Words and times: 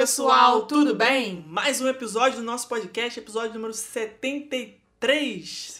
pessoal, 0.00 0.62
tudo 0.62 0.94
bem? 0.94 1.44
Mais 1.46 1.82
um 1.82 1.86
episódio 1.86 2.38
do 2.38 2.42
nosso 2.42 2.66
podcast, 2.66 3.20
episódio 3.20 3.52
número 3.52 3.74
73. 3.74 5.79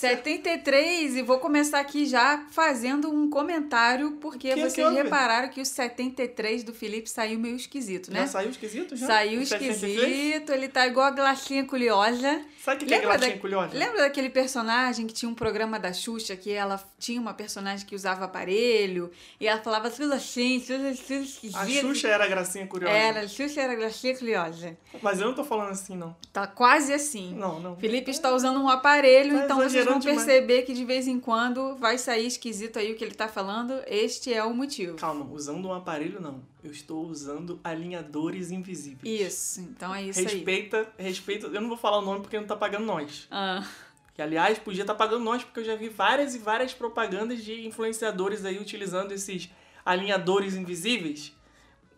73, 0.00 1.16
e 1.16 1.22
vou 1.22 1.38
começar 1.38 1.78
aqui 1.80 2.06
já 2.06 2.44
fazendo 2.50 3.10
um 3.12 3.28
comentário, 3.28 4.12
porque 4.12 4.54
que 4.54 4.60
vocês 4.60 4.86
houve? 4.86 5.02
repararam 5.02 5.48
que 5.48 5.60
o 5.60 5.64
73 5.64 6.64
do 6.64 6.72
Felipe 6.72 7.08
saiu 7.10 7.38
meio 7.38 7.56
esquisito, 7.56 8.10
né? 8.12 8.20
Já 8.20 8.26
saiu 8.28 8.50
esquisito 8.50 8.96
já? 8.96 9.06
Saiu 9.06 9.40
O 9.42 9.46
73? 9.46 9.98
esquisito, 10.00 10.52
ele 10.52 10.68
tá 10.68 10.86
igual 10.86 11.06
a 11.06 11.10
glacinha 11.10 11.64
culiosa. 11.64 12.40
Sabe 12.62 12.76
o 12.76 12.78
que, 12.80 12.86
que 12.86 12.94
é 12.94 12.98
Lembra 12.98 13.16
glatinha 13.16 13.34
da- 13.36 13.40
culhosa? 13.40 13.76
Lembra 13.78 13.98
daquele 14.02 14.30
personagem 14.30 15.06
que 15.06 15.14
tinha 15.14 15.28
um 15.30 15.34
programa 15.34 15.78
da 15.78 15.92
Xuxa, 15.92 16.36
que 16.36 16.50
ela 16.52 16.82
tinha 16.98 17.20
uma 17.20 17.32
personagem 17.34 17.86
que 17.86 17.94
usava 17.94 18.24
aparelho, 18.24 19.10
e 19.38 19.46
ela 19.46 19.60
falava 19.62 19.90
tudo 19.90 20.12
assim, 20.12 20.60
tudo, 20.60 20.94
tudo 20.96 21.22
esquisito. 21.22 21.56
A 21.56 21.66
Xuxa 21.66 22.08
era 22.08 22.24
a 22.24 22.28
gracinha 22.28 22.66
curiosa. 22.66 22.94
Era, 22.96 23.20
a 23.20 23.28
Xuxa 23.28 23.60
era 23.60 23.74
glacinha 23.74 24.16
culiosa. 24.16 24.76
Mas 25.02 25.20
eu 25.20 25.26
não 25.28 25.34
tô 25.34 25.44
falando 25.44 25.70
assim, 25.70 25.96
não. 25.96 26.16
Tá 26.32 26.46
quase 26.46 26.92
assim. 26.92 27.34
Não, 27.34 27.60
não. 27.60 27.76
Felipe 27.76 28.10
está 28.10 28.30
usando 28.32 28.60
um 28.60 28.68
aparelho, 28.68 29.38
Tá 29.38 29.44
então 29.44 29.56
vocês 29.56 29.89
vão 29.90 29.98
demais. 30.00 30.24
perceber 30.24 30.62
que 30.62 30.72
de 30.72 30.84
vez 30.84 31.06
em 31.06 31.18
quando 31.20 31.76
vai 31.76 31.98
sair 31.98 32.26
esquisito 32.26 32.78
aí 32.78 32.92
o 32.92 32.96
que 32.96 33.04
ele 33.04 33.14
tá 33.14 33.28
falando. 33.28 33.80
Este 33.86 34.32
é 34.32 34.44
o 34.44 34.54
motivo. 34.54 34.96
Calma, 34.96 35.26
usando 35.32 35.66
um 35.66 35.72
aparelho, 35.74 36.20
não. 36.20 36.42
Eu 36.62 36.70
estou 36.70 37.06
usando 37.06 37.58
alinhadores 37.62 38.50
invisíveis. 38.50 39.20
Isso, 39.20 39.60
então 39.60 39.94
é 39.94 40.02
isso 40.02 40.18
aí. 40.18 40.24
Respeita, 40.26 40.88
respeita. 40.98 41.46
Eu 41.46 41.60
não 41.60 41.68
vou 41.68 41.78
falar 41.78 41.98
o 41.98 42.02
nome 42.02 42.20
porque 42.20 42.38
não 42.38 42.46
tá 42.46 42.56
pagando 42.56 42.84
nós. 42.84 43.26
Ah, 43.30 43.66
Que, 44.14 44.20
aliás, 44.22 44.58
podia 44.58 44.82
estar 44.82 44.94
pagando 44.94 45.24
nós, 45.24 45.42
porque 45.42 45.60
eu 45.60 45.64
já 45.64 45.76
vi 45.76 45.88
várias 45.88 46.34
e 46.34 46.38
várias 46.38 46.74
propagandas 46.74 47.42
de 47.42 47.66
influenciadores 47.66 48.44
aí 48.44 48.58
utilizando 48.58 49.12
esses 49.12 49.48
alinhadores 49.84 50.54
invisíveis. 50.54 51.32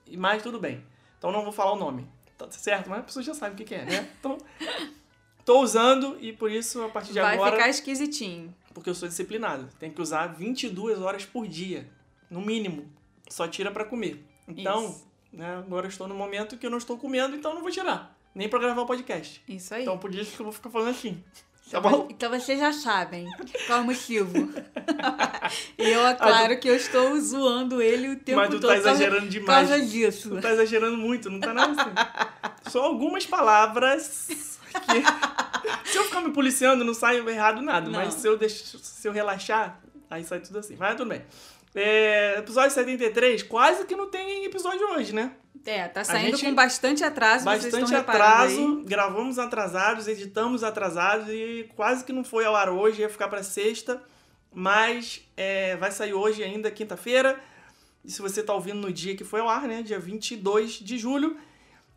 E 0.07 0.17
Mas 0.17 0.43
tudo 0.43 0.61
bem. 0.61 0.85
Então 1.19 1.33
não 1.33 1.43
vou 1.43 1.53
falar 1.53 1.73
o 1.73 1.79
nome. 1.79 2.07
Tá 2.39 2.51
certo? 2.51 2.91
Mas 2.91 3.01
a 3.01 3.03
pessoa 3.03 3.23
já 3.23 3.35
sabe 3.35 3.55
o 3.55 3.57
que, 3.57 3.65
que 3.65 3.75
é, 3.75 3.85
né? 3.85 4.09
Então, 4.19 4.37
tô 5.45 5.61
usando 5.61 6.17
e 6.21 6.33
por 6.33 6.51
isso, 6.51 6.83
a 6.83 6.89
partir 6.89 7.13
de 7.13 7.21
vai 7.21 7.35
agora, 7.35 7.53
ficar 7.53 7.69
esquisitinho. 7.69 8.55
porque 8.75 8.89
eu 8.91 8.95
sou 8.95 9.09
disciplinado, 9.09 9.69
tem 9.79 9.91
que 9.91 10.01
usar 10.01 10.27
22 10.29 11.01
horas 11.01 11.25
por 11.25 11.47
dia, 11.47 11.89
no 12.31 12.41
mínimo. 12.41 12.87
Só 13.29 13.47
tira 13.49 13.71
pra 13.71 13.85
comer. 13.85 14.25
Então, 14.49 14.87
Isso. 14.91 15.07
né, 15.33 15.57
agora 15.57 15.87
eu 15.87 15.91
estou 15.91 16.07
no 16.09 16.15
momento 16.15 16.57
que 16.59 16.67
eu 16.67 16.71
não 16.71 16.79
estou 16.79 16.99
comendo, 16.99 17.35
então 17.37 17.55
não 17.55 17.63
vou 17.63 17.71
tirar. 17.71 18.17
Nem 18.35 18.49
pra 18.49 18.59
gravar 18.59 18.83
o 18.83 18.87
podcast. 18.87 19.43
Isso 19.49 19.75
aí. 19.75 19.83
Então 19.83 19.99
por 19.99 20.15
isso 20.15 20.35
que 20.35 20.41
eu 20.41 20.45
vou 20.45 20.53
ficar 20.53 20.71
falando 20.71 20.89
assim. 20.91 21.23
Tá 21.71 21.79
Então, 21.79 21.91
bom? 21.91 22.09
Então 22.11 22.31
vocês 22.31 22.59
já 22.59 22.73
sabem 22.73 23.27
qual 23.67 23.79
é 23.79 23.83
o 23.83 23.85
motivo. 23.85 24.33
e 25.79 25.89
eu, 25.89 26.07
é 26.07 26.15
claro 26.15 26.59
que 26.61 26.69
eu 26.69 26.75
estou 26.77 27.19
zoando 27.21 27.81
ele 27.81 28.09
o 28.11 28.17
tempo 28.17 28.39
Mas 28.41 28.49
tu 28.51 28.61
todo. 28.61 28.69
tá 28.71 28.77
por 28.77 28.83
causa- 28.85 28.91
exagerando 28.91 29.23
Por 29.23 29.31
demais. 29.31 29.69
causa 29.69 29.87
disso. 29.87 30.31
Tu 30.31 30.41
tá 30.41 30.51
exagerando 30.53 30.97
muito, 30.99 31.31
não 31.31 31.41
tá 31.41 31.55
nada 31.55 31.81
assim. 31.81 31.91
Só 32.71 32.85
algumas 32.85 33.25
palavras 33.27 34.52
que. 34.81 35.03
Se 35.91 35.99
eu 35.99 36.05
ficar 36.05 36.21
me 36.21 36.33
policiando, 36.33 36.85
não 36.85 36.95
sai 36.95 37.19
errado 37.19 37.61
nada. 37.63 37.89
Não. 37.89 38.01
Mas 38.01 38.15
se 38.15 38.27
eu, 38.27 38.37
deixo, 38.37 38.79
se 38.79 39.07
eu 39.07 39.13
relaxar, 39.13 39.79
aí 40.11 40.25
sai 40.25 40.41
tudo 40.41 40.59
assim. 40.59 40.75
Mas 40.79 40.97
tudo 40.97 41.09
bem. 41.09 41.23
É, 41.75 42.39
episódio 42.39 42.71
73, 42.71 43.43
quase 43.45 43.85
que 43.85 43.95
não 43.97 44.09
tem 44.11 44.45
episódio 44.45 44.87
hoje, 44.91 45.15
né? 45.15 45.33
É, 45.65 45.87
tá 45.89 46.03
saindo 46.03 46.37
gente- 46.37 46.47
com 46.47 46.55
bastante 46.55 47.05
atraso, 47.05 47.45
Bastante 47.45 47.95
atraso, 47.95 48.83
gravamos 48.85 49.39
atrasados, 49.39 50.09
editamos 50.09 50.65
atrasados 50.65 51.29
e 51.29 51.69
quase 51.77 52.05
que 52.05 52.13
não 52.13 52.25
foi 52.25 52.45
ao 52.45 52.57
ar 52.57 52.69
hoje, 52.69 53.03
ia 53.03 53.09
ficar 53.09 53.29
pra 53.29 53.43
sexta, 53.43 54.03
mas 54.53 55.23
é, 55.37 55.77
vai 55.77 55.91
sair 55.93 56.15
hoje 56.15 56.43
ainda, 56.43 56.71
quinta-feira. 56.71 57.39
E 58.05 58.11
se 58.11 58.21
você 58.21 58.43
tá 58.43 58.53
ouvindo 58.53 58.81
no 58.81 58.93
dia 58.93 59.17
que 59.17 59.25
foi 59.25 59.41
ao 59.41 59.49
ar, 59.49 59.63
né, 59.63 59.83
dia 59.83 59.99
22 59.99 60.73
de 60.75 60.99
julho, 60.99 61.37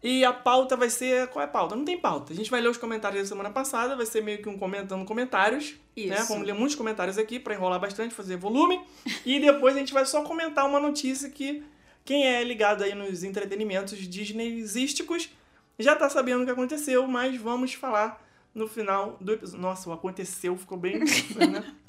e 0.07 0.23
a 0.23 0.31
pauta 0.31 0.77
vai 0.77 0.87
ser, 0.87 1.27
qual 1.29 1.41
é 1.41 1.45
a 1.45 1.49
pauta? 1.49 1.75
Não 1.75 1.83
tem 1.83 1.97
pauta. 1.97 2.31
A 2.31 2.35
gente 2.35 2.51
vai 2.51 2.61
ler 2.61 2.69
os 2.69 2.77
comentários 2.77 3.23
da 3.23 3.27
semana 3.27 3.49
passada, 3.49 3.95
vai 3.95 4.05
ser 4.05 4.21
meio 4.21 4.39
que 4.39 4.47
um 4.47 4.55
comentando 4.55 5.03
comentários, 5.03 5.71
né? 5.97 6.15
Isso. 6.15 6.27
Vamos 6.27 6.45
ler 6.45 6.53
muitos 6.53 6.75
comentários 6.75 7.17
aqui 7.17 7.39
pra 7.39 7.55
enrolar 7.55 7.79
bastante, 7.79 8.13
fazer 8.13 8.37
volume, 8.37 8.79
e 9.25 9.39
depois 9.39 9.75
a 9.75 9.79
gente 9.79 9.91
vai 9.91 10.05
só 10.05 10.21
comentar 10.21 10.63
uma 10.67 10.79
notícia 10.79 11.27
que 11.27 11.63
quem 12.03 12.27
é 12.27 12.43
ligado 12.43 12.83
aí 12.83 12.93
nos 12.93 13.23
entretenimentos 13.23 13.97
disneysísticos 13.97 15.31
já 15.79 15.95
tá 15.95 16.07
sabendo 16.07 16.43
o 16.43 16.45
que 16.45 16.51
aconteceu, 16.51 17.07
mas 17.07 17.35
vamos 17.41 17.73
falar 17.73 18.23
no 18.53 18.67
final 18.67 19.17
do 19.19 19.33
episódio. 19.33 19.59
Nossa, 19.59 19.89
o 19.89 19.93
aconteceu 19.93 20.55
ficou 20.55 20.77
bem. 20.77 20.99
né? 20.99 21.73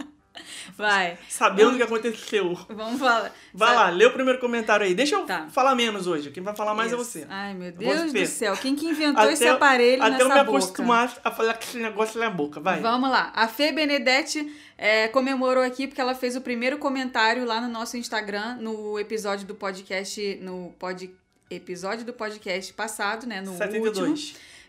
Vai, 0.77 1.19
Sabendo 1.29 1.73
o 1.73 1.77
que 1.77 1.83
aconteceu. 1.83 2.55
vamos 2.69 2.99
falar. 2.99 3.33
Vai 3.53 3.69
Sabe- 3.69 3.81
lá, 3.81 3.91
lê 3.91 4.07
o 4.07 4.13
primeiro 4.13 4.39
comentário 4.41 4.87
aí. 4.87 4.95
Deixa 4.95 5.15
eu 5.17 5.27
Tá. 5.27 5.47
falar 5.51 5.75
menos 5.75 6.07
hoje. 6.07 6.31
Quem 6.31 6.43
vai 6.43 6.55
falar 6.57 6.75
mais 6.75 6.93
é 6.93 6.97
Isso. 6.97 7.05
você. 7.05 7.27
Ai, 7.29 7.55
meu. 7.55 7.73
Deus 7.73 8.13
do 8.13 8.27
céu. 8.27 8.57
Quem 8.57 8.75
que 8.75 8.87
inventou 8.87 9.29
esse 9.31 9.47
aparelho 9.47 10.03
até 10.03 10.11
nessa 10.13 10.23
eu 10.25 10.29
me 10.29 10.35
boca? 10.35 10.49
acostumar 10.59 11.17
a 11.25 11.31
falar 11.31 11.55
com 11.55 11.63
esse 11.65 11.79
negócio 11.79 12.19
na 12.21 12.31
boca. 12.31 12.61
Vai. 12.61 12.81
Vamos 12.81 13.11
lá. 13.11 13.33
A 13.35 13.47
Fê 13.49 13.73
Benedetti 13.73 14.53
é, 14.79 15.09
comemorou 15.09 15.63
aqui 15.63 15.87
porque 15.87 16.01
ela 16.01 16.15
fez 16.15 16.37
o 16.37 16.41
primeiro 16.41 16.79
comentário 16.79 17.45
lá 17.45 17.61
no 17.61 17.69
nosso 17.69 17.97
Instagram, 17.97 18.57
no 18.61 18.99
episódio 18.99 19.47
do 19.47 19.55
podcast, 19.55 20.39
no 20.43 20.75
pod, 20.79 21.11
episódio 21.51 22.05
do 22.05 22.13
podcast 22.13 22.73
passado, 22.73 23.27
né? 23.27 23.41
No 23.41 23.53
último. 23.53 24.15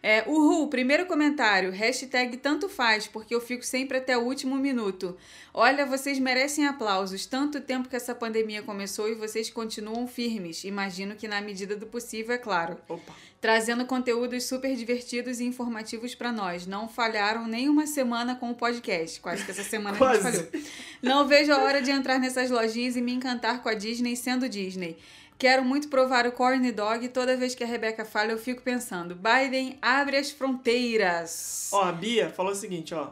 72. 0.01 0.03
É, 0.03 0.23
uhul, 0.27 0.67
primeiro 0.67 1.05
comentário, 1.05 1.71
hashtag 1.71 2.37
tanto 2.37 2.69
faz, 2.69 3.07
porque 3.07 3.33
eu 3.33 3.41
fico 3.41 3.65
sempre 3.65 3.97
até 3.97 4.17
o 4.17 4.21
último 4.21 4.55
minuto. 4.55 5.17
Olha, 5.53 5.85
vocês 5.85 6.19
merecem 6.19 6.67
aplausos, 6.67 7.25
tanto 7.25 7.59
tempo 7.59 7.89
que 7.89 7.95
essa 7.95 8.13
pandemia 8.13 8.61
começou 8.61 9.09
e 9.09 9.15
vocês 9.15 9.49
continuam 9.49 10.07
firmes, 10.07 10.63
imagino 10.63 11.15
que 11.15 11.27
na 11.27 11.41
medida 11.41 11.75
do 11.75 11.87
possível, 11.87 12.35
é 12.35 12.37
claro. 12.37 12.77
Opa. 12.87 13.13
Trazendo 13.39 13.85
conteúdos 13.85 14.45
super 14.45 14.75
divertidos 14.75 15.39
e 15.39 15.45
informativos 15.45 16.15
pra 16.15 16.31
nós. 16.31 16.65
Não 16.65 16.89
falharam 16.89 17.47
nem 17.47 17.69
uma 17.69 17.85
semana 17.85 18.35
com 18.35 18.49
o 18.49 18.55
podcast, 18.55 19.19
quase 19.19 19.45
que 19.45 19.51
essa 19.51 19.63
semana 19.63 19.95
a 19.99 20.13
gente 20.13 20.23
falhou. 20.23 20.47
Não 21.03 21.27
vejo 21.27 21.53
a 21.53 21.59
hora 21.59 21.79
de 21.79 21.91
entrar 21.91 22.19
nessas 22.19 22.49
lojinhas 22.49 22.95
e 22.95 23.01
me 23.01 23.13
encantar 23.13 23.61
com 23.61 23.69
a 23.69 23.75
Disney 23.75 24.15
sendo 24.15 24.49
Disney. 24.49 24.97
Quero 25.37 25.63
muito 25.63 25.87
provar 25.87 26.25
o 26.25 26.31
corn 26.31 26.71
dog 26.71 27.09
toda 27.09 27.37
vez 27.37 27.53
que 27.53 27.63
a 27.63 27.67
Rebeca 27.67 28.03
fala 28.03 28.31
eu 28.31 28.39
fico 28.39 28.63
pensando, 28.63 29.15
Biden 29.15 29.77
abre 29.79 30.17
as 30.17 30.31
fronteiras. 30.31 31.69
Ó, 31.71 31.83
a 31.83 31.91
Bia 31.91 32.31
falou 32.31 32.53
o 32.53 32.55
seguinte, 32.55 32.95
ó. 32.95 33.11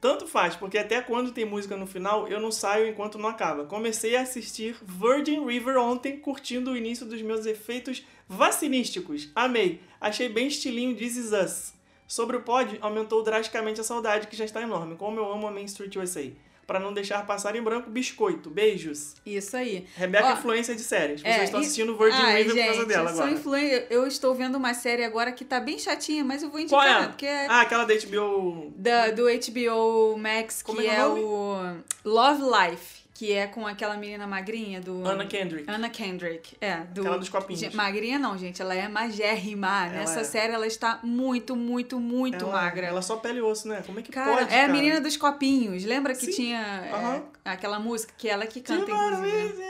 Tanto 0.00 0.26
faz, 0.26 0.56
porque 0.56 0.76
até 0.76 1.00
quando 1.00 1.30
tem 1.30 1.44
música 1.44 1.76
no 1.76 1.86
final, 1.86 2.26
eu 2.26 2.40
não 2.40 2.50
saio 2.50 2.88
enquanto 2.88 3.18
não 3.18 3.28
acaba. 3.28 3.66
Comecei 3.66 4.16
a 4.16 4.22
assistir 4.22 4.76
Virgin 4.82 5.46
River 5.46 5.76
ontem, 5.76 6.18
curtindo 6.18 6.72
o 6.72 6.76
início 6.76 7.06
dos 7.06 7.22
meus 7.22 7.46
efeitos 7.46 8.04
vacinísticos. 8.26 9.28
Amei. 9.32 9.80
Achei 10.00 10.28
bem 10.28 10.48
estilinho 10.48 10.96
This 10.96 11.16
Is 11.16 11.32
Us. 11.32 11.74
Sobre 12.04 12.36
o 12.36 12.42
pod, 12.42 12.78
aumentou 12.80 13.22
drasticamente 13.22 13.80
a 13.80 13.84
saudade, 13.84 14.26
que 14.26 14.36
já 14.36 14.44
está 14.44 14.60
enorme. 14.60 14.96
Como 14.96 15.20
eu 15.20 15.30
amo 15.30 15.46
a 15.46 15.52
Main 15.52 15.66
Street 15.66 15.94
USA. 15.94 16.32
Pra 16.70 16.78
não 16.78 16.94
deixar 16.94 17.26
passar 17.26 17.56
em 17.56 17.62
branco, 17.62 17.90
biscoito. 17.90 18.48
Beijos. 18.48 19.16
Isso 19.26 19.56
aí. 19.56 19.88
Rebeca 19.96 20.28
Ó, 20.28 20.32
influência 20.34 20.72
de 20.72 20.82
séries. 20.82 21.20
Vocês 21.20 21.36
é, 21.36 21.42
estão 21.42 21.58
assistindo 21.58 21.98
Virgin 21.98 22.16
Ai, 22.22 22.44
River 22.44 22.54
por 22.54 22.64
causa 22.64 22.78
gente, 22.78 22.88
dela 22.88 23.10
agora. 23.10 23.30
influen- 23.32 23.82
Eu 23.90 24.06
estou 24.06 24.32
vendo 24.36 24.54
uma 24.54 24.72
série 24.72 25.02
agora 25.04 25.32
que 25.32 25.44
tá 25.44 25.58
bem 25.58 25.80
chatinha, 25.80 26.22
mas 26.24 26.44
eu 26.44 26.48
vou 26.48 26.64
Qual 26.68 26.80
indicar, 26.84 27.02
é? 27.02 27.06
porque 27.08 27.26
é 27.26 27.46
Ah, 27.48 27.62
aquela 27.62 27.84
da 27.84 27.92
HBO... 27.94 28.72
da, 28.76 29.10
do 29.10 29.24
HBO 29.24 30.16
Max, 30.16 30.62
Como 30.62 30.78
que 30.80 30.86
é 30.86 30.94
é, 30.94 30.98
nome? 31.00 31.20
o 31.22 31.76
Love 32.04 32.42
Life, 32.42 32.99
que 33.20 33.34
é 33.34 33.46
com 33.46 33.66
aquela 33.66 33.98
menina 33.98 34.26
magrinha 34.26 34.80
do... 34.80 35.06
Anna 35.06 35.26
Kendrick. 35.26 35.70
Anna 35.70 35.90
Kendrick, 35.90 36.56
é. 36.58 36.76
Do... 36.76 37.02
Aquela 37.02 37.18
dos 37.18 37.28
copinhos. 37.28 37.74
Magrinha 37.74 38.18
não, 38.18 38.38
gente, 38.38 38.62
ela 38.62 38.74
é 38.74 38.88
magérrima. 38.88 39.88
Ela 39.88 39.92
Nessa 39.98 40.20
é. 40.20 40.24
série 40.24 40.54
ela 40.54 40.66
está 40.66 41.00
muito, 41.02 41.54
muito, 41.54 42.00
muito 42.00 42.46
ela, 42.46 42.52
magra. 42.52 42.86
Ela 42.86 43.02
só 43.02 43.16
pele 43.16 43.40
e 43.40 43.42
osso, 43.42 43.68
né? 43.68 43.82
Como 43.84 43.98
é 43.98 44.02
que 44.02 44.10
Cara, 44.10 44.38
pode, 44.38 44.50
é 44.50 44.60
a 44.60 44.60
cara? 44.62 44.72
menina 44.72 45.02
dos 45.02 45.18
copinhos. 45.18 45.84
Lembra 45.84 46.14
que 46.14 46.24
Sim. 46.24 46.30
tinha 46.32 47.30
é, 47.44 47.50
aquela 47.50 47.78
música 47.78 48.10
que 48.16 48.26
ela 48.26 48.46
que 48.46 48.62
canta, 48.62 48.90
inclusive? 48.90 49.64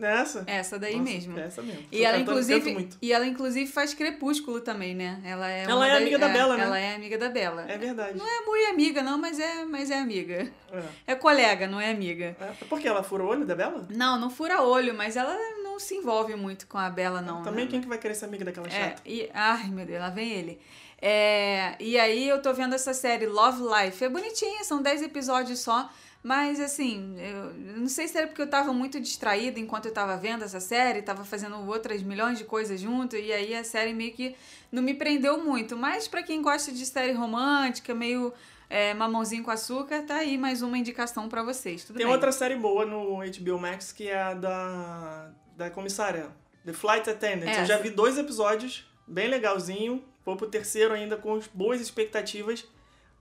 Essa? 0.00 0.44
Essa 0.46 0.78
daí 0.78 0.96
Nossa, 0.96 1.10
mesmo. 1.10 1.38
Essa 1.38 1.62
mesmo. 1.62 1.82
E 1.90 2.04
ela, 2.04 2.18
cantando, 2.18 2.30
inclusive, 2.40 2.88
e 3.00 3.12
ela, 3.12 3.26
inclusive, 3.26 3.70
faz 3.70 3.94
Crepúsculo 3.94 4.60
também, 4.60 4.94
né? 4.94 5.20
Ela 5.24 5.50
é, 5.50 5.64
Ela 5.64 5.86
é 5.86 5.90
das- 5.92 6.00
amiga 6.02 6.18
da 6.18 6.28
Bella, 6.28 6.56
né? 6.56 6.64
Ela 6.64 6.78
é 6.78 6.94
amiga 6.94 7.18
da 7.18 7.28
Bella. 7.28 7.64
É 7.68 7.78
verdade. 7.78 8.18
Não 8.18 8.26
é 8.26 8.44
muito 8.44 8.70
amiga, 8.70 9.02
não, 9.02 9.18
mas 9.18 9.38
é, 9.40 9.64
mas 9.64 9.90
é 9.90 9.98
amiga. 9.98 10.50
É. 10.72 10.82
É 11.08 11.14
colega, 11.14 11.66
não 11.66 11.80
é 11.80 11.90
amiga. 11.90 12.36
É. 12.40 12.64
Por 12.68 12.78
que 12.80 12.88
ela 12.88 13.02
fura 13.02 13.22
o 13.22 13.26
olho 13.28 13.44
da 13.46 13.54
Bela? 13.54 13.86
Não, 13.90 14.18
não 14.18 14.30
fura 14.30 14.62
olho, 14.62 14.94
mas 14.94 15.16
ela 15.16 15.36
não 15.62 15.78
se 15.78 15.94
envolve 15.94 16.34
muito 16.34 16.66
com 16.66 16.78
a 16.78 16.90
Bella, 16.90 17.20
não. 17.22 17.42
Também 17.42 17.64
né? 17.64 17.70
quem 17.70 17.80
que 17.80 17.88
vai 17.88 17.98
querer 17.98 18.14
ser 18.14 18.26
amiga 18.26 18.44
daquela 18.44 18.66
É, 18.66 18.70
chata? 18.70 19.02
e, 19.06 19.30
ai, 19.32 19.68
meu 19.68 19.86
Deus, 19.86 20.00
lá 20.00 20.10
vem 20.10 20.30
ele. 20.32 20.60
É, 21.00 21.74
e 21.80 21.98
aí 21.98 22.28
eu 22.28 22.40
tô 22.40 22.52
vendo 22.54 22.74
essa 22.74 22.94
série 22.94 23.26
Love 23.26 23.62
Life. 23.62 24.02
É 24.04 24.08
bonitinha, 24.08 24.64
são 24.64 24.80
10 24.82 25.02
episódios 25.02 25.58
só. 25.60 25.90
Mas 26.24 26.58
assim, 26.58 27.14
eu 27.20 27.52
não 27.76 27.86
sei 27.86 28.08
se 28.08 28.16
era 28.16 28.26
porque 28.26 28.40
eu 28.40 28.48
tava 28.48 28.72
muito 28.72 28.98
distraída 28.98 29.60
enquanto 29.60 29.84
eu 29.84 29.92
tava 29.92 30.16
vendo 30.16 30.42
essa 30.42 30.58
série, 30.58 31.02
tava 31.02 31.22
fazendo 31.22 31.54
outras 31.68 32.02
milhões 32.02 32.38
de 32.38 32.44
coisas 32.44 32.80
junto, 32.80 33.14
e 33.14 33.30
aí 33.30 33.54
a 33.54 33.62
série 33.62 33.92
meio 33.92 34.14
que 34.14 34.34
não 34.72 34.82
me 34.82 34.94
prendeu 34.94 35.44
muito. 35.44 35.76
Mas 35.76 36.08
pra 36.08 36.22
quem 36.22 36.40
gosta 36.40 36.72
de 36.72 36.86
série 36.86 37.12
romântica, 37.12 37.94
meio 37.94 38.32
é, 38.70 38.94
Mamãozinho 38.94 39.44
com 39.44 39.50
Açúcar, 39.50 40.00
tá 40.00 40.16
aí 40.16 40.38
mais 40.38 40.62
uma 40.62 40.78
indicação 40.78 41.28
pra 41.28 41.42
vocês. 41.42 41.84
Tudo 41.84 41.98
Tem 41.98 42.06
bem. 42.06 42.14
outra 42.14 42.32
série 42.32 42.56
boa 42.56 42.86
no 42.86 43.18
HBO 43.18 43.58
Max 43.58 43.92
que 43.92 44.08
é 44.08 44.22
a 44.22 44.32
da, 44.32 45.30
da 45.54 45.68
comissária, 45.68 46.30
The 46.64 46.72
Flight 46.72 47.10
Attendant. 47.10 47.50
É. 47.50 47.60
Eu 47.60 47.66
já 47.66 47.76
vi 47.76 47.90
dois 47.90 48.16
episódios, 48.16 48.90
bem 49.06 49.28
legalzinho. 49.28 50.02
Vou 50.24 50.38
pro 50.38 50.46
terceiro 50.46 50.94
ainda 50.94 51.18
com 51.18 51.38
boas 51.52 51.82
expectativas. 51.82 52.66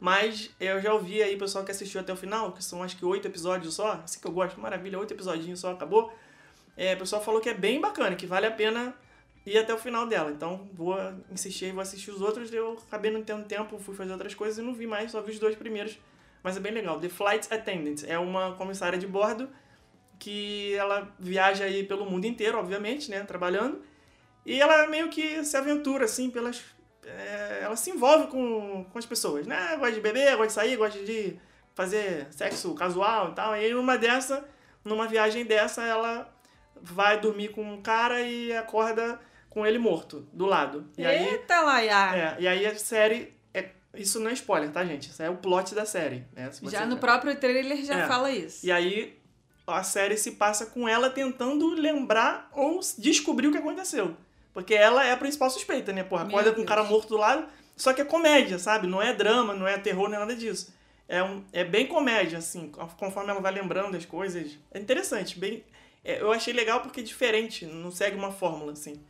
Mas 0.03 0.53
eu 0.59 0.81
já 0.81 0.93
ouvi 0.93 1.23
aí 1.23 1.33
o 1.33 1.39
pessoal 1.39 1.63
que 1.63 1.71
assistiu 1.71 2.01
até 2.01 2.11
o 2.11 2.17
final, 2.17 2.51
que 2.51 2.61
são 2.61 2.83
acho 2.83 2.97
que 2.97 3.05
oito 3.05 3.25
episódios 3.25 3.75
só. 3.75 3.93
Assim 4.03 4.19
que 4.19 4.27
eu 4.27 4.33
gosto, 4.33 4.59
maravilha, 4.59 4.99
oito 4.99 5.13
episodinhos 5.13 5.61
só, 5.61 5.71
acabou. 5.71 6.13
É, 6.75 6.93
o 6.93 6.97
pessoal 6.97 7.23
falou 7.23 7.39
que 7.39 7.47
é 7.47 7.53
bem 7.53 7.79
bacana, 7.79 8.13
que 8.13 8.25
vale 8.25 8.45
a 8.45 8.51
pena 8.51 8.93
ir 9.45 9.57
até 9.57 9.73
o 9.73 9.77
final 9.77 10.05
dela. 10.05 10.29
Então 10.29 10.67
vou 10.73 10.97
insistir 11.31 11.67
e 11.67 11.71
vou 11.71 11.79
assistir 11.79 12.11
os 12.11 12.19
outros. 12.19 12.51
Eu 12.51 12.77
acabei 12.85 13.11
não 13.11 13.23
tendo 13.23 13.45
tempo, 13.45 13.79
fui 13.79 13.95
fazer 13.95 14.11
outras 14.11 14.35
coisas 14.35 14.57
e 14.57 14.61
não 14.61 14.73
vi 14.73 14.85
mais, 14.85 15.09
só 15.09 15.21
vi 15.21 15.31
os 15.31 15.39
dois 15.39 15.55
primeiros. 15.55 15.97
Mas 16.43 16.57
é 16.57 16.59
bem 16.59 16.73
legal. 16.73 16.99
The 16.99 17.07
Flight 17.07 17.47
Attendant 17.49 18.03
é 18.05 18.19
uma 18.19 18.55
comissária 18.55 18.99
de 18.99 19.07
bordo 19.07 19.49
que 20.19 20.73
ela 20.73 21.15
viaja 21.17 21.63
aí 21.63 21.81
pelo 21.85 22.05
mundo 22.05 22.25
inteiro, 22.25 22.57
obviamente, 22.57 23.09
né, 23.09 23.23
trabalhando. 23.23 23.81
E 24.45 24.59
ela 24.59 24.85
meio 24.87 25.07
que 25.07 25.45
se 25.45 25.55
aventura, 25.55 26.03
assim, 26.03 26.29
pelas... 26.29 26.61
é, 27.05 27.59
ela 27.63 27.75
se 27.75 27.89
envolve 27.91 28.27
com, 28.27 28.85
com 28.91 28.99
as 28.99 29.05
pessoas, 29.05 29.45
né? 29.47 29.75
Gosta 29.77 29.93
de 29.95 30.01
beber, 30.01 30.31
gosta 30.37 30.47
de 30.47 30.53
sair, 30.53 30.75
gosta 30.77 30.99
de 31.03 31.37
fazer 31.73 32.27
sexo 32.31 32.73
casual 32.75 33.31
e 33.31 33.35
tal. 33.35 33.55
E 33.55 33.59
aí, 33.65 33.73
numa 33.73 33.97
dessa, 33.97 34.45
numa 34.83 35.07
viagem 35.07 35.45
dessa, 35.45 35.83
ela 35.83 36.31
vai 36.81 37.19
dormir 37.19 37.49
com 37.49 37.63
um 37.63 37.81
cara 37.81 38.21
e 38.21 38.53
acorda 38.55 39.19
com 39.49 39.65
ele 39.65 39.77
morto, 39.77 40.27
do 40.33 40.45
lado. 40.45 40.89
E 40.97 41.05
aí, 41.05 41.27
Eita, 41.27 41.61
Laia! 41.61 42.15
é, 42.15 42.41
e 42.41 42.47
aí 42.47 42.65
a 42.65 42.75
série... 42.77 43.33
É, 43.53 43.69
isso 43.93 44.19
não 44.19 44.29
é 44.29 44.33
spoiler, 44.33 44.71
tá, 44.71 44.83
gente? 44.83 45.09
Isso 45.09 45.21
é 45.21 45.29
o 45.29 45.37
plot 45.37 45.75
da 45.75 45.85
série. 45.85 46.25
Né? 46.33 46.49
Já 46.63 46.85
no 46.85 46.95
ver. 46.95 47.01
próprio 47.01 47.35
trailer 47.35 47.83
já 47.85 47.99
É. 47.99 48.07
fala 48.07 48.31
isso. 48.31 48.65
E 48.65 48.71
aí 48.71 49.19
a 49.65 49.83
série 49.83 50.17
se 50.17 50.31
passa 50.31 50.65
com 50.65 50.89
ela 50.89 51.09
tentando 51.09 51.69
lembrar 51.73 52.49
ou 52.51 52.79
descobrir 52.97 53.47
o 53.47 53.51
que 53.51 53.57
aconteceu. 53.59 54.17
Porque 54.53 54.73
ela 54.73 55.05
é 55.05 55.11
a 55.11 55.17
principal 55.17 55.49
suspeita, 55.49 55.91
né? 55.91 56.03
Porra, 56.03 56.25
Meu 56.25 56.37
acorda 56.37 56.53
com 56.53 56.61
um 56.61 56.65
cara 56.65 56.83
morto 56.83 57.09
do 57.09 57.17
lado. 57.17 57.47
Só 57.75 57.91
que 57.91 58.01
é 58.01 58.05
comédia, 58.05 58.59
sabe? 58.59 58.85
Não 58.87 59.01
é 59.01 59.13
drama, 59.13 59.53
não 59.53 59.67
é 59.67 59.77
terror, 59.77 60.07
nem 60.09 60.19
nada 60.19 60.35
disso. 60.35 60.73
É, 61.07 61.23
um, 61.23 61.43
é 61.51 61.63
bem 61.63 61.87
comédia, 61.87 62.37
assim, 62.37 62.71
conforme 62.97 63.31
ela 63.31 63.41
vai 63.41 63.51
lembrando 63.51 63.93
das 63.93 64.05
coisas. 64.05 64.57
É 64.71 64.79
interessante, 64.79 65.37
bem. 65.39 65.63
é, 66.03 66.21
eu 66.21 66.31
achei 66.31 66.53
legal 66.53 66.81
porque 66.81 67.01
é 67.01 67.03
diferente, 67.03 67.65
não 67.65 67.91
segue 67.91 68.15
uma 68.15 68.31
fórmula, 68.31 68.73
assim. 68.73 69.01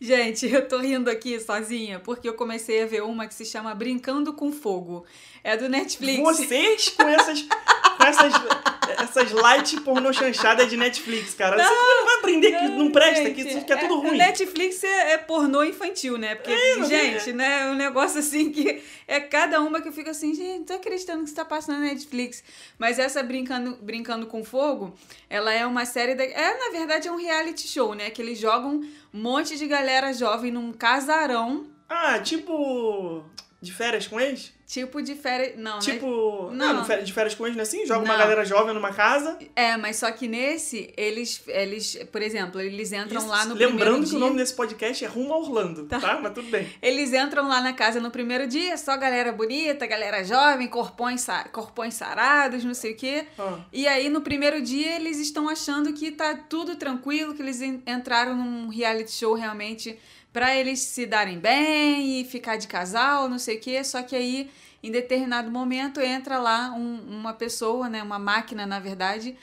Gente, 0.00 0.46
eu 0.46 0.66
tô 0.66 0.78
rindo 0.78 1.10
aqui 1.10 1.38
sozinha 1.38 2.00
porque 2.00 2.28
eu 2.28 2.34
comecei 2.34 2.82
a 2.82 2.86
ver 2.86 3.02
uma 3.02 3.26
que 3.26 3.34
se 3.34 3.44
chama 3.44 3.74
Brincando 3.74 4.32
com 4.32 4.50
Fogo. 4.50 5.04
É 5.44 5.56
do 5.56 5.68
Netflix. 5.68 6.22
Vocês 6.22 6.88
com 6.90 7.02
essas. 7.02 7.42
com 7.42 8.04
essas. 8.04 8.32
essas 8.98 9.32
light 9.32 9.80
pornô 9.80 10.12
chanchada 10.12 10.66
de 10.66 10.76
Netflix, 10.76 11.34
cara. 11.34 11.56
Você 11.56 11.74
não 11.74 12.04
vai 12.04 12.14
aprender 12.16 12.58
que 12.58 12.68
não 12.68 12.90
presta, 12.90 13.30
que, 13.30 13.42
Gente, 13.42 13.64
que 13.64 13.72
é 13.72 13.76
tudo 13.76 13.94
O 13.94 14.00
ruim. 14.02 14.16
Netflix 14.18 14.82
é, 14.84 15.12
é 15.12 15.18
pornô 15.18 15.62
infantil, 15.64 16.16
né? 16.18 16.34
Porque, 16.34 16.74
não 16.76 16.88
gente, 16.88 17.32
né? 17.32 17.62
É 17.62 17.66
um 17.70 17.74
negócio 17.74 18.18
assim 18.18 18.50
que 18.50 18.82
é 19.06 19.20
cada 19.20 19.60
uma 19.60 19.80
que 19.80 19.88
eu 19.88 19.92
fico 19.92 20.10
assim, 20.10 20.34
gente, 20.34 20.58
não 20.58 20.64
tô 20.64 20.72
acreditando 20.74 21.24
que 21.24 21.30
você 21.30 21.36
tá 21.36 21.44
passando 21.44 21.80
na 21.80 21.86
Netflix. 21.86 22.42
Mas 22.78 22.98
essa 22.98 23.22
Brincando, 23.22 23.76
Brincando 23.82 24.26
com 24.26 24.44
Fogo, 24.44 24.96
ela 25.28 25.52
é 25.52 25.66
uma 25.66 25.84
série. 25.84 26.14
Da, 26.14 26.24
é, 26.24 26.58
na 26.58 26.70
verdade, 26.78 27.08
é 27.08 27.12
um 27.12 27.16
reality 27.16 27.66
show, 27.68 27.94
né? 27.94 28.10
Que 28.10 28.22
eles 28.22 28.38
jogam 28.38 28.80
um 29.12 29.20
monte 29.20 29.56
de 29.56 29.66
galera 29.66 30.12
jovem 30.12 30.50
num 30.50 30.72
casarão, 30.72 31.66
Ah, 31.88 32.18
tipo. 32.18 33.24
De 33.60 33.72
férias 33.72 34.06
com 34.06 34.20
ex? 34.20 34.52
Tipo 34.66 35.00
de 35.00 35.14
férias. 35.14 35.56
Não, 35.56 35.74
né? 35.76 35.80
Tipo. 35.80 36.50
Não. 36.52 36.74
Não, 36.74 36.82
de 37.04 37.12
férias- 37.12 37.34
com 37.34 37.46
ex 37.46 37.54
não 37.54 37.60
é 37.60 37.62
assim? 37.62 37.86
Joga 37.86 38.00
uma 38.04 38.12
Não. 38.14 38.18
galera 38.18 38.44
jovem 38.44 38.74
numa 38.74 38.92
casa. 38.92 39.38
É, 39.54 39.76
mas 39.76 39.96
só 39.96 40.10
que 40.10 40.26
nesse, 40.26 40.92
eles, 40.96 41.42
eles 41.46 41.96
por 42.10 42.20
exemplo, 42.20 42.60
eles 42.60 42.92
entram 42.92 43.18
Isso, 43.20 43.28
lá 43.28 43.44
no 43.44 43.54
Lembrando 43.54 43.76
primeiro 43.78 44.00
que 44.02 44.08
dia. 44.08 44.16
o 44.16 44.20
nome 44.20 44.36
desse 44.36 44.54
podcast 44.54 45.04
é 45.04 45.08
Rumo 45.08 45.32
a 45.34 45.38
Orlando, 45.38 45.84
tá? 45.86 46.18
Mas 46.22 46.32
tudo 46.34 46.48
bem. 46.50 46.68
Eles 46.82 47.12
entram 47.12 47.46
lá 47.48 47.60
na 47.60 47.72
casa 47.72 48.00
no 48.00 48.10
primeiro 48.10 48.46
dia, 48.46 48.76
só 48.76 48.96
galera 48.96 49.32
bonita, 49.32 49.86
galera 49.86 50.24
jovem, 50.24 50.66
corpões, 50.66 51.24
corpões 51.52 51.94
sarados, 51.94 52.64
não 52.64 52.74
sei 52.74 52.92
o 52.92 52.96
quê. 52.96 53.26
Ah. 53.38 53.58
E 53.72 53.86
aí, 53.86 54.08
no 54.08 54.20
primeiro 54.20 54.60
dia, 54.60 54.96
eles 54.96 55.18
estão 55.18 55.48
achando 55.48 55.92
que 55.92 56.10
tá 56.10 56.34
tudo 56.48 56.74
tranquilo, 56.76 57.34
que 57.34 57.42
eles 57.42 57.60
en- 57.62 57.82
entraram 57.86 58.34
num 58.34 58.68
reality 58.68 59.12
show 59.12 59.34
realmente 59.34 59.98
pra 60.32 60.54
eles 60.54 60.80
se 60.80 61.06
darem 61.06 61.38
bem 61.38 62.20
e 62.20 62.24
ficar 62.24 62.56
de 62.56 62.66
casal, 62.68 63.28
não 63.28 63.38
sei 63.38 63.56
o 63.56 63.60
quê. 63.60 63.82
Só 63.82 64.02
que 64.02 64.14
aí, 64.14 64.50
em 64.82 64.90
determinado 64.90 65.50
momento, 65.50 66.00
entra 66.00 66.38
lá 66.38 66.70
um- 66.76 67.00
uma 67.08 67.32
pessoa, 67.32 67.88
né? 67.88 68.02
Uma 68.02 68.18
máquina, 68.18 68.66
na 68.66 68.78
verdade. 68.78 69.36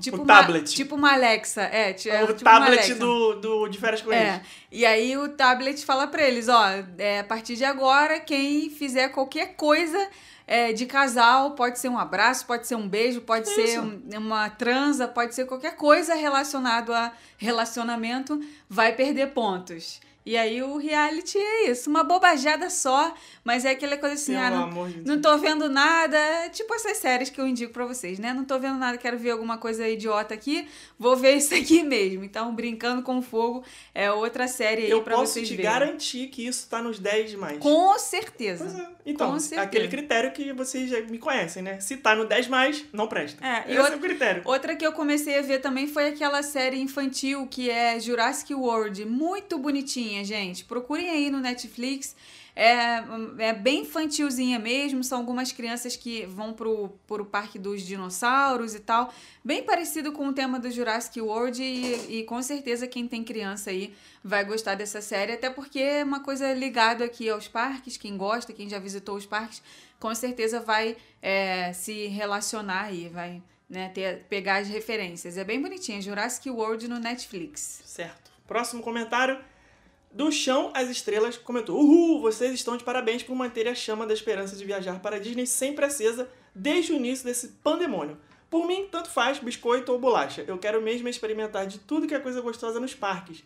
tipo 0.00 0.16
um 0.16 0.20
uma, 0.22 0.26
tablet. 0.26 0.74
Tipo 0.74 0.94
uma 0.96 1.12
Alexa. 1.12 1.62
É, 1.62 1.90
é 1.90 2.24
o 2.24 2.28
tipo 2.28 2.44
tablet 2.44 2.94
do, 2.94 3.34
do 3.34 3.68
de 3.68 3.78
férias 3.78 4.00
com 4.02 4.12
É, 4.12 4.42
e 4.72 4.84
aí 4.86 5.16
o 5.16 5.28
tablet 5.28 5.84
fala 5.84 6.06
pra 6.06 6.22
eles, 6.26 6.48
ó, 6.48 6.64
é, 6.96 7.20
a 7.20 7.24
partir 7.24 7.54
de 7.54 7.64
agora, 7.64 8.18
quem 8.18 8.70
fizer 8.70 9.10
qualquer 9.10 9.54
coisa 9.54 10.08
é, 10.50 10.72
de 10.72 10.86
casal, 10.86 11.50
pode 11.50 11.78
ser 11.78 11.90
um 11.90 11.98
abraço, 11.98 12.46
pode 12.46 12.66
ser 12.66 12.74
um 12.74 12.88
beijo, 12.88 13.20
pode 13.20 13.46
ser 13.50 13.78
um- 13.80 14.00
uma 14.16 14.48
transa, 14.48 15.06
pode 15.06 15.34
ser 15.34 15.44
qualquer 15.44 15.76
coisa 15.76 16.14
relacionado 16.14 16.90
a 16.94 17.12
relacionamento, 17.36 18.40
vai 18.68 18.92
perder 18.92 19.28
pontos. 19.32 20.00
E 20.28 20.36
aí 20.36 20.62
o 20.62 20.76
reality 20.76 21.38
é 21.38 21.70
isso, 21.70 21.88
uma 21.88 22.04
bobajada 22.04 22.68
só, 22.68 23.14
mas 23.42 23.64
é 23.64 23.70
aquela 23.70 23.96
coisa 23.96 24.14
assim, 24.14 24.34
Pelo 24.34 24.44
ah, 24.44 24.50
não, 24.50 24.88
de 24.90 25.00
não 25.08 25.20
tô 25.22 25.38
vendo 25.38 25.70
nada, 25.70 26.18
é 26.18 26.50
tipo 26.50 26.74
essas 26.74 26.98
séries 26.98 27.30
que 27.30 27.40
eu 27.40 27.46
indico 27.46 27.72
pra 27.72 27.86
vocês, 27.86 28.18
né? 28.18 28.34
Não 28.34 28.44
tô 28.44 28.58
vendo 28.58 28.76
nada, 28.78 28.98
quero 28.98 29.16
ver 29.16 29.30
alguma 29.30 29.56
coisa 29.56 29.88
idiota 29.88 30.34
aqui, 30.34 30.68
vou 30.98 31.16
ver 31.16 31.36
isso 31.36 31.54
aqui 31.54 31.82
mesmo. 31.84 32.24
Então, 32.24 32.54
Brincando 32.54 33.00
com 33.02 33.22
Fogo 33.22 33.64
é 33.94 34.12
outra 34.12 34.46
série 34.46 34.82
aí 34.84 34.90
Eu 34.90 35.02
pra 35.02 35.16
posso 35.16 35.32
vocês 35.32 35.48
te 35.48 35.56
verem. 35.56 35.72
garantir 35.72 36.26
que 36.28 36.46
isso 36.46 36.68
tá 36.68 36.82
nos 36.82 36.98
10 36.98 37.34
mais. 37.36 37.58
Com 37.58 37.98
certeza. 37.98 38.66
Pois 38.66 38.78
é. 38.78 38.98
Então, 39.06 39.32
Com 39.32 39.38
certeza. 39.40 39.62
aquele 39.62 39.88
critério 39.88 40.30
que 40.32 40.52
vocês 40.52 40.90
já 40.90 41.00
me 41.00 41.16
conhecem, 41.16 41.62
né? 41.62 41.80
Se 41.80 41.96
tá 41.96 42.14
no 42.14 42.26
10 42.26 42.48
mais, 42.48 42.84
não 42.92 43.06
presta. 43.08 43.42
É, 43.42 43.64
Esse 43.70 43.78
outra- 43.78 43.94
é 43.94 43.96
o 43.96 44.00
critério. 44.00 44.42
Outra 44.44 44.76
que 44.76 44.86
eu 44.86 44.92
comecei 44.92 45.38
a 45.38 45.42
ver 45.42 45.60
também 45.60 45.86
foi 45.86 46.08
aquela 46.08 46.42
série 46.42 46.78
infantil 46.78 47.46
que 47.46 47.70
é 47.70 47.98
Jurassic 47.98 48.52
World. 48.54 49.06
Muito 49.06 49.56
bonitinha, 49.58 50.17
gente. 50.24 50.64
Procurem 50.64 51.08
aí 51.10 51.30
no 51.30 51.40
Netflix. 51.40 52.14
É, 52.54 53.04
é 53.38 53.52
bem 53.52 53.82
infantilzinha 53.82 54.58
mesmo. 54.58 55.04
São 55.04 55.18
algumas 55.18 55.52
crianças 55.52 55.94
que 55.94 56.26
vão 56.26 56.52
pro, 56.52 56.88
pro 57.06 57.24
Parque 57.24 57.58
dos 57.58 57.82
Dinossauros 57.82 58.74
e 58.74 58.80
tal. 58.80 59.14
Bem 59.44 59.62
parecido 59.62 60.10
com 60.10 60.26
o 60.28 60.32
tema 60.32 60.58
do 60.58 60.68
Jurassic 60.70 61.20
World. 61.20 61.62
E, 61.62 62.18
e 62.18 62.24
com 62.24 62.42
certeza 62.42 62.86
quem 62.86 63.06
tem 63.06 63.22
criança 63.22 63.70
aí 63.70 63.94
vai 64.24 64.44
gostar 64.44 64.74
dessa 64.74 65.00
série. 65.00 65.32
Até 65.32 65.48
porque 65.48 65.78
é 65.78 66.02
uma 66.02 66.20
coisa 66.20 66.52
ligada 66.52 67.04
aqui 67.04 67.28
aos 67.28 67.46
parques. 67.46 67.96
Quem 67.96 68.16
gosta, 68.16 68.52
quem 68.52 68.68
já 68.68 68.78
visitou 68.78 69.16
os 69.16 69.24
parques, 69.24 69.62
com 70.00 70.12
certeza 70.14 70.60
vai 70.60 70.96
é, 71.22 71.72
se 71.72 72.06
relacionar 72.08 72.86
aí. 72.86 73.08
Vai 73.08 73.40
né, 73.68 73.88
ter, 73.90 74.24
pegar 74.24 74.56
as 74.56 74.68
referências. 74.68 75.36
É 75.36 75.44
bem 75.44 75.60
bonitinha. 75.60 76.00
Jurassic 76.00 76.50
World 76.50 76.88
no 76.88 76.98
Netflix. 76.98 77.82
Certo. 77.84 78.32
Próximo 78.46 78.82
comentário. 78.82 79.38
Do 80.10 80.32
chão 80.32 80.70
às 80.74 80.88
estrelas 80.88 81.36
comentou: 81.36 81.78
Uhul, 81.78 82.20
vocês 82.20 82.52
estão 82.52 82.76
de 82.76 82.84
parabéns 82.84 83.22
por 83.22 83.36
manterem 83.36 83.72
a 83.72 83.74
chama 83.74 84.06
da 84.06 84.14
esperança 84.14 84.56
de 84.56 84.64
viajar 84.64 85.00
para 85.00 85.16
a 85.16 85.18
Disney 85.18 85.46
sempre 85.46 85.84
acesa 85.84 86.28
desde 86.54 86.92
o 86.92 86.96
início 86.96 87.24
desse 87.24 87.48
pandemônio. 87.62 88.18
Por 88.50 88.66
mim, 88.66 88.88
tanto 88.90 89.10
faz 89.10 89.38
biscoito 89.38 89.92
ou 89.92 89.98
bolacha. 89.98 90.42
Eu 90.46 90.56
quero 90.56 90.80
mesmo 90.80 91.08
experimentar 91.08 91.66
de 91.66 91.78
tudo 91.78 92.06
que 92.06 92.14
é 92.14 92.18
coisa 92.18 92.40
gostosa 92.40 92.80
nos 92.80 92.94
parques. 92.94 93.44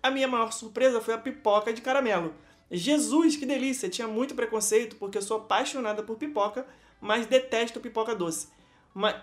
A 0.00 0.10
minha 0.10 0.28
maior 0.28 0.52
surpresa 0.52 1.00
foi 1.00 1.14
a 1.14 1.18
pipoca 1.18 1.72
de 1.72 1.82
caramelo. 1.82 2.32
Jesus, 2.70 3.36
que 3.36 3.44
delícia! 3.44 3.88
Tinha 3.88 4.06
muito 4.06 4.34
preconceito 4.34 4.96
porque 4.96 5.18
eu 5.18 5.22
sou 5.22 5.38
apaixonada 5.38 6.02
por 6.02 6.16
pipoca, 6.16 6.66
mas 7.00 7.26
detesto 7.26 7.80
pipoca 7.80 8.14
doce. 8.14 8.48
Mas. 8.94 9.16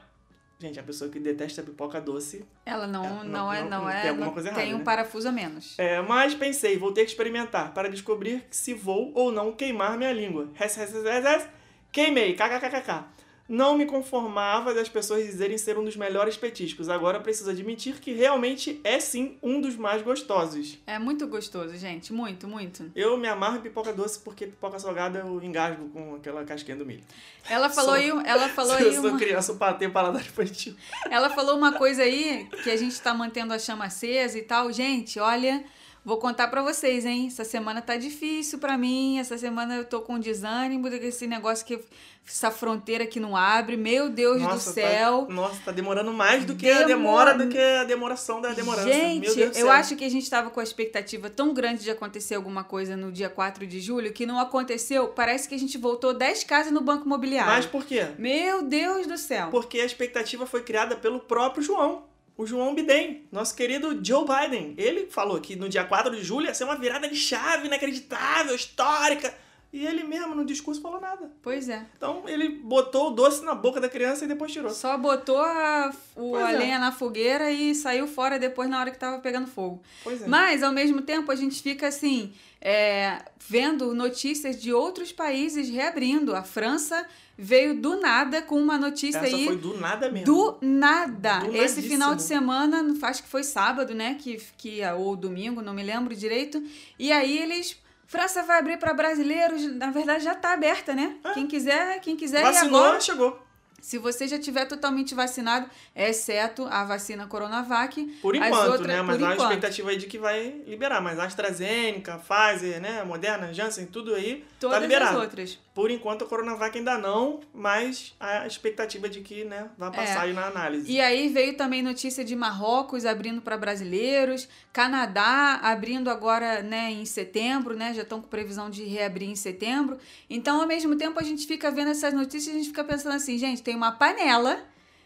Gente, 0.62 0.80
a 0.80 0.84
pessoa 0.84 1.10
que 1.10 1.20
detesta 1.20 1.64
pipoca 1.64 2.00
doce 2.00 2.46
Ela 2.64 2.86
não, 2.86 3.04
É, 3.04 3.10
não, 3.10 3.24
não- 3.24 3.54
é, 3.54 3.62
não- 3.64 3.70
não, 3.70 3.88
tem 3.88 3.96
é. 3.96 4.10
alguma 4.10 4.26
não- 4.28 4.34
coisa 4.34 4.50
tem 4.52 4.60
errada, 4.60 4.76
um 4.76 4.78
né? 4.78 4.84
parafuso 4.86 5.28
a 5.28 5.32
menos. 5.32 5.74
É, 5.80 6.00
mas 6.04 6.36
pensei, 6.36 6.78
vou 6.78 6.92
ter 6.94 7.02
que 7.04 7.10
experimentar 7.10 7.74
para 7.74 7.90
descobrir 7.90 8.46
se 8.52 8.72
vou 8.76 9.12
ou 9.16 9.32
não 9.32 9.54
queimar 9.54 9.98
minha 9.98 10.14
língua. 10.14 10.50
Res, 10.54 10.76
res, 10.76 10.94
res, 10.94 11.04
res, 11.04 11.24
res. 11.24 11.48
Queimei, 11.92 12.36
kkkk. 12.36 13.06
Não 13.52 13.78
me 13.78 13.86
conformava 13.86 14.74
das 14.74 14.88
pessoas 14.88 15.26
dizerem 15.26 15.58
ser 15.58 15.78
um 15.78 15.84
dos 15.84 15.98
melhores 15.98 16.38
petiscos. 16.38 16.88
Agora 16.88 17.20
preciso 17.20 17.50
admitir 17.50 18.00
que 18.00 18.14
realmente 18.14 18.80
é 18.82 18.98
sim 18.98 19.38
um 19.44 19.60
dos 19.60 19.76
mais 19.76 20.02
gostosos. 20.02 20.78
É 20.88 20.98
muito 20.98 21.28
gostoso, 21.28 21.76
gente. 21.76 22.14
Muito, 22.14 22.48
muito. 22.48 22.90
Eu 22.96 23.18
me 23.18 23.28
amarro 23.28 23.58
em 23.58 23.62
pipoca 23.62 23.92
doce 23.92 24.20
porque 24.20 24.46
pipoca 24.48 24.80
salgada 24.80 25.20
eu 25.20 25.44
engasgo 25.44 25.90
com 25.90 26.16
aquela 26.16 26.46
casquinha 26.46 26.78
do 26.78 26.86
milho. 26.86 27.04
Ela 27.50 27.68
falou 27.70 27.96
Sou- 27.98 28.20
aí, 28.20 28.26
ela 28.26 28.48
falou 28.56 28.80
eu 28.80 28.88
aí 28.88 28.96
sou 28.96 29.10
uma, 29.10 29.20
criança, 29.20 29.52
eu 29.52 29.74
tenho 29.74 29.92
paladar 29.92 30.22
infantil. 30.22 30.74
ela 31.10 31.30
falou 31.30 31.58
uma 31.58 31.74
coisa 31.74 32.04
aí 32.04 32.48
que 32.64 32.72
a 32.72 32.78
gente 32.78 33.02
tá 33.02 33.14
mantendo 33.14 33.54
a 33.54 33.60
chama 33.60 33.84
acesa 33.84 34.40
e 34.40 34.44
tal. 34.44 34.72
Gente, 34.72 35.20
olha, 35.20 35.62
Vou 36.04 36.18
contar 36.18 36.48
pra 36.48 36.64
vocês, 36.64 37.06
hein? 37.06 37.28
Essa 37.28 37.44
semana 37.44 37.80
tá 37.80 37.96
difícil 37.96 38.58
pra 38.58 38.76
mim. 38.76 39.20
Essa 39.20 39.38
semana 39.38 39.76
eu 39.76 39.86
tô 39.86 40.02
com 40.02 40.18
desânimo 40.18 40.90
desse 40.90 41.28
negócio 41.28 41.64
que 41.64 41.80
essa 42.28 42.50
fronteira 42.50 43.06
que 43.06 43.20
não 43.20 43.36
abre. 43.36 43.78
Meu 43.78 44.10
Deus 44.10 44.42
Nossa, 44.42 44.72
do 44.72 44.74
céu. 44.74 45.26
Tá, 45.28 45.34
nossa, 45.34 45.62
tá 45.66 45.72
demorando 45.72 46.12
mais 46.12 46.44
do 46.44 46.56
que 46.56 46.68
a 46.68 46.84
demora 46.84 47.36
do 47.36 47.48
que 47.48 47.58
a 47.58 47.84
demoração 47.84 48.42
da 48.42 48.52
demorança. 48.52 48.86
Meu 48.86 48.94
Gente, 48.94 49.36
Deus 49.36 49.52
do 49.52 49.58
eu 49.60 49.70
acho 49.70 49.96
que 49.96 50.04
a 50.04 50.10
gente 50.10 50.28
tava 50.28 50.50
com 50.50 50.60
a 50.60 50.64
expectativa 50.64 51.30
tão 51.30 51.54
grande 51.54 51.84
de 51.84 51.92
acontecer 51.92 52.34
alguma 52.34 52.64
coisa 52.64 52.98
no 52.98 53.12
dia 53.12 53.30
4 53.30 53.68
de 53.68 53.80
julho 53.80 54.12
que 54.12 54.26
não 54.26 54.40
aconteceu. 54.40 55.10
Parece 55.10 55.48
que 55.48 55.54
a 55.54 55.60
gente 55.60 55.78
voltou 55.78 56.16
10 56.16 56.44
casas 56.46 56.72
no 56.72 56.82
Banco 56.82 57.06
Imobiliário. 57.06 57.52
Mas 57.52 57.68
por 57.68 57.86
quê? 57.86 58.08
Meu 58.18 58.64
Deus 58.64 59.06
do 59.06 59.20
céu. 59.20 59.50
Porque 59.52 59.80
a 59.80 59.86
expectativa 59.86 60.48
foi 60.48 60.64
criada 60.64 60.96
pelo 60.96 61.20
próprio 61.20 61.62
João. 61.62 62.10
O 62.42 62.48
João 62.48 62.74
Biden, 62.74 63.28
nosso 63.32 63.56
querido 63.56 64.04
Joe 64.04 64.26
Biden. 64.26 64.74
Ele 64.76 65.06
falou 65.06 65.40
que 65.40 65.56
no 65.56 65.70
dia 65.70 65.84
4 65.84 66.16
de 66.16 66.24
julho 66.24 66.48
ia 66.48 66.56
ser 66.56 66.64
uma 66.64 66.76
virada 66.76 67.08
de 67.08 67.16
chave 67.16 67.68
inacreditável, 67.68 68.56
histórica. 68.56 69.32
E 69.72 69.86
ele 69.86 70.04
mesmo 70.04 70.34
no 70.34 70.44
discurso 70.44 70.82
falou 70.82 71.00
nada. 71.00 71.30
Pois 71.44 71.70
é. 71.70 71.86
Então 71.96 72.24
ele 72.28 72.50
botou 72.50 73.10
o 73.10 73.12
doce 73.12 73.46
na 73.46 73.54
boca 73.54 73.80
da 73.80 73.88
criança 73.88 74.26
e 74.26 74.28
depois 74.28 74.52
tirou. 74.52 74.72
Só 74.72 74.98
botou 74.98 75.38
a, 75.38 75.94
o, 76.16 76.36
a 76.36 76.52
é. 76.52 76.58
lenha 76.58 76.80
na 76.80 76.92
fogueira 76.92 77.52
e 77.52 77.76
saiu 77.76 78.08
fora 78.08 78.40
depois 78.40 78.68
na 78.68 78.80
hora 78.80 78.90
que 78.90 78.98
tava 78.98 79.20
pegando 79.20 79.46
fogo. 79.46 79.80
Pois 80.04 80.24
é. 80.24 80.28
Mas, 80.28 80.64
ao 80.64 80.74
mesmo 80.74 81.04
tempo, 81.04 81.32
a 81.32 81.36
gente 81.36 81.62
fica 81.62 81.90
assim, 81.90 82.34
é, 82.62 83.18
vendo 83.40 83.94
notícias 83.96 84.62
de 84.62 84.72
outros 84.72 85.12
países 85.12 85.70
reabrindo. 85.70 86.36
A 86.36 86.44
França 86.44 87.06
veio 87.38 87.74
do 87.74 88.00
nada 88.00 88.42
com 88.42 88.56
uma 88.62 88.78
notícia 88.78 89.18
Essa 89.18 89.36
aí. 89.36 89.46
foi 89.46 89.58
do 89.58 89.78
nada 89.80 90.12
mesmo. 90.12 90.26
Do 90.26 90.58
nada. 90.62 91.40
Do 91.40 91.48
Esse 91.48 91.76
nadíssimo. 91.78 91.88
final 91.90 92.16
de 92.16 92.22
semana, 92.22 92.86
acho 93.02 93.24
que 93.24 93.30
foi 93.30 93.44
sábado, 93.44 93.96
né? 93.96 94.16
Que, 94.20 94.40
que, 94.58 94.82
ou 94.98 95.16
domingo, 95.16 95.62
não 95.62 95.74
me 95.74 95.82
lembro 95.82 96.16
direito. 96.16 96.64
E 97.00 97.12
aí 97.12 97.38
eles. 97.38 97.76
França 98.06 98.44
vai 98.44 98.60
abrir 98.60 98.78
para 98.78 98.94
brasileiros, 98.94 99.74
na 99.78 99.90
verdade 99.90 100.26
já 100.26 100.36
tá 100.36 100.52
aberta, 100.52 100.94
né? 100.94 101.16
É. 101.24 101.32
Quem 101.32 101.48
quiser, 101.48 102.00
quem 102.02 102.18
quiser 102.18 102.44
Vacinou, 102.44 102.84
agora. 102.84 103.00
chegou. 103.00 103.40
Se 103.82 103.98
você 103.98 104.28
já 104.28 104.38
tiver 104.40 104.66
totalmente 104.66 105.16
vacinado, 105.16 105.68
exceto 105.96 106.66
a 106.70 106.84
vacina 106.86 107.26
Coronavac. 107.28 108.02
Por 108.22 108.36
enquanto, 108.36 108.72
outras- 108.72 108.88
né? 108.88 109.02
Mas 109.02 109.16
há 109.22 109.26
uma 109.26 109.34
enquanto. 109.34 109.50
expectativa 109.50 109.90
aí 109.90 109.98
de 109.98 110.06
que 110.06 110.18
vai 110.20 110.62
liberar. 110.68 111.02
Mas 111.02 111.18
a 111.20 111.24
AstraZeneca, 111.26 112.20
Pfizer, 112.20 112.80
né? 112.80 113.04
Moderna, 113.04 113.54
Janssen, 113.54 113.86
tudo 113.88 114.14
aí 114.14 114.46
Todas 114.60 114.78
tá 114.78 114.82
liberado. 114.82 115.18
as 115.18 115.24
outras. 115.24 115.60
Por 115.74 115.90
enquanto 115.90 116.26
a 116.26 116.28
Coronavac 116.28 116.78
ainda 116.78 116.98
não, 116.98 117.40
mas 117.54 118.14
a 118.20 118.46
expectativa 118.46 119.08
de 119.08 119.22
que, 119.22 119.46
né, 119.46 119.70
vai 119.78 119.90
passar 119.90 120.24
aí 120.24 120.34
na 120.34 120.48
análise. 120.48 120.92
É. 120.92 120.96
E 120.96 121.00
aí 121.00 121.30
veio 121.30 121.56
também 121.56 121.82
notícia 121.82 122.26
de 122.26 122.36
Marrocos 122.36 123.06
abrindo 123.06 123.42
para 123.42 123.56
brasileiros, 123.56 124.50
Canadá 124.74 125.62
abrindo 125.64 126.10
agora, 126.10 126.62
né, 126.62 126.92
em 126.92 127.06
setembro, 127.06 127.74
né? 127.74 127.94
Já 127.94 128.02
estão 128.02 128.22
com 128.22 128.28
previsão 128.28 128.70
de 128.70 128.84
reabrir 128.84 129.30
em 129.30 129.36
setembro. 129.36 129.98
Então, 130.30 130.60
ao 130.60 130.68
mesmo 130.68 130.98
tempo, 130.98 131.18
a 131.18 131.24
gente 131.24 131.48
fica 131.48 131.72
vendo 131.72 131.92
essas 131.92 132.14
notícias 132.14 132.48
e 132.48 132.52
a 132.52 132.54
gente 132.56 132.68
fica 132.68 132.84
pensando 132.84 133.16
assim, 133.16 133.38
gente, 133.38 133.64
tem 133.64 133.74
uma 133.76 133.94
panela, 133.94 134.60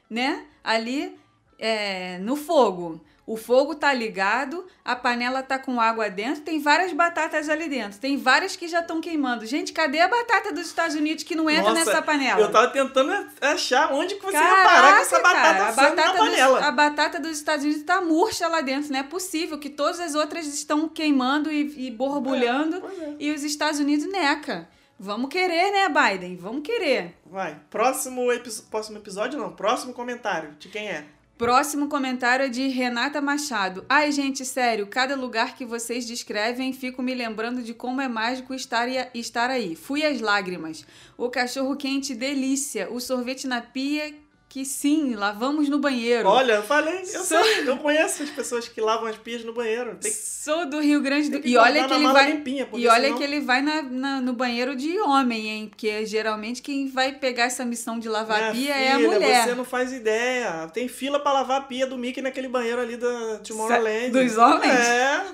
né, 0.09 0.45
ali 0.63 1.15
é, 1.59 2.17
no 2.19 2.35
fogo. 2.35 2.99
O 3.27 3.35
fogo 3.35 3.73
tá 3.73 3.91
ligado, 3.91 4.67
a 4.83 4.95
panela 4.95 5.41
tá 5.41 5.57
com 5.57 5.81
água 5.81 6.07
dentro, 6.09 6.43
tem 6.43 6.59
várias 6.59 6.93
batatas 6.93 7.49
ali 7.49 7.67
dentro. 7.67 7.97
Tem 7.99 8.17
várias 8.17 8.55
que 8.55 8.67
já 8.67 8.81
estão 8.81 9.01
queimando. 9.01 9.47
Gente, 9.47 9.73
cadê 9.73 9.99
a 9.99 10.07
batata 10.07 10.51
dos 10.53 10.67
Estados 10.67 10.95
Unidos 10.95 11.23
que 11.23 11.33
não 11.33 11.49
entra 11.49 11.71
Nossa, 11.73 11.85
nessa 11.85 12.01
panela? 12.03 12.39
Eu 12.39 12.51
tava 12.51 12.67
tentando 12.67 13.11
achar 13.41 13.91
onde 13.91 14.13
que 14.15 14.21
você 14.23 14.37
ia 14.37 14.63
parar 14.63 14.93
com 14.95 15.01
essa 15.01 15.19
batata 15.19 15.41
cara, 15.41 15.67
a 15.69 15.71
batata, 15.71 15.95
na 15.95 16.13
panela. 16.13 16.57
Dos, 16.59 16.67
a 16.67 16.71
batata 16.71 17.19
dos 17.19 17.31
Estados 17.31 17.65
Unidos 17.65 17.81
tá 17.83 17.99
murcha 17.99 18.47
lá 18.47 18.61
dentro. 18.61 18.91
Não 18.91 18.99
é 18.99 19.03
possível 19.03 19.57
que 19.57 19.71
todas 19.71 19.99
as 19.99 20.13
outras 20.13 20.45
estão 20.45 20.87
queimando 20.87 21.51
e, 21.51 21.87
e 21.87 21.89
borbulhando 21.91 22.77
É, 22.77 23.03
é. 23.05 23.15
e 23.19 23.31
os 23.31 23.43
Estados 23.43 23.79
Unidos 23.79 24.05
neca. 24.11 24.69
Vamos 24.99 25.29
querer, 25.29 25.71
né, 25.71 25.89
Biden? 25.89 26.37
Vamos 26.37 26.61
querer. 26.61 27.17
Vai. 27.25 27.57
Próximo, 27.71 28.31
epi- 28.31 28.61
próximo 28.69 28.97
episódio, 28.99 29.39
não. 29.39 29.51
Próximo 29.51 29.93
comentário. 29.93 30.51
De 30.59 30.69
quem 30.69 30.87
é? 30.87 31.05
Próximo 31.37 31.89
comentário 31.89 32.45
é 32.45 32.49
de 32.49 32.69
Renata 32.69 33.19
Machado. 33.19 33.83
Ai, 33.89 34.09
gente, 34.09 34.45
sério, 34.45 34.87
cada 34.87 35.17
lugar 35.17 35.53
que 35.53 35.65
vocês 35.65 36.05
descrevem, 36.05 36.71
fico 36.71 37.03
me 37.03 37.13
lembrando 37.13 37.61
de 37.61 37.73
como 37.73 37.99
é 37.99 38.07
mágico 38.07 38.53
estar, 38.53 38.87
estar 39.13 39.49
aí. 39.49 39.75
Fui 39.75 40.05
às 40.05 40.21
lágrimas. 40.21 40.85
O 41.17 41.29
cachorro 41.29 41.75
quente, 41.75 42.15
delícia. 42.15 42.89
O 42.89 43.01
sorvete 43.01 43.47
na 43.47 43.61
pia, 43.61 44.15
que 44.47 44.63
sim, 44.63 45.15
lavamos 45.15 45.67
no 45.67 45.79
banheiro. 45.79 46.29
Olha, 46.29 46.53
eu 46.53 46.63
falei, 46.63 46.99
eu 47.01 47.23
Sou- 47.25 47.43
sei, 47.43 47.67
eu 47.67 47.75
conheço 47.77 48.23
as 48.23 48.29
pessoas 48.29 48.67
que 48.69 48.79
lavam 48.79 49.07
as 49.07 49.17
pias 49.17 49.43
no 49.43 49.51
banheiro. 49.53 49.97
Tem 49.99 50.09
que, 50.09 50.17
Sou 50.17 50.65
do 50.69 50.79
Rio 50.79 51.01
Grande 51.01 51.29
do 51.29 51.45
E 51.45 51.57
olha 51.57 51.85
que 51.87 51.93
ele 51.93 52.07
vai. 52.07 52.31
limpinha, 52.31 52.67
E 52.73 52.87
olha 52.87 53.03
senão- 53.05 53.17
que 53.17 53.23
ele 53.23 53.41
vai 53.41 53.61
na, 53.61 53.81
na- 53.81 54.21
no 54.21 54.31
banheiro 54.31 54.73
de 54.75 54.97
homem, 54.99 55.49
hein? 55.49 55.67
Porque 55.67 56.05
geralmente 56.05 56.61
quem 56.61 56.87
vai 56.87 57.11
pegar 57.11 57.45
essa 57.45 57.65
missão 57.65 57.99
de 57.99 58.07
lavar 58.07 58.37
Minha 58.37 58.49
a 58.49 58.53
pia 58.53 58.75
é 58.75 58.91
a 58.93 58.95
filha, 58.97 59.09
mulher. 59.11 59.43
Você 59.45 59.55
não 59.55 59.65
faz 59.65 59.91
ideia. 59.91 60.69
Tem 60.73 60.87
fila 60.87 61.19
pra 61.19 61.33
lavar 61.33 61.57
a 61.59 61.63
pia 61.63 61.85
do 61.85 61.97
Mickey 61.97 62.21
naquele 62.21 62.47
banheiro 62.47 62.79
ali 62.79 62.95
da 62.95 63.39
Tomorrowland. 63.45 64.11
Dos 64.11 64.37
homens? 64.37 64.71
É. 64.73 65.25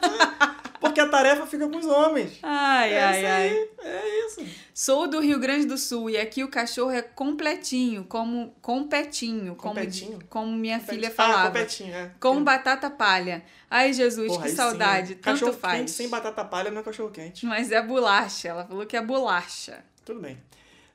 Porque 0.82 1.00
a 1.00 1.08
tarefa 1.08 1.46
fica 1.46 1.70
com 1.70 1.78
os 1.78 1.86
homens. 1.86 2.40
Ai, 2.44 2.92
é 2.94 3.04
ai, 3.04 3.18
isso 3.20 3.28
ai. 3.28 3.50
aí. 3.50 3.70
É 3.84 4.26
isso. 4.26 4.46
Sou 4.74 5.08
do 5.08 5.20
Rio 5.20 5.40
Grande 5.40 5.66
do 5.68 5.78
Sul 5.78 6.10
e 6.10 6.18
aqui 6.18 6.44
o 6.44 6.48
cachorro 6.50 6.90
é 6.92 7.02
completinho, 7.04 8.04
como 8.06 8.54
competinho, 8.62 9.56
como, 9.56 9.76
Competinho? 9.76 10.20
como 10.28 10.52
minha 10.52 10.80
filha 10.80 11.10
Ah, 11.10 11.12
falava. 11.12 11.48
competinho, 11.48 11.94
é. 11.94 12.12
com 12.20 12.44
batata 12.44 12.90
palha. 12.90 13.44
Ai, 13.70 13.94
Jesus, 13.94 14.28
Porra, 14.28 14.40
que 14.42 14.46
aí 14.46 14.50
sim, 14.50 14.58
saudade. 14.58 15.10
né? 15.12 15.20
Tanto 15.22 15.40
Cachorro 15.40 15.54
faz. 15.54 15.78
quente 15.78 15.92
sem 15.92 16.10
batata 16.10 16.44
palha 16.44 16.72
não 16.72 16.82
é 16.82 16.84
cachorro 16.84 17.12
quente. 17.12 17.46
Mas 17.46 17.72
é 17.72 17.82
bolacha. 17.82 18.48
Ela 18.50 18.66
falou 18.66 18.86
que 18.86 18.98
é 18.98 19.02
bolacha. 19.02 19.84
Tudo 20.04 20.20
bem. 20.20 20.38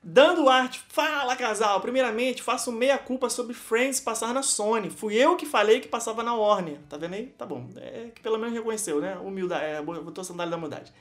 Dando 0.08 0.48
arte, 0.48 0.80
fala 0.88 1.34
casal. 1.34 1.80
Primeiramente, 1.80 2.40
faço 2.40 2.70
meia 2.70 2.96
culpa 2.96 3.28
sobre 3.28 3.52
Friends 3.54 3.98
passar 3.98 4.32
na 4.32 4.40
Sony. 4.40 4.88
Fui 4.88 5.16
eu 5.16 5.34
que 5.34 5.44
falei 5.44 5.80
que 5.80 5.88
passava 5.88 6.22
na 6.22 6.32
Warner. 6.32 6.78
Tá 6.88 6.96
vendo 6.96 7.14
aí? 7.14 7.26
Tá 7.36 7.44
bom. 7.44 7.68
É 7.75 8.12
que 8.14 8.20
pelo 8.20 8.38
menos 8.38 8.54
reconheceu, 8.54 9.00
né? 9.00 9.18
Humildade, 9.18 9.64
é, 9.64 9.82
botou 9.82 10.22
a 10.22 10.25
sandália 10.25 10.52
da 10.52 10.56
humildade. 10.56 10.92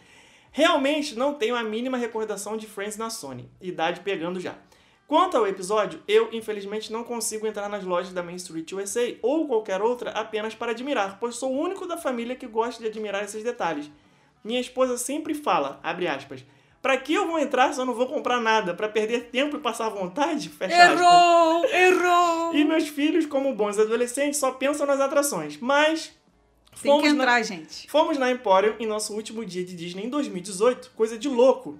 Realmente 0.52 1.14
não 1.16 1.36
tenho 1.36 1.56
a 1.56 1.62
mínima 1.62 1.98
recordação 1.98 2.58
de 2.58 2.66
Friends 2.66 2.98
na 2.98 3.12
Sony. 3.12 3.48
Idade 3.62 4.00
pegando 4.00 4.40
já. 4.40 4.56
Quanto 5.08 5.38
ao 5.38 5.46
episódio, 5.46 6.02
eu 6.08 6.30
infelizmente 6.34 6.92
não 6.92 7.04
consigo 7.04 7.46
entrar 7.46 7.70
nas 7.70 7.84
lojas 7.84 8.12
da 8.12 8.24
Main 8.24 8.38
Street 8.38 8.72
USA 8.72 9.16
ou 9.22 9.48
qualquer 9.48 9.84
outra 9.84 10.10
apenas 10.14 10.56
para 10.56 10.72
admirar, 10.72 11.20
pois 11.20 11.36
sou 11.36 11.54
o 11.54 11.60
único 11.60 11.86
da 11.86 11.96
família 11.96 12.36
que 12.36 12.48
gosta 12.48 12.82
de 12.82 12.90
admirar 12.90 13.24
esses 13.24 13.44
detalhes. 13.44 13.88
Minha 14.44 14.60
esposa 14.60 14.98
sempre 14.98 15.36
fala, 15.36 15.80
abre 15.84 16.08
aspas, 16.08 16.44
pra 16.86 16.98
que 16.98 17.16
eu 17.16 17.26
vou 17.26 17.40
entrar 17.40 17.74
se 17.74 17.80
eu 17.82 17.86
não 17.86 17.96
vou 17.96 18.06
comprar 18.06 18.40
nada? 18.40 18.72
Pra 18.76 18.88
perder 18.88 19.30
tempo 19.32 19.58
e 19.58 19.60
passar 19.60 19.90
vontade? 19.90 20.50
Fecha 20.50 20.76
aspas. 20.84 21.00
Errou! 21.02 21.66
Errou! 21.66 22.54
E 22.56 22.64
meus 22.64 22.88
filhos, 22.88 23.26
como 23.26 23.52
bons 23.56 23.80
adolescentes, 23.80 24.40
só 24.40 24.52
pensam 24.52 24.86
nas 24.86 25.00
atrações. 25.00 25.58
Mas 25.60 26.12
Tem 26.80 26.82
que 26.84 26.88
fomos 26.88 27.04
na- 27.06 27.10
entrar, 27.24 27.42
gente. 27.42 27.90
Fomos 27.90 28.20
na 28.20 28.30
Emporium 28.30 28.76
em 28.80 28.86
nosso 28.86 29.16
último 29.16 29.44
dia 29.44 29.66
de 29.66 29.76
Disney 29.76 30.06
em 30.06 30.10
2018, 30.10 30.92
coisa 30.96 31.18
de 31.18 31.28
louco. 31.28 31.80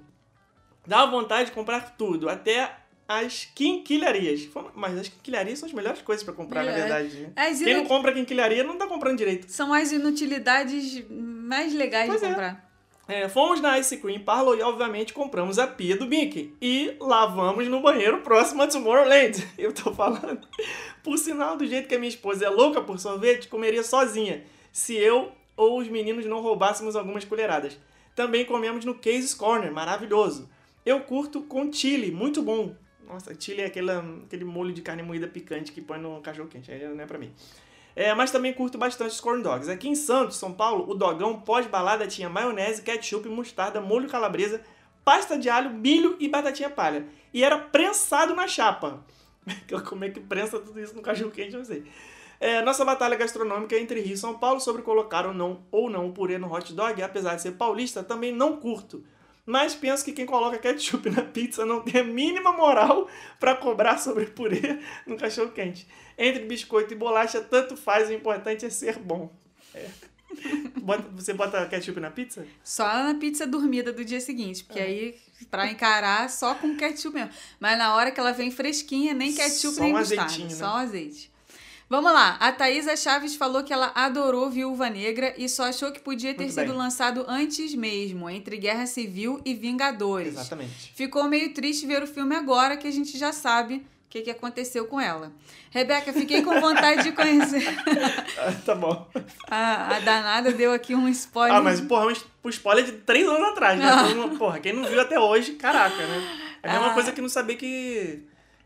Dá 0.88 1.06
vontade 1.06 1.50
de 1.50 1.52
comprar 1.52 1.96
tudo, 1.96 2.28
até 2.28 2.76
as 3.08 3.48
quinquilharias. 3.54 4.50
Mas 4.74 4.98
as 4.98 5.08
quinquilharias 5.08 5.60
são 5.60 5.68
as 5.70 5.74
melhores 5.74 6.02
coisas 6.02 6.24
pra 6.24 6.34
comprar, 6.34 6.64
na 6.66 6.72
É. 6.72 6.76
verdade. 6.76 7.16
Né? 7.20 7.32
As 7.36 7.60
Quem 7.60 7.74
não 7.76 7.82
inu- 7.82 7.88
compra 7.88 8.12
quinquilharia 8.12 8.64
não 8.64 8.76
tá 8.76 8.88
comprando 8.88 9.20
direito. 9.20 9.48
São 9.52 9.72
as 9.72 9.92
inutilidades 9.92 11.04
mais 11.10 11.76
legais 11.76 12.08
Pois 12.08 12.22
de 12.22 12.26
é. 12.26 12.30
comprar. 12.30 12.50
É, 12.54 12.65
fomos 13.30 13.62
na 13.62 13.78
Ice 13.78 13.98
Cream 13.98 14.22
Parlor 14.22 14.58
e, 14.58 14.62
obviamente, 14.62 15.14
compramos 15.14 15.60
a 15.60 15.68
pia 15.68 15.96
do 15.96 16.08
Mickey. 16.08 16.56
E 16.62 16.96
lavamos 17.00 17.68
no 17.68 17.82
banheiro 17.82 18.22
próximo 18.22 18.64
a 18.64 18.68
Tomorrowland. 18.68 19.48
Eu 19.58 19.72
tô 19.72 19.94
falando. 19.94 20.48
Por 21.04 21.18
sinal, 21.18 21.56
do 21.56 21.68
jeito 21.68 21.88
que 21.88 21.96
a 21.96 22.00
minha 22.00 22.10
esposa 22.10 22.46
é 22.46 22.50
louca 22.50 22.82
por 22.82 23.00
sorvete, 23.00 23.48
comeria 23.48 23.84
sozinha. 23.84 24.44
Se 24.72 24.96
eu 24.96 25.32
ou 25.56 25.80
os 25.80 25.88
meninos 25.88 26.26
não 26.26 26.42
roubássemos 26.42 26.96
algumas 26.96 27.24
colheradas. 27.24 27.78
Também 28.16 28.44
comemos 28.44 28.84
no 28.86 28.96
Case's 28.96 29.34
Corner, 29.34 29.72
maravilhoso. 29.72 30.50
Eu 30.86 31.02
curto 31.02 31.42
com 31.42 31.72
chili, 31.72 32.12
muito 32.12 32.42
bom. 32.42 32.76
Nossa, 33.08 33.36
chili 33.40 33.62
é 33.62 33.66
aquele, 33.66 33.92
aquele 34.26 34.44
molho 34.44 34.74
de 34.74 34.82
carne 34.82 35.04
moída 35.04 35.28
picante 35.28 35.72
que 35.72 35.82
põe 35.82 36.00
no 36.00 36.22
cachorro 36.22 36.48
quente. 36.48 36.72
Aí 36.72 36.88
não 36.88 37.04
é 37.04 37.06
pra 37.06 37.18
mim. 37.18 37.32
É, 37.96 38.14
mas 38.14 38.30
também 38.30 38.54
curto 38.54 38.78
bastante 38.78 39.12
os 39.12 39.22
corn 39.22 39.42
dogs. 39.42 39.70
Aqui 39.70 39.88
em 39.88 39.96
Santos, 39.96 40.38
São 40.38 40.52
Paulo, 40.52 40.90
o 40.90 40.94
dogão 40.94 41.40
pós-balada 41.40 42.06
tinha 42.06 42.30
maionese, 42.30 42.82
ketchup, 42.82 43.30
mostarda, 43.30 43.80
molho 43.80 44.10
calabresa, 44.10 44.62
pasta 45.04 45.38
de 45.38 45.50
alho, 45.50 45.70
milho 45.70 46.18
e 46.20 46.28
batatinha 46.28 46.70
palha. 46.70 47.08
E 47.34 47.44
era 47.44 47.58
prensado 47.58 48.36
na 48.36 48.48
chapa. 48.48 49.00
Como 49.88 50.04
é 50.04 50.10
que 50.10 50.20
prensa 50.20 50.60
tudo 50.60 50.80
isso 50.80 50.94
no 50.94 51.02
cachorro 51.02 51.32
quente, 51.32 51.56
não 51.56 51.64
sei. 51.64 51.86
É, 52.38 52.62
nossa 52.62 52.84
batalha 52.84 53.16
gastronômica 53.16 53.76
é 53.76 53.80
entre 53.80 54.02
Rio 54.02 54.16
e 54.16 54.18
São 54.18 54.38
Paulo 54.38 54.60
sobre 54.60 54.82
colocar 54.82 55.26
ou 55.26 55.34
não, 55.34 55.64
ou 55.72 55.90
não 55.90 56.10
o 56.10 56.12
purê 56.12 56.38
no 56.38 56.54
hot 56.54 56.74
dog, 56.74 57.02
apesar 57.02 57.36
de 57.36 57.42
ser 57.42 57.54
paulista, 57.54 58.04
também 58.04 58.34
não 58.34 58.58
curto. 58.58 59.06
Mas 59.46 59.76
penso 59.76 60.04
que 60.04 60.12
quem 60.12 60.26
coloca 60.26 60.58
ketchup 60.58 61.10
na 61.10 61.22
pizza 61.22 61.66
não 61.66 61.82
tem 61.82 62.02
a 62.02 62.04
mínima 62.04 62.52
moral 62.52 63.08
para 63.40 63.56
cobrar 63.56 63.98
sobre 64.00 64.26
purê 64.26 64.80
no 65.06 65.16
cachorro 65.18 65.52
quente. 65.52 65.88
Entre 66.18 66.44
biscoito 66.46 66.94
e 66.94 66.98
bolacha, 66.98 67.42
tanto 67.42 67.78
faz, 67.78 68.10
o 68.10 68.14
importante 68.14 68.66
é 68.66 68.70
ser 68.70 68.98
bom. 68.98 69.32
É. 69.74 69.88
Bota- 70.82 71.08
você 71.16 71.34
bota 71.34 71.66
ketchup 71.68 72.00
na 72.00 72.10
pizza? 72.12 72.46
Só 72.64 72.86
na 72.88 73.14
pizza 73.16 73.46
dormida 73.46 73.94
do 73.94 74.04
dia 74.04 74.20
seguinte, 74.20 74.64
porque 74.64 74.80
aí, 74.80 75.16
pra 75.52 75.70
encarar, 75.70 76.30
só 76.30 76.56
com 76.56 76.76
ketchup 76.76 77.14
mesmo. 77.16 77.32
Mas 77.60 77.78
na 77.78 77.96
hora 77.96 78.12
que 78.12 78.20
ela 78.20 78.32
vem 78.32 78.50
fresquinha, 78.52 79.14
nem 79.14 79.34
ketchup, 79.34 79.76
Só 79.76 79.82
nem 79.84 79.94
um 79.94 79.98
mostarda. 79.98 80.24
azeitinho, 80.24 80.50
né? 80.50 80.56
Só 80.56 80.66
um 80.66 80.78
azeite. 80.78 81.32
Vamos 81.88 82.12
lá, 82.12 82.36
a 82.40 82.52
Thaisa 82.52 82.96
Chaves 82.98 83.36
falou 83.36 83.64
que 83.64 83.72
ela 83.72 83.92
adorou 83.94 84.50
Viúva 84.50 84.90
Negra 84.90 85.36
e 85.38 85.48
só 85.48 85.66
achou 85.66 85.92
que 85.92 86.00
podia 86.00 86.34
ter 86.34 86.46
Muito 86.46 86.54
sido 86.56 86.68
bem. 86.70 86.76
lançado 86.78 87.24
antes 87.28 87.76
mesmo, 87.76 88.28
entre 88.28 88.58
Guerra 88.58 88.88
Civil 88.88 89.40
e 89.46 89.54
Vingadores. 89.54 90.30
Exatamente. 90.30 90.92
Ficou 90.96 91.26
meio 91.26 91.54
triste 91.54 91.86
ver 91.86 92.02
o 92.02 92.08
filme 92.08 92.36
agora 92.36 92.76
que 92.76 92.88
a 92.88 92.92
gente 92.92 93.16
já 93.20 93.32
sabe 93.32 93.76
o 93.76 93.84
que, 94.10 94.22
que 94.24 94.32
aconteceu 94.32 94.88
com 94.88 95.00
ela. 95.00 95.32
Rebeca, 95.70 96.12
fiquei 96.12 96.42
com 96.42 96.60
vontade 96.60 97.04
de 97.04 97.12
conhecer. 97.12 97.68
Ah, 98.40 98.52
tá 98.66 98.74
bom. 98.74 99.08
A, 99.48 99.98
a 99.98 100.00
danada 100.00 100.52
deu 100.52 100.74
aqui 100.74 100.96
um 100.96 101.08
spoiler. 101.10 101.56
Ah, 101.56 101.62
mas, 101.62 101.80
porra, 101.82 102.08
um 102.44 102.50
spoiler 102.50 102.84
de 102.84 102.94
três 102.94 103.28
anos 103.28 103.50
atrás, 103.50 103.78
né? 103.78 103.86
Ah. 103.88 104.36
Porra, 104.40 104.60
quem 104.60 104.74
não 104.74 104.86
viu 104.86 105.00
até 105.00 105.20
hoje, 105.20 105.52
caraca, 105.54 105.96
né? 105.98 106.40
É 106.64 106.70
a 106.70 106.74
mesma 106.74 106.88
Ah. 106.92 106.94
coisa 106.96 107.12
que 107.12 107.22
não 107.22 107.30
saber 107.30 107.58
que, 107.58 108.24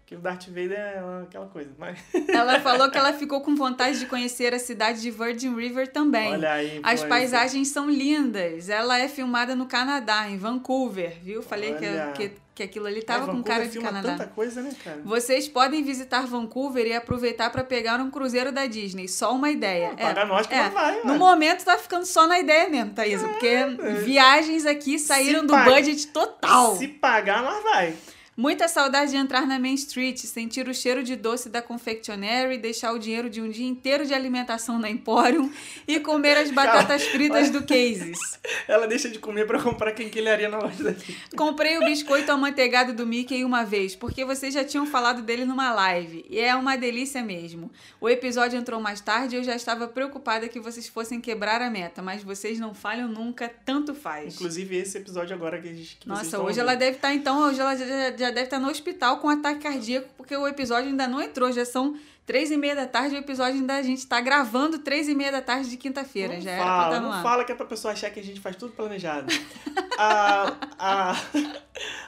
que 0.10 0.16
o 0.16 0.20
Darth 0.20 0.48
Vader 0.48 0.72
é 0.72 1.00
aquela 1.22 1.46
coisa. 1.46 1.70
Mas, 1.78 2.00
Ela 2.30 2.60
falou 2.62 2.90
que 2.90 2.98
ela 2.98 3.14
ficou 3.14 3.42
com 3.42 3.56
vontade 3.56 4.00
de 4.00 4.08
conhecer 4.08 4.56
a 4.56 4.58
cidade 4.58 5.02
de 5.02 5.12
Virgin 5.12 5.56
River 5.56 5.88
também. 5.88 6.32
olha 6.34 6.52
aí. 6.52 6.80
As 6.82 7.04
paisagens 7.04 7.68
são 7.68 7.88
lindas. 7.88 8.70
Ela 8.70 8.98
é 8.98 9.08
filmada 9.08 9.56
no 9.56 9.68
Canadá, 9.68 10.28
em 10.28 10.36
Vancouver, 10.36 11.20
viu? 11.22 11.44
Falei 11.44 11.76
que, 11.76 11.86
Olha. 11.86 12.12
que, 12.14 12.32
que 12.56 12.64
aquilo 12.64 12.88
ali 12.88 13.04
tava 13.04 13.28
com 13.28 13.34
Vancouver 13.34 13.58
cara 13.58 13.70
de 13.70 13.80
Canadá. 13.80 14.12
tanta 14.14 14.26
coisa, 14.26 14.64
né, 14.64 14.72
cara? 14.84 15.00
Vocês 15.06 15.48
podem 15.48 15.84
visitar 15.84 16.26
Vancouver 16.26 16.88
e 16.88 16.94
aproveitar 16.96 17.52
para 17.52 17.64
pegar 17.64 18.00
um 18.00 18.10
cruzeiro 18.10 18.52
da 18.52 18.66
Disney. 18.66 19.08
Só 19.08 19.36
uma 19.36 19.52
ideia. 19.52 19.90
Pô, 19.90 19.98
paga 19.98 20.26
nós 20.26 20.48
que 20.48 20.56
não 20.56 20.72
vai, 20.72 21.04
No 21.04 21.12
ué. 21.12 21.18
momento 21.20 21.64
tá 21.64 21.78
ficando 21.78 22.08
só 22.08 22.26
na 22.26 22.40
ideia 22.40 22.68
mesmo, 22.68 22.94
Thaisa. 22.96 23.28
Porque 23.28 23.56
viagens 24.04 24.66
aqui 24.66 24.98
saíram 24.98 25.46
do 25.46 25.54
paga- 25.54 25.70
budget 25.72 26.08
total. 26.08 26.76
Se 26.78 26.88
pagar, 26.88 27.44
nós 27.44 27.62
vai. 27.64 27.94
Muita 28.40 28.70
saudade 28.70 29.12
de 29.12 29.18
entrar 29.18 29.46
na 29.46 29.60
Main 29.60 29.74
Street, 29.74 30.18
sentir 30.20 30.66
o 30.70 30.74
cheiro 30.74 31.04
de 31.04 31.18
doce 31.18 31.50
da 31.50 31.62
Confectionery, 31.62 32.58
deixar 32.58 32.94
o 32.94 32.98
dinheiro 32.98 33.30
de 33.30 33.42
um 33.42 33.50
dia 33.50 33.68
inteiro 33.68 34.06
de 34.06 34.14
alimentação 34.14 34.80
na 34.80 34.90
Emporium 34.90 35.52
e 35.86 36.00
comer 36.00 36.38
as 36.38 36.50
batatas 36.50 37.04
fritas 37.04 37.50
do 37.50 37.64
Cases. 37.66 38.18
Ela 38.66 38.88
deixa 38.88 39.10
de 39.10 39.20
comer 39.20 39.46
pra 39.46 39.62
comprar 39.62 39.92
quinquilharia 39.92 40.48
na 40.48 40.58
loja 40.58 40.82
daqui. 40.86 41.18
Comprei 41.36 41.80
o 41.80 41.82
biscoito 41.84 42.32
amanteigado 42.32 42.94
do 42.94 43.06
Mickey 43.06 43.44
uma 43.44 43.66
vez, 43.66 43.94
porque 43.94 44.24
vocês 44.24 44.54
já 44.54 44.64
tinham 44.64 44.86
falado 44.86 45.22
dele 45.22 45.44
numa 45.44 45.74
live. 45.74 46.26
E 46.30 46.40
é 46.40 46.56
uma 46.56 46.78
delícia 46.78 47.22
mesmo. 47.22 47.70
O 48.00 48.08
episódio 48.08 48.58
entrou 48.58 48.80
mais 48.80 49.02
tarde 49.02 49.36
e 49.36 49.40
eu 49.40 49.44
já 49.44 49.54
estava 49.54 49.86
preocupada 49.86 50.48
que 50.48 50.62
vocês 50.62 50.88
fossem 50.88 51.20
quebrar 51.20 51.62
a 51.62 51.70
meta, 51.70 52.02
mas 52.02 52.24
vocês 52.24 52.58
não 52.58 52.74
falham 52.74 53.10
nunca, 53.10 53.52
tanto 53.66 53.94
faz. 53.94 54.36
Inclusive, 54.36 54.78
esse 54.78 54.98
episódio 54.98 55.36
agora 55.36 55.60
que, 55.62 55.68
a 55.68 55.74
gente- 55.74 55.98
que 56.00 56.08
Nossa, 56.08 56.40
hoje 56.40 56.58
ela 56.58 56.72
ouvindo. 56.72 56.80
deve 56.86 56.96
estar, 56.96 57.14
então, 57.14 57.42
hoje 57.42 57.60
ela 57.60 57.76
já, 57.76 58.16
já 58.16 58.29
deve 58.32 58.46
estar 58.46 58.60
no 58.60 58.70
hospital 58.70 59.18
com 59.18 59.30
ataque 59.30 59.62
cardíaco, 59.62 60.08
porque 60.18 60.36
o 60.36 60.48
episódio 60.48 60.90
ainda 60.90 61.08
não 61.08 61.22
entrou, 61.22 61.52
já 61.52 61.66
são 61.66 61.96
três 62.26 62.52
e 62.52 62.58
meia 62.58 62.76
da 62.76 62.86
tarde, 62.86 63.16
o 63.16 63.18
episódio 63.18 63.56
ainda 63.60 63.76
a 63.76 63.82
gente 63.82 64.06
tá 64.06 64.22
gravando 64.22 64.78
três 64.80 65.08
e 65.08 65.16
meia 65.16 65.32
da 65.32 65.42
tarde 65.42 65.70
de 65.70 65.78
quinta-feira, 65.78 66.36
Não 66.36 66.42
já 66.42 66.52
era 66.52 66.64
pra 66.64 66.72
fala, 66.72 66.88
estar 66.90 67.00
no 67.02 67.08
não 67.08 67.14
ar. 67.16 67.24
fala 67.24 67.44
que 67.44 67.52
é 67.52 67.56
pra 67.56 67.66
pessoa 67.66 67.92
achar 67.94 68.10
que 68.12 68.20
a 68.20 68.24
gente 68.24 68.40
faz 68.40 68.56
tudo 68.56 68.72
planejado. 68.74 69.34
a, 69.98 70.54
a, 70.78 71.16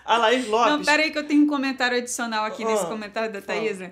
a 0.06 0.18
Laís 0.18 0.48
Lopes. 0.48 0.72
Não, 0.72 0.84
pera 0.86 1.04
aí 1.04 1.12
que 1.12 1.18
eu 1.18 1.25
tenho 1.28 1.44
um 1.44 1.48
comentário 1.48 1.98
adicional 1.98 2.46
aqui 2.46 2.63
nesse 2.63 2.84
Ah, 2.84 2.88
comentário 2.88 3.32
da 3.34 3.42
fala. 3.42 3.60
Thaisa. 3.60 3.92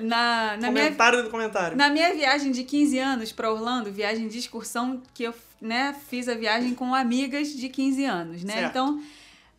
Na, 0.00 0.56
na, 0.58 0.70
minha, 0.70 0.84
comentário 0.84 1.22
do 1.22 1.30
comentário. 1.30 1.76
na 1.76 1.88
minha 1.88 2.12
viagem 2.14 2.52
de 2.52 2.62
15 2.64 2.98
anos 2.98 3.32
para 3.32 3.50
Orlando, 3.50 3.90
viagem 3.90 4.28
de 4.28 4.38
excursão, 4.38 5.02
que 5.14 5.22
eu 5.22 5.34
né, 5.60 5.96
fiz 6.08 6.28
a 6.28 6.34
viagem 6.34 6.74
com 6.74 6.94
amigas 6.94 7.48
de 7.48 7.68
15 7.70 8.04
anos, 8.04 8.44
né? 8.44 8.52
Certo. 8.52 8.70
Então, 8.70 9.02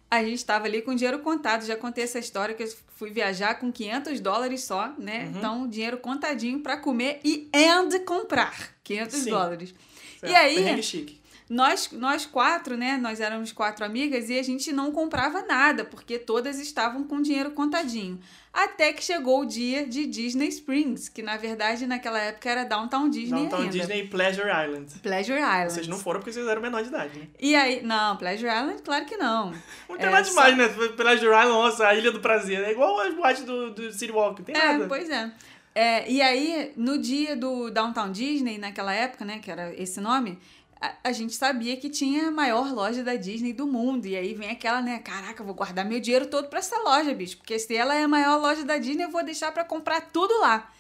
a 0.10 0.24
gente 0.24 0.36
estava 0.36 0.65
ali 0.65 0.82
com 0.82 0.96
dinheiro 0.96 1.20
contado. 1.20 1.65
Já 1.65 1.76
contei 1.76 2.04
essa 2.04 2.20
história 2.20 2.56
que 2.56 2.63
eu 2.63 2.74
fui 2.96 3.10
viajar 3.10 3.60
com 3.60 3.72
500 3.72 4.20
dólares 4.20 4.63
só, 4.63 4.93
né? 4.98 5.26
Uhum. 5.26 5.38
Então, 5.38 5.67
dinheiro 5.67 5.98
contadinho 5.98 6.60
para 6.60 6.78
comer 6.78 7.20
e 7.24 7.50
and 7.54 8.00
comprar 8.06 8.56
500 8.84 9.20
Sim. 9.20 9.30
dólares. 9.30 9.76
Certo, 10.20 10.32
E 10.32 10.36
aí. 10.36 10.56
Nós, 11.50 11.90
nós 11.94 12.26
quatro, 12.26 12.76
né? 12.76 12.98
Nós 12.98 13.20
éramos 13.22 13.52
quatro 13.52 13.86
amigas 13.86 14.30
e 14.30 14.38
a 14.38 14.44
gente 14.44 14.72
não 14.74 14.92
comprava 14.92 15.44
nada, 15.44 15.86
porque 15.86 16.20
todas 16.20 16.60
estavam 16.60 17.04
com 17.06 17.22
dinheiro 17.22 17.52
contadinho. 17.52 18.20
Até 18.54 18.92
que 18.92 19.04
chegou 19.04 19.42
o 19.42 19.46
dia 19.46 19.86
de 19.86 20.06
Disney 20.08 20.48
Springs, 20.50 21.08
que 21.10 21.22
na 21.22 21.38
verdade 21.38 21.86
naquela 21.86 22.20
época 22.20 22.50
era 22.50 22.64
Downtown 22.66 23.10
Disney 23.10 23.42
Downtown 23.42 23.60
ainda. 23.62 23.72
Disney 23.72 24.00
e 24.02 24.08
Pleasure 24.08 24.48
Island. 24.50 24.94
Pleasure 25.02 25.40
Island. 25.40 25.72
Vocês 25.74 25.88
não 25.88 25.98
foram 25.98 26.20
porque 26.20 26.34
vocês 26.34 26.48
eram 26.48 26.62
menor 26.62 26.82
de 26.82 26.90
idade, 26.90 27.18
né? 27.20 27.28
E 27.40 27.56
aí, 27.56 27.82
não, 27.84 28.18
Pleasure 28.18 28.50
Island, 28.52 28.82
claro 28.84 29.06
que 29.06 29.16
não. 29.16 29.52
Não 29.88 29.98
tem 29.98 30.08
É, 30.08 30.10
nada 30.10 30.24
só- 30.26 30.32
demais, 30.50 30.58
né? 30.58 30.88
Pleasure 30.98 31.28
Island, 31.28 31.48
nossa, 31.50 31.88
a 31.88 31.94
Ilha 31.96 32.12
do 32.12 32.20
Prazer. 32.20 32.64
É 32.64 32.72
igual 32.72 33.00
as 33.00 33.14
boates 33.14 33.44
do, 33.44 33.72
do 33.72 33.94
City 33.94 34.12
Walk, 34.12 34.40
não 34.40 34.46
tem 34.46 34.56
É, 34.56 34.66
nada. 34.74 34.88
pois 34.88 35.10
é. 35.10 35.32
É, 35.76 36.10
E 36.12 36.20
aí, 36.24 36.72
no 36.76 36.98
dia 36.98 37.36
do 37.36 37.70
Downtown 37.70 38.12
Disney, 38.12 38.58
naquela 38.58 38.92
época, 38.92 39.24
né, 39.24 39.38
que 39.38 39.52
era 39.52 39.72
esse 39.80 40.02
nome, 40.02 40.40
a, 41.04 41.12
gente 41.12 41.34
sabia 41.34 41.76
que 41.78 41.90
tinha 41.90 42.28
a 42.28 42.32
maior 42.32 42.74
loja 42.74 43.04
da 43.04 43.16
Disney 43.16 43.54
do 43.54 43.66
mundo. 43.66 44.06
E 44.06 44.16
aí 44.16 44.34
vem 44.34 44.50
aquela, 44.50 44.82
né, 44.82 45.00
caraca, 45.00 45.42
eu 45.42 45.46
vou 45.46 45.56
guardar 45.56 45.86
meu 45.86 46.00
dinheiro 46.00 46.28
todo 46.28 46.48
pra 46.48 46.60
essa 46.60 46.78
loja, 46.80 47.13
bicho. 47.13 47.38
Porque 47.38 47.58
se 47.58 47.76
ela 47.76 47.96
é 47.96 48.04
a 48.04 48.08
maior 48.08 48.40
loja 48.40 48.63
da 48.63 48.78
Disney, 48.78 49.04
eu 49.04 49.12
vou 49.12 49.24
deixar 49.24 49.52
pra 49.52 49.63
comprar 49.63 50.02
tudo 50.02 50.40
lá. 50.40 50.72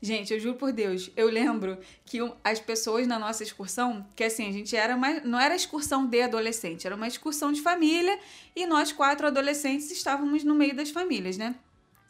Gente, 0.00 0.34
eu 0.34 0.40
juro 0.40 0.56
por 0.56 0.72
Deus, 0.72 1.12
eu 1.16 1.28
lembro 1.28 1.78
que 2.04 2.18
as 2.42 2.58
pessoas 2.58 3.06
na 3.06 3.20
nossa 3.20 3.44
excursão, 3.44 4.04
que 4.16 4.24
assim, 4.24 4.48
a 4.48 4.52
gente 4.52 4.74
era 4.74 4.96
mais, 4.96 5.24
não 5.24 5.38
era 5.38 5.54
excursão 5.54 6.04
de 6.04 6.20
adolescente, 6.20 6.84
era 6.84 6.96
uma 6.96 7.06
excursão 7.06 7.52
de 7.52 7.60
família 7.60 8.18
e 8.56 8.66
nós 8.66 8.90
quatro 8.90 9.28
adolescentes 9.28 9.92
estávamos 9.92 10.42
no 10.42 10.56
meio 10.56 10.74
das 10.74 10.90
famílias, 10.90 11.36
né? 11.38 11.54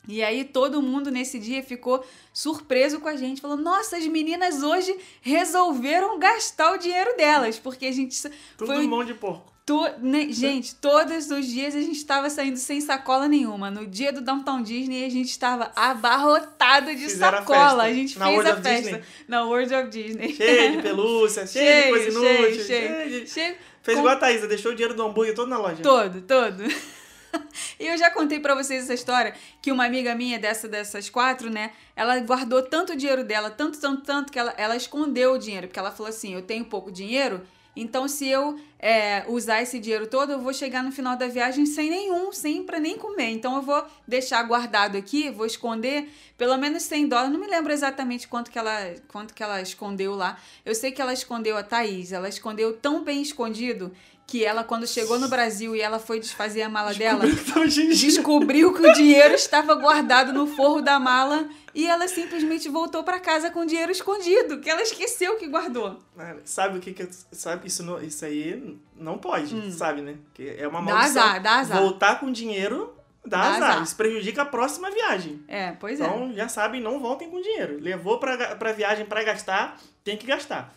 E 0.09 0.23
aí 0.23 0.45
todo 0.45 0.83
mundo 0.83 1.11
nesse 1.11 1.39
dia 1.39 1.63
ficou 1.63 2.05
surpreso 2.33 2.99
com 3.01 3.09
a 3.09 3.17
gente, 3.17 3.41
falou: 3.41 3.57
"Nossa, 3.57 3.97
as 3.97 4.07
meninas 4.07 4.63
hoje 4.63 4.97
resolveram 5.21 6.19
gastar 6.19 6.73
o 6.73 6.77
dinheiro 6.77 7.17
delas, 7.17 7.59
porque 7.59 7.87
a 7.87 7.93
gente 7.93 8.21
Tudo 8.57 8.73
foi 8.75 8.87
mão 8.87 9.05
de 9.05 9.15
porco. 9.15 9.53
To- 9.65 9.89
né, 10.01 10.27
gente, 10.29 10.75
todos 10.75 11.31
os 11.31 11.47
dias 11.47 11.77
a 11.77 11.81
gente 11.81 11.97
estava 11.97 12.29
saindo 12.29 12.57
sem 12.57 12.81
sacola 12.81 13.29
nenhuma. 13.29 13.71
No 13.71 13.87
dia 13.87 14.13
do 14.13 14.21
Downtown 14.21 14.61
Disney 14.61 15.05
a 15.05 15.09
gente 15.09 15.31
estava 15.31 15.71
abarrotado 15.77 16.93
de 16.93 17.03
Fizeram 17.05 17.39
a 17.39 17.41
sacola. 17.43 17.61
festa 17.61 17.83
A 17.85 17.93
gente 17.93 18.19
na 18.19 18.25
fez 18.27 18.37
World 18.39 18.51
a 18.51 18.61
festa 18.63 18.83
Disney. 18.91 19.03
na 19.29 19.45
World 19.45 19.75
of 19.75 19.89
Disney. 19.89 20.35
Cheio 20.35 20.73
de 20.73 20.83
pelúcia, 20.83 21.47
cheio, 21.47 21.85
de 21.85 21.89
coisa 21.91 22.09
inútil. 22.11 22.55
cheio, 22.55 22.65
cheio 22.65 23.09
de- 23.25 23.31
cheio. 23.31 23.57
Fez 23.83 23.95
Com- 23.97 24.01
igual 24.03 24.17
a 24.17 24.19
Thaisa, 24.19 24.49
deixou 24.49 24.73
o 24.73 24.75
dinheiro 24.75 24.95
do 24.95 25.03
hambúrguer 25.05 25.33
todo 25.35 25.49
na 25.49 25.59
loja. 25.59 25.81
Todo, 25.81 26.21
todo. 26.23 26.65
E 27.81 27.87
eu 27.87 27.99
já 27.99 28.11
contei 28.11 28.39
pra 28.39 28.55
vocês 28.55 28.85
essa 28.85 28.95
história 28.95 29.35
que 29.61 29.73
uma 29.73 29.85
amiga 29.85 30.15
minha 30.15 30.39
dessa 30.39 30.69
dessas 30.69 31.11
quatro, 31.11 31.51
né? 31.51 31.73
Ela 31.97 32.21
guardou 32.21 32.63
tanto 32.63 32.97
dinheiro 32.97 33.25
dela, 33.25 33.51
tanto, 33.51 33.81
tanto, 33.81 34.03
tanto, 34.03 34.33
que 34.33 34.39
ela, 34.39 34.55
ela 34.57 34.77
escondeu 34.77 35.33
o 35.33 35.39
dinheiro. 35.39 35.67
Porque 35.67 35.79
ela 35.79 35.91
falou 35.91 36.09
assim: 36.09 36.35
eu 36.35 36.43
tenho 36.43 36.65
pouco 36.65 36.93
dinheiro, 36.93 37.43
então 37.75 38.07
se 38.07 38.29
eu 38.29 38.59
é, 38.79 39.25
usar 39.29 39.63
esse 39.63 39.79
dinheiro 39.79 40.07
todo, 40.07 40.33
eu 40.33 40.41
vou 40.41 40.53
chegar 40.53 40.83
no 40.83 40.93
final 40.93 41.17
da 41.17 41.27
viagem 41.27 41.65
sem 41.65 41.89
nenhum, 41.89 42.31
sem 42.31 42.63
pra 42.63 42.79
nem 42.79 42.99
comer. 42.99 43.31
Então 43.31 43.57
eu 43.57 43.63
vou 43.63 43.85
deixar 44.07 44.43
guardado 44.43 44.97
aqui, 44.97 45.31
vou 45.31 45.47
esconder 45.47 46.11
pelo 46.37 46.57
menos 46.59 46.83
100 46.83 47.09
dólares. 47.09 47.33
Não 47.33 47.41
me 47.41 47.47
lembro 47.47 47.73
exatamente 47.73 48.29
quanto 48.29 48.51
que 48.51 48.59
ela, 48.59 48.95
quanto 49.09 49.33
que 49.33 49.43
ela 49.43 49.61
escondeu 49.63 50.15
lá. 50.15 50.39
Eu 50.65 50.75
sei 50.75 50.93
que 50.93 51.01
ela 51.01 51.15
escondeu 51.15 51.57
a 51.57 51.63
Thaís, 51.63 52.13
ela 52.13 52.29
escondeu 52.29 52.77
tão 52.77 53.03
bem 53.03 53.23
escondido 53.23 53.93
que 54.33 54.43
ela, 54.43 54.65
quando 54.65 54.87
chegou 54.87 55.19
no 55.19 55.29
Brasil 55.29 55.77
e 55.77 55.83
ela 55.83 55.99
foi 55.99 56.19
desfazer 56.19 56.63
a 56.63 56.69
mala 56.71 56.95
dela, 56.95 57.21
Tava 57.21 57.69
cheio 57.69 57.69
de 57.69 57.75
dinheiro. 57.75 57.99
descobriu 57.99 58.73
que 58.73 58.81
o 58.81 58.93
dinheiro 58.95 59.35
estava 59.35 59.75
guardado 59.75 60.33
no 60.33 60.47
forro 60.47 60.81
da 60.81 60.99
mala 60.99 61.47
e 61.75 61.87
ela 61.87 62.09
simplesmente 62.09 62.67
voltou 62.71 63.05
para 63.05 63.21
casa 63.21 63.51
com 63.51 63.61
o 63.61 63.67
dinheiro 63.67 63.93
escondido, 63.93 64.59
que 64.59 64.71
ela 64.71 64.81
esqueceu 64.81 65.37
que 65.37 65.47
guardou. 65.47 65.99
Mano, 66.17 66.41
Sabe 66.47 66.79
o 66.79 66.81
que 66.81 66.95
que... 66.95 67.07
Sabe, 67.31 67.67
isso, 67.69 67.83
não- 67.83 68.03
isso 68.03 68.25
aí 68.25 68.79
não 68.97 69.19
pode, 69.19 69.71
sabe, 69.73 70.01
né? 70.01 70.15
Que 70.33 70.49
é 70.59 70.67
uma 70.67 70.81
Hum. 70.81 70.85
Dá 70.87 70.93
maldição. 70.95 71.23
azar, 71.23 71.43
dá 71.43 71.55
azar. 71.57 71.79
Voltar 71.79 72.19
com 72.19 72.33
dinheiro 72.33 72.95
dá, 73.27 73.37
Dá 73.37 73.49
azar. 73.51 73.71
azar. 73.73 73.83
Isso 73.83 73.97
prejudica 73.97 74.41
a 74.41 74.47
próxima 74.47 74.91
viagem. 74.91 75.43
É, 75.47 75.73
pois 75.73 76.01
é. 76.01 76.05
Então, 76.07 76.33
já 76.35 76.49
sabem, 76.49 76.81
não 76.81 76.99
voltem 76.99 77.29
com 77.29 77.39
dinheiro. 77.41 77.79
Levou 77.81 78.19
pra, 78.19 78.57
pra 78.57 78.73
viagem 78.73 79.05
pra 79.05 79.23
gastar, 79.23 79.79
tem 80.03 80.17
que 80.17 80.27
gastar. 80.27 80.75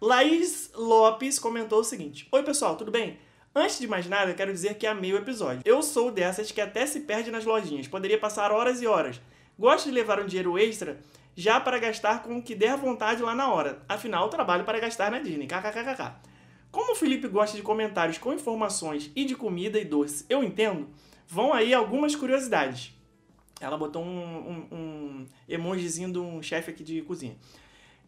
Laís 0.00 0.70
Lopes 0.74 1.38
comentou 1.38 1.80
o 1.80 1.84
seguinte: 1.84 2.26
Oi, 2.32 2.42
pessoal, 2.42 2.74
tudo 2.74 2.90
bem? 2.90 3.18
Antes 3.54 3.78
de 3.78 3.86
mais 3.86 4.06
nada, 4.06 4.32
quero 4.32 4.50
dizer 4.50 4.74
que 4.78 4.86
amei 4.86 5.12
o 5.12 5.18
episódio. 5.18 5.60
Eu 5.62 5.82
sou 5.82 6.10
dessas 6.10 6.50
que 6.50 6.60
até 6.60 6.86
se 6.86 7.00
perde 7.00 7.30
nas 7.30 7.44
lojinhas. 7.44 7.86
Poderia 7.86 8.16
passar 8.16 8.50
horas 8.50 8.80
e 8.80 8.86
horas. 8.86 9.20
Gosto 9.58 9.86
de 9.86 9.90
levar 9.90 10.18
um 10.18 10.24
dinheiro 10.24 10.56
extra 10.58 11.00
já 11.36 11.60
para 11.60 11.78
gastar 11.78 12.22
com 12.22 12.38
o 12.38 12.42
que 12.42 12.54
der 12.54 12.78
vontade 12.78 13.22
lá 13.22 13.34
na 13.34 13.52
hora. 13.52 13.82
Afinal, 13.86 14.30
trabalho 14.30 14.64
para 14.64 14.80
gastar 14.80 15.10
na 15.10 15.18
Disney. 15.18 15.46
KKKKK. 15.46 16.14
Como 16.70 16.92
o 16.92 16.96
Felipe 16.96 17.28
gosta 17.28 17.56
de 17.56 17.62
comentários 17.62 18.16
com 18.16 18.32
informações 18.32 19.10
e 19.14 19.26
de 19.26 19.34
comida 19.34 19.78
e 19.78 19.84
doce, 19.84 20.24
eu 20.30 20.42
entendo, 20.42 20.88
vão 21.26 21.52
aí 21.52 21.74
algumas 21.74 22.16
curiosidades. 22.16 22.94
Ela 23.60 23.76
botou 23.76 24.02
um, 24.02 24.08
um, 24.08 24.74
um 24.74 25.26
emojizinho 25.46 26.10
de 26.10 26.18
um 26.18 26.42
chefe 26.42 26.70
aqui 26.70 26.82
de 26.82 27.02
cozinha. 27.02 27.36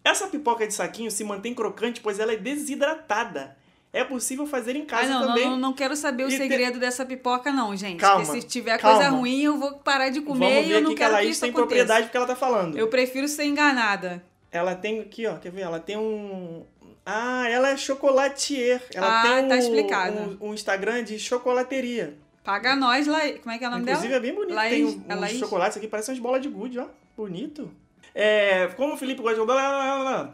Essa 0.05 0.27
pipoca 0.27 0.67
de 0.67 0.75
saquinho 0.75 1.11
se 1.11 1.23
mantém 1.25 1.55
crocante, 1.55 2.01
pois 2.01 2.19
ela 2.19 2.33
é 2.33 2.37
desidratada. 2.37 3.57
É 3.93 4.03
possível 4.03 4.47
fazer 4.47 4.75
em 4.75 4.87
casa 4.87 5.15
Ah, 5.15 5.21
não, 5.21 5.27
também. 5.29 5.45
não, 5.51 5.57
não 5.59 5.73
quero 5.75 5.95
saber 5.95 6.25
o 6.25 6.29
E 6.29 6.31
te- 6.31 6.39
segredo 6.39 6.79
dessa 6.81 7.05
pipoca, 7.05 7.53
não, 7.53 7.77
gente. 7.77 8.01
Calma, 8.01 8.25
Porque 8.25 8.41
se 8.41 8.47
tiver 8.47 8.79
calma. 8.79 8.97
coisa 8.99 9.11
ruim, 9.11 9.43
eu 9.43 9.59
vou 9.59 9.75
parar 9.75 10.09
de 10.09 10.23
comer 10.23 10.47
Vamos 10.49 10.65
e 10.65 10.69
ver 10.69 10.75
eu 10.77 10.81
não 10.81 10.87
aqui 10.91 10.95
que 10.95 11.03
quero 11.03 11.11
que 11.11 11.17
Laís 11.17 11.31
isso 11.33 11.41
tem 11.43 11.51
aconteça. 11.51 11.67
propriedade 11.67 12.03
porque 12.07 12.17
ela 12.17 12.27
tá 12.27 12.35
falando. 12.37 12.79
Eu 12.79 12.89
prefiro 12.89 13.29
ser 13.29 13.45
enganada. 13.45 14.25
Ela 14.51 14.75
tem 14.75 15.01
aqui, 15.01 15.27
ó, 15.27 15.37
quer 15.37 15.53
ver? 15.53 15.61
Ela 15.61 15.79
tem 15.79 15.99
um. 15.99 16.65
Ah, 17.05 17.47
ela 17.51 17.69
é 17.71 17.77
chocolatier. 17.77 18.83
Ela 18.95 19.21
Ah, 19.21 19.23
tem 19.23 19.45
um, 19.45 19.49
tá 19.49 19.57
explicado. 19.59 20.39
um, 20.41 20.49
um 20.49 20.55
Instagram 20.55 21.05
de 21.05 21.19
chocolateria. 21.19 22.17
Paga 22.43 22.75
nós, 22.75 23.07
Laís. 23.07 23.41
Como 23.41 23.55
é 23.55 23.59
que 23.59 23.65
é 23.65 23.69
o 23.69 23.71
nome 23.71 23.83
Inclusive 23.83 24.09
dela? 24.09 24.19
é 24.19 24.21
bem 24.21 24.35
bonito. 24.35 24.55
Laís? 24.55 24.95
tem 24.95 25.05
É 25.09 25.15
uns 25.15 25.21
Laís? 25.21 25.39
chocolates 25.39 25.77
aqui, 25.77 25.87
parecem 25.87 26.15
umas 26.15 26.23
bolas 26.23 26.41
de 26.41 26.49
gude, 26.49 26.79
ó. 26.79 26.87
Bonito. 27.17 27.71
É, 28.15 28.69
como 28.77 28.95
o 28.95 28.97
Felipe 28.97 29.23
gosta 29.23 29.41
de 29.41 29.47
blá, 29.47 29.55
blá, 29.55 29.71
blá, 29.71 29.99
blá, 29.99 30.33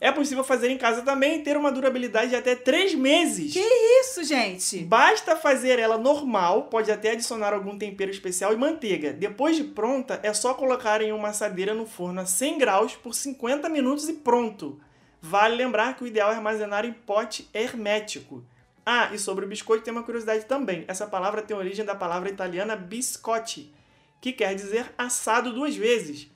é 0.00 0.10
possível 0.10 0.42
fazer 0.42 0.70
em 0.70 0.78
casa 0.78 1.02
também 1.02 1.36
e 1.36 1.42
ter 1.42 1.58
uma 1.58 1.70
durabilidade 1.70 2.30
de 2.30 2.36
até 2.36 2.56
3 2.56 2.94
meses. 2.94 3.52
Que 3.52 3.60
isso, 4.00 4.24
gente? 4.24 4.78
Basta 4.78 5.36
fazer 5.36 5.78
ela 5.78 5.98
normal, 5.98 6.64
pode 6.64 6.90
até 6.90 7.10
adicionar 7.10 7.52
algum 7.52 7.76
tempero 7.76 8.10
especial 8.10 8.54
e 8.54 8.56
manteiga. 8.56 9.12
Depois 9.12 9.56
de 9.56 9.64
pronta, 9.64 10.18
é 10.22 10.32
só 10.32 10.54
colocar 10.54 11.02
em 11.02 11.12
uma 11.12 11.28
assadeira 11.28 11.74
no 11.74 11.84
forno 11.84 12.22
a 12.22 12.26
100 12.26 12.58
graus 12.58 12.96
por 12.96 13.14
50 13.14 13.68
minutos 13.68 14.08
e 14.08 14.14
pronto. 14.14 14.80
Vale 15.20 15.54
lembrar 15.54 15.94
que 15.94 16.02
o 16.02 16.06
ideal 16.06 16.32
é 16.32 16.34
armazenar 16.34 16.86
em 16.86 16.92
pote 16.94 17.46
hermético. 17.52 18.42
Ah, 18.86 19.10
e 19.12 19.18
sobre 19.18 19.44
o 19.44 19.48
biscoito 19.48 19.84
tem 19.84 19.92
uma 19.92 20.02
curiosidade 20.02 20.46
também. 20.46 20.82
Essa 20.88 21.06
palavra 21.06 21.42
tem 21.42 21.54
origem 21.54 21.84
da 21.84 21.94
palavra 21.94 22.30
italiana 22.30 22.74
biscotti, 22.74 23.70
que 24.18 24.32
quer 24.32 24.54
dizer 24.54 24.94
assado 24.96 25.52
duas 25.52 25.76
vezes. 25.76 26.29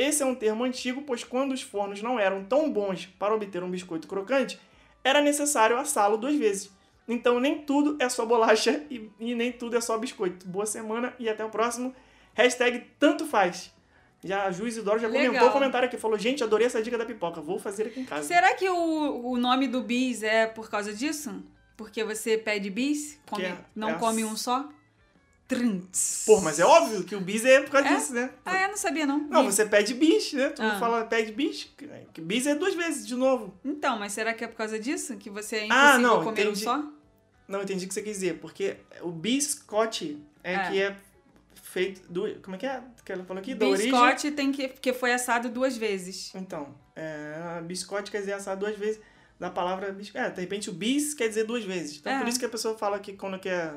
Esse 0.00 0.22
é 0.22 0.26
um 0.26 0.34
termo 0.34 0.64
antigo, 0.64 1.02
pois 1.02 1.22
quando 1.24 1.52
os 1.52 1.60
fornos 1.62 2.00
não 2.02 2.18
eram 2.18 2.42
tão 2.44 2.70
bons 2.72 3.06
para 3.18 3.34
obter 3.34 3.62
um 3.62 3.70
biscoito 3.70 4.08
crocante, 4.08 4.58
era 5.04 5.20
necessário 5.20 5.76
assá-lo 5.76 6.16
duas 6.16 6.34
vezes. 6.36 6.70
Então 7.06 7.38
nem 7.40 7.58
tudo 7.62 7.96
é 8.00 8.08
só 8.08 8.24
bolacha 8.24 8.82
e, 8.90 9.10
e 9.20 9.34
nem 9.34 9.52
tudo 9.52 9.76
é 9.76 9.80
só 9.80 9.98
biscoito. 9.98 10.46
Boa 10.46 10.64
semana 10.64 11.12
e 11.18 11.28
até 11.28 11.44
o 11.44 11.50
próximo. 11.50 11.94
Hashtag 12.34 12.86
tanto 12.98 13.26
faz. 13.26 13.72
Já 14.22 14.44
a 14.46 14.50
Ju 14.50 14.66
Isidoro 14.66 14.98
já 14.98 15.08
Legal. 15.08 15.26
comentou 15.28 15.48
o 15.48 15.52
comentário 15.52 15.86
aqui. 15.88 15.96
Falou, 15.98 16.18
gente, 16.18 16.44
adorei 16.44 16.66
essa 16.66 16.82
dica 16.82 16.96
da 16.96 17.04
pipoca. 17.06 17.40
Vou 17.40 17.58
fazer 17.58 17.86
aqui 17.88 18.00
em 18.00 18.04
casa. 18.04 18.26
Será 18.28 18.54
que 18.54 18.68
o, 18.68 19.30
o 19.32 19.36
nome 19.36 19.66
do 19.66 19.82
bis 19.82 20.22
é 20.22 20.46
por 20.46 20.70
causa 20.70 20.92
disso? 20.94 21.42
Porque 21.76 22.04
você 22.04 22.36
pede 22.38 22.68
bis, 22.70 23.18
come- 23.28 23.44
é- 23.44 23.56
não 23.74 23.90
é 23.90 23.94
come 23.94 24.22
a- 24.22 24.26
um 24.26 24.36
só? 24.36 24.68
Trunts. 25.50 26.22
Pô, 26.26 26.40
mas 26.40 26.58
é 26.60 26.64
óbvio 26.64 27.02
que 27.04 27.14
o 27.16 27.20
bis 27.20 27.44
é 27.44 27.60
por 27.60 27.70
causa 27.70 27.88
É? 27.88 27.96
disso, 27.96 28.14
né? 28.14 28.30
Ah, 28.44 28.62
eu 28.62 28.68
não 28.68 28.76
sabia, 28.76 29.04
não. 29.04 29.18
Não, 29.18 29.44
Bis. 29.46 29.54
você 29.56 29.66
pede 29.66 29.94
bis, 29.94 30.32
né? 30.32 30.50
Tu 30.50 30.62
Ah. 30.62 30.78
fala 30.78 31.04
pede 31.04 31.32
bis. 31.32 31.68
Que 32.14 32.20
bis 32.20 32.46
é 32.46 32.54
duas 32.54 32.74
vezes, 32.74 33.06
de 33.06 33.14
novo. 33.16 33.52
Então, 33.64 33.98
mas 33.98 34.12
será 34.12 34.32
que 34.32 34.44
é 34.44 34.46
por 34.48 34.56
causa 34.56 34.78
disso? 34.78 35.16
Que 35.16 35.28
você 35.28 35.56
é 35.56 35.60
Ah, 35.62 35.64
impossível 35.96 36.00
não, 36.00 36.24
comer 36.24 36.40
um 36.40 36.50
entendi. 36.50 36.64
só? 36.64 36.84
Não, 37.48 37.62
entendi 37.62 37.84
o 37.84 37.88
que 37.88 37.94
você 37.94 38.02
quis 38.02 38.14
dizer. 38.14 38.38
Porque 38.38 38.76
o 39.02 39.10
biscote 39.10 40.22
é, 40.44 40.54
É. 40.54 40.70
que 40.70 40.82
é 40.82 40.96
feito... 41.64 42.00
Do, 42.08 42.32
como 42.42 42.54
é 42.54 42.58
que 42.58 42.66
é? 42.66 42.80
Que 43.04 43.12
ela 43.12 43.24
falou 43.24 43.40
aqui? 43.40 43.54
Da 43.54 43.66
origem... 43.66 43.90
Biscote 43.90 44.30
tem 44.30 44.52
que, 44.52 44.68
porque 44.68 44.92
foi 44.92 45.12
assado 45.12 45.48
duas 45.48 45.76
vezes. 45.76 46.32
Então, 46.34 46.74
é, 46.94 47.60
biscote 47.62 48.10
quer 48.10 48.20
dizer 48.20 48.34
assar 48.34 48.56
duas 48.56 48.76
vezes. 48.76 49.00
Da 49.40 49.50
palavra 49.50 49.90
bis... 49.90 50.14
É, 50.14 50.28
de 50.30 50.40
repente 50.42 50.68
o 50.68 50.72
bis 50.72 51.14
quer 51.14 51.26
dizer 51.28 51.44
duas 51.44 51.64
vezes. 51.64 51.96
Então, 51.98 52.12
É. 52.12 52.18
por 52.18 52.28
isso 52.28 52.38
que 52.38 52.44
a 52.44 52.48
pessoa 52.48 52.76
fala 52.76 52.98
que 52.98 53.14
quando 53.14 53.38
quer 53.40 53.72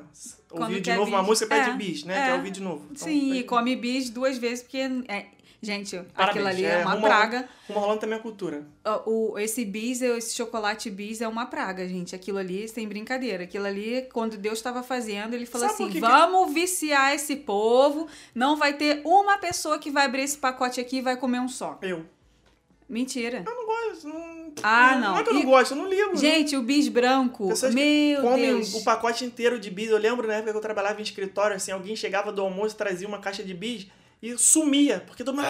Quando 0.49 0.63
ouvir 0.63 0.76
de 0.76 0.82
quer 0.91 0.97
novo 0.97 1.10
uma 1.10 1.19
bis. 1.19 1.28
música, 1.30 1.47
pede 1.47 1.69
É, 1.69 1.73
bis, 1.73 2.04
né? 2.04 2.19
é. 2.19 2.26
Quer 2.26 2.34
ouvir 2.36 2.52
de 2.52 2.62
novo. 2.62 2.86
Então, 2.91 3.08
Sim, 3.08 3.30
foi- 3.30 3.38
e 3.38 3.43
come 3.45 3.76
bis 3.78 4.10
duas 4.10 4.38
vezes, 4.38 4.62
porque. 4.62 4.80
é- 5.08 5.28
gente, 5.62 5.95
aquilo 5.95 6.12
Parabéns, 6.13 6.45
ali 6.47 6.65
é, 6.65 6.82
é, 6.82 6.86
uma 6.86 6.99
praga. 6.99 7.47
Rumo 7.69 7.80
rolando 7.80 8.02
também 8.02 8.19
a 8.19 8.21
cultura. 8.21 8.67
Ó, 8.84 9.04
O, 9.10 9.39
esse 9.39 9.63
bis, 9.63 10.02
esse 10.02 10.36
chocolate 10.36 10.89
bis 10.91 11.21
é 11.21 11.28
uma 11.30 11.45
praga, 11.45 11.88
gente. 11.88 12.13
Aquilo 12.13 12.39
ali, 12.39 12.67
sem 12.67 12.86
brincadeira. 12.86 13.45
Aquilo 13.45 13.65
ali, 13.65 14.06
quando 14.12 14.36
Deus 14.38 14.58
estava 14.60 14.84
fazendo, 14.84 15.34
ele 15.34 15.45
falou 15.45 15.69
Sabe 15.69 15.82
assim: 15.84 15.88
que 15.88 15.93
que- 15.93 15.99
vamos 16.02 16.54
viciar 16.54 17.13
esse 17.15 17.38
povo. 17.38 18.10
Não 18.36 18.58
vai 18.58 18.73
ter 18.73 19.02
uma 19.06 19.38
pessoa 19.38 19.80
que 19.80 19.89
vai 19.89 20.04
abrir 20.08 20.23
esse 20.23 20.38
pacote 20.38 20.82
aqui 20.82 20.97
e 20.97 21.02
vai 21.02 21.15
comer 21.15 21.39
um 21.39 21.47
só. 21.47 21.80
Eu. 21.82 22.06
Mentira. 22.89 23.43
Eu 23.48 23.56
não 23.56 23.65
gosto. 23.65 24.08
Não, 24.08 24.54
Ah, 24.62 24.91
não. 24.96 25.02
não. 25.02 25.12
Não 25.13 25.17
é 25.19 25.24
que 25.24 25.30
eu 25.30 25.34
não 25.34 25.41
E- 25.41 25.46
gosto, 25.46 25.72
eu 25.72 25.78
não 25.78 25.89
ligo. 25.89 26.15
Gente, 26.17 26.56
o 26.56 26.62
bis 26.62 26.88
branco. 26.88 27.48
Pessoas 27.48 27.74
que 27.74 27.80
Meu 28.13 28.22
comem 28.22 28.54
Deus. 28.56 28.74
o 28.76 28.84
pacote 28.84 29.26
inteiro 29.26 29.60
de 29.60 29.69
bis. 29.72 29.89
Eu 29.89 29.98
lembro 29.98 30.28
na 30.28 30.36
época 30.36 30.52
que 30.52 30.58
eu 30.58 30.62
trabalhava 30.62 31.00
em 31.00 31.04
escritório, 31.04 31.56
assim, 31.56 31.72
alguém 31.72 31.96
chegava 31.96 32.32
do 32.32 32.41
almoço, 32.41 32.76
trazia 32.76 33.08
uma 33.08 33.19
caixa 33.19 33.43
de 33.43 33.54
bis 33.54 33.88
e 34.22 34.38
sumia. 34.38 35.04
Porque 35.08 35.24
todo 35.24 35.36
mundo. 35.36 35.46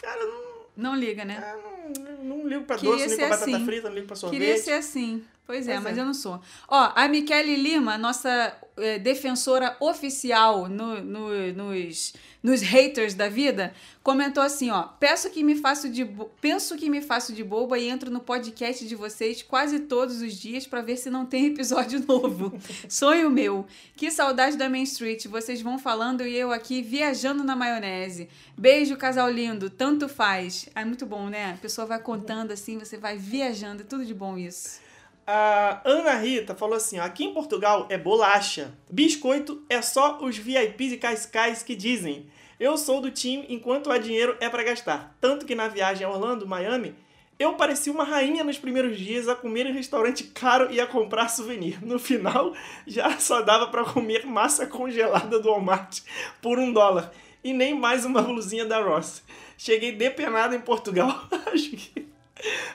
Cara, 0.00 0.24
não, 0.26 0.38
Não 0.76 0.96
liga, 0.96 1.24
né? 1.24 1.42
ah, 1.42 1.56
não, 1.98 2.24
não 2.38 2.46
ligo 2.48 2.64
pra 2.64 2.76
Queria 2.76 2.92
doce, 2.92 3.04
não 3.04 3.10
ligo 3.10 3.18
pra 3.20 3.28
batata 3.36 3.50
assim. 3.56 3.64
frita, 3.64 3.88
não 3.88 3.94
ligo 3.94 4.06
pra 4.06 4.16
sorvete. 4.16 4.38
Queria 4.40 4.56
ser 4.58 4.72
assim. 4.72 5.22
Pois 5.48 5.66
é, 5.66 5.72
Pois 5.72 5.84
mas 5.84 5.96
é. 5.96 6.00
eu 6.02 6.04
não 6.04 6.12
sou. 6.12 6.38
Ó, 6.68 6.92
a 6.94 7.08
Michele 7.08 7.56
Lima, 7.56 7.96
nossa 7.96 8.54
eh, 8.76 8.98
defensora 8.98 9.74
oficial 9.80 10.68
no- 10.68 11.00
no- 11.02 11.52
nos, 11.54 12.12
nos 12.42 12.60
haters 12.60 13.14
da 13.14 13.30
vida, 13.30 13.72
comentou 14.02 14.42
assim, 14.42 14.68
ó. 14.70 14.82
Peço 14.82 15.30
que 15.30 15.42
me 15.42 15.56
faço 15.56 15.88
de 15.88 16.04
penso 16.42 16.76
que 16.76 16.90
me 16.90 17.00
faço 17.00 17.32
de 17.32 17.42
boba 17.42 17.78
e 17.78 17.88
entro 17.88 18.10
no 18.10 18.20
podcast 18.20 18.86
de 18.86 18.94
vocês 18.94 19.42
quase 19.42 19.80
todos 19.80 20.20
os 20.20 20.34
dias 20.34 20.66
pra 20.66 20.82
ver 20.82 20.98
se 20.98 21.08
não 21.08 21.24
tem 21.24 21.46
episódio 21.46 22.04
novo. 22.06 22.52
Sonho 22.86 23.30
meu. 23.30 23.66
Que 23.96 24.10
saudade 24.10 24.54
da 24.58 24.68
Main 24.68 24.82
Street. 24.82 25.26
Vocês 25.28 25.62
vão 25.62 25.78
falando 25.78 26.26
e 26.26 26.36
eu 26.36 26.52
aqui 26.52 26.82
viajando 26.82 27.42
na 27.42 27.56
maionese. 27.56 28.28
Beijo, 28.54 28.98
casal 28.98 29.30
lindo. 29.30 29.70
Tanto 29.70 30.10
faz. 30.10 30.68
É 30.74 30.84
muito 30.84 31.06
bom, 31.06 31.28
né? 31.30 31.52
A 31.54 31.56
pessoa 31.56 31.86
vai 31.86 31.98
contando 32.00 32.52
assim, 32.52 32.76
você 32.78 32.98
vai 32.98 33.16
viajando. 33.16 33.80
É 33.80 33.86
tudo 33.86 34.04
de 34.04 34.12
bom 34.12 34.36
isso. 34.36 34.86
A 35.30 35.82
Ana 35.84 36.14
Rita 36.14 36.54
falou 36.54 36.74
assim: 36.74 36.98
ó, 36.98 37.02
aqui 37.02 37.22
em 37.22 37.34
Portugal 37.34 37.86
é 37.90 37.98
bolacha. 37.98 38.72
Biscoito 38.88 39.62
é 39.68 39.82
só 39.82 40.18
os 40.22 40.38
VIPs 40.38 40.92
e 40.92 40.96
cascais 40.96 41.62
que 41.62 41.76
dizem. 41.76 42.30
Eu 42.58 42.78
sou 42.78 42.98
do 42.98 43.10
time 43.10 43.44
enquanto 43.50 43.90
há 43.90 43.98
dinheiro 43.98 44.38
é 44.40 44.48
pra 44.48 44.64
gastar. 44.64 45.14
Tanto 45.20 45.44
que 45.44 45.54
na 45.54 45.68
viagem 45.68 46.06
a 46.06 46.08
Orlando, 46.08 46.46
Miami, 46.46 46.94
eu 47.38 47.52
parecia 47.56 47.92
uma 47.92 48.04
rainha 48.04 48.42
nos 48.42 48.56
primeiros 48.56 48.98
dias 48.98 49.28
a 49.28 49.36
comer 49.36 49.66
em 49.66 49.72
restaurante 49.74 50.24
caro 50.24 50.72
e 50.72 50.80
a 50.80 50.86
comprar 50.86 51.28
souvenir. 51.28 51.84
No 51.84 51.98
final, 51.98 52.54
já 52.86 53.18
só 53.20 53.42
dava 53.42 53.66
pra 53.66 53.84
comer 53.84 54.24
massa 54.24 54.66
congelada 54.66 55.38
do 55.38 55.50
Walmart 55.50 56.00
por 56.40 56.58
um 56.58 56.72
dólar. 56.72 57.12
E 57.44 57.52
nem 57.52 57.78
mais 57.78 58.06
uma 58.06 58.22
blusinha 58.22 58.64
da 58.64 58.80
Ross. 58.80 59.22
Cheguei 59.58 59.92
depenado 59.92 60.54
em 60.54 60.60
Portugal. 60.60 61.28
Acho 61.52 61.70
que. 61.72 62.07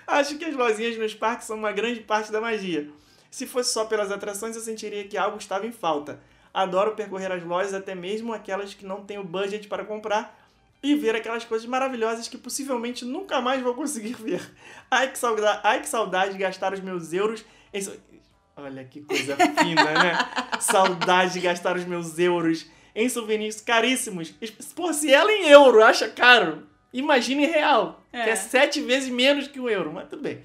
Acho 0.08 0.38
que 0.38 0.46
as 0.46 0.56
lojinhas 0.56 0.98
nos 0.98 1.14
parques 1.14 1.48
são 1.48 1.58
uma 1.58 1.72
grande 1.72 2.02
parte 2.02 2.32
da 2.32 2.42
magia. 2.42 2.90
Se 3.32 3.48
fosse 3.48 3.74
só 3.74 3.86
pelas 3.86 4.12
atrações, 4.12 4.56
eu 4.56 4.62
sentiria 4.62 5.08
que 5.08 5.18
algo 5.18 5.38
estava 5.38 5.66
em 5.66 5.72
falta. 5.72 6.20
Adoro 6.54 6.96
percorrer 6.96 7.32
as 7.32 7.44
lojas, 7.44 7.74
até 7.74 7.96
mesmo 7.96 8.32
aquelas 8.32 8.74
que 8.74 8.86
não 8.86 9.04
tenho 9.04 9.24
budget 9.24 9.68
para 9.68 9.84
comprar, 9.84 10.40
e 10.84 10.94
ver 10.96 11.16
aquelas 11.16 11.46
coisas 11.46 11.66
maravilhosas 11.66 12.28
que 12.28 12.38
possivelmente 12.38 13.06
nunca 13.06 13.42
mais 13.42 13.62
vou 13.62 13.74
conseguir 13.74 14.14
ver. 14.14 14.42
Ai 14.92 15.12
que 15.12 15.18
saudade, 15.18 15.62
ai, 15.64 15.80
que 15.80 15.88
saudade 15.88 16.34
de 16.34 16.38
gastar 16.38 16.74
os 16.74 16.82
meus 16.82 17.14
euros 17.14 17.44
em... 17.74 17.82
Olha 18.56 18.86
que 18.86 19.02
coisa 19.02 19.36
fina, 19.36 19.84
né? 19.84 20.18
saudade 20.62 21.34
de 21.34 21.40
gastar 21.40 21.76
os 21.76 21.86
meus 21.86 22.20
euros 22.20 22.68
em 22.94 23.10
souvenirs 23.10 23.62
caríssimos. 23.62 24.32
Pô, 24.76 24.94
se 24.94 25.12
ela 25.12 25.32
em 25.32 25.48
euro 25.48 25.84
acha 25.84 26.08
caro, 26.10 26.68
imagine 26.94 27.46
real. 27.46 28.02
É. 28.12 28.24
Que 28.24 28.30
é 28.30 28.36
sete 28.36 28.80
vezes 28.82 29.10
menos 29.10 29.48
que 29.48 29.60
um 29.60 29.68
euro, 29.68 29.92
mas 29.92 30.08
tudo 30.08 30.22
bem. 30.22 30.40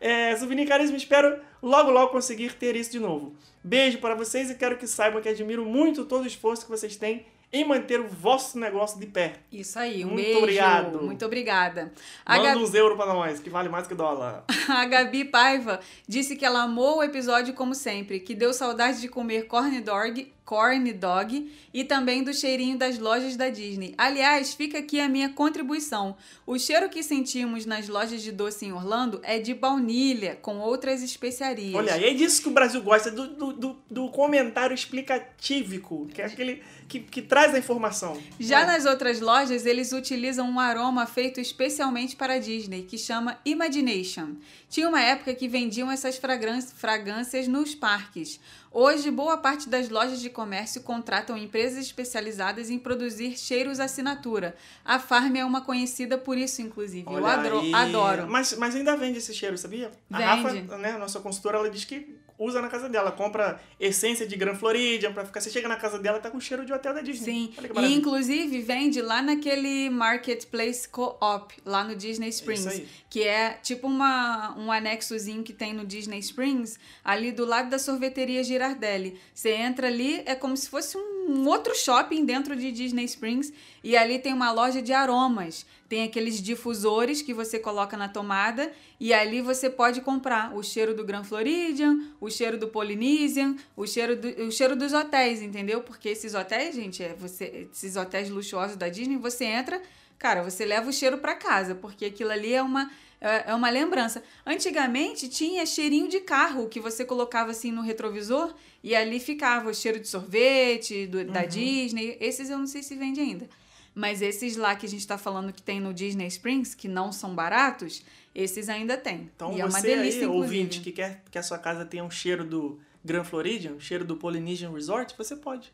É, 0.00 0.36
souvenir 0.36 0.68
caríssimo, 0.68 0.98
espero 0.98 1.38
logo 1.62 1.90
logo 1.90 2.10
conseguir 2.10 2.52
ter 2.54 2.76
isso 2.76 2.92
de 2.92 2.98
novo. 2.98 3.34
Beijo 3.62 3.98
para 3.98 4.14
vocês 4.14 4.50
e 4.50 4.54
quero 4.54 4.76
que 4.76 4.86
saibam 4.86 5.22
que 5.22 5.28
admiro 5.28 5.64
muito 5.64 6.04
todo 6.04 6.24
o 6.24 6.26
esforço 6.26 6.64
que 6.64 6.70
vocês 6.70 6.96
têm 6.96 7.24
em 7.54 7.64
manter 7.64 8.00
o 8.00 8.08
vosso 8.08 8.58
negócio 8.58 8.98
de 8.98 9.06
pé. 9.06 9.34
Isso 9.52 9.78
aí, 9.78 10.04
um 10.04 10.08
Muito 10.08 10.24
beijo. 10.24 10.38
obrigado. 10.40 11.02
Muito 11.02 11.24
obrigada. 11.24 11.92
A, 12.26 12.36
Manda 12.36 12.48
Gabi, 12.48 12.64
uns 12.64 12.74
euros 12.74 12.96
para 12.96 13.14
nós, 13.14 13.38
que 13.38 13.48
vale 13.48 13.68
mais 13.68 13.86
que 13.86 13.94
dólar. 13.94 14.42
a 14.68 14.84
Gabi 14.86 15.24
Paiva 15.24 15.78
disse 16.06 16.34
que 16.34 16.44
ela 16.44 16.64
amou 16.64 16.98
o 16.98 17.02
episódio 17.04 17.54
como 17.54 17.72
sempre, 17.72 18.18
que 18.18 18.34
deu 18.34 18.52
saudade 18.52 19.00
de 19.00 19.08
comer 19.08 19.46
corn 19.46 19.80
dog, 19.80 20.33
corn 20.44 20.92
dog 20.92 21.50
e 21.72 21.84
também 21.84 22.22
do 22.22 22.34
cheirinho 22.34 22.76
das 22.76 22.98
lojas 22.98 23.34
da 23.36 23.48
Disney. 23.48 23.94
Aliás, 23.96 24.52
fica 24.54 24.78
aqui 24.78 25.00
a 25.00 25.08
minha 25.08 25.30
contribuição. 25.30 26.16
O 26.46 26.58
cheiro 26.58 26.88
que 26.90 27.02
sentimos 27.02 27.64
nas 27.64 27.88
lojas 27.88 28.22
de 28.22 28.30
doce 28.30 28.66
em 28.66 28.72
Orlando 28.72 29.20
é 29.22 29.38
de 29.38 29.54
baunilha, 29.54 30.36
com 30.42 30.58
outras 30.58 31.02
especiarias. 31.02 31.74
Olha, 31.74 31.96
e 31.96 32.04
é 32.04 32.14
disso 32.14 32.42
que 32.42 32.48
o 32.48 32.52
Brasil 32.52 32.82
gosta, 32.82 33.10
do, 33.10 33.28
do, 33.28 33.52
do, 33.54 33.76
do 33.90 34.08
comentário 34.10 34.74
explicatívico, 34.74 36.06
que 36.12 36.20
é 36.20 36.26
aquele 36.26 36.62
que, 36.88 37.00
que 37.00 37.22
traz 37.22 37.54
a 37.54 37.58
informação. 37.58 38.20
Já 38.38 38.60
É. 38.62 38.66
nas 38.66 38.84
outras 38.84 39.20
lojas, 39.20 39.64
eles 39.64 39.92
utilizam 39.92 40.48
um 40.48 40.60
aroma 40.60 41.06
feito 41.06 41.40
especialmente 41.40 42.14
para 42.16 42.34
a 42.34 42.38
Disney, 42.38 42.82
que 42.82 42.98
chama 42.98 43.38
Imagination. 43.44 44.34
Tinha 44.74 44.88
uma 44.88 45.00
época 45.00 45.32
que 45.36 45.46
vendiam 45.46 45.88
essas 45.88 46.18
fragrâncias 46.18 47.46
nos 47.46 47.76
parques. 47.76 48.40
Hoje, 48.72 49.08
boa 49.08 49.38
parte 49.38 49.68
das 49.68 49.88
lojas 49.88 50.20
de 50.20 50.28
comércio 50.28 50.82
contratam 50.82 51.38
empresas 51.38 51.78
especializadas 51.78 52.70
em 52.70 52.76
produzir 52.76 53.38
cheiros 53.38 53.78
assinatura. 53.78 54.56
A 54.84 54.98
Farm 54.98 55.36
é 55.36 55.44
uma 55.44 55.60
conhecida 55.60 56.18
por 56.18 56.36
isso, 56.36 56.60
inclusive. 56.60 57.06
Eu 57.06 57.12
Olha 57.12 57.34
adoro. 57.34 57.60
aí. 57.60 57.72
adoro. 57.72 58.26
Mas, 58.28 58.54
mas 58.54 58.74
ainda 58.74 58.96
vende 58.96 59.18
esse 59.18 59.32
cheiro, 59.32 59.56
sabia? 59.56 59.92
A 60.10 60.18
Vende. 60.18 60.58
Rafa, 60.58 60.78
né, 60.78 60.98
nossa 60.98 61.20
consultora, 61.20 61.58
ela 61.58 61.70
diz 61.70 61.84
que 61.84 62.12
usa 62.38 62.60
na 62.60 62.68
casa 62.68 62.88
dela. 62.88 63.12
Compra 63.12 63.60
essência 63.78 64.26
de 64.26 64.36
Grand 64.36 64.56
Floridian 64.56 65.12
pra 65.12 65.24
ficar... 65.24 65.40
Você 65.40 65.50
chega 65.50 65.68
na 65.68 65.76
casa 65.76 65.98
dela, 65.98 66.18
tá 66.18 66.30
com 66.30 66.40
cheiro 66.40 66.64
de 66.64 66.72
hotel 66.72 66.94
da 66.94 67.00
Disney. 67.00 67.24
Sim, 67.24 67.54
e 67.80 67.94
inclusive 67.94 68.60
vende 68.60 69.00
lá 69.00 69.22
naquele 69.22 69.90
Marketplace 69.90 70.88
Co-op, 70.88 71.54
lá 71.64 71.84
no 71.84 71.94
Disney 71.94 72.28
Springs, 72.28 72.66
aí. 72.66 72.88
que 73.08 73.22
é 73.22 73.54
tipo 73.62 73.86
uma, 73.86 74.56
um 74.58 74.70
anexozinho 74.70 75.42
que 75.42 75.52
tem 75.52 75.72
no 75.72 75.84
Disney 75.84 76.18
Springs, 76.18 76.78
ali 77.04 77.32
do 77.32 77.44
lado 77.44 77.70
da 77.70 77.78
sorveteria 77.78 78.42
Girardelli. 78.42 79.18
Você 79.32 79.50
entra 79.50 79.86
ali, 79.86 80.22
é 80.26 80.34
como 80.34 80.56
se 80.56 80.68
fosse 80.68 80.96
um 80.96 81.13
outro 81.46 81.74
shopping 81.74 82.24
dentro 82.24 82.54
de 82.56 82.70
Disney 82.70 83.04
Springs, 83.04 83.52
e 83.82 83.96
ali 83.96 84.18
tem 84.18 84.32
uma 84.32 84.50
loja 84.52 84.80
de 84.80 84.92
aromas. 84.92 85.66
Tem 85.88 86.02
aqueles 86.02 86.42
difusores 86.42 87.22
que 87.22 87.32
você 87.32 87.58
coloca 87.58 87.96
na 87.96 88.08
tomada, 88.08 88.72
e 88.98 89.12
ali 89.12 89.40
você 89.40 89.68
pode 89.68 90.00
comprar 90.00 90.54
o 90.54 90.62
cheiro 90.62 90.94
do 90.94 91.04
Grand 91.04 91.24
Floridian, 91.24 91.98
o 92.20 92.30
cheiro 92.30 92.58
do 92.58 92.68
Polynesian, 92.68 93.56
o 93.76 93.86
cheiro, 93.86 94.16
do, 94.16 94.28
o 94.46 94.50
cheiro 94.50 94.76
dos 94.76 94.92
hotéis, 94.92 95.42
entendeu? 95.42 95.82
Porque 95.82 96.08
esses 96.08 96.34
hotéis, 96.34 96.74
gente, 96.74 97.02
é 97.02 97.14
você, 97.18 97.68
esses 97.72 97.96
hotéis 97.96 98.30
luxuosos 98.30 98.76
da 98.76 98.88
Disney, 98.88 99.16
você 99.16 99.44
entra, 99.44 99.80
cara, 100.18 100.42
você 100.42 100.64
leva 100.64 100.88
o 100.88 100.92
cheiro 100.92 101.18
para 101.18 101.34
casa, 101.34 101.74
porque 101.74 102.06
aquilo 102.06 102.30
ali 102.30 102.54
é 102.54 102.62
uma 102.62 102.90
é 103.26 103.50
é 103.50 103.54
uma 103.54 103.70
lembrança. 103.70 104.22
Antigamente 104.46 105.28
tinha 105.28 105.64
cheirinho 105.66 106.08
de 106.08 106.20
carro 106.20 106.68
que 106.68 106.78
você 106.80 107.04
colocava 107.04 107.50
assim 107.50 107.72
no 107.72 107.82
retrovisor 107.82 108.54
e 108.82 108.94
ali 108.94 109.18
ficava 109.18 109.70
o 109.70 109.74
cheiro 109.74 109.98
de 109.98 110.06
sorvete 110.08 111.06
do- 111.06 111.24
da 111.24 111.44
Disney. 111.44 112.16
Esses 112.20 112.50
eu 112.50 112.58
não 112.58 112.66
sei 112.66 112.82
se 112.82 112.94
vende 112.94 113.20
ainda. 113.20 113.48
Mas 113.94 114.20
esses 114.22 114.56
lá 114.56 114.74
que 114.74 114.86
a 114.86 114.88
gente 114.88 115.06
tá 115.06 115.16
falando 115.16 115.52
que 115.52 115.62
tem 115.62 115.78
no 115.80 115.94
Disney 115.94 116.26
Springs, 116.26 116.74
que 116.74 116.88
não 116.88 117.12
são 117.12 117.34
baratos, 117.34 118.02
esses 118.34 118.68
ainda 118.68 118.96
tem. 118.96 119.30
Então 119.34 119.56
e 119.56 119.60
é 119.60 119.64
uma 119.64 119.70
você 119.80 119.86
delícia, 119.86 120.20
aí, 120.22 120.26
inclusive. 120.26 120.56
ouvinte, 120.58 120.80
que 120.80 120.90
quer 120.92 121.22
que 121.30 121.38
a 121.38 121.42
sua 121.42 121.58
casa 121.58 121.84
tenha 121.84 122.02
um 122.04 122.10
cheiro 122.10 122.44
do 122.44 122.80
Grand 123.04 123.22
Floridian, 123.24 123.72
um 123.74 123.80
cheiro 123.80 124.04
do 124.04 124.16
Polynesian 124.16 124.72
Resort, 124.72 125.14
você 125.16 125.36
pode. 125.36 125.72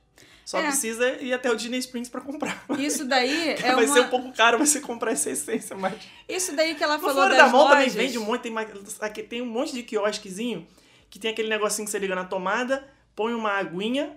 Só 0.51 0.59
É. 0.59 0.63
precisa 0.63 1.09
ir 1.23 1.33
até 1.33 1.49
o 1.49 1.55
Disney 1.55 1.79
Springs 1.79 2.09
pra 2.09 2.21
comprar. 2.21 2.65
Isso 2.77 3.05
daí 3.05 3.51
é 3.55 3.73
Vai 3.75 3.85
uma... 3.85 3.95
ser 3.95 4.01
um 4.01 4.09
pouco 4.09 4.33
caro 4.33 4.59
você 4.59 4.81
comprar 4.81 5.13
essa 5.13 5.31
essência, 5.31 5.77
mas... 5.77 5.95
Isso 6.29 6.57
daí 6.57 6.75
que 6.75 6.83
ela 6.83 6.97
No 6.99 7.05
falou 7.05 7.29
das 7.29 7.37
da 7.39 7.47
Mão 7.49 7.69
também 7.69 7.85
lojas. 7.85 7.95
vende 7.95 8.19
um 8.19 8.25
monte, 8.25 8.43
tem, 8.43 8.55
aqui 9.01 9.23
tem 9.23 9.43
um 9.43 9.47
monte 9.47 9.73
de 9.73 9.85
quiosquezinho 9.85 10.67
que 11.09 11.21
tem 11.21 11.31
aquele 11.31 11.49
negocinho 11.49 11.85
que 11.87 11.93
você 11.93 12.01
liga 12.01 12.17
na 12.17 12.25
tomada, 12.25 12.85
põe 13.15 13.33
uma 13.33 13.53
aguinha, 13.53 14.17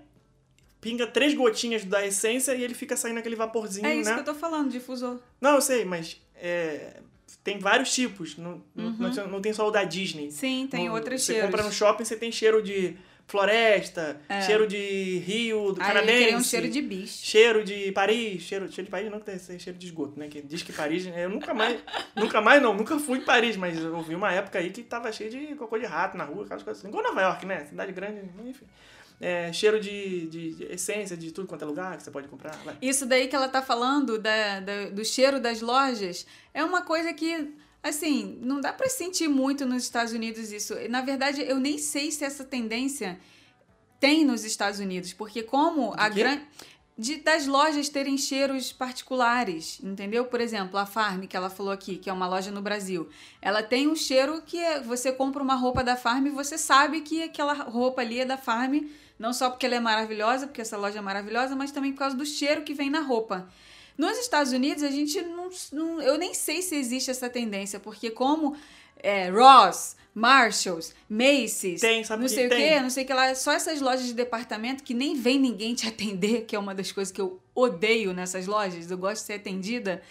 pinga 0.82 1.06
três 1.06 1.36
gotinhas 1.36 1.86
da 1.86 2.04
essência 2.06 2.56
e 2.56 2.64
ele 2.64 2.74
fica 2.74 2.98
saindo 2.98 3.20
aquele 3.20 3.36
vaporzinho, 3.36 3.86
É 3.86 3.96
isso 3.96 4.10
né? 4.10 4.16
que 4.16 4.22
eu 4.22 4.34
tô 4.34 4.36
falando, 4.36 4.72
difusor. 4.72 5.20
Não, 5.40 5.52
eu 5.56 5.62
sei, 5.62 5.86
mas 5.86 6.20
é, 6.36 6.98
tem 7.44 7.60
vários 7.60 7.94
tipos. 7.94 8.38
Não, 8.38 8.64
Uhum. 8.76 8.96
não, 9.00 9.28
não 9.28 9.42
tem 9.42 9.54
só 9.54 9.68
o 9.68 9.72
da 9.72 9.84
Disney. 9.84 10.32
Sim, 10.32 10.68
tem 10.70 10.90
outros 10.90 11.22
você 11.24 11.34
cheiros. 11.34 11.50
compra 11.52 11.64
no 11.64 11.72
shopping, 11.72 12.04
você 12.06 12.16
tem 12.16 12.32
cheiro 12.32 12.62
de 12.64 12.98
floresta, 13.28 14.22
É. 14.30 14.42
cheiro 14.42 14.68
de 14.68 15.18
rio, 15.26 15.72
do 15.72 15.82
eu 15.82 15.86
canadense. 15.86 16.36
um 16.36 16.44
cheiro 16.44 16.70
de 16.70 16.82
bicho. 16.82 17.26
Cheiro 17.26 17.64
de 17.64 17.92
Paris, 17.92 18.42
cheiro, 18.44 18.72
cheiro 18.72 18.86
de 18.86 18.92
Paris 18.92 19.10
não 19.12 19.20
que 19.20 19.26
deve 19.26 19.40
ser 19.40 19.60
cheiro 19.60 19.78
de 19.80 19.86
esgoto, 19.88 20.20
né? 20.20 20.28
Que 20.28 20.42
diz 20.42 20.62
que 20.62 20.72
Paris, 20.74 21.06
eu 21.08 21.30
nunca 21.30 21.54
mais, 21.54 21.80
nunca 22.16 22.42
mais 22.42 22.62
não, 22.62 22.74
nunca 22.74 22.98
fui 23.00 23.20
em 23.20 23.22
Paris, 23.24 23.56
mas 23.58 23.78
eu 23.78 24.02
vi 24.02 24.16
uma 24.16 24.32
época 24.32 24.60
aí 24.60 24.70
que 24.70 24.84
tava 24.84 25.12
cheio 25.12 25.30
de 25.30 25.56
cocô 25.56 25.78
de 25.78 25.86
rato 25.86 26.18
na 26.18 26.24
rua, 26.24 26.44
aquelas 26.46 26.64
coisas 26.64 26.80
assim. 26.82 26.90
Igual 26.90 27.04
Nova 27.04 27.22
York, 27.22 27.46
né? 27.46 27.66
Cidade 27.66 27.92
grande, 27.92 28.22
enfim. 28.46 28.66
É, 29.22 29.54
cheiro 29.54 29.80
de, 29.80 30.28
de, 30.28 30.54
de 30.56 30.64
essência 30.66 31.16
de 31.16 31.32
tudo 31.32 31.48
quanto 31.48 31.62
é 31.64 31.66
lugar 31.66 31.96
que 31.96 32.04
você 32.04 32.12
pode 32.12 32.28
comprar. 32.28 32.56
Vai. 32.66 32.76
Isso 32.82 33.06
daí 33.06 33.28
que 33.28 33.36
ela 33.36 33.48
tá 33.48 33.62
falando, 33.62 34.18
da, 34.20 34.60
da- 34.60 34.90
do 34.90 35.06
cheiro 35.06 35.40
das 35.40 35.62
lojas, 35.62 36.26
é 36.54 36.64
uma 36.64 36.82
coisa 36.82 37.14
que, 37.14 37.54
assim, 37.84 38.40
não 38.42 38.62
dá 38.62 38.72
pra 38.72 38.90
sentir 38.90 39.28
muito 39.28 39.66
nos 39.66 39.84
Estados 39.84 40.14
Unidos 40.14 40.52
isso. 40.52 40.74
Na 40.90 41.02
verdade, 41.02 41.42
eu 41.42 41.60
nem 41.60 41.78
sei 41.78 42.10
se 42.12 42.24
essa 42.24 42.46
tendência 42.46 43.20
tem 44.00 44.24
nos 44.24 44.46
Estados 44.46 44.80
Unidos, 44.80 45.14
porque 45.14 45.44
como 45.44 45.94
a 45.98 46.08
grande. 46.10 46.46
das 47.24 47.48
lojas 47.48 47.90
terem 47.90 48.18
cheiros 48.18 48.72
particulares, 48.72 49.80
entendeu? 49.84 50.26
Por 50.26 50.40
exemplo, 50.40 50.78
a 50.78 50.86
Farm, 50.86 51.22
que 51.26 51.36
ela 51.36 51.50
falou 51.50 51.72
aqui, 51.72 51.98
que 51.98 52.10
é 52.10 52.14
uma 52.14 52.28
loja 52.28 52.52
no 52.52 52.62
Brasil, 52.62 53.10
ela 53.42 53.64
tem 53.64 53.88
um 53.88 53.96
cheiro 53.96 54.42
que 54.46 54.58
é, 54.58 54.80
você 54.80 55.12
compra 55.12 55.42
uma 55.42 55.56
roupa 55.56 55.84
da 55.84 55.96
Farm 55.96 56.28
e 56.28 56.30
você 56.30 56.58
sabe 56.58 57.02
que 57.02 57.24
aquela 57.24 57.54
roupa 57.54 58.02
ali 58.02 58.20
é 58.20 58.26
da 58.26 58.38
Farm, 58.38 58.82
não 59.18 59.34
só 59.34 59.50
porque 59.50 59.66
ela 59.66 59.76
é 59.76 59.80
maravilhosa, 59.80 60.48
porque 60.48 60.62
essa 60.62 60.78
loja 60.78 61.00
é 61.00 61.02
maravilhosa, 61.02 61.56
mas 61.56 61.72
também 61.72 61.92
por 61.92 62.00
causa 62.00 62.16
do 62.16 62.26
cheiro 62.26 62.64
que 62.64 62.74
vem 62.74 62.90
na 62.90 63.00
roupa. 63.00 63.50
Nos 63.98 64.18
Estados 64.18 64.52
Unidos, 64.52 64.84
a 64.84 64.90
gente 64.92 65.22
não, 65.22 65.50
não- 65.72 66.02
eu 66.02 66.18
nem 66.18 66.34
sei 66.34 66.62
se 66.62 66.76
existe 66.76 67.12
essa 67.12 67.30
tendência, 67.30 67.80
porque 67.80 68.10
como 68.10 68.56
é, 69.02 69.30
Ross, 69.30 69.96
Marshalls, 70.16 70.94
Macy's, 71.10 71.82
Tem, 71.82 72.04
sabe 72.04 72.22
não 72.24 72.30
que 72.30 72.36
sei 72.36 72.46
o 72.48 72.50
quê, 72.50 72.80
não 72.80 72.90
sei 72.90 73.04
o 73.04 73.08
que 73.08 73.14
lá, 73.14 73.34
só 73.36 73.52
essas 73.52 73.82
lojas 73.82 74.06
de 74.06 74.14
departamento 74.14 74.84
que 74.84 74.94
nem 74.94 75.16
vem 75.16 75.40
ninguém 75.40 75.74
te 75.76 75.86
atender, 75.90 76.46
que 76.46 76.56
é 76.56 76.60
uma 76.60 76.74
das 76.76 76.92
coisas 76.92 77.12
que 77.12 77.20
eu 77.22 77.40
odeio 77.56 78.14
nessas 78.14 78.48
lojas, 78.48 78.90
eu 78.90 78.98
gosto 78.98 79.22
de 79.22 79.28
ser 79.28 79.34
atendida 79.34 80.02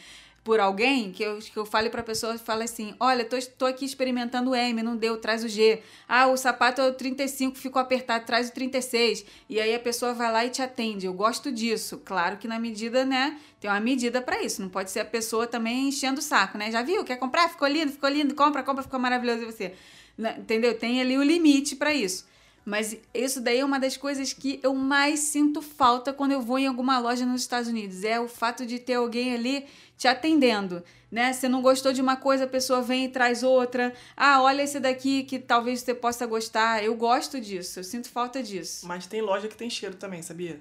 por 0.44 0.58
alguém 0.58 1.12
que 1.12 1.22
eu, 1.22 1.38
que 1.38 1.56
eu 1.56 1.64
fale 1.64 1.88
pra 1.88 2.02
pessoa 2.02 2.34
e 2.34 2.38
fale 2.38 2.64
assim: 2.64 2.94
olha, 2.98 3.24
tô, 3.24 3.36
tô 3.56 3.66
aqui 3.66 3.84
experimentando 3.84 4.50
o 4.50 4.54
M, 4.54 4.82
não 4.82 4.96
deu, 4.96 5.16
traz 5.16 5.44
o 5.44 5.48
G. 5.48 5.80
Ah, 6.08 6.26
o 6.26 6.36
sapato 6.36 6.80
é 6.80 6.88
o 6.88 6.92
35, 6.92 7.56
ficou 7.56 7.80
apertado, 7.80 8.24
traz 8.26 8.48
o 8.48 8.52
36. 8.52 9.24
E 9.48 9.60
aí 9.60 9.74
a 9.74 9.78
pessoa 9.78 10.12
vai 10.14 10.32
lá 10.32 10.44
e 10.44 10.50
te 10.50 10.60
atende. 10.60 11.06
Eu 11.06 11.14
gosto 11.14 11.52
disso. 11.52 12.02
Claro 12.04 12.36
que 12.36 12.48
na 12.48 12.58
medida, 12.58 13.04
né? 13.04 13.38
Tem 13.60 13.70
uma 13.70 13.80
medida 13.80 14.20
pra 14.20 14.42
isso. 14.42 14.60
Não 14.60 14.68
pode 14.68 14.90
ser 14.90 15.00
a 15.00 15.04
pessoa 15.04 15.46
também 15.46 15.88
enchendo 15.88 16.18
o 16.18 16.22
saco, 16.22 16.58
né? 16.58 16.70
Já 16.70 16.82
viu? 16.82 17.04
Quer 17.04 17.16
comprar? 17.16 17.48
Ficou 17.48 17.68
lindo, 17.68 17.92
ficou 17.92 18.08
lindo, 18.08 18.34
compra, 18.34 18.62
compra, 18.62 18.82
ficou 18.82 18.98
maravilhoso. 18.98 19.42
E 19.42 19.46
você. 19.46 19.74
Né? 20.18 20.36
Entendeu? 20.38 20.76
Tem 20.76 21.00
ali 21.00 21.16
o 21.16 21.22
limite 21.22 21.76
pra 21.76 21.94
isso. 21.94 22.26
Mas 22.64 22.96
isso 23.12 23.40
daí 23.40 23.58
é 23.58 23.64
uma 23.64 23.80
das 23.80 23.96
coisas 23.96 24.32
que 24.32 24.60
eu 24.62 24.74
mais 24.74 25.20
sinto 25.20 25.60
falta 25.60 26.12
quando 26.12 26.32
eu 26.32 26.40
vou 26.40 26.58
em 26.58 26.66
alguma 26.66 26.98
loja 26.98 27.26
nos 27.26 27.40
Estados 27.40 27.68
Unidos. 27.68 28.04
É 28.04 28.20
o 28.20 28.28
fato 28.28 28.64
de 28.64 28.78
ter 28.78 28.94
alguém 28.94 29.34
ali 29.34 29.66
te 29.96 30.06
atendendo, 30.06 30.82
né? 31.10 31.32
Você 31.32 31.48
não 31.48 31.60
gostou 31.60 31.92
de 31.92 32.00
uma 32.00 32.16
coisa, 32.16 32.44
a 32.44 32.48
pessoa 32.48 32.80
vem 32.80 33.04
e 33.04 33.08
traz 33.08 33.42
outra. 33.42 33.92
Ah, 34.16 34.42
olha 34.42 34.62
esse 34.62 34.78
daqui 34.78 35.24
que 35.24 35.38
talvez 35.38 35.80
você 35.80 35.94
possa 35.94 36.24
gostar. 36.26 36.82
Eu 36.84 36.94
gosto 36.94 37.40
disso, 37.40 37.80
eu 37.80 37.84
sinto 37.84 38.08
falta 38.08 38.42
disso. 38.42 38.86
Mas 38.86 39.06
tem 39.06 39.20
loja 39.20 39.48
que 39.48 39.56
tem 39.56 39.68
cheiro 39.68 39.96
também, 39.96 40.22
sabia? 40.22 40.60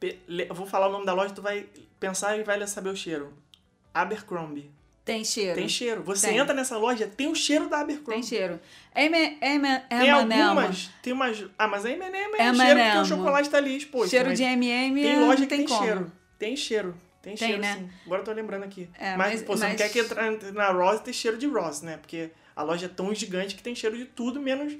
Eu 0.00 0.54
vou 0.54 0.66
falar 0.66 0.88
o 0.88 0.92
nome 0.92 1.06
da 1.06 1.12
loja, 1.12 1.34
tu 1.34 1.42
vai 1.42 1.68
pensar 1.98 2.36
e 2.38 2.42
vai 2.42 2.66
saber 2.66 2.90
o 2.90 2.96
cheiro. 2.96 3.32
Abercrombie. 3.92 4.70
Tem 5.10 5.24
cheiro. 5.24 5.54
Tem 5.56 5.68
cheiro. 5.68 6.02
Você 6.04 6.28
Tem. 6.28 6.38
entra 6.38 6.54
nessa 6.54 6.76
loja, 6.78 7.06
tem 7.08 7.26
o 7.28 7.34
cheiro 7.34 7.68
da 7.68 7.80
Abercrombie. 7.80 8.20
Tem 8.20 8.22
cheiro. 8.22 8.60
M 8.94 9.38
M 9.40 9.68
Tem 9.88 10.10
algumas, 10.10 10.88
tem 11.02 11.12
umas... 11.12 11.44
Ah, 11.58 11.66
mas 11.66 11.84
a 11.84 11.90
M&M 11.90 12.14
é 12.38 12.54
cheiro 12.54 12.80
porque 12.80 12.98
o 12.98 13.04
chocolate 13.04 13.50
tá 13.50 13.56
ali 13.58 13.76
exposto. 13.76 14.10
Cheiro 14.10 14.32
de 14.32 14.42
M&M 14.44 15.02
Tem 15.02 15.18
loja 15.18 15.42
que 15.42 15.46
tem 15.48 15.64
tem 15.66 15.78
cheiro. 15.78 16.12
Tem 16.38 16.56
cheiro. 16.56 16.94
Tem, 17.20 17.34
Tem, 17.34 17.48
cheiro, 17.48 17.60
né? 17.60 17.74
sim. 17.76 17.90
Agora 18.06 18.20
eu 18.20 18.24
tô 18.24 18.32
lembrando 18.32 18.62
aqui. 18.64 18.88
É, 18.98 19.16
mas, 19.16 19.32
mas- 19.32 19.42
pô, 19.42 19.56
você 19.56 19.68
não 19.68 19.74
quer 19.76 19.90
que 19.90 19.98
entrar 19.98 20.30
na 20.52 20.70
Ross 20.70 21.00
e 21.00 21.02
ter 21.02 21.12
cheiro 21.12 21.36
de 21.36 21.46
Ross, 21.46 21.82
né? 21.82 21.96
Porque 21.98 22.30
a 22.54 22.62
loja 22.62 22.86
é 22.86 22.88
tão 22.88 23.12
gigante 23.14 23.54
que 23.56 23.62
tem 23.64 23.74
cheiro 23.74 23.96
de 23.96 24.04
tudo, 24.04 24.40
menos 24.40 24.72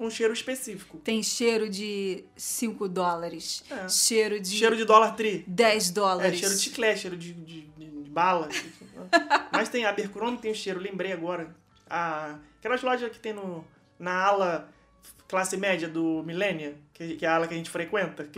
um 0.00 0.10
cheiro 0.10 0.32
específico. 0.32 0.96
Tem 1.04 1.22
cheiro 1.22 1.68
de 1.68 2.24
5 2.36 2.88
dólares. 2.88 3.62
É. 3.70 3.88
Cheiro 3.88 4.40
de 4.40 4.48
Cheiro 4.56 4.76
de 4.76 4.84
dólar 4.84 5.12
tri. 5.14 5.44
10 5.46 5.88
É, 5.88 5.92
dólares. 5.92 6.38
cheiro 6.40 6.54
de 6.56 6.60
chiclete, 6.62 7.00
cheiro 7.02 7.16
de, 7.16 7.32
de, 7.32 7.60
de- 7.60 8.02
de 8.02 8.10
bala. 8.10 8.48
Mas 9.52 9.68
tem 9.68 9.84
a 9.84 9.90
Abercrombie 9.90 10.38
tem 10.40 10.50
o 10.50 10.54
cheiro, 10.54 10.80
lembrei 10.80 11.12
agora. 11.12 11.48
A, 11.88 12.36
aquelas 12.58 12.82
lojas 12.82 13.10
que 13.10 13.18
tem 13.18 13.32
no, 13.32 13.64
na 13.98 14.24
ala 14.24 14.68
classe 15.28 15.56
média 15.56 15.88
do 15.88 16.22
Millennia, 16.24 16.74
que, 16.92 17.16
que 17.16 17.26
é 17.26 17.28
a 17.28 17.36
ala 17.36 17.46
que 17.46 17.54
a 17.54 17.56
gente 17.56 17.70
frequenta. 17.70 18.28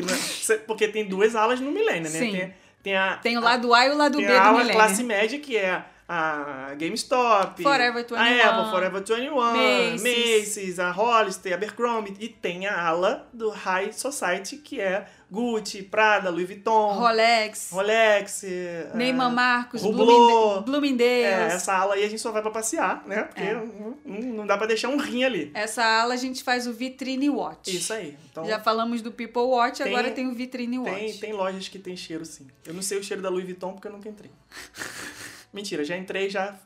É- 0.50 0.57
porque 0.66 0.88
tem 0.88 1.07
duas 1.07 1.35
alas 1.35 1.61
no 1.61 1.70
Millennia, 1.70 2.11
né? 2.11 2.18
Sim. 2.18 2.33
Tem, 2.33 2.55
tem 2.83 2.96
a, 2.96 3.16
Tem 3.18 3.37
o 3.37 3.40
lado 3.40 3.74
A 3.74 3.87
e 3.87 3.90
o 3.90 3.96
lado 3.96 4.16
tem 4.18 4.26
B 4.26 4.33
a 4.33 4.37
do 4.37 4.40
ala 4.42 4.52
milênio. 4.59 4.74
classe 4.74 5.02
média, 5.02 5.38
que 5.38 5.57
é 5.57 5.85
a 6.09 6.73
GameStop, 6.79 7.62
Forever 7.62 8.03
21, 8.03 8.16
a 8.16 8.49
Apple, 8.61 8.71
Forever 8.71 9.03
21, 9.03 9.35
Macy's. 9.35 10.03
Macy's, 10.03 10.79
a 10.79 10.90
Hollister, 10.90 11.53
a 11.53 11.57
Abercrombie. 11.57 12.14
E 12.21 12.29
tem 12.29 12.66
a 12.66 12.81
ala 12.87 13.29
do 13.33 13.51
High 13.51 13.92
Society, 13.92 14.57
que 14.59 14.81
é 14.81 15.07
Gucci, 15.29 15.83
Prada, 15.83 16.31
Louis 16.31 16.47
Vuitton, 16.47 16.92
Rolex, 16.92 17.71
Rolex, 17.73 18.45
eh, 18.45 18.90
Neyman 18.95 19.31
Marcos, 19.33 19.83
Hublot. 19.83 20.05
Bloomingda- 20.07 20.61
É, 20.61 20.62
Bloomingdale's. 20.62 21.53
essa 21.55 21.75
ala 21.75 21.95
aí 21.95 22.05
a 22.05 22.09
gente 22.09 22.21
só 22.23 22.31
vai 22.31 22.40
pra 22.42 22.53
passear, 22.53 23.03
né? 23.05 23.25
Porque 23.25 23.42
É. 23.42 23.55
não, 23.55 23.97
não- 24.05 24.47
dá 24.47 24.57
pra 24.57 24.69
deixar 24.69 24.88
um 24.88 24.97
rim 24.99 25.25
ali. 25.25 25.51
Essa 25.53 25.83
ala 25.85 26.14
a 26.14 26.16
gente 26.16 26.45
faz 26.45 26.69
o 26.69 26.73
Vitrine 26.73 27.29
Watch. 27.29 27.77
Isso 27.77 27.92
aí. 27.92 28.16
Então, 28.31 28.45
Já 28.45 28.61
falamos 28.61 29.03
do 29.03 29.11
People 29.11 29.42
Watch, 29.42 29.83
Tem- 29.83 29.92
agora 29.92 30.12
tem 30.12 30.29
o 30.29 30.33
Vitrine 30.35 30.79
tem, 30.85 30.92
Watch. 31.07 31.19
tem 31.19 31.33
lojas 31.33 31.66
que 31.66 31.79
tem 31.81 31.97
cheiro, 31.97 32.25
sim. 32.25 32.47
Eu 32.64 32.75
não 32.75 32.83
sei 32.83 32.97
o 32.99 33.03
cheiro 33.03 33.21
da 33.21 33.29
Louis 33.29 33.45
Vuitton 33.45 33.73
porque 33.73 33.88
eu 33.88 33.92
nunca 33.92 34.09
entrei. 34.09 34.31
Mentira, 35.52 35.85
já 35.85 35.96
entrei, 35.96 36.28
já 36.28 36.59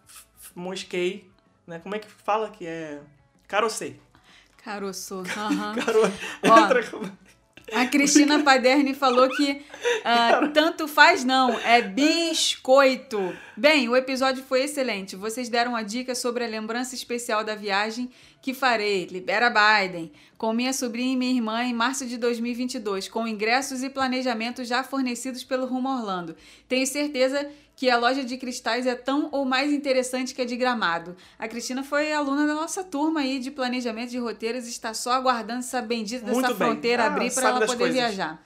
mosquei, 0.54 1.30
né? 1.66 1.78
Como 1.78 1.94
é 1.94 1.98
que 1.98 2.10
fala 2.10 2.50
que 2.50 2.66
é... 2.66 3.00
Carocei. 3.46 4.00
Caroço. 4.64 5.22
aham. 5.36 5.74
Caro... 5.80 6.00
Ó. 6.44 6.98
Com... 6.98 7.30
A 7.72 7.86
Cristina 7.86 8.40
Paderni 8.42 8.94
falou 8.94 9.28
que 9.28 9.62
ah, 10.04 10.50
tanto 10.52 10.88
faz 10.88 11.24
não, 11.24 11.58
é 11.60 11.80
biscoito. 11.80 13.34
Bem, 13.56 13.88
o 13.88 13.96
episódio 13.96 14.42
foi 14.42 14.64
excelente. 14.64 15.14
Vocês 15.14 15.48
deram 15.48 15.76
a 15.76 15.82
dica 15.82 16.14
sobre 16.14 16.44
a 16.44 16.48
lembrança 16.48 16.94
especial 16.94 17.44
da 17.44 17.54
viagem 17.54 18.10
que 18.42 18.54
farei, 18.54 19.06
Libera 19.06 19.50
Biden, 19.50 20.10
com 20.36 20.52
minha 20.52 20.72
sobrinha 20.72 21.12
e 21.12 21.16
minha 21.16 21.32
irmã 21.32 21.62
em 21.62 21.74
março 21.74 22.06
de 22.06 22.16
2022, 22.16 23.08
com 23.08 23.28
ingressos 23.28 23.82
e 23.82 23.90
planejamentos 23.90 24.66
já 24.66 24.82
fornecidos 24.82 25.44
pelo 25.44 25.66
Rumo 25.66 25.90
Orlando. 25.90 26.34
Tenho 26.66 26.86
certeza 26.86 27.48
que 27.80 27.88
a 27.88 27.96
loja 27.96 28.22
de 28.22 28.36
cristais 28.36 28.86
é 28.86 28.94
tão 28.94 29.30
ou 29.32 29.46
mais 29.46 29.72
interessante 29.72 30.34
que 30.34 30.42
a 30.42 30.44
de 30.44 30.54
gramado. 30.54 31.16
A 31.38 31.48
Cristina 31.48 31.82
foi 31.82 32.12
aluna 32.12 32.46
da 32.46 32.52
nossa 32.52 32.84
turma 32.84 33.20
aí 33.20 33.38
de 33.38 33.50
planejamento 33.50 34.10
de 34.10 34.18
roteiros 34.18 34.66
e 34.66 34.68
está 34.68 34.92
só 34.92 35.12
aguardando 35.12 35.60
essa 35.60 35.80
bendita 35.80 36.26
dessa 36.26 36.34
Muito 36.34 36.54
bem. 36.54 36.68
fronteira 36.68 37.04
Ah, 37.04 37.06
abrir 37.06 37.32
para 37.32 37.48
ela 37.48 37.60
poder 37.60 37.78
coisas. 37.78 37.94
viajar. 37.94 38.44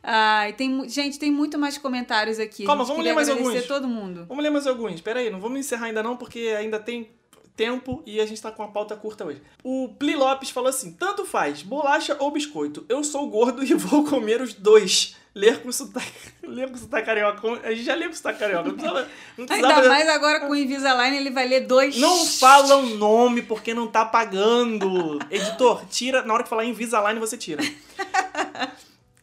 Ah, 0.00 0.44
tem, 0.56 0.88
gente, 0.88 1.18
tem 1.18 1.28
muito 1.28 1.58
mais 1.58 1.76
comentários 1.76 2.38
aqui. 2.38 2.64
Calma, 2.66 2.84
vamos 2.84 3.02
ler 3.02 3.14
mais 3.14 3.28
alguns. 3.28 3.66
todo 3.66 3.88
mundo. 3.88 4.26
Vamos 4.28 4.44
ler 4.44 4.50
mais 4.50 4.64
alguns. 4.64 4.94
Espera 4.94 5.18
aí, 5.18 5.28
não 5.28 5.40
vamos 5.40 5.58
encerrar 5.58 5.86
ainda 5.86 6.00
não, 6.00 6.16
porque 6.16 6.54
ainda 6.56 6.78
tem 6.78 7.10
tempo 7.58 8.00
e 8.06 8.20
a 8.20 8.24
gente 8.24 8.40
tá 8.40 8.52
com 8.52 8.62
uma 8.62 8.70
pauta 8.70 8.94
curta 8.94 9.24
hoje. 9.24 9.42
O 9.64 9.88
Pli 9.98 10.14
Lopes 10.14 10.50
falou 10.50 10.70
assim: 10.70 10.92
tanto 10.92 11.24
faz, 11.24 11.60
bolacha 11.60 12.16
ou 12.20 12.30
biscoito. 12.30 12.86
Eu 12.88 13.02
sou 13.02 13.28
gordo 13.28 13.62
e 13.66 13.74
vou 13.74 14.04
comer 14.04 14.40
os 14.40 14.54
dois. 14.54 15.16
Ler 15.34 15.60
com 15.60 15.70
sotaque, 15.70 16.12
ler 16.42 16.70
com 16.70 16.76
sotaque 16.76 17.06
carioca. 17.06 17.46
A 17.64 17.70
gente 17.70 17.84
já 17.84 17.94
lê 17.94 18.06
com 18.06 18.14
sotaque 18.14 18.38
carioca. 18.38 18.68
Não 18.68 18.74
precisava, 18.74 19.08
não 19.36 19.46
precisava 19.46 19.74
Ainda 19.74 19.88
mais 19.88 20.08
agora 20.08 20.40
com 20.40 20.50
o 20.50 20.56
Invisalign, 20.56 21.16
ele 21.16 21.30
vai 21.30 21.46
ler 21.46 21.66
dois. 21.66 21.96
Não 21.96 22.24
fala 22.24 22.76
o 22.76 22.96
nome 22.96 23.42
porque 23.42 23.74
não 23.74 23.88
tá 23.88 24.04
pagando. 24.04 25.18
Editor, 25.30 25.84
tira. 25.86 26.22
Na 26.22 26.34
hora 26.34 26.44
que 26.44 26.48
falar 26.48 26.64
Invisalign, 26.64 27.18
você 27.18 27.36
tira. 27.36 27.62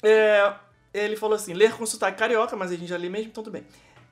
É, 0.04 0.54
ele 0.94 1.16
falou 1.16 1.36
assim: 1.36 1.54
ler 1.54 1.74
com 1.74 1.86
sotaque 1.86 2.20
carioca, 2.20 2.56
mas 2.56 2.72
a 2.72 2.76
gente 2.76 2.88
já 2.88 2.98
lê 2.98 3.10
mesmo, 3.10 3.30
então 3.30 3.44
tudo 3.44 3.54
bem. 3.54 3.66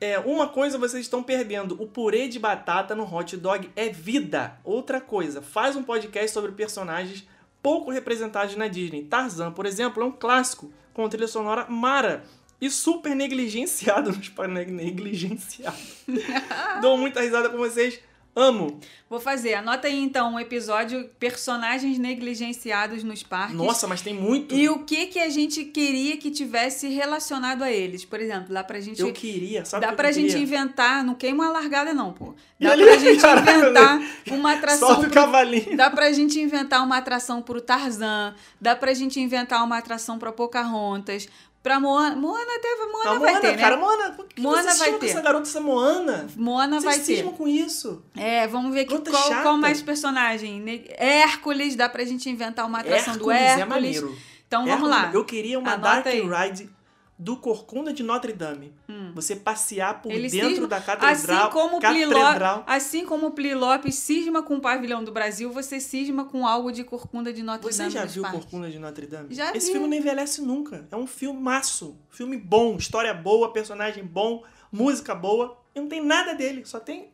É, 0.03 0.19
uma 0.19 0.49
coisa 0.49 0.77
vocês 0.77 1.05
estão 1.05 1.23
perdendo: 1.23 1.81
o 1.81 1.87
purê 1.87 2.27
de 2.27 2.37
batata 2.37 2.93
no 2.93 3.05
hot 3.05 3.37
dog 3.37 3.69
é 3.73 3.87
vida. 3.87 4.59
Outra 4.61 4.99
coisa, 4.99 5.41
faz 5.41 5.77
um 5.77 5.83
podcast 5.83 6.31
sobre 6.31 6.51
personagens 6.51 7.25
pouco 7.61 7.89
representados 7.89 8.53
na 8.57 8.67
Disney. 8.67 9.05
Tarzan, 9.05 9.53
por 9.53 9.65
exemplo, 9.65 10.03
é 10.03 10.05
um 10.05 10.11
clássico, 10.11 10.69
com 10.93 11.07
trilha 11.07 11.25
sonora 11.25 11.67
mara. 11.69 12.25
E 12.59 12.69
super 12.69 13.15
negligenciado 13.15 14.11
nos 14.15 14.29
ne- 14.49 14.65
negligenciado. 14.65 15.77
Dou 16.81 16.97
muita 16.97 17.21
risada 17.21 17.49
com 17.49 17.57
vocês. 17.57 17.97
Amo. 18.35 18.79
Vou 19.09 19.19
fazer. 19.19 19.53
Anota 19.53 19.87
aí 19.87 19.99
então 19.99 20.33
um 20.33 20.39
episódio 20.39 21.07
personagens 21.19 21.99
negligenciados 21.99 23.03
nos 23.03 23.21
parques. 23.21 23.55
Nossa, 23.55 23.87
mas 23.87 24.01
tem 24.01 24.13
muito. 24.13 24.55
E 24.55 24.67
o 24.69 24.79
que 24.79 25.05
que 25.05 25.19
a 25.19 25.29
gente 25.29 25.63
queria 25.65 26.17
que 26.17 26.31
tivesse 26.31 26.87
relacionado 26.87 27.61
a 27.63 27.71
eles? 27.71 28.03
Por 28.03 28.19
exemplo, 28.19 28.51
dá 28.51 28.63
pra 28.63 28.79
gente 28.79 28.99
Eu 29.01 29.13
queria, 29.13 29.63
sabe 29.65 29.83
o 29.83 29.87
Dá 29.87 29.91
que 29.91 29.97
pra 29.97 30.11
gente 30.11 30.29
queria? 30.29 30.41
inventar, 30.43 31.03
não 31.03 31.13
queima 31.13 31.43
uma 31.43 31.51
largada 31.51 31.93
não, 31.93 32.11
pô. 32.11 32.33
Dá 32.59 32.71
ali, 32.71 32.83
pra 32.83 32.97
gente 32.97 33.23
inventar 33.25 33.99
uma 34.31 34.53
atração 34.53 34.87
Solta 34.87 35.01
o 35.01 35.03
pro- 35.05 35.13
cavalinho. 35.13 35.77
Dá 35.77 35.89
pra 35.91 36.11
gente 36.11 36.39
inventar 36.39 36.83
uma 36.83 36.97
atração 36.97 37.41
pro 37.41 37.61
Tarzan, 37.61 38.33
dá 38.59 38.75
pra 38.75 38.93
gente 38.95 39.19
inventar 39.19 39.63
uma 39.63 39.77
atração 39.77 40.17
pra 40.17 40.31
Pocahontas, 40.31 41.27
pra 41.63 41.79
Moana. 41.79 42.15
Moana 42.15 42.55
até 42.57 42.75
Moana 42.85 43.09
A 43.09 43.13
vai 43.19 43.19
Moana, 43.33 43.39
ter, 43.41 43.57
cara, 43.57 43.75
né? 43.77 43.81
Moana. 43.81 44.11
Por 44.11 44.27
que 44.27 44.41
Moana 44.41 44.61
vocês 44.63 44.77
vai 44.79 44.93
ter. 44.99 45.05
essa 45.09 45.21
garota, 45.21 45.47
essa 45.47 45.59
Moana? 45.61 46.27
Moana 46.35 46.79
vai 46.81 46.93
Vocês 46.95 47.07
ter. 47.07 47.15
cismam 47.15 47.33
com 47.33 47.47
isso? 47.47 48.03
É, 48.15 48.45
vamos 48.47 48.73
ver 48.73 48.85
que, 48.85 48.99
qual, 48.99 49.23
chata. 49.29 49.41
qual 49.41 49.57
mais 49.57 49.81
personagem. 49.81 50.59
Ne- 50.59 50.85
Hércules, 50.97 51.75
dá 51.75 51.87
pra 51.89 52.03
gente 52.05 52.29
inventar 52.29 52.67
uma 52.67 52.79
atração 52.81 53.17
do 53.17 53.31
Hércules 53.31 53.39
é 53.41 53.61
Hércules. 53.61 53.69
maneiro. 53.69 54.17
então 54.47 54.65
vamos 54.65 54.73
Hércules- 54.89 54.95
lá. 55.03 55.11
Eu 55.13 55.25
queria 55.25 55.57
uma 55.57 55.71
Anota 55.73 55.89
Dark 56.03 56.07
aí. 56.07 56.21
Ride 56.21 56.69
do 57.17 57.37
Corcunda 57.37 57.93
de 57.93 58.01
Notre 58.03 58.33
Dame. 58.33 58.73
Você 59.13 59.35
passear 59.35 60.01
por 60.01 60.11
Ele 60.11 60.27
dentro 60.29 60.49
cisma- 60.49 60.67
da 60.67 60.81
catedral. 60.81 61.11
assim 61.45 61.51
como, 61.53 61.77
o 61.77 61.79
Pli 61.79 62.05
Lo- 62.05 62.13
catedral. 62.13 62.63
assim 62.67 63.05
como 63.05 63.27
o 63.27 63.31
Pli 63.31 63.53
Lopes 63.53 63.95
cisma 63.95 64.41
com 64.43 64.55
o 64.55 64.61
pavilhão 64.61 65.03
do 65.03 65.11
Brasil, 65.11 65.51
você 65.51 65.79
cisma 65.79 66.25
com 66.25 66.45
algo 66.45 66.71
de 66.71 66.83
Corcunda 66.83 67.31
de 67.31 67.43
Notre 67.43 67.71
Você 67.71 67.83
Dame. 67.83 67.91
já 67.93 68.03
nos 68.03 68.13
viu 68.13 68.23
parques. 68.23 68.41
Corcunda 68.41 68.69
de 68.69 68.79
Notre 68.79 69.05
Dame? 69.07 69.33
Já 69.33 69.55
Esse 69.55 69.67
vi. 69.67 69.73
filme 69.73 69.87
não 69.87 69.95
envelhece 69.97 70.41
nunca. 70.41 70.87
É 70.91 70.95
um 70.95 71.05
filmaço. 71.07 71.95
Filme 72.09 72.35
bom, 72.37 72.75
história 72.77 73.13
boa, 73.13 73.53
personagem 73.53 74.03
bom, 74.03 74.43
música 74.71 75.13
boa. 75.15 75.57
E 75.75 75.79
não 75.79 75.87
tem 75.87 76.03
nada 76.03 76.33
dele, 76.33 76.65
só 76.65 76.79
tem. 76.79 77.09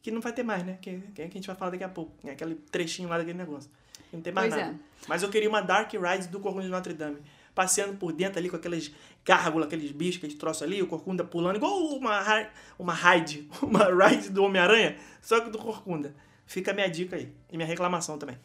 Que 0.00 0.10
não 0.12 0.20
vai 0.20 0.32
ter 0.32 0.42
mais, 0.44 0.64
né? 0.64 0.78
Que, 0.80 1.00
que 1.14 1.22
a 1.22 1.24
gente 1.26 1.46
vai 1.46 1.56
falar 1.56 1.72
daqui 1.72 1.84
a 1.84 1.88
pouco. 1.88 2.12
É 2.24 2.30
aquele 2.30 2.54
trechinho 2.54 3.08
lá 3.08 3.18
daquele 3.18 3.36
negócio. 3.36 3.68
Não 4.12 4.20
tem 4.22 4.32
mais 4.32 4.48
Pois 4.54 4.64
nada. 4.64 4.74
é. 4.74 4.78
Mas 5.08 5.22
eu 5.22 5.28
queria 5.28 5.48
uma 5.48 5.60
Dark 5.60 5.92
Ride 5.92 6.28
do 6.28 6.40
Corcunda 6.40 6.64
de 6.64 6.70
Notre 6.70 6.94
Dame. 6.94 7.18
Passeando 7.58 7.94
por 7.94 8.12
dentro 8.12 8.38
ali 8.38 8.48
com 8.48 8.54
aqueles 8.54 8.94
gárgulas, 9.24 9.66
aqueles 9.66 9.90
bichos, 9.90 10.18
aqueles 10.18 10.36
troços 10.36 10.62
ali, 10.62 10.80
o 10.80 10.86
Corcunda 10.86 11.24
pulando, 11.24 11.56
igual 11.56 11.76
uma, 11.88 12.48
uma 12.78 12.94
ride, 12.94 13.50
uma 13.60 13.86
ride 14.06 14.30
do 14.30 14.44
Homem-Aranha, 14.44 14.96
só 15.20 15.40
que 15.40 15.50
do 15.50 15.58
Corcunda. 15.58 16.14
Fica 16.46 16.70
a 16.70 16.74
minha 16.74 16.88
dica 16.88 17.16
aí. 17.16 17.34
E 17.50 17.56
minha 17.56 17.66
reclamação 17.66 18.16
também. 18.16 18.38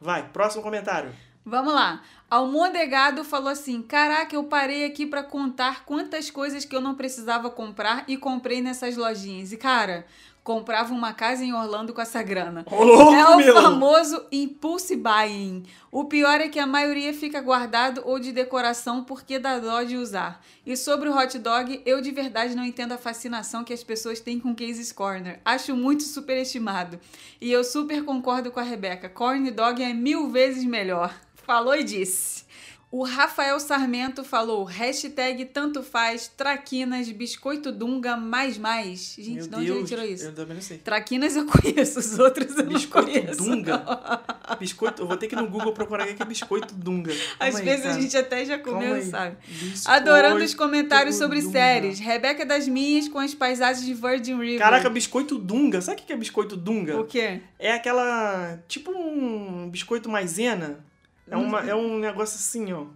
Vai, 0.00 0.28
próximo 0.28 0.62
comentário. 0.62 1.12
Vamos 1.44 1.74
lá. 1.74 2.02
Almodegado 2.30 3.24
falou 3.24 3.48
assim: 3.48 3.82
Caraca, 3.82 4.36
eu 4.36 4.44
parei 4.44 4.84
aqui 4.84 5.06
pra 5.06 5.24
contar 5.24 5.84
quantas 5.84 6.30
coisas 6.30 6.64
que 6.64 6.76
eu 6.76 6.80
não 6.80 6.94
precisava 6.94 7.50
comprar 7.50 8.04
e 8.06 8.16
comprei 8.16 8.62
nessas 8.62 8.96
lojinhas. 8.96 9.50
E 9.50 9.56
cara, 9.56 10.06
comprava 10.44 10.92
uma 10.92 11.12
casa 11.12 11.44
em 11.44 11.52
Orlando 11.52 11.92
com 11.92 12.00
essa 12.00 12.22
grana. 12.22 12.64
Louco, 12.70 13.14
é 13.14 13.24
o 13.26 13.36
meu! 13.36 13.54
famoso 13.54 14.24
impulse 14.32 14.96
buying. 14.96 15.64
O 15.90 16.04
pior 16.04 16.40
é 16.40 16.48
que 16.48 16.58
a 16.58 16.66
maioria 16.66 17.12
fica 17.14 17.40
guardado 17.40 18.02
ou 18.04 18.18
de 18.18 18.32
decoração 18.32 19.04
porque 19.04 19.38
dá 19.38 19.58
dó 19.58 19.82
de 19.82 19.96
usar. 19.96 20.44
E 20.66 20.76
sobre 20.76 21.08
o 21.08 21.16
hot 21.16 21.38
dog, 21.38 21.80
eu 21.86 22.00
de 22.00 22.10
verdade 22.10 22.56
não 22.56 22.64
entendo 22.64 22.92
a 22.92 22.98
fascinação 22.98 23.62
que 23.62 23.72
as 23.72 23.84
pessoas 23.84 24.20
têm 24.20 24.40
com 24.40 24.54
Casey's 24.54 24.92
Corner. 24.92 25.40
Acho 25.44 25.76
muito 25.76 26.02
superestimado. 26.02 26.98
E 27.40 27.50
eu 27.52 27.62
super 27.62 28.04
concordo 28.04 28.50
com 28.50 28.58
a 28.58 28.64
Rebeca. 28.64 29.08
Corn 29.08 29.50
dog 29.50 29.82
é 29.82 29.92
mil 29.92 30.28
vezes 30.30 30.64
melhor. 30.64 31.14
Falou 31.34 31.74
e 31.74 31.84
disse. 31.84 32.44
O 32.92 33.04
Rafael 33.04 33.58
Sarmento 33.58 34.22
falou, 34.22 34.64
hashtag 34.64 35.46
tanto 35.46 35.82
faz, 35.82 36.28
traquinas, 36.28 37.10
biscoito 37.10 37.72
dunga, 37.72 38.18
mais 38.18 38.58
mais. 38.58 39.14
Gente, 39.18 39.32
Meu 39.36 39.48
de 39.48 39.54
onde 39.56 39.64
ele 39.64 39.74
Deus, 39.78 39.88
tirou 39.88 40.04
isso? 40.04 40.24
Eu 40.26 40.34
também 40.34 40.54
não 40.56 40.62
sei. 40.62 40.76
Traquinas 40.76 41.34
eu 41.34 41.46
conheço, 41.48 41.98
os 42.00 42.18
outros 42.18 42.54
eu 42.54 42.66
Biscoito 42.66 43.10
não 43.10 43.14
conheço. 43.22 43.42
Dunga? 43.42 43.82
Biscoito, 44.60 45.00
eu 45.00 45.08
vou 45.08 45.16
ter 45.16 45.26
que 45.26 45.34
ir 45.34 45.40
no 45.40 45.48
Google 45.48 45.72
procurar 45.72 46.06
o 46.06 46.14
que 46.14 46.22
é 46.22 46.26
biscoito 46.26 46.74
Dunga. 46.74 47.12
Às 47.40 47.54
Calma 47.54 47.58
aí, 47.60 47.64
vezes 47.64 47.86
a 47.86 47.98
gente 47.98 48.14
até 48.14 48.44
já 48.44 48.58
comeu, 48.58 49.02
sabe? 49.02 49.38
Biscoito 49.48 49.88
Adorando 49.88 50.44
os 50.44 50.54
comentários 50.54 51.16
sobre 51.16 51.40
Dunga. 51.40 51.52
séries. 51.52 51.98
Rebeca 51.98 52.44
das 52.44 52.68
minhas 52.68 53.08
com 53.08 53.18
as 53.18 53.34
paisagens 53.34 53.86
de 53.86 53.94
Virgin 53.94 54.38
River. 54.38 54.58
Caraca, 54.58 54.90
biscoito 54.90 55.38
Dunga. 55.38 55.80
Sabe 55.80 56.02
o 56.02 56.04
que 56.04 56.12
é 56.12 56.16
biscoito 56.16 56.58
Dunga? 56.58 57.00
O 57.00 57.06
quê? 57.06 57.40
É 57.58 57.72
aquela. 57.72 58.62
Tipo 58.68 58.90
um 58.90 59.70
biscoito 59.70 60.10
maisena. 60.10 60.84
É, 61.32 61.36
uma, 61.36 61.60
é 61.60 61.74
um 61.74 61.98
negócio 61.98 62.36
assim, 62.36 62.72
ó. 62.72 62.86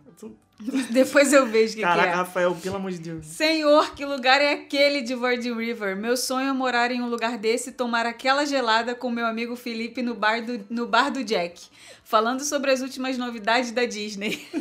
Depois 0.90 1.33
eu 1.33 1.46
vejo 1.46 1.75
o 1.75 1.77
que, 1.77 1.83
Caraca, 1.83 2.09
que 2.09 2.14
é. 2.14 2.16
Rafael, 2.16 2.55
pelo 2.55 2.77
amor 2.77 2.90
de 2.90 2.99
Deus. 2.99 3.27
Senhor, 3.27 3.94
que 3.94 4.05
lugar 4.05 4.40
é 4.40 4.53
aquele 4.53 5.03
de 5.03 5.14
Virgin 5.14 5.55
River? 5.55 5.96
Meu 5.96 6.16
sonho 6.16 6.49
é 6.49 6.53
morar 6.53 6.90
em 6.90 7.03
um 7.03 7.09
lugar 7.09 7.37
desse 7.37 7.70
e 7.70 7.72
tomar 7.72 8.07
aquela 8.07 8.46
gelada 8.46 8.94
com 8.94 9.11
meu 9.11 9.27
amigo 9.27 9.55
Felipe 9.55 10.03
no 10.03 10.14
bar 10.14 10.42
do, 10.42 10.64
no 10.70 10.87
bar 10.87 11.11
do 11.11 11.22
Jack. 11.22 11.66
Falando 12.03 12.40
sobre 12.40 12.70
as 12.70 12.81
últimas 12.81 13.18
novidades 13.18 13.72
da 13.72 13.85
Disney. 13.85 14.46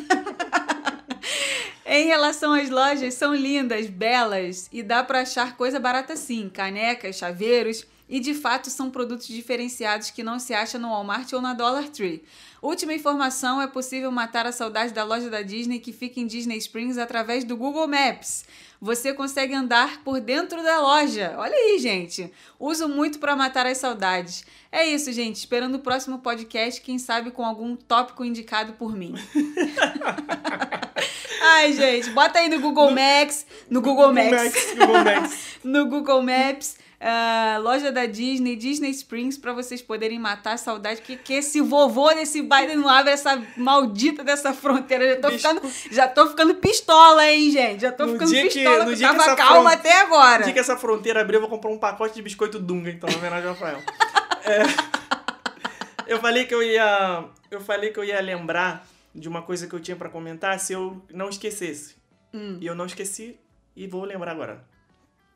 Em 1.88 2.08
relação 2.08 2.52
às 2.52 2.70
lojas, 2.70 3.14
são 3.14 3.34
lindas, 3.34 3.88
belas 3.88 4.68
e 4.72 4.82
dá 4.82 5.04
pra 5.04 5.22
achar 5.22 5.56
coisa 5.56 5.80
barata 5.80 6.16
sim, 6.16 6.50
canecas, 6.50 7.16
chaveiros 7.16 7.86
e 8.08 8.20
de 8.20 8.34
fato 8.34 8.70
são 8.70 8.90
produtos 8.90 9.28
diferenciados 9.28 10.12
que 10.12 10.24
não 10.24 10.40
se 10.40 10.54
acha 10.54 10.78
no 10.78 10.90
Walmart 10.90 11.32
ou 11.34 11.42
na 11.42 11.54
Dollar 11.54 11.90
Tree. 11.90 12.24
Última 12.62 12.94
informação, 12.94 13.62
é 13.62 13.68
possível 13.68 14.12
matar 14.12 14.46
a 14.46 14.52
saudade 14.52 14.94
da 14.94 15.04
loja 15.04 15.30
da 15.30 15.42
Disney 15.42 15.80
que 15.80 15.94
fica 15.94 16.20
em 16.20 16.28
Disney 16.28 16.58
Springs 16.58 16.98
através 16.98 17.44
do 17.44 17.56
Google 17.56 17.88
Maps. 17.88 18.46
Você 18.82 19.14
consegue 19.14 19.54
andar 19.54 20.04
por 20.04 20.20
dentro 20.20 20.62
da 20.62 20.80
loja. 20.82 21.36
Olha 21.38 21.56
aí, 21.56 21.80
gente. 21.80 22.32
Uso 22.60 22.88
muito 22.88 23.20
pra 23.20 23.36
matar 23.36 23.66
as 23.66 23.78
saudades. 23.78 24.46
É 24.72 24.86
isso, 24.86 25.12
gente. 25.12 25.38
Esperando 25.38 25.76
o 25.76 25.80
próximo 25.80 26.20
podcast, 26.20 26.82
quem 26.82 27.00
sabe 27.00 27.32
com 27.32 27.46
algum 27.46 27.76
tópico 27.76 28.26
indicado 28.26 28.74
por 28.74 28.96
mim. 28.96 29.16
Ai, 31.42 31.74
gente, 31.74 32.10
bota 32.10 32.40
aí 32.40 32.50
no 32.50 32.60
Google 32.60 32.92
Maps, 32.92 33.46
no 33.70 33.80
Google 33.80 34.12
Maps, 34.12 34.74
Google 34.78 35.04
Maps. 35.04 35.40
no 35.64 35.86
Google 35.86 36.22
Maps, 36.24 36.78
ah, 37.00 37.58
loja 37.62 37.92
da 37.92 38.06
Disney, 38.06 38.56
Disney 38.56 38.90
Springs, 38.92 39.38
pra 39.38 39.54
vocês 39.54 39.82
poderem 39.82 40.18
matar 40.20 40.54
a 40.54 40.58
saudade 40.58 41.02
que, 41.02 41.16
que 41.18 41.34
esse 41.34 41.62
vovô 41.62 42.14
desse 42.14 42.42
Biden 42.42 42.78
não 42.78 42.90
abre 42.90 43.12
essa 43.12 43.42
maldita 43.58 44.24
dessa 44.24 44.54
fronteira. 44.54 45.06
Já 45.16 45.22
tô, 45.22 45.32
ficando, 45.32 45.62
já 45.92 46.08
tô 46.08 46.28
ficando 46.30 46.56
pistola, 46.56 47.26
hein, 47.30 47.52
gente? 47.52 47.82
Já 47.82 47.92
tô 47.92 48.06
No 48.06 48.14
ficando 48.14 48.32
que- 48.32 48.42
pistola, 48.44 48.86
que 48.86 48.96
que 48.96 49.02
tava 49.02 49.22
essa 49.24 49.36
calma 49.36 49.70
fron- 49.72 49.80
até 49.80 50.02
agora. 50.02 50.38
No 50.40 50.44
dia 50.46 50.54
que 50.54 50.60
essa 50.60 50.78
fronteira 50.78 51.22
abrir, 51.22 51.36
eu 51.36 51.42
vou 51.42 51.50
comprar 51.50 51.70
um 51.72 51.78
pacote 51.78 52.16
de 52.16 52.22
biscoito 52.22 52.60
Dunga, 52.60 52.90
então, 52.90 53.10
em 53.10 53.16
homenagem 53.16 53.48
ao 53.50 53.54
Rafael. 53.56 53.80
É, 54.48 54.62
eu 56.08 56.20
falei 56.20 56.46
que 56.46 56.54
eu 56.54 56.62
ia. 56.62 57.26
Eu 57.50 57.60
falei 57.60 57.90
que 57.92 58.00
eu 58.00 58.04
ia 58.04 58.22
lembrar 58.22 58.86
de 59.14 59.28
uma 59.28 59.42
coisa 59.42 59.66
que 59.68 59.74
eu 59.74 59.80
tinha 59.80 59.98
pra 59.98 60.08
comentar 60.10 60.60
se 60.60 60.74
eu 60.74 61.02
não 61.12 61.30
esquecesse. 61.30 61.96
Hum. 62.34 62.58
E 62.62 62.68
eu 62.68 62.76
não 62.76 62.86
esqueci 62.86 63.40
e 63.76 63.88
vou 63.88 64.04
lembrar 64.04 64.32
agora. 64.32 64.64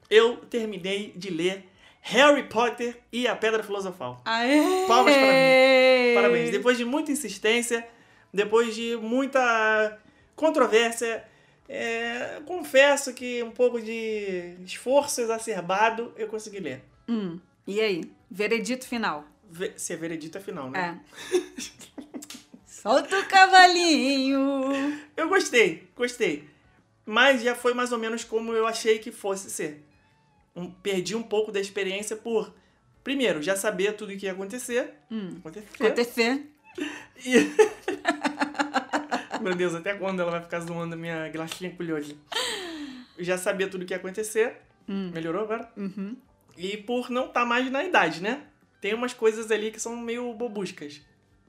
Eu 0.10 0.38
terminei 0.38 1.14
de 1.16 1.30
ler 1.30 1.66
Harry 2.02 2.44
Potter 2.44 2.98
e 3.12 3.28
a 3.28 3.36
Pedra 3.36 3.62
Filosofal. 3.64 4.22
Aê! 4.26 4.86
Palmas 4.88 5.14
para 5.14 5.26
mim. 5.28 6.16
Parabéns. 6.16 6.52
Depois 6.52 6.78
de 6.78 6.86
muita 6.86 7.12
insistência, 7.12 7.88
depois 8.34 8.74
de 8.74 8.96
muita 8.98 10.00
controvérsia, 10.36 11.24
é, 11.68 12.42
confesso 12.46 13.14
que 13.14 13.44
um 13.44 13.52
pouco 13.52 13.80
de 13.82 14.56
esforço 14.66 15.22
exacerbado 15.22 16.14
eu 16.18 16.28
consegui 16.28 16.60
ler. 16.60 16.82
Hum. 17.08 17.40
E 17.68 17.80
aí? 17.80 18.02
Veredito 18.32 18.88
final. 18.88 19.26
Ve- 19.52 19.74
Se 19.76 19.94
é 19.94 19.96
veredito 19.96 20.38
é 20.38 20.42
final, 20.42 20.70
né? 20.72 21.00
É. 21.36 21.40
Solta 22.66 23.20
o 23.20 23.26
cavalinho! 23.26 24.72
Eu 25.18 25.28
gostei, 25.28 25.88
gostei. 25.96 26.48
Mas 27.06 27.42
já 27.42 27.54
foi 27.56 27.74
mais 27.74 27.92
ou 27.92 27.98
menos 27.98 28.24
como 28.24 28.54
eu 28.54 28.66
achei 28.66 29.00
que 29.00 29.12
fosse 29.12 29.50
ser. 29.50 29.84
Um- 30.60 30.72
perdi 30.72 31.16
um 31.16 31.24
pouco 31.24 31.52
da 31.52 31.60
experiência 31.60 32.16
por, 32.16 32.54
primeiro, 33.04 33.42
já 33.42 33.56
saber 33.56 33.94
tudo 33.94 34.14
o 34.14 34.18
que 34.18 34.26
ia 34.26 34.32
acontecer. 34.34 34.94
Hum. 35.12 35.36
Acontecer. 35.40 35.84
Acontecer. 35.86 36.46
E- 37.26 37.52
Meu 39.42 39.56
Deus, 39.56 39.74
até 39.74 39.94
quando 39.94 40.22
ela 40.22 40.32
vai 40.32 40.42
ficar 40.42 40.60
zoando 40.60 40.96
a 40.96 40.98
minha 40.98 41.30
glachinha 41.30 41.72
culhosa? 41.72 42.14
Já 43.18 43.38
sabia 43.38 43.68
tudo 43.70 43.84
o 43.84 43.86
que 43.86 43.94
ia 43.94 43.98
acontecer. 43.98 44.58
Melhorou 44.88 45.44
agora? 45.44 45.72
Uhum. 45.78 46.18
E 46.58 46.76
por 46.78 47.10
não 47.10 47.28
estar 47.28 47.46
mais 47.46 47.70
na 47.72 47.84
idade, 47.84 48.22
né? 48.22 48.42
Tem 48.82 48.94
umas 48.94 49.14
coisas 49.14 49.52
ali 49.52 49.72
que 49.72 49.80
são 49.80 49.96
meio 49.96 50.34
bobuscas. 50.34 51.02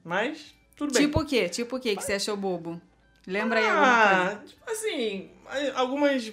Mas, 0.03 0.53
tudo 0.75 0.93
bem. 0.93 1.03
Tipo 1.03 1.21
o 1.21 1.25
quê? 1.25 1.49
Tipo 1.49 1.75
o 1.77 1.79
quê 1.79 1.95
que 1.95 2.03
você 2.03 2.13
achou 2.13 2.37
bobo? 2.37 2.79
Lembra 3.27 3.59
aí 3.59 3.65
alguma 3.67 3.87
coisa? 3.87 4.31
Ah, 4.31 4.45
tipo 4.47 4.71
assim, 4.71 5.29
algumas 5.75 6.31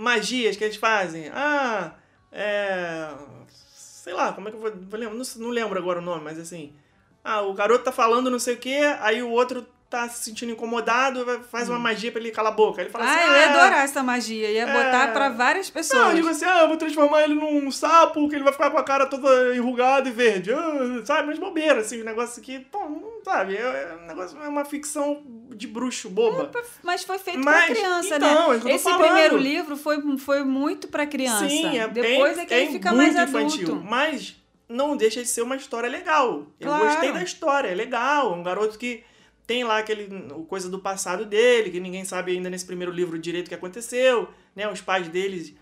magias 0.00 0.56
que 0.56 0.64
eles 0.64 0.76
fazem. 0.76 1.30
Ah, 1.34 1.92
é. 2.32 3.08
Sei 3.74 4.12
lá, 4.12 4.32
como 4.32 4.48
é 4.48 4.50
que 4.50 4.56
eu 4.56 4.60
vou. 4.60 4.70
vou 4.72 4.98
lembrar? 4.98 5.16
Não, 5.16 5.24
não 5.36 5.48
lembro 5.50 5.78
agora 5.78 5.98
o 5.98 6.02
nome, 6.02 6.24
mas 6.24 6.38
assim. 6.38 6.72
Ah, 7.22 7.42
o 7.42 7.52
garoto 7.52 7.84
tá 7.84 7.92
falando 7.92 8.30
não 8.30 8.38
sei 8.38 8.54
o 8.54 8.58
quê, 8.58 8.78
aí 9.00 9.22
o 9.22 9.28
outro 9.30 9.66
tá 9.90 10.08
se 10.08 10.22
sentindo 10.24 10.52
incomodado, 10.52 11.26
faz 11.50 11.68
uma 11.68 11.78
magia 11.78 12.10
pra 12.12 12.20
ele 12.20 12.30
calar 12.30 12.52
a 12.52 12.54
boca. 12.54 12.80
Ele 12.80 12.88
fala 12.90 13.04
Hum. 13.04 13.08
Ah, 13.08 13.12
assim. 13.14 13.26
eu 13.28 13.34
ia 13.36 13.50
adorar 13.50 13.84
essa 13.84 14.02
magia. 14.02 14.50
Ia 14.50 14.62
É. 14.62 14.72
botar 14.72 15.12
pra 15.12 15.28
várias 15.30 15.66
Não, 15.66 15.74
pessoas. 15.74 16.08
eu 16.10 16.14
digo 16.14 16.28
assim, 16.28 16.44
ah, 16.46 16.60
eu 16.62 16.68
vou 16.68 16.76
transformar 16.78 17.24
ele 17.24 17.34
num 17.34 17.70
sapo, 17.72 18.26
que 18.28 18.36
ele 18.36 18.44
vai 18.44 18.52
ficar 18.52 18.70
com 18.70 18.78
a 18.78 18.84
cara 18.84 19.04
toda 19.06 19.54
enrugada 19.54 20.08
e 20.08 20.12
verde. 20.12 20.52
Ah, 20.52 21.02
sabe, 21.04 21.26
mas 21.26 21.38
bobeira, 21.40 21.80
assim, 21.80 22.00
um 22.00 22.04
negócio 22.04 22.40
que, 22.40 22.60
pô, 22.60 22.78
não 22.88 23.20
sabe, 23.24 23.56
é, 23.56 23.60
é 23.60 23.98
um 24.02 24.06
negócio, 24.06 24.40
é 24.40 24.48
uma 24.48 24.64
ficção 24.64 25.22
de 25.60 25.66
bruxo 25.68 26.08
boba. 26.08 26.50
Mas 26.82 27.04
foi 27.04 27.18
feito 27.18 27.38
Mas, 27.44 27.66
pra 27.66 27.74
criança, 27.74 28.16
então, 28.16 28.28
é 28.28 28.54
né? 28.54 28.60
que 28.60 28.66
eu 28.66 28.70
tô 28.70 28.76
Esse 28.76 28.84
falando. 28.84 29.00
primeiro 29.04 29.36
livro 29.36 29.76
foi, 29.76 30.18
foi 30.18 30.42
muito 30.42 30.88
pra 30.88 31.06
criança. 31.06 31.48
Sim, 31.48 31.78
é, 31.78 31.86
Depois 31.86 32.38
é, 32.38 32.42
é 32.42 32.46
que 32.46 32.54
ele 32.54 32.64
é 32.68 32.72
fica 32.72 32.92
muito 32.92 33.14
mais 33.14 33.28
infantil, 33.28 33.68
adulto. 33.68 33.84
mas 33.84 34.36
não 34.68 34.96
deixa 34.96 35.20
de 35.22 35.28
ser 35.28 35.42
uma 35.42 35.56
história 35.56 35.88
legal. 35.88 36.46
Eu 36.58 36.68
Claro. 36.68 36.84
gostei 36.86 37.12
da 37.12 37.22
história, 37.22 37.68
é 37.68 37.74
legal. 37.74 38.32
Um 38.34 38.42
garoto 38.42 38.78
que 38.78 39.04
tem 39.46 39.62
lá 39.64 39.78
aquele 39.78 40.08
o 40.32 40.44
coisa 40.44 40.70
do 40.70 40.78
passado 40.78 41.24
dele, 41.26 41.70
que 41.70 41.78
ninguém 41.80 42.04
sabe 42.04 42.32
ainda 42.32 42.48
nesse 42.48 42.64
primeiro 42.64 42.92
livro 42.92 43.18
direito 43.18 43.46
o 43.46 43.48
que 43.50 43.54
aconteceu, 43.54 44.28
né? 44.56 44.70
Os 44.70 44.80
pais 44.80 45.08
deles 45.08 45.54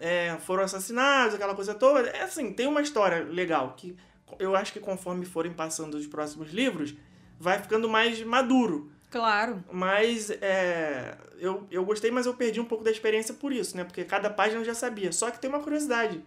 é, 0.00 0.36
foram 0.44 0.64
assassinados, 0.64 1.34
aquela 1.34 1.54
coisa 1.54 1.74
toda. 1.74 2.08
É 2.08 2.22
assim, 2.22 2.52
tem 2.52 2.66
uma 2.66 2.80
história 2.82 3.22
legal 3.24 3.74
que 3.76 3.96
eu 4.38 4.56
acho 4.56 4.72
que 4.72 4.80
conforme 4.80 5.24
forem 5.24 5.52
passando 5.52 5.94
os 5.94 6.06
próximos 6.08 6.50
livros, 6.52 6.94
vai 7.38 7.60
ficando 7.60 7.88
mais 7.88 8.20
maduro. 8.22 8.90
Claro. 9.14 9.62
Mas 9.70 10.28
é, 10.28 11.16
eu, 11.38 11.68
eu 11.70 11.84
gostei, 11.84 12.10
mas 12.10 12.26
eu 12.26 12.34
perdi 12.34 12.58
um 12.58 12.64
pouco 12.64 12.82
da 12.82 12.90
experiência 12.90 13.32
por 13.32 13.52
isso, 13.52 13.76
né? 13.76 13.84
Porque 13.84 14.02
cada 14.02 14.28
página 14.28 14.60
eu 14.60 14.64
já 14.64 14.74
sabia. 14.74 15.12
Só 15.12 15.30
que 15.30 15.38
tem 15.38 15.48
uma 15.48 15.60
curiosidade. 15.60 16.20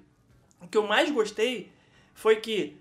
O 0.61 0.69
que 0.69 0.77
eu 0.77 0.87
mais 0.87 1.11
gostei 1.11 1.69
foi 2.13 2.37
que, 2.37 2.77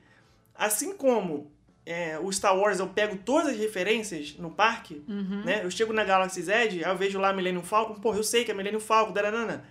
assim 0.55 0.97
como 0.97 1.51
é, 1.85 2.17
o 2.21 2.31
Star 2.31 2.57
Wars 2.57 2.79
eu 2.79 2.87
pego 2.87 3.17
todas 3.17 3.49
as 3.49 3.59
referências 3.59 4.37
no 4.39 4.49
parque, 4.49 5.03
né? 5.45 5.65
Eu 5.65 5.73
chego 5.73 5.93
na 5.93 6.05
Galaxy 6.05 6.41
Z, 6.41 6.53
aí 6.53 6.83
eu 6.83 6.97
vejo 6.97 7.19
lá 7.19 7.33
Millennium 7.33 7.65
Falcon, 7.65 7.95
porra, 7.95 8.19
eu 8.19 8.23
sei 8.23 8.45
que 8.45 8.53
é 8.53 8.55
Millennium 8.55 8.79
Falcon, 8.79 9.13
daranana. 9.13 9.65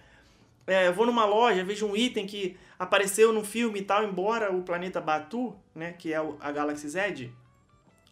É, 0.68 0.88
eu 0.88 0.94
vou 0.94 1.06
numa 1.06 1.24
loja, 1.24 1.64
vejo 1.64 1.86
um 1.86 1.96
item 1.96 2.28
que 2.28 2.58
apareceu 2.78 3.32
num 3.32 3.44
filme 3.46 3.80
e 3.80 3.84
tal, 3.84 4.04
embora 4.04 4.54
o 4.54 4.64
planeta 4.64 5.00
Batu, 5.00 5.56
né, 5.74 5.94
que 5.94 6.12
é 6.12 6.18
a 6.42 6.52
Galaxy 6.52 6.90
Z, 6.90 7.32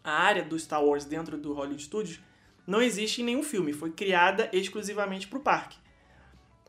a 0.04 0.12
área 0.12 0.44
do 0.44 0.58
Star 0.58 0.84
Wars 0.84 1.06
dentro 1.06 1.38
do 1.38 1.54
Hollywood 1.54 1.82
Studios 1.82 2.20
não 2.66 2.80
existe 2.82 3.22
em 3.22 3.24
nenhum 3.24 3.42
filme, 3.42 3.72
foi 3.72 3.90
criada 3.90 4.48
exclusivamente 4.52 5.26
para 5.26 5.38
o 5.38 5.42
parque. 5.42 5.78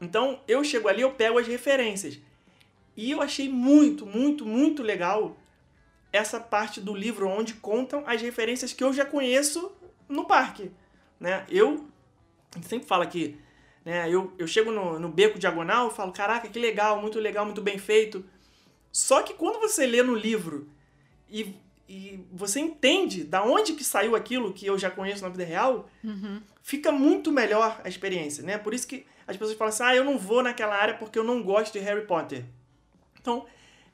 Então 0.01 0.41
eu 0.47 0.63
chego 0.63 0.87
ali, 0.87 1.01
eu 1.01 1.11
pego 1.11 1.37
as 1.37 1.47
referências. 1.47 2.19
E 2.95 3.11
eu 3.11 3.21
achei 3.21 3.49
muito, 3.49 4.05
muito, 4.05 4.45
muito 4.45 4.81
legal 4.81 5.37
essa 6.11 6.39
parte 6.39 6.79
do 6.79 6.95
livro 6.95 7.27
onde 7.27 7.55
contam 7.55 8.03
as 8.07 8.21
referências 8.21 8.71
que 8.71 8.83
eu 8.83 8.93
já 8.93 9.05
conheço 9.05 9.71
no 10.07 10.25
parque. 10.25 10.71
Né? 11.19 11.45
Eu 11.49 11.87
sempre 12.61 12.87
fala 12.87 13.05
que 13.05 13.37
né, 13.83 14.09
eu, 14.09 14.33
eu 14.37 14.47
chego 14.47 14.71
no, 14.71 14.97
no 14.97 15.09
beco 15.09 15.37
diagonal 15.37 15.89
e 15.89 15.93
falo, 15.93 16.13
caraca, 16.13 16.47
que 16.47 16.57
legal, 16.57 17.01
muito 17.01 17.19
legal, 17.19 17.45
muito 17.45 17.61
bem 17.61 17.77
feito. 17.77 18.25
Só 18.91 19.21
que 19.21 19.33
quando 19.33 19.59
você 19.59 19.85
lê 19.85 20.01
no 20.01 20.15
livro 20.15 20.69
e, 21.29 21.53
e 21.87 22.19
você 22.31 22.59
entende 22.59 23.23
da 23.23 23.43
onde 23.43 23.73
que 23.73 23.83
saiu 23.83 24.15
aquilo 24.15 24.53
que 24.53 24.65
eu 24.65 24.77
já 24.77 24.89
conheço 24.89 25.21
na 25.21 25.29
vida 25.29 25.43
real, 25.43 25.89
fica 26.61 26.91
muito 26.91 27.31
melhor 27.31 27.79
a 27.83 27.87
experiência, 27.87 28.43
né? 28.43 28.57
Por 28.57 28.73
isso 28.73 28.87
que 28.87 29.05
as 29.27 29.37
pessoas 29.37 29.57
falam 29.57 29.69
assim, 29.69 29.83
ah, 29.83 29.95
eu 29.95 30.03
não 30.03 30.17
vou 30.17 30.41
naquela 30.41 30.75
área 30.75 30.95
porque 30.95 31.17
eu 31.17 31.23
não 31.23 31.43
gosto 31.43 31.73
de 31.73 31.79
Harry 31.79 32.05
Potter. 32.05 32.43
Então, 33.19 33.45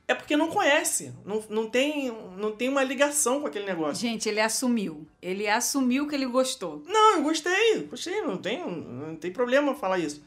é 0.07 0.13
porque 0.13 0.35
não 0.35 0.49
conhece, 0.49 1.13
não, 1.25 1.43
não, 1.49 1.69
tem, 1.69 2.11
não 2.37 2.51
tem 2.51 2.69
uma 2.69 2.83
ligação 2.83 3.41
com 3.41 3.47
aquele 3.47 3.65
negócio. 3.65 4.01
Gente, 4.01 4.27
ele 4.27 4.41
assumiu. 4.41 5.07
Ele 5.21 5.47
assumiu 5.47 6.07
que 6.07 6.15
ele 6.15 6.25
gostou. 6.25 6.83
Não, 6.87 7.17
eu 7.17 7.23
gostei, 7.23 7.83
gostei, 7.89 8.21
não 8.21 8.37
tem, 8.37 8.65
não 8.65 9.15
tem 9.15 9.31
problema 9.31 9.75
falar 9.75 9.99
isso. 9.99 10.23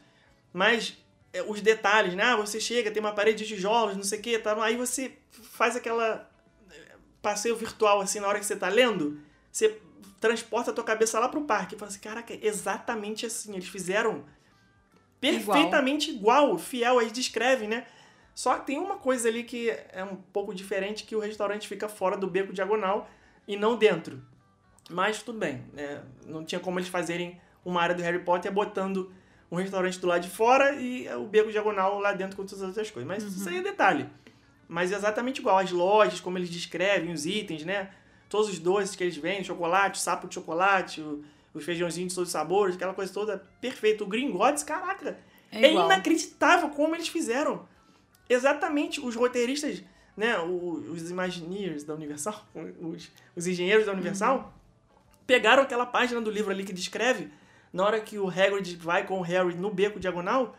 Mas 0.53 0.97
é, 1.33 1.43
os 1.43 1.61
detalhes, 1.61 2.15
né? 2.15 2.23
Ah, 2.23 2.35
você 2.35 2.59
chega, 2.59 2.89
tem 2.89 3.01
uma 3.01 3.11
parede 3.11 3.43
de 3.43 3.55
tijolos, 3.55 3.95
não 3.95 4.03
sei 4.03 4.19
o 4.19 4.21
que, 4.21 4.39
tá? 4.39 4.55
aí 4.63 4.75
você 4.75 5.11
faz 5.31 5.75
aquela 5.75 6.29
passeio 7.25 7.55
virtual 7.55 7.99
assim 8.01 8.19
na 8.19 8.27
hora 8.27 8.37
que 8.37 8.45
você 8.45 8.55
tá 8.55 8.69
lendo, 8.69 9.19
você 9.51 9.81
transporta 10.21 10.69
a 10.69 10.73
tua 10.73 10.83
cabeça 10.83 11.19
lá 11.19 11.27
pro 11.27 11.41
parque 11.41 11.73
e 11.73 11.77
fala 11.77 11.89
assim, 11.89 11.99
caraca, 11.99 12.31
é 12.31 12.39
exatamente 12.43 13.25
assim, 13.25 13.53
eles 13.53 13.67
fizeram 13.67 14.23
perfeitamente 15.19 16.11
igual, 16.11 16.55
fiel, 16.59 16.99
aí 16.99 17.09
descrevem, 17.09 17.67
né? 17.67 17.87
Só 18.35 18.55
que 18.59 18.67
tem 18.67 18.77
uma 18.77 18.97
coisa 18.97 19.27
ali 19.27 19.43
que 19.43 19.71
é 19.91 20.03
um 20.03 20.15
pouco 20.15 20.53
diferente, 20.53 21.03
que 21.03 21.15
o 21.15 21.19
restaurante 21.19 21.67
fica 21.67 21.89
fora 21.89 22.15
do 22.15 22.27
beco 22.27 22.53
diagonal 22.53 23.09
e 23.47 23.57
não 23.57 23.75
dentro. 23.75 24.21
Mas 24.87 25.23
tudo 25.23 25.39
bem, 25.39 25.63
né? 25.73 26.03
Não 26.27 26.45
tinha 26.45 26.59
como 26.59 26.77
eles 26.77 26.89
fazerem 26.89 27.41
uma 27.63 27.81
área 27.81 27.95
do 27.95 28.03
Harry 28.03 28.19
Potter 28.19 28.51
botando 28.51 29.11
um 29.49 29.55
restaurante 29.55 29.99
do 29.99 30.05
lado 30.05 30.21
de 30.21 30.29
fora 30.29 30.75
e 30.75 31.07
o 31.15 31.25
beco 31.25 31.51
diagonal 31.51 31.97
lá 31.99 32.11
dentro 32.13 32.35
com 32.35 32.45
todas 32.45 32.61
as 32.61 32.67
outras 32.67 32.91
coisas. 32.91 33.07
Mas 33.07 33.23
isso 33.23 33.49
aí 33.49 33.57
é 33.57 33.63
detalhe. 33.63 34.07
Mas 34.67 34.91
é 34.91 34.95
exatamente 34.95 35.39
igual. 35.39 35.57
As 35.57 35.71
lojas, 35.71 36.19
como 36.19 36.37
eles 36.37 36.49
descrevem, 36.49 37.11
os 37.13 37.25
itens, 37.25 37.63
né? 37.65 37.89
Todos 38.29 38.49
os 38.49 38.59
doces 38.59 38.95
que 38.95 39.03
eles 39.03 39.15
vendem, 39.17 39.43
chocolate, 39.43 39.99
sapo 39.99 40.27
de 40.27 40.33
chocolate, 40.35 41.01
o- 41.01 41.23
os 41.53 41.63
feijãozinhos 41.63 42.09
de 42.11 42.15
todos 42.15 42.29
os 42.29 42.33
sabores, 42.33 42.75
aquela 42.75 42.93
coisa 42.93 43.13
toda 43.13 43.43
perfeita. 43.61 44.03
O 44.03 44.07
Gringotts, 44.07 44.63
caraca, 44.63 45.17
É 45.51 45.67
é, 45.67 45.73
inacreditável 45.85 46.69
como 46.69 46.95
eles 46.95 47.07
fizeram. 47.07 47.65
Exatamente, 48.27 48.99
os 48.99 49.15
roteiristas, 49.15 49.83
né, 50.17 50.37
os 50.39 51.09
Imagineers 51.11 51.83
da 51.83 51.93
Universal, 51.93 52.43
os, 52.81 53.11
os 53.35 53.47
engenheiros 53.47 53.85
da 53.85 53.91
Universal, 53.93 54.53
pegaram 55.27 55.63
aquela 55.63 55.85
página 55.85 56.19
do 56.19 56.31
livro 56.31 56.51
ali 56.51 56.63
que 56.63 56.73
descreve, 56.73 57.29
na 57.71 57.85
hora 57.85 57.99
que 58.01 58.17
o 58.17 58.27
Hagrid 58.27 58.75
vai 58.77 59.05
com 59.05 59.19
o 59.19 59.21
Harry 59.21 59.53
no 59.55 59.69
beco 59.69 59.99
diagonal, 59.99 60.55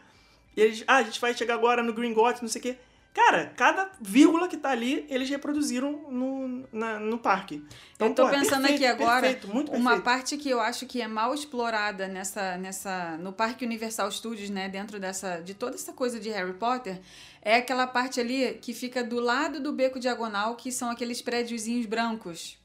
e 0.57 0.61
eles, 0.61 0.85
ah, 0.87 0.97
a 0.97 1.03
gente 1.03 1.21
vai 1.21 1.35
chegar 1.35 1.55
agora 1.55 1.83
no 1.83 1.93
Gringotts, 1.93 2.41
não 2.41 2.49
sei 2.49 2.61
o 2.61 2.63
quê. 2.63 2.79
Cara, 3.17 3.47
cada 3.57 3.91
vírgula 3.99 4.47
que 4.47 4.59
tá 4.59 4.69
ali, 4.69 5.07
eles 5.09 5.31
reproduziram 5.31 5.91
no, 6.13 6.69
na- 6.71 7.01
no 7.01 7.17
parque. 7.17 7.65
Então, 7.95 8.09
eu 8.09 8.15
tô 8.15 8.29
é 8.29 8.31
pensando 8.31 8.61
perfeito, 8.61 8.75
aqui 8.75 8.87
agora 8.87 9.21
perfeito, 9.23 9.49
muito 9.49 9.71
uma 9.73 9.93
perfeito. 9.93 10.05
parte 10.05 10.37
que 10.37 10.51
eu 10.51 10.61
acho 10.61 10.85
que 10.85 11.01
é 11.01 11.09
mal 11.09 11.33
explorada 11.33 12.07
nessa 12.09 12.59
nessa 12.59 13.17
no 13.17 13.33
Parque 13.33 13.65
Universal 13.65 14.13
Studios, 14.13 14.51
né, 14.51 14.69
dentro 14.69 15.01
dessa 15.01 15.41
de 15.41 15.55
toda 15.55 15.77
essa 15.77 15.95
coisa 15.95 16.21
de 16.21 16.29
Harry 16.29 16.53
Potter, 16.53 17.01
é 17.41 17.57
aquela 17.57 17.87
parte 17.87 18.21
ali 18.21 18.59
que 18.61 18.75
fica 18.75 19.03
do 19.03 19.19
lado 19.19 19.61
do 19.61 19.73
beco 19.73 19.99
diagonal, 19.99 20.55
que 20.55 20.71
são 20.71 20.91
aqueles 20.91 21.23
prédiozinhos 21.23 21.87
brancos, 21.87 22.59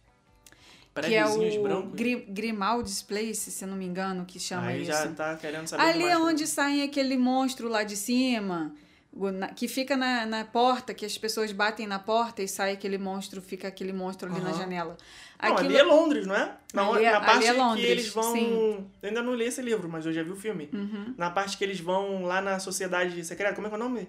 que 0.93 1.15
é 1.15 1.23
Prédiozinhos 1.23 1.55
o 1.55 1.63
brancos. 1.63 1.91
Gri, 1.93 2.25
Grimaldi's 2.27 3.01
Place, 3.01 3.49
se 3.51 3.65
não 3.65 3.77
me 3.77 3.85
engano, 3.85 4.25
que 4.25 4.37
chama 4.37 4.67
Aí 4.67 4.81
isso. 4.81 4.91
já 4.91 5.07
tá 5.13 5.37
querendo 5.37 5.65
saber 5.67 5.81
Ali 5.81 6.03
é 6.03 6.17
onde 6.17 6.45
sai 6.45 6.81
aquele 6.81 7.17
monstro 7.17 7.69
lá 7.69 7.83
de 7.83 7.95
cima. 7.95 8.75
O 9.13 9.29
na- 9.31 9.49
que 9.49 9.67
fica 9.67 9.97
na, 9.97 10.25
na 10.25 10.45
porta, 10.45 10.93
que 10.93 11.05
as 11.05 11.17
pessoas 11.17 11.51
batem 11.51 11.85
na 11.85 11.99
porta 11.99 12.41
e 12.41 12.47
sai 12.47 12.71
aquele 12.71 12.97
monstro, 12.97 13.41
fica 13.41 13.67
aquele 13.67 13.91
monstro 13.93 14.31
ali 14.31 14.41
na 14.41 14.49
Aham. 14.51 14.57
janela. 14.57 14.97
Não, 15.41 15.53
Aquilo- 15.53 15.69
ali 15.69 15.77
é 15.77 15.83
Londres, 15.83 16.25
não 16.27 16.35
é? 16.35 16.55
Na, 16.73 16.87
Ali 16.87 17.05
é- 17.05 17.11
na 17.11 17.19
parte 17.19 17.37
ali 17.37 17.47
é 17.47 17.51
que 17.53 17.59
Londres, 17.59 17.85
eles 17.85 18.07
vão. 18.09 18.33
sim. 18.33 18.87
Eu 19.01 19.09
ainda 19.09 19.21
não 19.21 19.33
li 19.35 19.45
esse 19.45 19.61
livro, 19.61 19.89
mas 19.89 20.05
eu 20.05 20.13
já 20.13 20.23
vi 20.23 20.31
o 20.31 20.35
filme. 20.35 20.69
Uhum. 20.71 21.13
Na 21.17 21.29
parte 21.29 21.57
que 21.57 21.63
eles 21.63 21.79
vão 21.79 22.23
lá 22.23 22.41
na 22.41 22.59
sociedade 22.59 23.23
secreta. 23.25 23.53
Como 23.55 23.67
é 23.67 23.69
que 23.69 23.75
é 23.75 23.79
o 23.79 23.81
nome? 23.81 24.07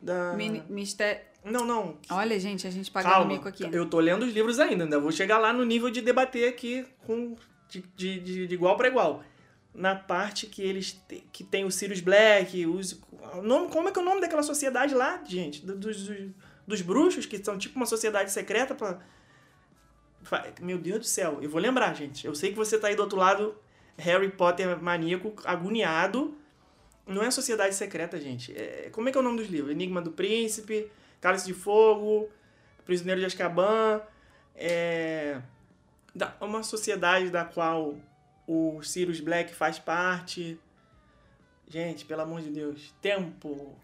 Da. 0.00 0.34
Mistério. 0.68 1.20
Não, 1.44 1.64
não. 1.64 1.98
Olha, 2.10 2.38
gente, 2.38 2.66
a 2.66 2.70
gente 2.70 2.90
pagando 2.90 3.12
Calma. 3.12 3.32
mico 3.32 3.48
aqui. 3.48 3.64
Eu 3.72 3.88
tô 3.88 3.98
lendo 3.98 4.24
os 4.24 4.32
livros 4.32 4.58
ainda, 4.60 4.84
ainda 4.84 5.00
vou 5.00 5.10
chegar 5.10 5.38
lá 5.38 5.52
no 5.52 5.64
nível 5.64 5.90
de 5.90 6.00
debater 6.02 6.48
aqui 6.48 6.86
com, 7.06 7.34
de, 7.68 7.82
de, 7.96 8.20
de, 8.20 8.46
de 8.46 8.54
igual 8.54 8.76
para 8.76 8.88
igual. 8.88 9.22
Na 9.74 9.94
parte 9.94 10.46
que 10.46 10.62
eles 10.62 10.92
te- 10.92 11.24
que 11.32 11.42
tem 11.44 11.64
o 11.64 11.70
Sirius 11.70 12.00
Black, 12.00 12.66
os, 12.66 12.92
o 13.09 13.09
nome, 13.42 13.70
como 13.70 13.88
é 13.88 13.92
que 13.92 13.98
é 13.98 14.02
o 14.02 14.04
nome 14.04 14.20
daquela 14.20 14.42
sociedade 14.42 14.94
lá, 14.94 15.22
gente? 15.24 15.64
Do- 15.64 15.76
Dos, 15.76 16.06
dos, 16.06 16.28
dos 16.66 16.82
bruxos, 16.82 17.26
que 17.26 17.42
são 17.42 17.56
tipo 17.58 17.76
uma 17.76 17.86
sociedade 17.86 18.30
secreta 18.32 18.74
pra. 18.74 18.98
Meu 20.60 20.78
Deus 20.78 20.98
do 21.00 21.04
céu, 21.06 21.38
eu 21.40 21.48
vou 21.48 21.60
lembrar, 21.60 21.94
gente. 21.94 22.26
Eu 22.26 22.34
sei 22.34 22.50
que 22.50 22.56
você 22.56 22.78
tá 22.78 22.88
aí 22.88 22.94
do 22.96 23.02
outro 23.02 23.18
lado, 23.18 23.54
Harry 23.96 24.30
Potter 24.30 24.80
maníaco, 24.82 25.34
agoniado. 25.44 26.36
Não 27.06 27.22
é 27.22 27.30
sociedade 27.30 27.74
secreta, 27.74 28.20
gente. 28.20 28.52
É- 28.56 28.90
como 28.92 29.08
é 29.08 29.12
que 29.12 29.18
é 29.18 29.20
o 29.20 29.24
nome 29.24 29.38
dos 29.38 29.48
livros? 29.48 29.72
Enigma 29.72 30.00
do 30.02 30.12
Príncipe, 30.12 30.90
Cálice 31.20 31.46
de 31.46 31.54
Fogo, 31.54 32.28
Prisioneiro 32.84 33.20
de 33.20 33.26
Azkaban. 33.26 34.02
É 34.54 35.40
uma 36.40 36.62
sociedade 36.62 37.30
da 37.30 37.44
qual 37.44 37.96
o 38.46 38.82
Sirius 38.82 39.20
Black 39.20 39.54
faz 39.54 39.78
parte. 39.78 40.58
Gente, 41.70 42.04
pelo 42.04 42.22
amor 42.22 42.40
de 42.42 42.50
Deus. 42.50 42.92
Tempo. 43.00 43.74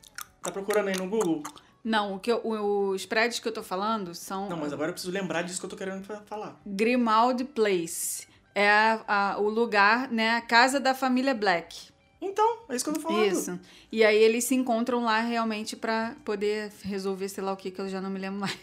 Tá 0.42 0.50
procurando 0.50 0.88
aí 0.88 0.96
no 0.98 1.08
Google? 1.08 1.42
Não, 1.84 2.16
o 2.16 2.18
que 2.18 2.30
eu- 2.32 2.40
os 2.44 3.06
prédios 3.06 3.38
que 3.38 3.46
eu 3.46 3.52
tô 3.52 3.62
falando 3.62 4.12
são 4.12 4.48
Não, 4.48 4.56
mas 4.56 4.72
agora 4.72 4.88
eu 4.90 4.92
preciso 4.92 5.12
lembrar 5.12 5.42
disso 5.42 5.60
que 5.60 5.66
eu 5.66 5.70
tô 5.70 5.76
querendo 5.76 6.02
fa- 6.04 6.20
falar. 6.26 6.60
Grimaldi 6.66 7.44
Place. 7.44 8.26
É 8.52 8.68
a- 8.68 9.04
a- 9.06 9.38
o 9.38 9.48
lugar, 9.48 10.10
né? 10.10 10.30
A 10.36 10.40
casa 10.40 10.80
da 10.80 10.94
família 10.94 11.32
Black. 11.34 11.90
Então, 12.20 12.60
é 12.68 12.74
isso 12.74 12.84
que 12.84 12.90
eu 12.90 12.94
tô 12.94 13.00
falando. 13.00 13.30
Isso. 13.30 13.60
E 13.92 14.02
aí 14.02 14.16
eles 14.16 14.44
se 14.44 14.54
encontram 14.56 15.04
lá 15.04 15.20
realmente 15.20 15.76
pra 15.76 16.16
poder 16.24 16.72
resolver 16.82 17.28
sei 17.28 17.44
lá 17.44 17.52
o 17.52 17.56
que, 17.56 17.70
que 17.70 17.80
eu 17.80 17.88
já 17.88 18.00
não 18.00 18.10
me 18.10 18.18
lembro 18.18 18.40
mais. 18.40 18.58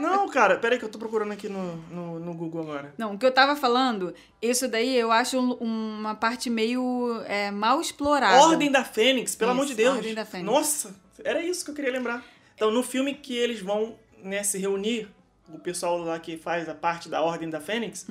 Não, 0.00 0.28
cara, 0.28 0.56
peraí 0.58 0.78
que 0.78 0.84
eu 0.84 0.88
tô 0.88 0.98
procurando 0.98 1.32
aqui 1.32 1.48
no, 1.48 1.76
no, 1.90 2.18
no 2.20 2.34
Google 2.34 2.62
agora. 2.62 2.94
Não, 2.98 3.14
o 3.14 3.18
que 3.18 3.24
eu 3.24 3.32
tava 3.32 3.56
falando, 3.56 4.14
isso 4.42 4.68
daí 4.68 4.96
eu 4.96 5.10
acho 5.10 5.38
um- 5.38 5.54
uma 5.54 6.14
parte 6.14 6.50
meio 6.50 7.22
é, 7.26 7.50
mal 7.50 7.80
explorada. 7.80 8.40
Ordem 8.46 8.70
da 8.70 8.84
Fênix, 8.84 9.34
pelo 9.34 9.50
Isso, 9.52 9.60
amor 9.60 9.66
de 9.66 9.74
Deus. 9.74 9.96
Ordem 9.96 10.14
da 10.14 10.24
Fênix. 10.26 10.46
Nossa, 10.50 10.94
era 11.24 11.40
isso 11.42 11.64
que 11.64 11.70
eu 11.70 11.74
queria 11.74 11.92
lembrar. 11.92 12.22
Então, 12.54 12.70
no 12.70 12.82
filme 12.82 13.14
que 13.14 13.34
eles 13.36 13.60
vão 13.60 13.96
né, 14.22 14.42
se 14.42 14.58
reunir, 14.58 15.08
o 15.48 15.58
pessoal 15.58 15.98
lá 15.98 16.18
que 16.18 16.36
faz 16.36 16.68
a 16.68 16.74
parte 16.74 17.08
da 17.08 17.22
Ordem 17.22 17.48
da 17.48 17.60
Fênix, 17.60 18.06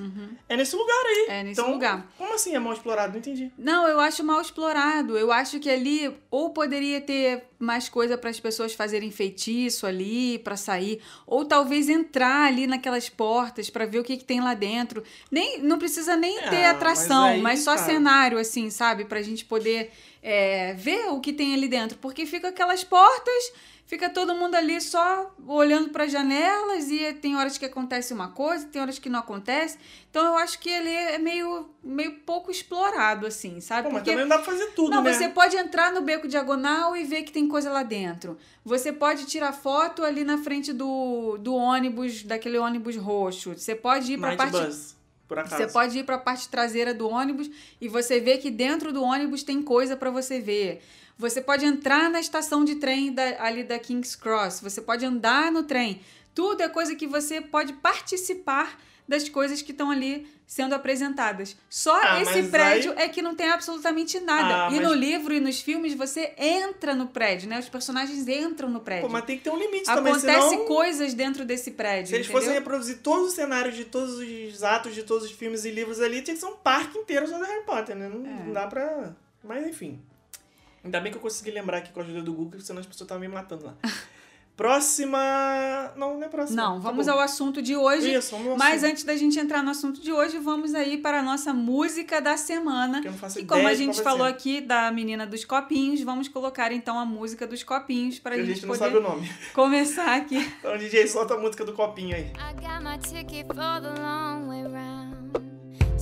é 0.48 0.56
nesse 0.56 0.74
lugar 0.74 1.02
aí. 1.06 1.26
É 1.28 1.42
nesse 1.44 1.60
então, 1.60 1.72
lugar. 1.72 2.06
Como 2.16 2.34
assim 2.34 2.54
é 2.54 2.58
mal 2.58 2.72
explorado? 2.72 3.12
Não 3.12 3.18
entendi. 3.18 3.52
Não, 3.58 3.86
eu 3.86 4.00
acho 4.00 4.24
mal 4.24 4.40
explorado. 4.40 5.16
Eu 5.18 5.30
acho 5.30 5.60
que 5.60 5.68
ali 5.68 6.14
ou 6.30 6.50
poderia 6.50 7.00
ter 7.00 7.44
mais 7.58 7.88
coisa 7.88 8.18
para 8.18 8.30
as 8.30 8.38
pessoas 8.40 8.74
fazerem 8.74 9.10
feitiço 9.10 9.86
ali, 9.86 10.38
para 10.40 10.56
sair, 10.56 11.00
ou 11.26 11.44
talvez 11.44 11.88
entrar 11.88 12.46
ali 12.46 12.66
naquelas 12.66 13.08
portas 13.08 13.70
para 13.70 13.86
ver 13.86 13.98
o 13.98 14.04
que, 14.04 14.16
que 14.16 14.24
tem 14.24 14.40
lá 14.40 14.54
dentro. 14.54 15.02
Nem 15.30 15.60
não 15.62 15.78
precisa 15.78 16.16
nem 16.16 16.38
Ah, 16.38 16.50
ter 16.50 16.62
mas 16.62 16.70
atração, 16.76 17.24
aí, 17.26 17.40
mas, 17.40 17.60
só 17.60 17.74
cara. 17.74 17.86
cenário 17.86 18.38
assim, 18.38 18.70
sabe, 18.70 19.04
pra 19.04 19.22
gente 19.22 19.44
poder 19.44 19.90
é, 20.22 20.74
ver 20.74 21.06
o 21.10 21.20
que 21.20 21.32
tem 21.32 21.54
ali 21.54 21.68
dentro, 21.68 21.96
porque 21.98 22.26
fica 22.26 22.48
aquelas 22.48 22.82
portas 22.84 23.52
Fica 23.86 24.10
todo 24.10 24.34
mundo 24.34 24.56
ali 24.56 24.80
só 24.80 25.32
olhando 25.46 25.90
para 25.90 26.08
janelas 26.08 26.90
e 26.90 27.12
tem 27.14 27.36
horas 27.36 27.56
que 27.56 27.64
acontece 27.64 28.12
uma 28.12 28.32
coisa, 28.32 28.66
tem 28.66 28.82
horas 28.82 28.98
que 28.98 29.08
não 29.08 29.20
acontece. 29.20 29.78
Então 30.10 30.26
eu 30.26 30.36
acho 30.36 30.58
que 30.58 30.68
ele 30.68 30.90
é 30.90 31.18
meio, 31.18 31.70
meio 31.84 32.18
pouco 32.26 32.50
explorado, 32.50 33.26
assim, 33.26 33.60
sabe? 33.60 33.84
Pô, 33.84 33.90
mas 33.90 34.02
Porque 34.02 34.10
também 34.10 34.24
não 34.24 34.36
dá 34.36 34.42
pra 34.42 34.52
fazer 34.52 34.72
tudo, 34.72 34.90
não, 34.90 35.04
né? 35.04 35.12
você 35.12 35.28
pode 35.28 35.56
entrar 35.56 35.92
no 35.92 36.02
beco 36.02 36.26
diagonal 36.26 36.96
e 36.96 37.04
ver 37.04 37.22
que 37.22 37.30
tem 37.30 37.46
coisa 37.46 37.70
lá 37.70 37.84
dentro. 37.84 38.36
Você 38.64 38.92
pode 38.92 39.24
tirar 39.26 39.52
foto 39.52 40.02
ali 40.02 40.24
na 40.24 40.38
frente 40.38 40.72
do, 40.72 41.38
do 41.38 41.54
ônibus, 41.54 42.24
daquele 42.24 42.58
ônibus 42.58 42.96
roxo. 42.96 43.54
Você 43.56 43.76
pode 43.76 44.14
ir 44.14 44.18
para 44.18 44.34
Night 44.34 44.50
parte 44.50 44.66
Bus, 44.66 44.95
por 45.28 45.38
acaso. 45.38 45.56
você 45.56 45.66
pode 45.72 45.98
ir 45.98 46.04
para 46.04 46.16
a 46.16 46.18
parte 46.18 46.48
traseira 46.48 46.92
do 46.94 47.08
ônibus 47.08 47.50
e 47.80 47.88
você 47.88 48.20
vê 48.20 48.38
que 48.38 48.50
dentro 48.50 48.92
do 48.92 49.02
ônibus 49.02 49.42
tem 49.42 49.62
coisa 49.62 49.96
para 49.96 50.10
você 50.10 50.40
ver. 50.40 50.82
Você 51.18 51.40
pode 51.40 51.64
entrar 51.64 52.10
na 52.10 52.20
estação 52.20 52.64
de 52.64 52.74
trem 52.76 53.12
da- 53.12 53.42
ali 53.42 53.64
da 53.64 53.78
King's 53.78 54.14
Cross. 54.14 54.60
Você 54.60 54.80
pode 54.82 55.04
andar 55.04 55.50
no 55.50 55.62
trem. 55.62 56.00
Tudo 56.34 56.62
é 56.62 56.68
coisa 56.68 56.94
que 56.94 57.06
você 57.06 57.40
pode 57.40 57.72
participar 57.74 58.78
das 59.08 59.28
coisas 59.28 59.62
que 59.62 59.70
estão 59.72 59.90
ali 59.90 60.26
sendo 60.46 60.74
apresentadas. 60.74 61.56
Só 61.68 61.94
Ah, 62.02 62.20
esse 62.22 62.44
prédio 62.44 62.92
aí- 62.92 63.04
é 63.04 63.08
que 63.08 63.20
não 63.22 63.34
tem 63.34 63.48
absolutamente 63.50 64.18
nada. 64.20 64.66
Ah, 64.66 64.68
e 64.70 64.76
mas- 64.76 64.88
no 64.88 64.94
livro 64.94 65.34
e 65.34 65.40
nos 65.40 65.60
filmes 65.60 65.94
você 65.94 66.32
entra 66.38 66.94
no 66.94 67.08
prédio, 67.08 67.48
né? 67.48 67.58
Os 67.58 67.68
personagens 67.68 68.26
entram 68.28 68.68
no 68.70 68.80
prédio. 68.80 69.06
Pô, 69.06 69.12
mas 69.12 69.24
tem 69.24 69.38
que 69.38 69.44
ter 69.44 69.50
um 69.50 69.58
limite 69.58 69.84
também, 69.86 70.12
Acontece 70.12 70.56
coisas 70.66 71.14
dentro 71.14 71.44
desse 71.44 71.72
prédio. 71.72 72.08
Se 72.08 72.14
eles 72.14 72.26
entendeu? 72.26 72.42
fossem 72.42 72.54
reproduzir 72.54 72.98
todos 72.98 73.28
os 73.28 73.34
cenários 73.34 73.74
de 73.74 73.84
todos 73.84 74.14
os 74.18 74.62
atos 74.62 74.94
de 74.94 75.02
todos 75.02 75.24
os 75.24 75.32
filmes 75.32 75.64
e 75.64 75.70
livros 75.70 76.00
ali, 76.00 76.22
tinha 76.22 76.34
que 76.34 76.40
ser 76.40 76.46
um 76.46 76.56
parque 76.56 76.96
inteiro 76.98 77.26
só 77.28 77.38
do 77.38 77.44
Harry 77.44 77.64
Potter, 77.64 77.96
né? 77.96 78.08
Não, 78.08 78.24
É. 78.26 78.44
não 78.44 78.52
dá 78.52 78.66
pra... 78.66 79.14
Mas 79.42 79.66
enfim. 79.66 80.00
Ainda 80.84 81.00
bem 81.00 81.10
que 81.10 81.18
eu 81.18 81.22
consegui 81.22 81.50
lembrar 81.50 81.78
aqui 81.78 81.90
com 81.92 81.98
a 82.00 82.02
ajuda 82.04 82.22
do 82.22 82.32
Google, 82.32 82.60
senão 82.60 82.80
as 82.80 82.86
pessoas 82.86 83.06
estavam 83.06 83.20
me 83.20 83.28
matando 83.28 83.66
lá. 83.66 83.74
próxima... 84.56 85.92
Não, 85.96 86.14
não 86.18 86.24
é 86.24 86.28
próxima. 86.28 86.62
Não, 86.62 86.74
Tá 86.80 86.88
vamos 86.88 87.06
bom. 87.06 87.12
ao 87.12 87.20
assunto 87.20 87.60
de 87.62 87.76
hoje. 87.76 88.12
Isso, 88.14 88.30
vamos 88.32 88.48
ao 88.52 88.56
Mas 88.58 88.76
assunto. 88.78 88.90
antes 88.90 89.04
da 89.04 89.16
gente 89.16 89.38
entrar 89.38 89.62
no 89.62 89.70
assunto 89.70 90.00
de 90.00 90.12
hoje, 90.12 90.38
vamos 90.38 90.74
aí 90.74 90.96
para 90.98 91.20
a 91.20 91.22
nossa 91.22 91.52
música 91.52 92.20
da 92.20 92.36
semana. 92.36 93.00
Que 93.00 93.08
eu 93.08 93.12
não 93.12 93.18
faço 93.18 93.38
E 93.38 93.42
ideia 93.42 93.56
como 93.60 93.68
a 93.68 93.74
gente 93.74 94.00
falou 94.02 94.26
ser. 94.26 94.32
aqui 94.32 94.60
da 94.60 94.90
menina 94.90 95.26
dos 95.26 95.44
copinhos, 95.44 96.00
vamos 96.02 96.28
colocar 96.28 96.72
então 96.72 96.98
a 96.98 97.04
música 97.04 97.46
dos 97.46 97.62
copinhos 97.62 98.18
para 98.18 98.34
a 98.34 98.38
a 98.38 98.38
gente, 98.40 98.54
gente 98.54 98.66
não 98.66 98.74
poder 98.74 98.78
sabe 98.84 98.96
o 98.96 99.00
nome. 99.02 99.30
começar 99.54 100.16
aqui. 100.16 100.36
Então, 100.58 100.76
DJ, 100.78 101.06
solta 101.06 101.34
a 101.34 101.38
música 101.38 101.64
do 101.64 101.72
copinho 101.72 102.16
aí. 102.16 102.32
I 102.36 102.52
got 102.54 102.82
my 102.82 102.98
ticket 102.98 103.46
for 103.46 103.80
the 103.80 104.00
long 104.00 104.48
way 104.48 104.62
round. 104.64 105.16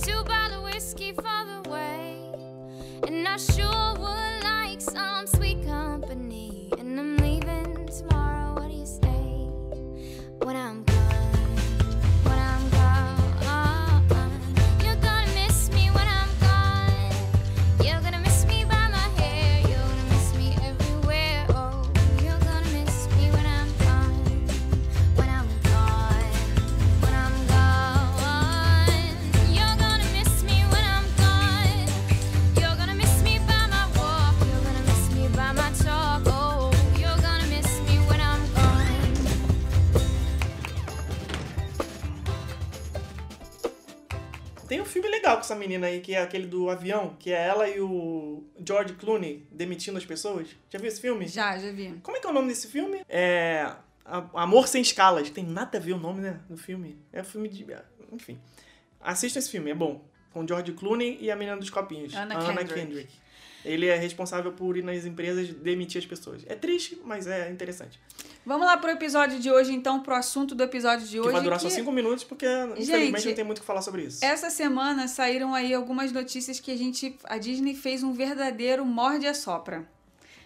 Two 0.03 0.23
bottle 0.23 0.63
whiskey 0.63 1.13
for 1.13 1.23
the 1.23 1.69
way. 1.69 2.15
And 3.07 3.27
I 3.27 3.37
sure 3.37 3.93
would 3.99 4.43
like 4.43 4.81
some 4.81 5.27
sweet 5.27 5.63
company. 5.65 6.69
And 6.79 6.99
I'm 6.99 7.17
leaving 7.17 7.85
tomorrow. 7.87 8.44
When 10.41 10.55
I'm 10.55 10.94
filme 44.95 45.09
legal 45.09 45.35
com 45.35 45.41
essa 45.41 45.55
menina 45.55 45.87
aí, 45.87 45.99
que 45.99 46.15
é 46.15 46.21
aquele 46.21 46.47
do 46.47 46.69
avião, 46.69 47.17
que 47.19 47.29
é 47.29 47.47
ela 47.47 47.67
e 47.67 47.81
o 47.81 48.45
George 48.65 48.93
Clooney 48.93 49.45
demitindo 49.51 49.97
as 49.97 50.05
pessoas. 50.05 50.47
Já 50.69 50.79
viu 50.79 50.87
esse 50.87 51.01
filme? 51.01 51.27
Já, 51.27 51.57
já 51.57 51.69
vi. 51.69 51.99
Como 52.01 52.15
é 52.15 52.19
que 52.21 52.25
é 52.25 52.29
o 52.29 52.33
nome 52.33 52.47
desse 52.47 52.69
filme? 52.69 53.01
É. 53.09 53.75
Amor 54.33 54.69
Sem 54.69 54.81
Escalas. 54.81 55.29
Tem 55.29 55.43
nada 55.43 55.77
a 55.77 55.81
ver 55.81 55.93
o 55.93 55.97
nome, 55.97 56.21
né? 56.21 56.39
Do 56.49 56.55
filme. 56.55 56.97
É 57.11 57.19
um 57.19 57.25
filme 57.25 57.49
de. 57.49 57.65
Enfim. 58.13 58.39
Assista 59.01 59.37
esse 59.37 59.49
filme, 59.49 59.69
é 59.69 59.75
bom. 59.75 60.07
Com 60.31 60.47
George 60.47 60.71
Clooney 60.71 61.17
e 61.19 61.29
a 61.29 61.35
menina 61.35 61.57
dos 61.57 61.69
copinhos. 61.69 62.13
Kendrick. 62.13 62.73
Kendrick. 62.73 63.13
Ele 63.65 63.87
é 63.87 63.95
responsável 63.97 64.51
por 64.51 64.77
ir 64.77 64.83
nas 64.83 65.05
empresas 65.05 65.49
demitir 65.49 65.99
as 65.99 66.05
pessoas. 66.05 66.43
É 66.47 66.55
triste, 66.55 67.01
mas 67.03 67.25
é 67.27 67.49
interessante. 67.51 67.99
Vamos 68.45 68.65
lá 68.67 68.77
pro 68.77 68.91
episódio 68.91 69.39
de 69.39 69.49
hoje, 69.51 69.73
então, 69.73 70.01
pro 70.01 70.13
assunto 70.13 70.53
do 70.53 70.61
episódio 70.63 71.05
de 71.07 71.13
Que 71.13 71.19
hoje. 71.19 71.31
vai 71.31 71.41
durar 71.41 71.59
só 71.59 71.67
que 71.67 71.73
cinco 71.73 71.91
minutos, 71.91 72.23
porque 72.23 72.45
infelizmente 72.45 72.85
Gente, 73.17 73.27
não 73.29 73.35
tem 73.35 73.43
muito 73.43 73.57
o 73.57 73.61
que 73.61 73.65
falar 73.67 73.81
sobre 73.81 74.03
isso. 74.03 74.23
Essa 74.23 74.49
semana 74.51 75.07
saíram 75.07 75.53
aí 75.55 75.73
algumas 75.73 76.11
notícias 76.11 76.59
que 76.59 76.71
a 76.71 76.77
gente. 76.77 77.17
A 77.23 77.37
Disney 77.39 77.73
fez 77.75 78.03
um 78.03 78.13
verdadeiro 78.13 78.85
morde 78.85 79.25
a 79.25 79.33
sopra. 79.33 79.87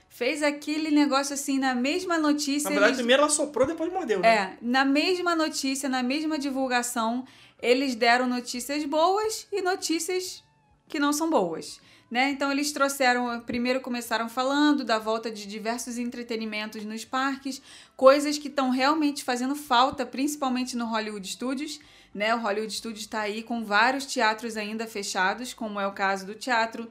Fez 0.07 0.41
aquele 0.41 0.89
negócio 0.89 1.33
assim, 1.33 1.59
na 1.59 1.75
mesma 1.75 2.17
notícia. 2.17 2.63
Na 2.69 2.71
verdade, 2.71 2.91
eles- 2.91 2.97
primeiro 2.99 3.21
ela 3.23 3.29
soprou, 3.31 3.67
depois 3.67 3.91
mordeu, 3.93 4.19
né? 4.21 4.27
É, 4.27 4.57
na 4.61 4.83
mesma 4.83 5.35
notícia, 5.35 5.87
na 5.87 6.01
mesma 6.01 6.39
divulgação, 6.39 7.25
eles 7.61 7.93
deram 7.95 8.27
notícias 8.27 8.83
boas 8.85 9.45
e 9.51 9.61
notícias 9.61 10.43
que 10.87 10.99
não 10.99 11.13
são 11.13 11.29
boas. 11.29 11.79
Né? 12.09 12.31
Então 12.31 12.51
eles 12.51 12.71
trouxeram, 12.71 13.39
primeiro 13.41 13.81
começaram 13.81 14.27
falando 14.27 14.83
da 14.83 14.97
volta 14.97 15.29
de 15.29 15.45
diversos 15.45 15.99
entretenimentos 15.99 16.83
nos 16.83 17.05
parques, 17.05 17.61
coisas 17.95 18.37
que 18.37 18.47
estão 18.47 18.71
realmente 18.71 19.23
fazendo 19.23 19.55
falta, 19.55 20.05
principalmente 20.05 20.75
no 20.75 20.85
Hollywood 20.85 21.27
Studios. 21.27 21.79
Né? 22.13 22.33
O 22.33 22.39
Hollywood 22.39 22.73
Studios 22.73 23.01
está 23.01 23.21
aí 23.21 23.43
com 23.43 23.63
vários 23.63 24.05
teatros 24.07 24.57
ainda 24.57 24.87
fechados, 24.87 25.53
como 25.53 25.79
é 25.79 25.85
o 25.85 25.91
caso 25.91 26.25
do 26.25 26.33
teatro 26.33 26.89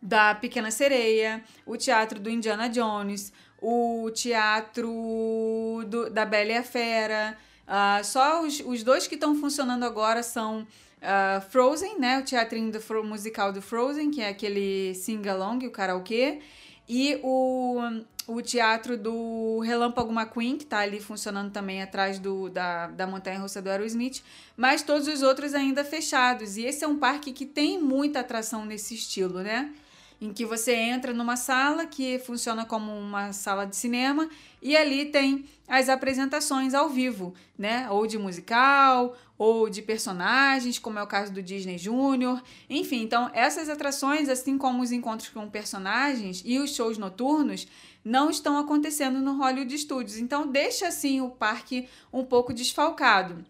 da 0.00 0.34
Pequena 0.34 0.70
Sereia, 0.70 1.42
o 1.66 1.76
teatro 1.76 2.18
do 2.18 2.30
Indiana 2.30 2.68
Jones, 2.68 3.32
o 3.60 4.10
teatro 4.14 5.82
do, 5.88 6.10
da 6.10 6.24
Bela 6.24 6.52
e 6.52 6.56
a 6.56 6.62
Fera. 6.62 7.36
Uh, 7.66 8.04
só 8.04 8.42
os, 8.42 8.60
os 8.60 8.82
dois 8.82 9.06
que 9.06 9.14
estão 9.14 9.34
funcionando 9.34 9.84
agora 9.84 10.22
são 10.22 10.66
uh, 11.04 11.40
Frozen, 11.50 11.98
né? 11.98 12.18
O 12.18 12.24
teatrinho 12.24 12.72
do 12.72 13.04
musical 13.04 13.52
do 13.52 13.62
Frozen, 13.62 14.10
que 14.10 14.20
é 14.20 14.28
aquele 14.28 14.94
sing-along, 14.94 15.66
o 15.66 15.70
karaokê. 15.70 16.40
E 16.88 17.18
o, 17.22 17.80
o 18.26 18.42
teatro 18.42 18.96
do 18.96 19.60
Relâmpago 19.60 20.12
McQueen, 20.12 20.56
que 20.56 20.64
está 20.64 20.80
ali 20.80 21.00
funcionando 21.00 21.50
também 21.50 21.82
atrás 21.82 22.18
do, 22.18 22.50
da, 22.50 22.88
da 22.88 23.06
Montanha 23.06 23.38
Russa 23.38 23.62
do 23.62 23.70
Aerosmith, 23.70 24.22
mas 24.56 24.82
todos 24.82 25.08
os 25.08 25.22
outros 25.22 25.54
ainda 25.54 25.84
fechados. 25.84 26.56
E 26.56 26.64
esse 26.64 26.84
é 26.84 26.88
um 26.88 26.98
parque 26.98 27.32
que 27.32 27.46
tem 27.46 27.80
muita 27.80 28.20
atração 28.20 28.66
nesse 28.66 28.94
estilo, 28.94 29.42
né? 29.42 29.72
Em 30.20 30.32
que 30.32 30.44
você 30.44 30.74
entra 30.74 31.12
numa 31.12 31.36
sala 31.36 31.86
que 31.86 32.18
funciona 32.20 32.64
como 32.64 32.96
uma 32.96 33.32
sala 33.32 33.66
de 33.66 33.76
cinema 33.76 34.28
e 34.62 34.76
ali 34.76 35.06
tem 35.06 35.44
as 35.68 35.88
apresentações 35.88 36.74
ao 36.74 36.88
vivo, 36.88 37.34
né? 37.58 37.88
Ou 37.90 38.06
de 38.06 38.18
musical, 38.18 39.16
ou 39.36 39.68
de 39.68 39.82
personagens, 39.82 40.78
como 40.78 40.98
é 40.98 41.02
o 41.02 41.06
caso 41.06 41.32
do 41.32 41.42
Disney 41.42 41.78
Junior. 41.78 42.42
Enfim, 42.68 43.02
então 43.02 43.30
essas 43.34 43.68
atrações, 43.68 44.28
assim 44.28 44.56
como 44.56 44.82
os 44.82 44.92
encontros 44.92 45.28
com 45.30 45.48
personagens 45.48 46.42
e 46.44 46.58
os 46.58 46.74
shows 46.74 46.98
noturnos, 46.98 47.66
não 48.04 48.30
estão 48.30 48.58
acontecendo 48.58 49.20
no 49.20 49.36
Hollywood 49.38 49.76
Studios. 49.78 50.18
Então 50.18 50.46
deixa 50.46 50.88
assim 50.88 51.20
o 51.20 51.30
parque 51.30 51.88
um 52.12 52.24
pouco 52.24 52.52
desfalcado. 52.52 53.44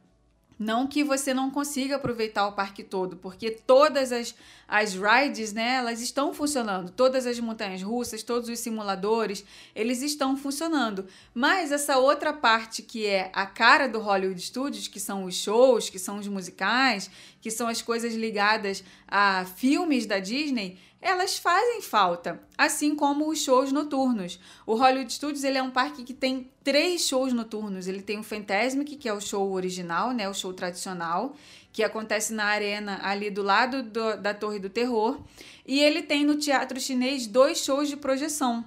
Não 0.58 0.86
que 0.86 1.02
você 1.02 1.34
não 1.34 1.50
consiga 1.50 1.96
aproveitar 1.96 2.46
o 2.46 2.52
parque 2.52 2.84
todo, 2.84 3.16
porque 3.16 3.50
todas 3.50 4.12
as, 4.12 4.34
as 4.68 4.94
rides, 4.94 5.52
né, 5.52 5.74
elas 5.76 6.00
estão 6.00 6.32
funcionando. 6.32 6.90
Todas 6.90 7.26
as 7.26 7.40
montanhas 7.40 7.82
russas, 7.82 8.22
todos 8.22 8.48
os 8.48 8.60
simuladores, 8.60 9.44
eles 9.74 10.00
estão 10.00 10.36
funcionando. 10.36 11.06
Mas 11.34 11.72
essa 11.72 11.98
outra 11.98 12.32
parte 12.32 12.82
que 12.82 13.04
é 13.06 13.30
a 13.32 13.46
cara 13.46 13.88
do 13.88 13.98
Hollywood 13.98 14.40
Studios, 14.40 14.86
que 14.86 15.00
são 15.00 15.24
os 15.24 15.34
shows, 15.34 15.90
que 15.90 15.98
são 15.98 16.18
os 16.18 16.28
musicais, 16.28 17.10
que 17.40 17.50
são 17.50 17.66
as 17.66 17.82
coisas 17.82 18.14
ligadas 18.14 18.84
a 19.08 19.44
filmes 19.44 20.06
da 20.06 20.18
Disney, 20.18 20.78
elas 21.04 21.36
fazem 21.36 21.82
falta, 21.82 22.40
assim 22.56 22.96
como 22.96 23.28
os 23.28 23.38
shows 23.38 23.70
noturnos. 23.70 24.40
O 24.66 24.74
Hollywood 24.74 25.12
Studios 25.12 25.44
ele 25.44 25.58
é 25.58 25.62
um 25.62 25.70
parque 25.70 26.02
que 26.02 26.14
tem 26.14 26.50
três 26.64 27.06
shows 27.06 27.30
noturnos. 27.30 27.86
Ele 27.86 28.00
tem 28.00 28.18
o 28.18 28.22
Fantasmic, 28.22 28.96
que 28.96 29.06
é 29.06 29.12
o 29.12 29.20
show 29.20 29.52
original, 29.52 30.12
né, 30.12 30.26
o 30.26 30.32
show 30.32 30.54
tradicional, 30.54 31.36
que 31.70 31.84
acontece 31.84 32.32
na 32.32 32.46
arena 32.46 33.00
ali 33.02 33.30
do 33.30 33.42
lado 33.42 33.82
do, 33.82 34.16
da 34.16 34.32
Torre 34.32 34.58
do 34.58 34.70
Terror. 34.70 35.20
E 35.66 35.78
ele 35.78 36.02
tem 36.02 36.24
no 36.24 36.36
Teatro 36.36 36.80
Chinês 36.80 37.26
dois 37.26 37.58
shows 37.58 37.86
de 37.86 37.98
projeção, 37.98 38.64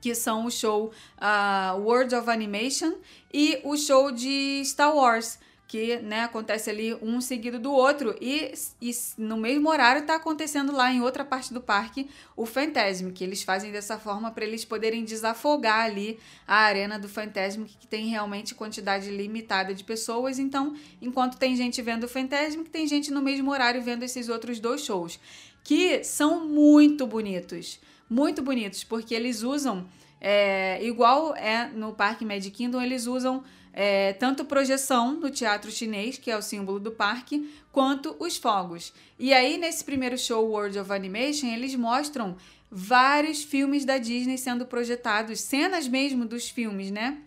que 0.00 0.14
são 0.14 0.46
o 0.46 0.50
show 0.50 0.90
uh, 1.18 1.78
World 1.82 2.14
of 2.14 2.30
Animation 2.30 2.94
e 3.30 3.60
o 3.62 3.76
show 3.76 4.10
de 4.10 4.62
Star 4.64 4.96
Wars 4.96 5.38
que 5.68 5.98
né, 5.98 6.22
acontece 6.22 6.70
ali 6.70 6.94
um 6.94 7.20
seguido 7.20 7.58
do 7.58 7.70
outro 7.70 8.16
e, 8.22 8.54
e 8.80 8.90
no 9.18 9.36
mesmo 9.36 9.68
horário 9.68 10.00
está 10.00 10.14
acontecendo 10.14 10.72
lá 10.72 10.90
em 10.90 11.02
outra 11.02 11.26
parte 11.26 11.52
do 11.52 11.60
parque 11.60 12.08
o 12.34 12.46
Fantasmic, 12.46 13.12
que 13.12 13.22
eles 13.22 13.42
fazem 13.42 13.70
dessa 13.70 13.98
forma 13.98 14.30
para 14.30 14.46
eles 14.46 14.64
poderem 14.64 15.04
desafogar 15.04 15.84
ali 15.84 16.18
a 16.46 16.56
arena 16.56 16.98
do 16.98 17.06
Fantasmic, 17.06 17.76
que 17.76 17.86
tem 17.86 18.06
realmente 18.08 18.54
quantidade 18.54 19.10
limitada 19.10 19.74
de 19.74 19.84
pessoas, 19.84 20.38
então 20.38 20.74
enquanto 21.02 21.36
tem 21.36 21.54
gente 21.54 21.82
vendo 21.82 22.04
o 22.04 22.08
Fantasmic, 22.08 22.70
tem 22.70 22.86
gente 22.86 23.10
no 23.10 23.20
mesmo 23.20 23.50
horário 23.50 23.82
vendo 23.82 24.04
esses 24.04 24.30
outros 24.30 24.58
dois 24.58 24.80
shows, 24.80 25.20
que 25.62 26.02
são 26.02 26.48
muito 26.48 27.06
bonitos, 27.06 27.78
muito 28.08 28.40
bonitos, 28.40 28.84
porque 28.84 29.14
eles 29.14 29.42
usam, 29.42 29.86
é, 30.18 30.82
igual 30.82 31.36
é 31.36 31.68
no 31.68 31.92
Parque 31.92 32.24
Magic 32.24 32.52
Kingdom, 32.52 32.80
eles 32.80 33.06
usam 33.06 33.44
é, 33.80 34.12
tanto 34.12 34.44
projeção 34.44 35.12
no 35.20 35.30
teatro 35.30 35.70
chinês, 35.70 36.18
que 36.18 36.32
é 36.32 36.36
o 36.36 36.42
símbolo 36.42 36.80
do 36.80 36.90
parque, 36.90 37.48
quanto 37.70 38.16
os 38.18 38.36
fogos. 38.36 38.92
E 39.16 39.32
aí, 39.32 39.56
nesse 39.56 39.84
primeiro 39.84 40.18
show 40.18 40.44
World 40.44 40.76
of 40.80 40.92
Animation, 40.92 41.46
eles 41.46 41.76
mostram 41.76 42.36
vários 42.68 43.44
filmes 43.44 43.84
da 43.84 43.96
Disney 43.96 44.36
sendo 44.36 44.66
projetados, 44.66 45.38
cenas 45.42 45.86
mesmo 45.86 46.24
dos 46.24 46.48
filmes, 46.48 46.90
né? 46.90 47.18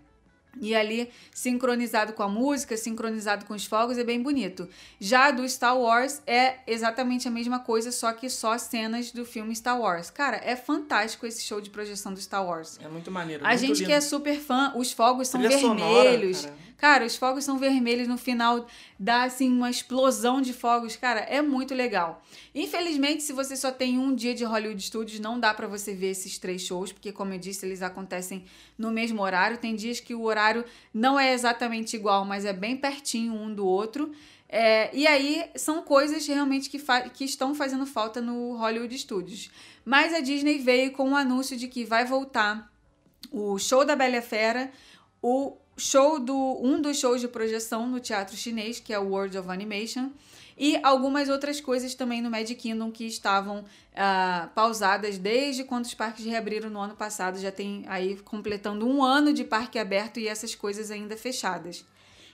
E 0.59 0.75
ali, 0.75 1.09
sincronizado 1.33 2.13
com 2.13 2.23
a 2.23 2.27
música, 2.27 2.75
sincronizado 2.75 3.45
com 3.45 3.53
os 3.53 3.65
fogos, 3.65 3.97
é 3.97 4.03
bem 4.03 4.21
bonito. 4.21 4.67
Já 4.99 5.31
do 5.31 5.47
Star 5.47 5.77
Wars 5.77 6.21
é 6.27 6.59
exatamente 6.67 7.27
a 7.27 7.31
mesma 7.31 7.59
coisa, 7.59 7.91
só 7.91 8.11
que 8.11 8.29
só 8.29 8.57
cenas 8.57 9.11
do 9.11 9.25
filme 9.25 9.55
Star 9.55 9.79
Wars. 9.79 10.09
Cara, 10.09 10.37
é 10.43 10.55
fantástico 10.55 11.25
esse 11.25 11.41
show 11.43 11.61
de 11.61 11.69
projeção 11.69 12.13
do 12.13 12.19
Star 12.19 12.45
Wars. 12.45 12.79
É 12.83 12.87
muito 12.87 13.09
maneiro. 13.09 13.45
A 13.45 13.49
muito 13.49 13.59
gente 13.61 13.77
lindo. 13.77 13.85
que 13.87 13.93
é 13.93 14.01
super 14.01 14.39
fã, 14.39 14.73
os 14.75 14.91
fogos 14.91 15.27
são 15.29 15.39
Trilha 15.41 15.57
vermelhos. 15.57 16.37
sonora, 16.39 16.55
cara. 16.81 17.05
Os 17.05 17.15
fogos 17.15 17.43
são 17.43 17.59
vermelhos 17.59 18.07
no 18.07 18.17
final, 18.17 18.65
dá 18.99 19.23
assim 19.23 19.49
uma 19.49 19.69
explosão 19.69 20.41
de 20.41 20.51
fogos, 20.51 20.95
cara, 20.95 21.19
é 21.19 21.39
muito 21.39 21.75
legal. 21.75 22.23
Infelizmente, 22.55 23.21
se 23.21 23.31
você 23.31 23.55
só 23.55 23.71
tem 23.71 23.99
um 23.99 24.15
dia 24.15 24.33
de 24.33 24.43
Hollywood 24.43 24.81
Studios, 24.81 25.19
não 25.19 25.39
dá 25.39 25.53
para 25.53 25.67
você 25.67 25.93
ver 25.93 26.09
esses 26.09 26.39
três 26.39 26.63
shows, 26.63 26.91
porque 26.91 27.11
como 27.11 27.33
eu 27.33 27.37
disse, 27.37 27.67
eles 27.67 27.83
acontecem 27.83 28.45
no 28.75 28.91
mesmo 28.91 29.21
horário. 29.21 29.59
Tem 29.59 29.75
dias 29.75 29.99
que 29.99 30.15
o 30.15 30.23
horário 30.23 30.65
não 30.91 31.19
é 31.19 31.31
exatamente 31.33 31.95
igual, 31.95 32.25
mas 32.25 32.45
é 32.45 32.51
bem 32.51 32.75
pertinho 32.75 33.33
um 33.33 33.53
do 33.53 33.65
outro. 33.65 34.11
É, 34.49 34.89
e 34.93 35.05
aí 35.05 35.45
são 35.55 35.83
coisas 35.83 36.25
realmente 36.25 36.67
que, 36.67 36.81
que 37.13 37.23
estão 37.23 37.53
fazendo 37.53 37.85
falta 37.85 38.19
no 38.19 38.57
Hollywood 38.57 38.97
Studios. 38.97 39.51
Mas 39.85 40.15
a 40.15 40.19
Disney 40.19 40.57
veio 40.57 40.91
com 40.91 41.11
o 41.11 41.15
anúncio 41.15 41.55
de 41.55 41.67
que 41.67 41.85
vai 41.85 42.05
voltar 42.05 42.69
o 43.31 43.59
show 43.59 43.85
da 43.85 43.95
Bela 43.95 44.21
Fera, 44.21 44.71
o 45.21 45.55
show 45.81 46.19
do 46.19 46.59
um 46.61 46.79
dos 46.79 46.99
shows 46.99 47.19
de 47.19 47.27
projeção 47.27 47.87
no 47.87 47.99
teatro 47.99 48.37
chinês, 48.37 48.79
que 48.79 48.93
é 48.93 48.99
o 48.99 49.09
World 49.09 49.35
of 49.37 49.49
Animation, 49.49 50.11
e 50.55 50.79
algumas 50.83 51.27
outras 51.27 51.59
coisas 51.59 51.95
também 51.95 52.21
no 52.21 52.29
Magic 52.29 52.55
Kingdom 52.55 52.91
que 52.91 53.05
estavam 53.05 53.61
uh, 53.61 54.47
pausadas 54.53 55.17
desde 55.17 55.63
quando 55.63 55.85
os 55.85 55.93
parques 55.95 56.23
reabriram 56.23 56.69
no 56.69 56.79
ano 56.79 56.95
passado. 56.95 57.39
Já 57.39 57.51
tem 57.51 57.83
aí 57.87 58.15
completando 58.17 58.87
um 58.87 59.03
ano 59.03 59.33
de 59.33 59.43
parque 59.43 59.79
aberto 59.79 60.19
e 60.19 60.27
essas 60.27 60.53
coisas 60.53 60.91
ainda 60.91 61.17
fechadas. 61.17 61.83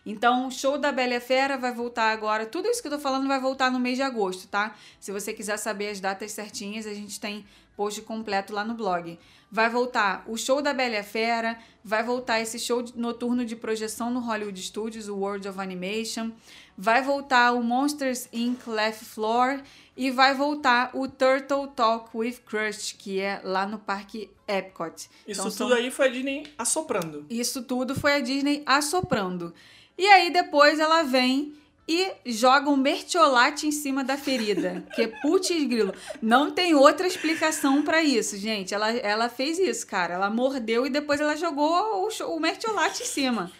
Então, 0.05 0.51
show 0.51 0.77
da 0.77 0.91
Bela 0.91 1.19
Fera 1.21 1.57
vai 1.57 1.73
voltar 1.73 2.11
agora. 2.11 2.45
Tudo 2.45 2.67
isso 2.67 2.81
que 2.81 2.87
eu 2.87 2.93
tô 2.93 2.99
falando 2.99 3.27
vai 3.27 3.39
voltar 3.39 3.71
no 3.71 3.79
mês 3.79 3.95
de 3.95 4.01
agosto, 4.01 4.47
tá? 4.47 4.75
Se 4.99 5.11
você 5.11 5.33
quiser 5.33 5.57
saber 5.57 5.89
as 5.89 6.01
datas 6.01 6.33
certinhas, 6.33 6.85
a 6.85 6.93
gente 6.93 7.19
tem 7.19 7.45
post 7.77 8.01
completo 8.01 8.53
lá 8.53 8.65
no 8.65 8.73
blog. 8.73 9.17
Vai 9.49 9.69
voltar 9.69 10.23
o 10.27 10.35
show 10.37 10.61
da 10.61 10.73
Bela 10.73 10.95
e 10.95 10.97
a 10.97 11.03
Fera, 11.03 11.57
vai 11.83 12.03
voltar 12.03 12.41
esse 12.41 12.59
show 12.59 12.83
noturno 12.95 13.45
de 13.45 13.55
projeção 13.55 14.11
no 14.11 14.19
Hollywood 14.19 14.61
Studios, 14.61 15.07
o 15.07 15.15
World 15.15 15.47
of 15.47 15.57
Animation, 15.59 16.31
vai 16.77 17.01
voltar 17.01 17.53
o 17.53 17.63
Monsters 17.63 18.27
Inc. 18.33 18.67
Laugh 18.67 18.93
Floor 18.93 19.61
e 19.95 20.11
vai 20.11 20.33
voltar 20.33 20.91
o 20.93 21.07
Turtle 21.07 21.67
Talk 21.67 22.09
with 22.15 22.39
Crush, 22.45 22.91
que 22.99 23.21
é 23.21 23.39
lá 23.43 23.65
no 23.65 23.79
Parque 23.79 24.29
Epcot. 24.47 24.93
Isso 24.95 25.09
Então, 25.27 25.43
tudo 25.45 25.53
são- 25.69 25.73
aí 25.73 25.89
foi 25.89 26.07
a 26.07 26.09
Disney 26.09 26.43
assoprando. 26.57 27.25
isso 27.29 27.63
tudo 27.63 27.95
foi 27.95 28.15
a 28.15 28.19
Disney 28.19 28.63
assoprando. 28.65 29.53
E 29.97 30.05
aí 30.07 30.29
depois 30.29 30.77
ela 30.77 31.03
vem 31.03 31.55
e 31.87 32.11
joga 32.25 32.69
um 32.69 32.75
mertiolate 32.75 33.65
em 33.65 33.71
cima 33.71 34.03
da 34.03 34.17
ferida. 34.17 34.83
Que 34.93 35.07
putz 35.07 35.49
grilo. 35.49 35.93
Não 36.21 36.51
tem 36.51 36.75
outra 36.75 37.07
explicação 37.07 37.81
pra 37.81 38.03
isso, 38.03 38.37
gente. 38.37 38.73
Ela, 38.73 38.91
ela 38.91 39.29
fez 39.29 39.57
isso, 39.57 39.87
cara. 39.87 40.15
Ela 40.15 40.29
mordeu 40.29 40.85
e 40.85 40.89
depois 40.89 41.21
ela 41.21 41.35
jogou 41.37 41.71
o, 42.05 42.35
o 42.35 42.39
mertiolate 42.39 43.03
em 43.03 43.05
cima. 43.05 43.51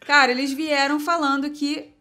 Cara, 0.00 0.32
eles 0.32 0.52
vieram 0.52 0.98
falando 0.98 1.50
que 1.50 1.92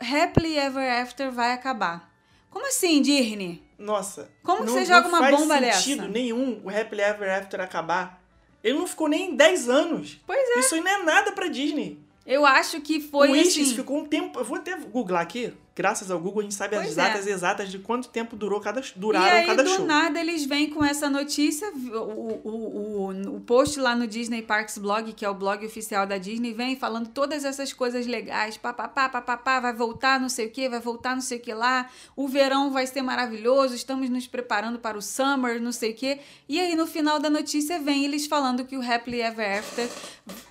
Happily 0.00 0.58
Ever 0.58 1.02
After 1.02 1.30
vai 1.30 1.52
acabar. 1.52 2.12
Como 2.50 2.66
assim, 2.66 3.00
Disney? 3.00 3.62
Nossa. 3.78 4.30
Como 4.42 4.60
que 4.62 4.66
não- 4.66 4.72
você 4.74 4.84
joga 4.84 5.02
não 5.02 5.08
uma 5.10 5.18
faz 5.18 5.36
bomba 5.36 5.54
sentido 5.58 5.98
dessa? 6.02 6.08
nenhum 6.08 6.60
o 6.64 6.70
Happily 6.70 7.02
Ever 7.02 7.38
After 7.38 7.60
acabar. 7.60 8.20
Ele 8.62 8.78
não 8.78 8.86
ficou 8.86 9.08
nem 9.08 9.36
10 9.36 9.68
anos. 9.68 10.20
Pois 10.26 10.38
é. 10.56 10.60
Isso 10.60 10.74
aí 10.74 10.80
não 10.80 10.90
é 10.90 11.02
nada 11.02 11.32
pra 11.32 11.46
Disney. 11.48 11.98
Eu 12.26 12.46
acho 12.46 12.80
que 12.80 13.00
foi 13.00 13.28
o 13.28 13.32
Wishes 13.32 13.66
assim... 13.66 13.76
ficou 13.76 13.98
um 13.98 14.06
tempo. 14.06 14.38
Eu 14.38 14.44
vou 14.44 14.56
até 14.56 14.76
googlar 14.78 15.22
aqui. 15.22 15.52
Graças 15.76 16.08
ao 16.08 16.20
Google, 16.20 16.40
a 16.40 16.42
gente 16.44 16.54
sabe 16.54 16.76
as 16.76 16.82
Pois 16.84 16.96
é. 16.96 17.02
datas 17.02 17.26
exatas 17.26 17.68
de 17.68 17.80
quanto 17.80 18.08
tempo 18.08 18.36
durou 18.36 18.60
cada, 18.60 18.80
E 18.80 18.84
duraram 18.94 19.38
aí, 19.38 19.46
cada 19.46 19.64
do 19.64 19.70
show. 19.70 19.84
nada, 19.84 20.20
eles 20.20 20.44
vêm 20.46 20.70
com 20.70 20.84
essa 20.84 21.10
notícia. 21.10 21.68
O, 21.72 21.98
o, 22.44 23.10
o, 23.10 23.36
o 23.36 23.40
post 23.40 23.80
lá 23.80 23.96
no 23.96 24.06
Disney 24.06 24.40
Parks 24.42 24.78
Blog, 24.78 25.12
que 25.12 25.24
é 25.24 25.28
o 25.28 25.34
blog 25.34 25.66
oficial 25.66 26.06
da 26.06 26.16
Disney, 26.16 26.52
vem 26.52 26.76
falando 26.76 27.08
todas 27.08 27.44
essas 27.44 27.72
coisas 27.72 28.06
legais. 28.06 28.56
Papapá, 28.56 29.08
papapá, 29.08 29.58
vai 29.58 29.72
voltar 29.72 30.20
não 30.20 30.28
sei 30.28 30.46
o 30.46 30.50
que, 30.50 30.68
vai 30.68 30.78
voltar 30.80 31.14
não 31.16 31.22
sei 31.22 31.38
o 31.38 31.40
que 31.40 31.52
lá. 31.52 31.90
O 32.14 32.28
verão 32.28 32.70
vai 32.70 32.86
ser 32.86 33.02
maravilhoso, 33.02 33.74
estamos 33.74 34.08
nos 34.08 34.28
preparando 34.28 34.78
para 34.78 34.96
o 34.96 35.02
summer, 35.02 35.60
não 35.60 35.72
sei 35.72 35.90
o 35.90 35.94
que. 35.94 36.20
E 36.48 36.60
aí, 36.60 36.76
no 36.76 36.86
final 36.86 37.18
da 37.18 37.28
notícia, 37.28 37.80
vem 37.80 38.04
eles 38.04 38.26
falando 38.26 38.64
que 38.64 38.76
o 38.76 38.92
Happily 38.92 39.20
Ever 39.22 39.58
After 39.58 39.88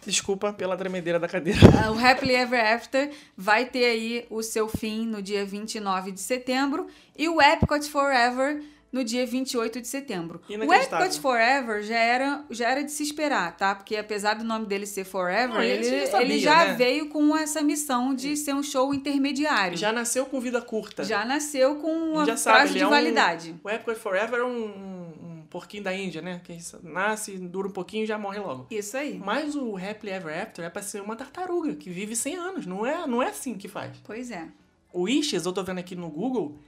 Desculpa 0.06 0.52
pela 0.54 0.76
tremedeira 0.76 1.20
da 1.20 1.28
cadeira. 1.28 1.60
O 1.94 2.06
Happily 2.06 2.36
Ever 2.36 2.74
After 2.74 3.12
vai 3.38 3.66
ter 3.66 3.86
aí 3.86 4.26
o 4.30 4.42
seu 4.44 4.68
fim 4.68 5.13
no 5.14 5.22
dia 5.22 5.46
29 5.46 6.12
de 6.12 6.20
setembro 6.20 6.88
e 7.18 7.30
o 7.30 7.42
Epcot 7.42 7.90
Forever 7.90 8.62
no 8.92 9.04
dia 9.04 9.26
28 9.26 9.82
de 9.82 9.88
setembro. 9.88 10.40
O. 10.48 10.74
Epcot 10.74 11.20
Forever 11.20 11.82
já 11.82 11.98
era, 11.98 12.46
já 12.52 12.70
era 12.70 12.84
de 12.84 12.92
se 12.92 13.02
esperar, 13.02 13.58
tá? 13.58 13.74
Porque 13.74 13.96
apesar 13.96 14.36
do 14.36 14.44
nome 14.44 14.68
dele 14.68 14.86
ser 14.86 15.04
Forever, 15.04 15.50
Não, 15.56 15.64
ele, 15.64 15.84
já 16.02 16.06
sabia, 16.12 16.26
ele 16.28 16.40
já 16.40 16.66
né? 16.66 16.74
veio 16.76 17.10
com 17.10 17.36
essa 17.36 17.62
missão 17.64 18.14
de 18.14 18.38
ser 18.38 18.54
um 18.54 18.62
show 18.62 18.94
intermediário. 18.94 19.76
Já 19.78 19.92
nasceu 19.92 20.26
com 20.28 20.40
vida 20.40 20.62
curta. 20.62 21.04
Já 21.04 21.26
nasceu 21.26 21.78
com 21.78 21.92
um 21.92 22.18
gente 22.20 22.28
já 22.28 22.38
sabe, 22.38 22.58
prazo 22.58 22.74
de 22.74 22.80
é 22.82 22.88
um- 22.88 22.90
validade. 22.92 23.56
O 23.64 23.70
Epcot 23.70 23.96
Forever 23.98 24.40
é 24.42 24.44
um, 24.44 24.64
um- 24.64 25.28
um 25.40 25.46
porquinho 25.50 25.82
da 25.84 25.94
Índia, 25.96 26.22
né? 26.22 26.40
Que 26.44 26.56
nasce, 26.84 27.36
dura 27.40 27.68
um 27.68 27.72
pouquinho 27.72 28.04
e 28.04 28.06
já 28.08 28.20
morre 28.20 28.40
logo. 28.40 28.68
Isso 28.70 28.96
aí. 28.96 29.20
Mas 29.24 29.56
o 29.56 29.76
Happily 29.76 30.12
Ever 30.14 30.40
After 30.40 30.64
é 30.66 30.70
pra 30.70 30.84
ser 30.84 31.02
uma 31.02 31.16
tartaruga 31.16 31.74
que 31.74 31.90
vive 31.90 32.16
100 32.16 32.36
anos. 32.36 32.66
Não 32.68 32.86
é, 32.86 33.08
não 33.08 33.24
é 33.24 33.30
assim 33.30 33.56
que 33.56 33.68
faz. 33.68 33.98
Pois 34.04 34.30
é. 34.30 34.48
O 34.94 35.02
Wishes, 35.04 35.46
eu 35.46 35.52
tô 35.52 35.64
vendo 35.64 35.80
aqui 35.80 35.96
no 35.96 36.08
Google, 36.10 36.60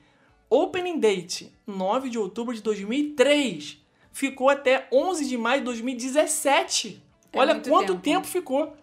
opening 0.50 1.00
date 1.00 1.54
9 1.68 2.10
de 2.10 2.18
outubro 2.18 2.54
de 2.56 2.62
2003. 2.62 3.78
Ficou 4.12 4.50
até 4.50 4.88
11 4.92 5.26
de 5.28 5.38
maio 5.38 5.60
de 5.62 5.66
2017. 5.66 7.04
É 7.32 7.40
Olha 7.40 7.60
quanto 7.60 7.88
tempo. 7.94 8.02
tempo. 8.02 8.28
ficou. 8.28 8.76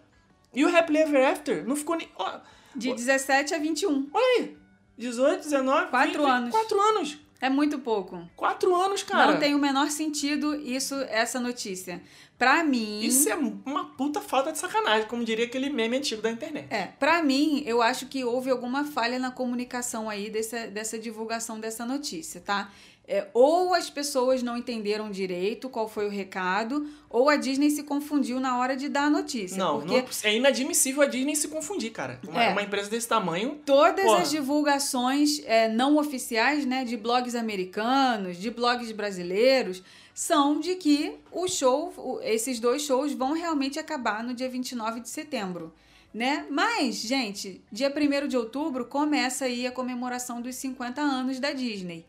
E 0.53 0.63
o 0.63 0.75
Happily 0.75 0.99
Ever 0.99 1.27
After 1.27 1.67
não 1.67 1.75
ficou 1.75 1.95
nem... 1.97 2.07
ó, 2.15 2.39
De 2.75 2.93
17 2.93 3.53
a 3.53 3.57
21. 3.57 4.09
olha 4.13 4.23
aí. 4.39 4.57
18, 4.97 5.41
19, 5.43 5.87
Quatro 5.89 6.21
20, 6.21 6.29
anos. 6.31 6.49
4 6.51 6.79
anos. 6.81 7.17
É 7.41 7.49
muito 7.49 7.79
pouco. 7.79 8.21
4 8.35 8.75
anos, 8.75 9.03
cara. 9.03 9.31
Não 9.33 9.39
tem 9.39 9.55
o 9.55 9.59
menor 9.59 9.89
sentido 9.89 10.55
isso, 10.55 10.95
essa 11.09 11.39
notícia. 11.39 12.01
Pra 12.43 12.63
mim. 12.63 12.99
Isso 13.01 13.29
é 13.29 13.35
uma 13.35 13.85
puta 13.95 14.19
falta 14.19 14.51
de 14.51 14.57
sacanagem, 14.57 15.07
como 15.07 15.23
diria 15.23 15.45
aquele 15.45 15.69
meme 15.69 15.97
antigo 15.97 16.21
da 16.21 16.29
internet. 16.29 16.67
É, 16.69 16.87
pra 16.99 17.23
mim, 17.23 17.63
eu 17.65 17.81
acho 17.81 18.07
que 18.07 18.23
houve 18.25 18.49
alguma 18.49 18.83
falha 18.83 19.17
na 19.17 19.31
comunicação 19.31 20.09
aí 20.09 20.29
dessa, 20.29 20.67
dessa 20.67 20.99
divulgação 20.99 21.59
dessa 21.59 21.85
notícia, 21.85 22.41
tá? 22.41 22.69
É, 23.05 23.27
ou 23.33 23.73
as 23.73 23.89
pessoas 23.89 24.41
não 24.41 24.55
entenderam 24.57 25.11
direito 25.11 25.69
qual 25.69 25.89
foi 25.89 26.05
o 26.05 26.09
recado, 26.09 26.87
ou 27.09 27.29
a 27.29 27.35
Disney 27.35 27.69
se 27.69 27.83
confundiu 27.83 28.39
na 28.39 28.57
hora 28.57 28.77
de 28.77 28.87
dar 28.87 29.03
a 29.07 29.09
notícia. 29.09 29.57
Não, 29.57 29.79
porque 29.81 30.01
não 30.01 30.31
é 30.31 30.35
inadmissível 30.37 31.01
a 31.01 31.05
Disney 31.05 31.35
se 31.35 31.49
confundir, 31.49 31.91
cara. 31.91 32.19
Uma, 32.25 32.43
É. 32.43 32.51
uma 32.51 32.61
empresa 32.61 32.89
desse 32.89 33.07
tamanho. 33.07 33.59
todas 33.65 34.05
Porra. 34.05 34.21
as 34.21 34.31
divulgações 34.31 35.41
é, 35.45 35.67
não 35.67 35.97
oficiais, 35.97 36.65
né, 36.65 36.85
de 36.85 36.95
blogs 36.95 37.35
americanos, 37.35 38.37
de 38.37 38.49
blogs 38.49 38.91
brasileiros, 38.93 39.83
são 40.13 40.59
de 40.59 40.75
que 40.75 41.15
o 41.31 41.47
show, 41.47 42.19
esses 42.23 42.59
dois 42.59 42.83
shows 42.83 43.13
vão 43.13 43.33
realmente 43.33 43.79
acabar 43.79 44.23
no 44.23 44.33
dia 44.33 44.49
29 44.49 44.99
de 44.99 45.09
setembro. 45.09 45.73
Né? 46.13 46.45
Mas, 46.49 46.97
gente, 47.01 47.59
dia 47.71 47.91
1 47.91 48.27
de 48.27 48.37
outubro 48.37 48.85
começa 48.85 49.45
aí 49.45 49.65
a 49.65 49.71
comemoração 49.71 50.39
dos 50.41 50.55
50 50.57 51.01
anos 51.01 51.39
da 51.39 51.51
Disney. 51.53 52.05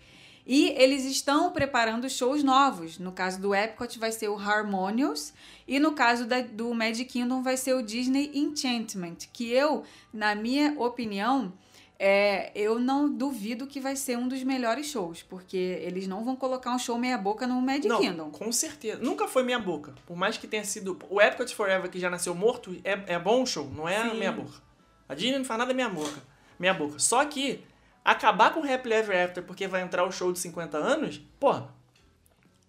E 0.46 0.74
eles 0.76 1.07
estão 1.07 1.50
preparando 1.52 2.09
shows 2.11 2.42
novos. 2.44 2.98
No 2.98 3.12
caso 3.12 3.40
do 3.40 3.55
Epcot 3.55 3.98
vai 3.98 4.12
ser 4.12 4.28
o 4.28 4.36
Harmonious 4.38 5.32
e 5.66 5.78
no 5.80 5.92
caso 5.92 6.26
da- 6.26 6.42
do 6.42 6.74
Magic 6.74 7.11
Kingdom 7.11 7.42
vai 7.42 7.57
ser 7.57 7.72
o 7.74 7.82
Disney 7.82 8.30
Enchantment, 8.34 9.16
que 9.32 9.50
eu, 9.50 9.84
na 10.12 10.34
minha 10.34 10.74
opinião, 10.78 11.50
é, 11.99 12.51
eu 12.55 12.78
não 12.78 13.12
duvido 13.12 13.66
que 13.66 13.80
vai 13.80 13.95
ser 13.95 14.18
um 14.18 14.26
dos 14.26 14.42
melhores 14.42 14.86
shows, 14.86 15.22
porque 15.22 15.57
eles 15.57 16.07
não 16.07 16.24
vão 16.24 16.34
colocar 16.34 16.74
um 16.74 16.78
show 16.78 16.99
meia 16.99 17.16
boca 17.16 17.47
no 17.47 17.61
Magic 17.61 17.86
não, 17.86 18.01
Kingdom. 18.01 18.30
com 18.30 18.51
certeza. 18.51 19.01
Nunca 19.01 19.28
foi 19.28 19.42
minha 19.42 19.59
boca. 19.59 19.95
Por 20.07 20.16
mais 20.16 20.36
que 20.36 20.47
tenha 20.47 20.64
sido. 20.64 20.99
O 21.09 21.20
Epcot 21.20 21.55
Forever, 21.55 21.90
que 21.90 22.01
já 22.01 22.11
nasceu 22.11 22.34
morto, 22.34 22.76
é, 22.82 23.14
é 23.14 23.18
bom 23.18 23.47
show, 23.47 23.70
não 23.70 23.88
é 23.88 24.11
Sim. 24.11 24.18
minha 24.18 24.32
boca. 24.32 24.61
A 25.09 25.14
Disney 25.14 25.38
não 25.38 25.45
faz 25.45 25.59
nada 25.59 25.72
minha 25.72 25.88
boca. 25.88 26.22
Minha 26.59 26.74
boca. 26.74 26.99
Só 26.99 27.24
que 27.24 27.62
acabar 28.05 28.53
com 28.53 28.61
o 28.61 28.72
Happily 28.72 28.95
Ever 28.95 29.24
After 29.24 29.42
porque 29.45 29.66
vai 29.68 29.82
entrar 29.82 30.05
o 30.05 30.11
show 30.11 30.32
de 30.32 30.38
50 30.38 30.76
anos, 30.76 31.20
pô. 31.38 31.62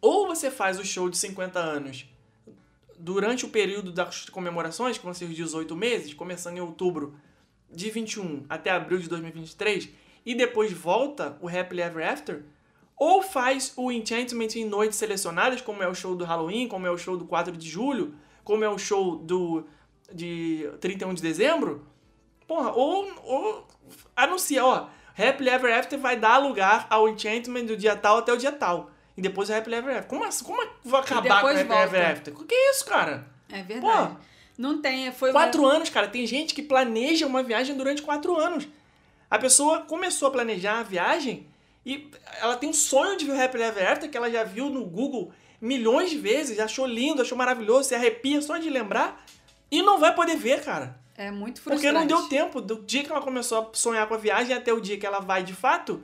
Ou 0.02 0.28
você 0.28 0.52
faz 0.52 0.80
o 0.80 0.86
show 0.86 1.10
de 1.10 1.18
50 1.18 1.60
anos 1.60 2.08
durante 2.98 3.46
o 3.46 3.50
período 3.50 3.92
das 3.92 4.30
comemorações, 4.30 4.98
que 4.98 5.04
vão 5.04 5.14
ser 5.14 5.26
os 5.26 5.36
18 5.36 5.76
meses, 5.76 6.14
começando 6.14 6.58
em 6.58 6.62
outubro 6.62 7.16
de 7.72 7.90
21 7.90 8.46
até 8.50 8.72
abril 8.72 9.00
de 9.00 9.10
2023, 9.10 9.90
e 10.26 10.34
depois 10.34 10.72
volta 10.72 11.38
o 11.42 11.48
Happily 11.48 11.82
Ever 11.82 12.08
After, 12.08 12.44
ou 12.98 13.22
faz 13.22 13.74
o 13.76 13.92
Enchantment 13.92 14.56
em 14.56 14.66
noites 14.66 14.98
selecionadas, 14.98 15.62
como 15.62 15.84
é 15.84 15.88
o 15.88 15.94
show 15.94 16.16
do 16.16 16.24
Halloween, 16.24 16.68
como 16.68 16.88
é 16.88 16.92
o 16.92 16.98
show 16.98 17.18
do 17.18 17.26
4 17.26 17.56
de 17.56 17.70
julho, 17.70 18.16
como 18.44 18.64
é 18.64 18.70
o 18.70 18.78
show 18.78 19.18
do 19.18 19.66
de 20.14 20.70
31 20.80 21.14
de 21.16 21.22
dezembro, 21.22 21.86
porra, 22.48 22.72
ou, 22.72 23.12
ou 23.24 23.68
anuncia, 24.16 24.64
ó, 24.64 24.88
Happily 25.18 25.50
Ever 25.50 25.78
After 25.78 25.98
vai 25.98 26.18
dar 26.18 26.38
lugar 26.38 26.86
ao 26.90 27.08
Enchantment 27.10 27.66
do 27.66 27.78
dia 27.78 27.96
tal 27.96 28.18
até 28.18 28.32
o 28.34 28.38
dia 28.38 28.52
tal. 28.52 28.92
E 29.18 29.22
depois 29.22 29.50
o 29.50 29.54
Happily 29.54 29.78
Ever 29.78 29.98
After. 29.98 30.10
Como, 30.10 30.30
como 30.44 30.62
é 30.62 30.66
que 30.66 30.74
vai 30.84 31.02
acabar 31.02 31.42
com 31.42 31.48
o 31.48 31.50
Happily 31.50 31.62
Ever 31.62 31.88
volta. 31.88 32.12
After? 32.12 32.34
O 32.34 32.44
que 32.44 32.54
é 32.54 32.72
isso, 32.72 32.86
cara? 32.86 33.28
É 33.50 33.64
verdade. 33.64 34.14
Pô, 34.14 34.20
não 34.58 34.82
tem, 34.82 35.12
foi 35.12 35.32
Quatro 35.32 35.66
anos, 35.66 35.90
cara. 35.90 36.08
Tem 36.08 36.26
gente 36.26 36.54
que 36.54 36.62
planeja 36.62 37.28
uma 37.28 37.44
viagem 37.44 37.76
durante 37.76 38.02
quatro 38.02 38.38
anos. 38.38 38.68
A 39.30 39.38
pessoa 39.38 39.82
começou 39.82 40.28
a 40.28 40.32
planejar 40.32 40.80
a 40.80 40.84
viagem 40.84 41.48
e 41.86 42.10
ela 42.40 42.56
tem 42.56 42.70
um 42.70 42.74
sonho 42.74 43.18
de 43.18 43.26
ver 43.26 43.34
o 43.34 43.42
Happily 43.42 43.64
Ever 43.64 43.92
After 43.92 44.10
que 44.10 44.18
ela 44.18 44.30
já 44.30 44.44
viu 44.44 44.70
no 44.70 44.86
Google 44.86 45.32
milhões 45.60 46.10
de 46.10 46.18
vezes, 46.18 46.60
achou 46.60 46.86
lindo, 46.86 47.22
achou 47.22 47.38
maravilhoso, 47.38 47.90
se 47.90 47.96
arrepia 47.96 48.42
só 48.42 48.58
de 48.58 48.70
lembrar 48.70 49.26
e 49.72 49.82
não 49.82 49.98
vai 50.00 50.14
poder 50.14 50.36
ver, 50.38 50.64
cara. 50.64 51.00
É 51.18 51.32
muito 51.32 51.62
Porque 51.62 51.80
frustrante. 51.80 52.00
não 52.00 52.06
deu 52.08 52.30
tempo 52.30 52.62
do 52.62 52.84
dia 52.84 53.04
que 53.04 53.12
ela 53.12 53.22
começou 53.22 53.60
a 53.60 53.70
sonhar 53.74 54.08
com 54.08 54.14
a 54.14 54.18
viagem 54.18 54.56
até 54.56 54.74
o 54.74 54.82
dia 54.82 54.98
que 54.98 55.06
ela 55.06 55.20
vai 55.20 55.44
de 55.44 55.54
fato 55.54 56.04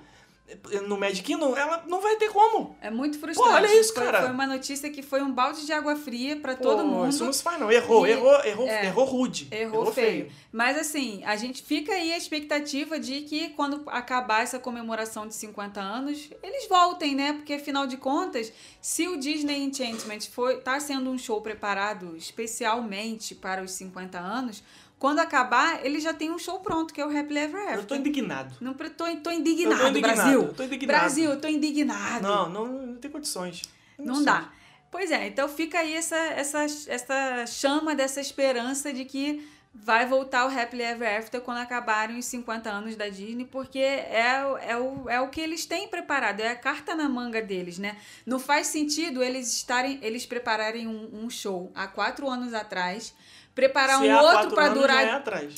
no 0.87 0.97
Magic 0.97 1.23
Kingdom, 1.23 1.55
ela 1.55 1.83
não 1.87 2.01
vai 2.01 2.15
ter 2.17 2.29
como. 2.29 2.75
É 2.81 2.89
muito 2.89 3.19
frustrante. 3.19 3.53
olha 3.53 3.79
isso, 3.79 3.93
foi, 3.93 4.03
cara. 4.03 4.21
Foi 4.21 4.31
uma 4.31 4.47
notícia 4.47 4.89
que 4.89 5.01
foi 5.01 5.21
um 5.21 5.31
balde 5.31 5.65
de 5.65 5.71
água 5.73 5.95
fria 5.95 6.35
Pô, 6.37 6.55
todo 6.55 6.85
mundo. 6.85 7.09
Isso 7.09 7.23
não 7.23 7.33
se 7.33 7.41
faz 7.41 7.59
não. 7.59 7.71
Errou, 7.71 8.05
E- 8.05 8.11
errou, 8.11 8.43
errou, 8.45 8.67
é. 8.67 8.85
errou 8.85 9.05
rude. 9.05 9.47
Errou, 9.51 9.91
feio. 9.91 10.31
Mas 10.51 10.77
assim, 10.77 11.23
a 11.23 11.35
gente 11.35 11.63
fica 11.63 11.93
aí 11.93 12.11
a 12.13 12.17
expectativa 12.17 12.99
de 12.99 13.21
que 13.21 13.49
quando 13.49 13.83
acabar 13.87 14.43
essa 14.43 14.59
comemoração 14.59 15.27
de 15.27 15.33
50 15.35 15.79
anos, 15.79 16.29
eles 16.43 16.67
voltem, 16.67 17.15
né? 17.15 17.33
Porque 17.33 17.53
afinal 17.53 17.87
de 17.87 17.97
contas, 17.97 18.51
se 18.81 19.07
o 19.07 19.17
Disney 19.17 19.63
Enchantment 19.63 20.21
foi, 20.31 20.57
tá 20.57 20.79
sendo 20.79 21.09
um 21.09 21.17
show 21.17 21.41
preparado 21.41 22.15
especialmente 22.17 23.33
para 23.35 23.63
os 23.63 23.71
50 23.71 24.19
anos, 24.19 24.63
quando 25.01 25.17
acabar, 25.17 25.83
ele 25.83 25.99
já 25.99 26.13
tem 26.13 26.29
um 26.29 26.37
show 26.37 26.59
pronto, 26.59 26.93
que 26.93 27.01
é 27.01 27.05
o 27.05 27.09
Happily 27.09 27.39
Ever 27.39 27.59
After. 27.63 27.75
Eu 27.79 27.85
tô 27.87 27.95
indignado. 27.95 28.55
Não, 28.61 28.75
tô, 28.75 28.83
tô 28.87 29.31
indignado, 29.31 29.81
tô 29.81 29.87
indignado, 29.87 29.99
Brasil. 29.99 30.53
tô 30.53 30.63
indignado. 30.63 30.99
Brasil, 30.99 31.31
eu 31.31 31.41
tô 31.41 31.47
indignado. 31.47 32.21
Não, 32.21 32.47
não, 32.49 32.67
não 32.67 32.95
tem 32.97 33.09
condições. 33.09 33.63
Não 33.97 34.23
dá. 34.23 34.51
Pois 34.91 35.09
é, 35.09 35.25
então 35.27 35.49
fica 35.49 35.79
aí 35.79 35.93
essa, 35.95 36.15
essa, 36.15 36.63
essa 36.87 37.45
chama 37.47 37.95
dessa 37.95 38.21
esperança 38.21 38.93
de 38.93 39.03
que 39.05 39.43
vai 39.73 40.05
voltar 40.05 40.45
o 40.45 40.49
Happily 40.59 40.83
Ever 40.83 41.17
After 41.17 41.39
quando 41.41 41.59
acabarem 41.59 42.19
os 42.19 42.25
50 42.25 42.69
anos 42.69 42.95
da 42.95 43.07
Disney, 43.07 43.45
porque 43.45 43.79
é, 43.79 44.45
o- 44.45 44.57
é, 44.57 44.77
o, 44.77 45.09
é 45.09 45.21
o 45.21 45.29
que 45.29 45.39
eles 45.41 45.65
têm 45.65 45.87
preparado, 45.87 46.41
é 46.41 46.49
a 46.49 46.55
carta 46.55 46.93
na 46.93 47.07
manga 47.09 47.41
deles, 47.41 47.79
né? 47.79 47.97
Não 48.25 48.37
faz 48.37 48.67
sentido 48.67 49.23
eles 49.23 49.51
estarem, 49.51 49.97
eles 50.03 50.25
prepararem 50.25 50.85
um, 50.87 51.23
um 51.23 51.29
show 51.29 51.71
há 51.73 51.87
quatro 51.87 52.29
anos 52.29 52.53
atrás, 52.53 53.15
preparar 53.55 53.99
Se 53.99 54.07
um 54.07 54.17
há 54.17 54.21
outro 54.21 54.55
para 54.55 54.69
durar 54.69 55.03
é 55.05 55.11
atrás. 55.11 55.55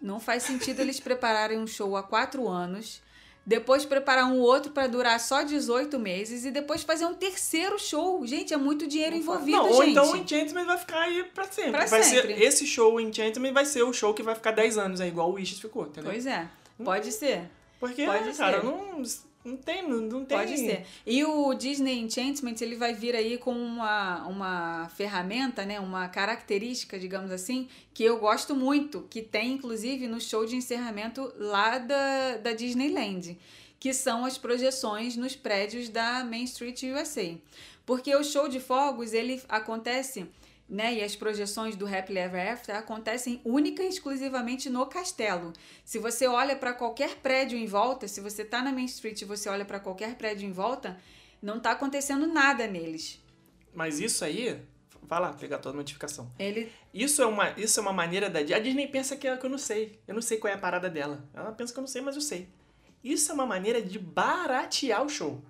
não 0.00 0.20
faz 0.20 0.42
sentido 0.42 0.80
eles 0.80 1.00
prepararem 1.00 1.58
um 1.58 1.66
show 1.66 1.96
há 1.96 2.02
quatro 2.02 2.48
anos, 2.48 3.02
depois 3.44 3.84
preparar 3.84 4.26
um 4.26 4.38
outro 4.38 4.70
para 4.70 4.86
durar 4.86 5.18
só 5.18 5.42
18 5.42 5.98
meses 5.98 6.44
e 6.44 6.50
depois 6.52 6.84
fazer 6.84 7.06
um 7.06 7.14
terceiro 7.14 7.76
show. 7.78 8.24
Gente, 8.24 8.54
é 8.54 8.56
muito 8.56 8.86
dinheiro 8.86 9.16
envolvido, 9.16 9.56
não, 9.58 9.68
ou 9.68 9.82
gente. 9.82 9.90
então 9.90 10.12
o 10.12 10.16
Enchantment 10.16 10.64
vai 10.64 10.78
ficar 10.78 11.00
aí 11.00 11.24
pra 11.24 11.44
sempre. 11.44 11.72
Pra 11.72 11.86
vai 11.86 12.02
sempre. 12.04 12.34
ser 12.34 12.42
esse 12.42 12.66
show, 12.66 12.94
o 12.94 13.00
Enchantment, 13.00 13.52
vai 13.52 13.64
ser 13.66 13.82
o 13.82 13.92
show 13.92 14.14
que 14.14 14.22
vai 14.22 14.34
ficar 14.36 14.52
10 14.52 14.78
anos 14.78 15.00
aí, 15.00 15.08
igual 15.08 15.30
o 15.30 15.34
Wishes 15.34 15.58
ficou, 15.58 15.86
entendeu? 15.86 16.12
Pois 16.12 16.24
é, 16.24 16.46
pode 16.84 17.10
ser. 17.10 17.50
Porque, 17.80 18.06
pode 18.06 18.32
cara, 18.34 18.60
ser. 18.60 18.64
não. 18.64 19.02
Não 19.44 19.56
tem, 19.56 19.82
não, 19.82 20.00
não 20.00 20.24
tem. 20.24 20.38
Pode 20.38 20.56
ser. 20.56 20.86
E 21.04 21.24
o 21.24 21.52
Disney 21.54 21.98
Enchantment, 21.98 22.54
ele 22.60 22.76
vai 22.76 22.94
vir 22.94 23.16
aí 23.16 23.36
com 23.38 23.52
uma, 23.52 24.24
uma 24.26 24.88
ferramenta, 24.90 25.64
né? 25.64 25.80
Uma 25.80 26.08
característica, 26.08 26.96
digamos 26.96 27.32
assim, 27.32 27.68
que 27.92 28.04
eu 28.04 28.18
gosto 28.18 28.54
muito, 28.54 29.06
que 29.10 29.20
tem 29.20 29.54
inclusive 29.54 30.06
no 30.06 30.20
show 30.20 30.46
de 30.46 30.54
encerramento 30.54 31.32
lá 31.36 31.78
da, 31.78 32.36
da 32.36 32.52
Disneyland, 32.52 33.36
que 33.80 33.92
são 33.92 34.24
as 34.24 34.38
projeções 34.38 35.16
nos 35.16 35.34
prédios 35.34 35.88
da 35.88 36.22
Main 36.24 36.44
Street 36.44 36.80
USA. 36.84 37.36
Porque 37.84 38.14
o 38.14 38.22
show 38.22 38.48
de 38.48 38.60
fogos, 38.60 39.12
ele 39.12 39.42
acontece 39.48 40.26
né, 40.72 40.94
e 40.94 41.02
as 41.04 41.14
projeções 41.14 41.76
do 41.76 41.86
Happily 41.86 42.18
Ever 42.18 42.50
After 42.50 42.74
acontecem 42.74 43.42
única 43.44 43.82
e 43.82 43.88
exclusivamente 43.88 44.70
no 44.70 44.86
castelo. 44.86 45.52
Se 45.84 45.98
você 45.98 46.26
olha 46.26 46.56
para 46.56 46.72
qualquer 46.72 47.16
prédio 47.16 47.58
em 47.58 47.66
volta, 47.66 48.08
se 48.08 48.22
você 48.22 48.40
está 48.40 48.62
na 48.62 48.72
Main 48.72 48.86
Street 48.86 49.20
e 49.20 49.26
você 49.26 49.50
olha 49.50 49.66
para 49.66 49.78
qualquer 49.78 50.14
prédio 50.14 50.48
em 50.48 50.52
volta, 50.52 50.98
não 51.42 51.58
está 51.58 51.72
acontecendo 51.72 52.26
nada 52.26 52.66
neles. 52.66 53.22
Mas 53.74 54.00
isso 54.00 54.24
aí, 54.24 54.58
vai 55.02 55.20
lá 55.20 55.34
pegar 55.34 55.58
tua 55.58 55.74
notificação. 55.74 56.30
Ele 56.38 56.72
Isso 56.94 57.20
é 57.20 57.26
uma, 57.26 57.50
isso 57.50 57.78
é 57.78 57.82
uma 57.82 57.92
maneira 57.92 58.30
da 58.30 58.38
a 58.38 58.58
Disney 58.58 58.88
pensa 58.88 59.14
que, 59.14 59.28
é- 59.28 59.36
que 59.36 59.44
eu 59.44 59.50
não 59.50 59.58
sei. 59.58 60.00
Eu 60.08 60.14
não 60.14 60.22
sei 60.22 60.38
qual 60.38 60.50
é 60.50 60.56
a 60.56 60.58
parada 60.58 60.88
dela. 60.88 61.22
Ela 61.34 61.52
pensa 61.52 61.70
que 61.70 61.78
eu 61.78 61.82
não 61.82 61.88
sei, 61.88 62.00
mas 62.00 62.14
eu 62.16 62.22
sei. 62.22 62.48
Isso 63.04 63.30
é 63.30 63.34
uma 63.34 63.44
maneira 63.44 63.82
de 63.82 63.98
baratear 63.98 65.04
o 65.04 65.08
show. 65.10 65.42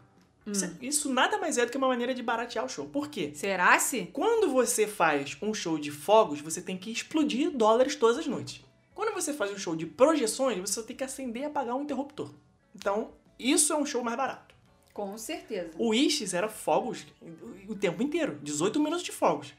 Isso, 0.47 0.64
é- 0.64 0.72
isso 0.80 1.12
nada 1.12 1.38
mais 1.38 1.57
é 1.59 1.64
do 1.64 1.70
que 1.70 1.78
uma 1.78 1.88
maneira 1.88 2.12
de 2.14 2.22
baratear 2.22 2.64
o 2.64 2.68
show. 2.68 2.86
Por 2.86 3.09
quê? 3.09 3.32
será 3.34 3.78
se? 3.78 4.07
Quando 4.12 4.51
você 4.53 4.86
faz 4.86 5.36
um 5.40 5.55
show 5.55 5.78
de 5.78 5.90
fogos, 5.90 6.40
você 6.40 6.61
tem 6.61 6.76
que 6.76 6.90
explodir 6.90 7.51
dólares 7.51 7.95
todas 7.95 8.18
as 8.18 8.26
noites. 8.26 8.61
Quando 8.95 9.14
você 9.14 9.32
faz 9.32 9.51
um 9.53 9.59
show 9.59 9.74
de 9.76 9.86
projeções, 9.86 10.59
você 10.59 10.72
só 10.74 10.82
tem 10.82 10.97
que 10.97 11.05
acender 11.05 11.43
e 11.43 11.47
apagar 11.47 11.74
um 11.76 11.82
interruptor. 11.82 12.30
Então, 12.74 13.11
isso 13.38 13.72
é 13.72 13.76
um 13.76 13.86
show 13.86 14.03
mais 14.03 14.16
barato. 14.16 14.55
Com 14.93 15.16
certeza. 15.16 15.70
O 15.78 15.88
Wishes 15.90 16.34
era 16.34 16.49
fogos 16.49 17.07
o 17.68 17.74
tempo 17.74 18.03
inteiro, 18.03 18.38
18 18.43 18.78
minutos 18.78 19.03
de 19.03 19.11
fogos. 19.12 19.55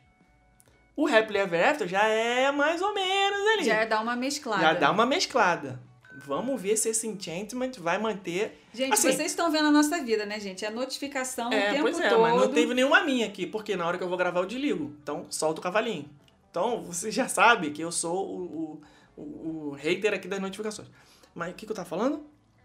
O 0.96 1.08
Happily 1.08 1.40
Ever 1.40 1.68
After 1.70 1.88
já 1.88 2.04
é 2.08 2.52
mais 2.52 2.82
ou 2.82 2.94
menos 2.94 3.48
ali. 3.54 3.64
Já 3.64 3.84
dá 3.86 4.00
uma 4.00 4.16
mesclada. 4.16 4.62
Já 4.62 4.74
dá 4.74 4.92
uma 4.92 5.06
mesclada. 5.08 5.82
Vamos 6.26 6.62
ver 6.62 6.78
se 6.78 6.90
esse 6.90 7.08
Enchantment 7.08 7.72
vai 7.80 7.98
manter. 7.98 8.60
Gente, 8.74 8.94
Assim, 8.94 9.12
vocês 9.12 9.32
estão 9.32 9.52
vendo 9.52 9.68
a 9.68 9.72
nossa 9.72 10.02
vida, 10.04 10.26
né, 10.26 10.40
gente? 10.40 10.64
É 10.64 10.70
notificação 10.70 11.50
o 11.50 11.54
É, 11.54 11.72
tempo 11.72 11.82
pois 11.84 12.00
é, 12.00 12.10
todo. 12.10 12.22
mas 12.22 12.36
não 12.36 12.48
teve 12.50 12.74
nenhuma 12.74 13.04
minha 13.04 13.26
aqui, 13.26 13.46
porque 13.48 13.76
na 13.76 13.86
hora 13.88 13.98
que 13.98 14.04
eu 14.04 14.08
vou 14.10 14.18
gravar 14.18 14.40
eu 14.42 14.46
desligo. 14.46 14.96
Então, 15.02 15.26
solta 15.30 15.60
o 15.60 15.64
cavalinho. 15.64 16.10
Então, 16.52 16.84
você 16.84 17.10
já 17.12 17.28
sabe 17.28 17.72
que 17.72 17.82
eu 17.82 17.92
sou 17.92 18.16
o, 18.28 18.82
o, 19.18 19.22
o, 19.22 19.70
o 19.70 19.72
hater 19.72 20.14
aqui 20.14 20.28
das 20.28 20.40
notificações. 20.40 20.88
Mas 21.34 21.52
o 21.52 21.56
que, 21.56 21.66
que 21.66 21.72
eu 21.72 21.76
tava 21.76 21.90
falando? 21.90 22.24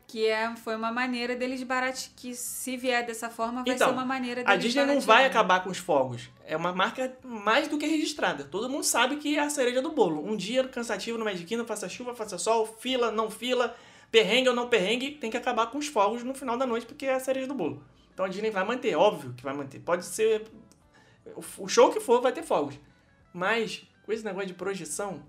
Que 0.08 0.26
é, 0.26 0.56
foi 0.56 0.74
uma 0.74 0.90
maneira 0.90 1.36
deles 1.36 1.62
baratear. 1.62 2.10
Que 2.16 2.34
se 2.34 2.76
vier 2.76 3.04
dessa 3.06 3.28
forma, 3.28 3.62
vai 3.62 3.74
Então, 3.74 3.88
ser 3.88 3.92
uma 3.94 4.04
maneira 4.06 4.42
deles 4.42 4.50
A 4.50 4.56
Disney 4.56 4.86
não 4.86 5.00
vai 5.00 5.26
acabar 5.26 5.62
com 5.62 5.68
os 5.70 5.78
fogos. 5.78 6.30
É 6.46 6.56
uma 6.56 6.72
marca 6.72 7.14
mais 7.22 7.68
do 7.68 7.76
que 7.78 7.86
registrada. 7.86 8.42
Todo 8.42 8.70
mundo 8.70 8.84
sabe 8.84 9.16
que 9.18 9.36
é 9.36 9.40
a 9.42 9.50
cereja 9.50 9.82
do 9.82 9.90
bolo. 9.92 10.26
Um 10.26 10.34
dia 10.34 10.66
cansativo 10.66 11.18
no 11.18 11.24
Magic 11.26 11.44
Kingdom, 11.44 11.66
faça 11.66 11.88
chuva, 11.90 12.14
faça 12.14 12.38
sol, 12.38 12.66
fila, 12.66 13.12
não 13.12 13.30
fila, 13.30 13.76
perrengue 14.10 14.48
ou 14.48 14.54
não 14.54 14.66
perrengue, 14.68 15.10
tem 15.12 15.30
que 15.30 15.36
acabar 15.36 15.66
com 15.66 15.76
os 15.76 15.86
fogos 15.88 16.24
no 16.24 16.32
final 16.34 16.56
da 16.56 16.66
noite 16.66 16.86
porque 16.86 17.04
é 17.04 17.12
a 17.14 17.20
cereja 17.20 17.46
do 17.46 17.54
bolo. 17.54 17.84
Então 18.14 18.24
a 18.24 18.28
Disney 18.28 18.50
vai 18.50 18.64
manter, 18.64 18.96
óbvio 18.96 19.34
que 19.34 19.44
vai 19.44 19.52
manter. 19.54 19.78
Pode 19.80 20.06
ser 20.06 20.46
o- 21.36 21.64
o 21.64 21.68
show 21.68 21.92
que 21.92 22.00
for 22.00 22.22
vai 22.22 22.32
ter 22.32 22.42
fogos. 22.42 22.74
Mas 23.30 23.86
com 24.06 24.10
esse 24.10 24.24
negócio 24.24 24.48
de 24.48 24.54
projeção, 24.54 25.22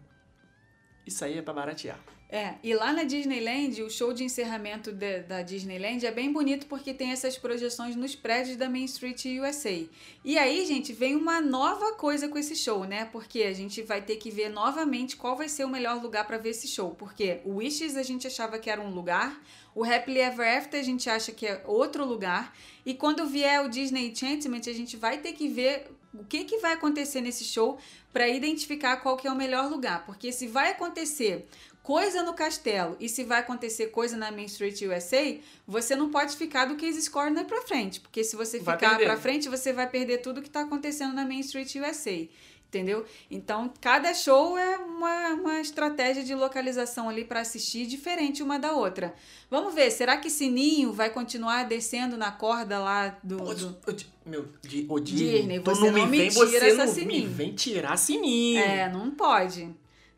isso 1.05 1.25
aí 1.25 1.37
é 1.37 1.41
pra 1.41 1.53
baratear. 1.53 1.99
É, 2.31 2.55
e 2.61 2.75
lá 2.75 2.93
na 2.93 3.01
Disneyland, 3.03 3.81
o 3.81 3.89
show 3.89 4.13
de 4.13 4.23
encerramento 4.23 4.91
de- 4.91 5.21
da 5.21 5.41
Disneyland 5.41 6.05
é 6.05 6.11
bem 6.11 6.31
bonito 6.31 6.67
porque 6.67 6.93
tem 6.93 7.09
essas 7.11 7.39
projeções 7.39 7.95
nos 7.95 8.15
prédios 8.15 8.55
da 8.55 8.69
Main 8.69 8.85
Street 8.85 9.25
USA. 9.41 9.87
E 10.23 10.37
aí, 10.37 10.63
gente, 10.63 10.93
vem 10.93 11.15
uma 11.15 11.41
nova 11.41 11.93
coisa 11.93 12.27
com 12.27 12.37
esse 12.37 12.55
show, 12.55 12.85
né? 12.85 13.05
Porque 13.05 13.41
a 13.41 13.53
gente 13.53 13.81
vai 13.81 14.03
ter 14.03 14.17
que 14.17 14.29
ver 14.29 14.49
novamente 14.49 15.17
qual 15.17 15.35
vai 15.35 15.49
ser 15.49 15.63
o 15.63 15.69
melhor 15.69 15.99
lugar 16.03 16.27
para 16.27 16.37
ver 16.37 16.49
esse 16.51 16.67
show. 16.67 16.91
Porque 16.91 17.39
o 17.43 17.55
Wishes 17.55 17.97
a 17.97 18.03
gente 18.03 18.27
achava 18.27 18.59
que 18.59 18.69
era 18.69 18.79
um 18.79 18.91
lugar, 18.91 19.41
o 19.73 19.83
Happily 19.83 20.19
Ever 20.19 20.55
After 20.55 20.79
a 20.79 20.83
gente 20.83 21.09
acha 21.09 21.31
que 21.31 21.47
é 21.47 21.63
outro 21.65 22.05
lugar, 22.05 22.55
e 22.85 22.93
quando 22.93 23.25
vier 23.25 23.65
o 23.65 23.69
Disney 23.69 24.11
Enchantment, 24.11 24.67
a 24.67 24.73
gente 24.73 24.95
vai 24.95 25.17
ter 25.17 25.33
que 25.33 25.47
ver 25.47 25.87
o 26.13 26.23
que, 26.23 26.43
que 26.43 26.57
vai 26.57 26.73
acontecer 26.73 27.21
nesse 27.21 27.43
show 27.43 27.77
para 28.11 28.27
identificar 28.27 28.97
qual 28.97 29.15
que 29.15 29.27
é 29.27 29.31
o 29.31 29.35
melhor 29.35 29.69
lugar. 29.69 30.05
Porque 30.07 30.31
se 30.31 30.47
vai 30.47 30.71
acontecer 30.71 31.47
coisa 31.89 32.21
no 32.21 32.33
castelo 32.35 32.95
e 32.99 33.09
se 33.09 33.23
vai 33.23 33.39
acontecer 33.39 33.87
coisa 33.87 34.15
na 34.15 34.31
Main 34.31 34.45
Street 34.45 34.79
USA, 34.83 35.37
você 35.67 35.95
não 35.95 36.11
pode 36.11 36.35
ficar 36.35 36.65
do 36.65 36.75
Case 36.75 37.09
Corner 37.09 37.43
pra 37.45 37.63
frente, 37.63 37.99
porque 37.99 38.23
se 38.23 38.35
você 38.35 38.59
Vai 38.59 38.77
ficar 38.77 38.99
pra 38.99 39.17
frente, 39.17 39.49
você 39.49 39.73
vai 39.73 39.89
perder 39.89 40.19
tudo 40.19 40.39
que 40.39 40.49
tá 40.51 40.61
acontecendo 40.61 41.13
na 41.15 41.25
Main 41.25 41.39
Street 41.39 41.73
USA. 41.77 42.27
Entendeu? 42.67 43.03
Então, 43.31 43.73
cada 43.81 44.13
show 44.13 44.55
é 44.55 44.77
uma, 44.77 45.29
uma 45.33 45.59
estratégia 45.61 46.23
de 46.23 46.35
localização 46.35 47.09
ali 47.09 47.25
para 47.25 47.39
assistir 47.39 47.87
diferente 47.87 48.43
uma 48.43 48.59
da 48.59 48.73
outra. 48.73 49.15
Vamos 49.49 49.73
ver, 49.73 49.89
será 49.89 50.15
que 50.17 50.29
Sininho 50.29 50.93
vai 50.93 51.09
continuar 51.09 51.63
descendo 51.63 52.15
na 52.15 52.31
corda 52.31 52.77
lá 52.77 53.17
do. 53.23 53.37
Do- 53.37 53.93
di- 53.93 54.05
Meu, 54.23 54.45
di, 54.61 54.85
ô, 54.87 54.99
Disney, 54.99 55.57
você 55.57 55.89
não 55.89 55.91
me 55.91 56.05
me 56.05 56.17
vem, 56.19 56.29
tira 56.29 56.45
você 56.45 56.57
essa 56.67 56.85
não 56.85 56.93
me 56.93 56.99
sininho. 56.99 57.29
vem 57.31 57.53
tirar 57.55 57.97
sininho. 57.97 58.59
É, 58.61 58.87
não 58.87 59.09
pode. 59.09 59.67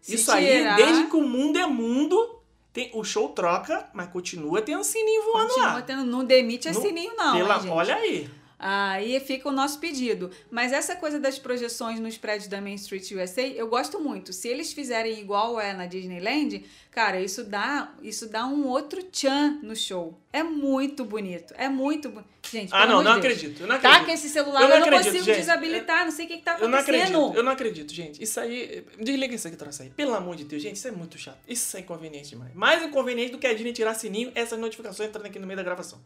Se 0.01 0.15
Isso 0.15 0.35
tirar, 0.35 0.75
aí, 0.75 0.85
desde 0.85 1.03
que 1.05 1.15
o 1.15 1.21
mundo 1.21 1.57
é 1.59 1.65
mundo, 1.67 2.39
tem, 2.73 2.89
o 2.93 3.03
show 3.03 3.29
troca, 3.29 3.89
mas 3.93 4.07
continua 4.09 4.61
tendo 4.61 4.83
sininho 4.83 5.23
voando 5.25 5.47
continua 5.49 5.73
lá. 5.73 5.81
tendo, 5.81 6.03
não 6.05 6.23
demite 6.25 6.67
a 6.69 6.73
Não- 6.73 6.81
Sininho, 6.81 7.13
não. 7.15 7.33
Pela- 7.37 7.55
hein, 7.55 7.61
gente? 7.61 7.71
olha 7.71 7.95
aí. 7.95 8.29
Aí 8.63 9.19
fica 9.19 9.49
o 9.49 9.51
nosso 9.51 9.79
pedido. 9.79 10.29
Mas 10.51 10.71
essa 10.71 10.95
coisa 10.95 11.19
das 11.19 11.39
projeções 11.39 11.99
nos 11.99 12.15
prédios 12.15 12.47
da 12.47 12.61
Main 12.61 12.75
Street 12.75 13.09
USA, 13.11 13.41
eu 13.41 13.67
gosto 13.67 13.99
muito. 13.99 14.31
Se 14.31 14.47
eles 14.47 14.71
fizerem 14.71 15.19
igual 15.19 15.59
é 15.59 15.73
na 15.73 15.87
Disneyland, 15.87 16.63
cara, 16.91 17.19
isso 17.19 17.43
dá, 17.43 17.91
isso 18.03 18.29
dá 18.29 18.45
um 18.45 18.67
outro 18.67 19.01
tchan 19.01 19.57
no 19.63 19.75
show. 19.75 20.15
É 20.31 20.43
muito 20.43 21.03
bonito. 21.03 21.55
É 21.57 21.67
muito 21.67 22.09
bonito. 22.09 22.29
Gente, 22.51 22.69
Ah, 22.71 22.85
não, 22.85 22.97
não 23.01 23.13
Deus. 23.13 23.17
acredito. 23.17 23.61
Eu 23.61 23.67
não 23.67 23.75
acredito. 23.77 23.99
Taca 23.99 24.13
esse 24.13 24.29
celular, 24.29 24.61
Eu 24.61 24.67
eu 24.67 24.69
não 24.69 24.79
não, 24.79 24.85
acredito, 24.85 25.05
consigo 25.07 25.25
gente. 25.25 25.37
desabilitar, 25.37 26.05
não 26.05 26.11
sei 26.11 26.25
o 26.25 26.27
que, 26.27 26.37
que 26.37 26.43
tá 26.43 26.57
Eu 26.59 26.67
não 26.69 26.77
acontecendo. 26.77 27.01
acredito, 27.17 27.37
eu 27.37 27.43
não 27.43 27.51
acredito, 27.51 27.93
gente. 27.95 28.21
Isso 28.23 28.39
aí. 28.39 28.85
Desliga 28.99 29.33
isso 29.33 29.47
aqui, 29.47 29.57
troço 29.57 29.81
aí. 29.81 29.89
Pelo 29.89 30.13
amor 30.13 30.35
de 30.35 30.43
Deus, 30.43 30.61
gente, 30.61 30.75
isso 30.75 30.87
é 30.87 30.91
muito 30.91 31.17
chato. 31.17 31.39
Isso 31.47 31.75
é 31.77 31.79
inconveniente 31.79 32.29
demais. 32.29 32.53
Mais 32.53 32.83
inconveniente 32.83 33.31
do 33.31 33.39
que 33.39 33.47
a 33.47 33.53
Disney 33.53 33.73
tirar 33.73 33.95
sininho, 33.95 34.31
essas 34.35 34.59
notificações 34.59 35.09
entrando 35.09 35.25
aqui 35.25 35.39
no 35.39 35.47
meio 35.47 35.57
da 35.57 35.63
gravação. 35.63 35.99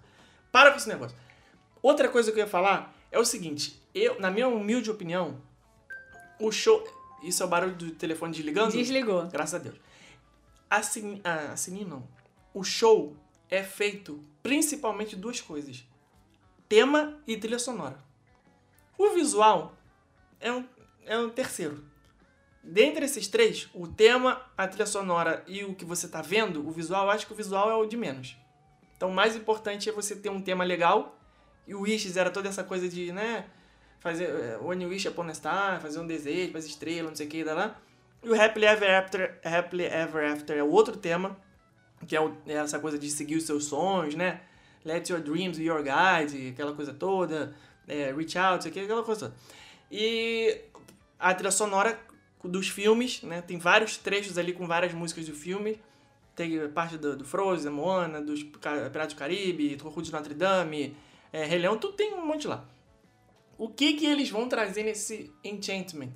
Para 0.51 0.72
com 0.72 0.78
esse 0.78 0.88
negócio. 0.88 1.18
Outra 1.86 2.10
coisa 2.10 2.32
que 2.32 2.40
eu 2.40 2.46
ia 2.46 2.50
falar 2.50 2.98
é 3.12 3.20
o 3.20 3.24
seguinte: 3.24 3.80
eu, 3.94 4.20
na 4.20 4.32
minha 4.32 4.48
humilde 4.48 4.90
opinião, 4.90 5.40
o 6.40 6.52
show. 6.52 6.84
Isso 7.22 7.44
é 7.44 7.46
o 7.46 7.50
barulho 7.50 7.76
do 7.76 7.92
telefone 7.92 8.34
desligando? 8.34 8.72
Desligou. 8.72 9.28
Graças 9.28 9.54
a 9.54 9.58
Deus. 9.60 9.76
A, 10.68 10.82
sin, 10.82 11.22
a 11.24 11.56
sininho 11.56 11.88
não. 11.88 12.08
O 12.56 12.64
show 12.64 13.16
é 13.52 13.62
feito 13.62 14.20
principalmente 14.42 15.12
de 15.12 15.18
duas 15.18 15.40
coisas: 15.40 15.84
tema 16.68 17.20
e 17.28 17.38
trilha 17.38 17.60
sonora. 17.60 18.00
O 18.98 19.12
visual 19.12 19.78
é 20.40 20.52
um, 20.52 20.66
é 21.06 21.20
um 21.20 21.30
terceiro. 21.30 21.86
Dentre 22.64 23.06
esses 23.06 23.28
três, 23.28 23.70
o 23.76 23.88
tema, 23.88 24.42
a 24.58 24.68
trilha 24.68 24.88
sonora 24.88 25.44
e 25.46 25.64
o 25.64 25.76
que 25.76 25.86
você 25.86 26.08
tá 26.08 26.24
vendo, 26.24 26.68
o 26.68 26.72
visual, 26.72 27.06
eu 27.06 27.12
acho 27.12 27.28
que 27.28 27.34
o 27.34 27.36
visual 27.36 27.70
é 27.70 27.76
o 27.76 27.86
de 27.86 27.96
menos. 27.96 28.36
Então, 28.98 29.10
o 29.10 29.14
mais 29.14 29.36
importante 29.36 29.88
é 29.88 29.92
você 29.92 30.16
ter 30.16 30.32
um 30.32 30.42
tema 30.42 30.64
legal. 30.64 31.14
E 31.68 31.74
o 31.74 31.82
Wishes 31.82 32.16
era 32.18 32.30
toda 32.30 32.47
essa 32.49 32.63
coisa 32.63 32.88
de, 32.88 33.11
né? 33.11 33.45
Fazer 33.99 34.26
é, 34.26 34.57
One 34.61 34.86
Wish 34.86 35.07
Upon 35.07 35.24
a 35.24 35.34
Star, 35.34 35.82
fazer 35.82 35.99
um 35.99 36.05
desejo 36.05 36.51
para 36.51 36.59
as 36.59 36.66
estrelas, 36.66 37.09
não 37.09 37.16
sei 37.16 37.26
o 37.26 37.30
que, 37.30 37.43
lá. 37.43 37.76
E 38.24 38.30
o 38.30 38.39
Happily 38.39 38.66
Ever 38.66 38.99
After, 38.99 39.39
Happily 39.43 39.86
Ever 39.86 40.32
After 40.32 40.57
é 40.57 40.63
outro 40.63 40.95
tema, 40.97 41.38
que 42.07 42.16
é, 42.16 42.22
o- 42.22 42.36
é 42.45 42.53
essa 42.53 42.78
coisa 42.80 42.99
de 42.99 43.09
seguir 43.09 43.36
os 43.36 43.43
seus 43.45 43.66
sonhos, 43.66 44.13
né? 44.16 44.41
Let 44.84 45.09
your 45.09 45.20
dreams 45.20 45.57
be 45.57 45.63
your 45.66 45.82
guide, 45.84 46.49
aquela 46.49 46.74
coisa 46.74 46.93
toda. 46.93 47.55
É, 47.88 48.11
reach 48.16 48.38
out, 48.38 48.63
sei 48.63 48.72
o 48.72 48.74
que, 48.74 48.80
aquela 48.82 49.03
coisa 49.03 49.30
toda. 49.30 49.36
E 49.91 50.59
a 51.20 51.34
trilha 51.34 51.51
sonora 51.51 51.99
dos 52.43 52.68
filmes, 52.70 53.24
né? 53.24 53.41
Tem 53.41 53.57
vários 53.57 53.97
trechos 53.97 54.38
ali 54.38 54.53
com 54.53 54.68
várias 54.68 54.93
músicas 54.93 55.26
do 55.28 55.34
filme. 55.34 55.82
Tem 56.36 56.68
parte 56.70 56.97
do, 56.97 57.16
do 57.16 57.24
Frozen, 57.26 57.72
Moana, 57.72 58.22
dos 58.22 58.43
Piratas 58.43 59.13
do 59.13 59.18
Caribe, 59.18 59.76
Torru 59.78 60.01
de 60.01 60.11
Notre 60.11 60.34
Dame, 60.34 60.95
é, 61.36 61.44
Rei 61.44 61.60
Leão, 61.60 61.78
tudo 61.78 61.98
tem 61.98 62.14
um 62.14 62.26
monte 62.26 62.48
lá. 62.48 62.66
O 63.58 63.68
que 63.68 63.92
que 63.94 64.06
eles 64.06 64.30
vão 64.30 64.48
trazer 64.48 64.84
nesse 64.84 65.34
Enchantment? 65.44 66.14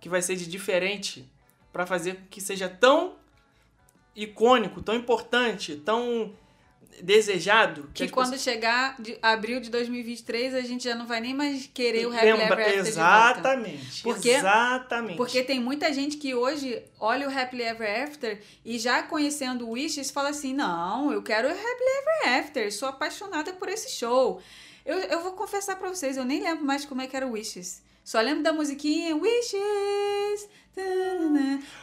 Que 0.00 0.08
vai 0.08 0.22
ser 0.22 0.36
de 0.36 0.46
diferente 0.46 1.28
para 1.72 1.84
fazer 1.84 2.28
que 2.30 2.40
seja 2.40 2.68
tão 2.68 3.16
icônico, 4.14 4.80
tão 4.80 4.94
importante, 4.94 5.74
tão 5.74 6.32
desejado. 7.02 7.90
Que 7.94 8.04
as 8.04 8.10
quando 8.10 8.30
pessoas- 8.30 8.42
chegar 8.42 8.96
de 9.00 9.16
abril 9.22 9.60
de 9.60 9.70
2023, 9.70 10.54
a 10.54 10.60
gente 10.60 10.84
já 10.84 10.94
não 10.94 11.06
vai 11.06 11.20
nem 11.20 11.32
mais 11.34 11.68
querer 11.72 12.06
o 12.06 12.12
Happy 12.14 12.24
Lembra- 12.26 12.44
Ever 12.44 12.68
After. 12.68 12.86
Exatamente. 12.86 14.02
Por 14.02 14.18
quê? 14.20 14.30
Exatamente. 14.30 15.16
Porque 15.16 15.42
tem 15.42 15.60
muita 15.60 15.92
gente 15.92 16.16
que 16.16 16.34
hoje 16.34 16.82
olha 16.98 17.28
o 17.28 17.38
Happily 17.38 17.62
Ever 17.62 18.04
After 18.04 18.40
e 18.64 18.78
já 18.78 19.02
conhecendo 19.02 19.66
o 19.66 19.72
Wishes 19.72 20.10
fala 20.10 20.30
assim: 20.30 20.52
não, 20.54 21.12
eu 21.12 21.22
quero 21.22 21.48
o 21.48 21.50
Happily 21.50 21.90
Ever 22.24 22.38
After, 22.40 22.72
sou 22.72 22.88
apaixonada 22.88 23.52
por 23.54 23.68
esse 23.68 23.90
show. 23.90 24.40
Eu, 24.84 24.98
eu 24.98 25.20
vou 25.22 25.32
confessar 25.32 25.76
pra 25.76 25.88
vocês, 25.88 26.16
eu 26.16 26.24
nem 26.24 26.42
lembro 26.42 26.64
mais 26.64 26.84
como 26.84 27.00
é 27.02 27.06
que 27.06 27.16
era 27.16 27.26
o 27.26 27.32
Wishes. 27.32 27.82
Só 28.02 28.20
lembro 28.20 28.42
da 28.42 28.52
musiquinha 28.52 29.14
Wishes. 29.14 30.48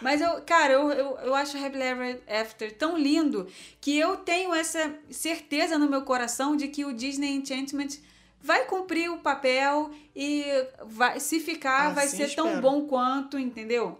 Mas 0.01 0.21
eu, 0.21 0.41
cara, 0.41 0.73
eu, 0.73 0.91
eu, 0.91 1.17
eu 1.19 1.35
acho 1.35 1.57
o 1.57 1.65
Happily 1.65 1.83
Ever 1.83 2.21
After 2.27 2.71
tão 2.75 2.97
lindo 2.97 3.47
que 3.81 3.97
eu 3.97 4.17
tenho 4.17 4.53
essa 4.53 4.93
certeza 5.09 5.77
no 5.77 5.89
meu 5.89 6.03
coração 6.03 6.55
de 6.55 6.67
que 6.67 6.85
o 6.85 6.93
Disney 6.93 7.35
Enchantment 7.35 7.99
vai 8.41 8.65
cumprir 8.65 9.11
o 9.11 9.17
papel 9.17 9.91
e 10.15 10.45
vai, 10.85 11.19
se 11.19 11.39
ficar, 11.39 11.93
vai 11.93 12.05
Assim 12.05 12.17
ser 12.17 12.35
tão 12.35 12.47
espero. 12.47 12.61
bom 12.61 12.87
quanto, 12.87 13.37
entendeu? 13.37 13.97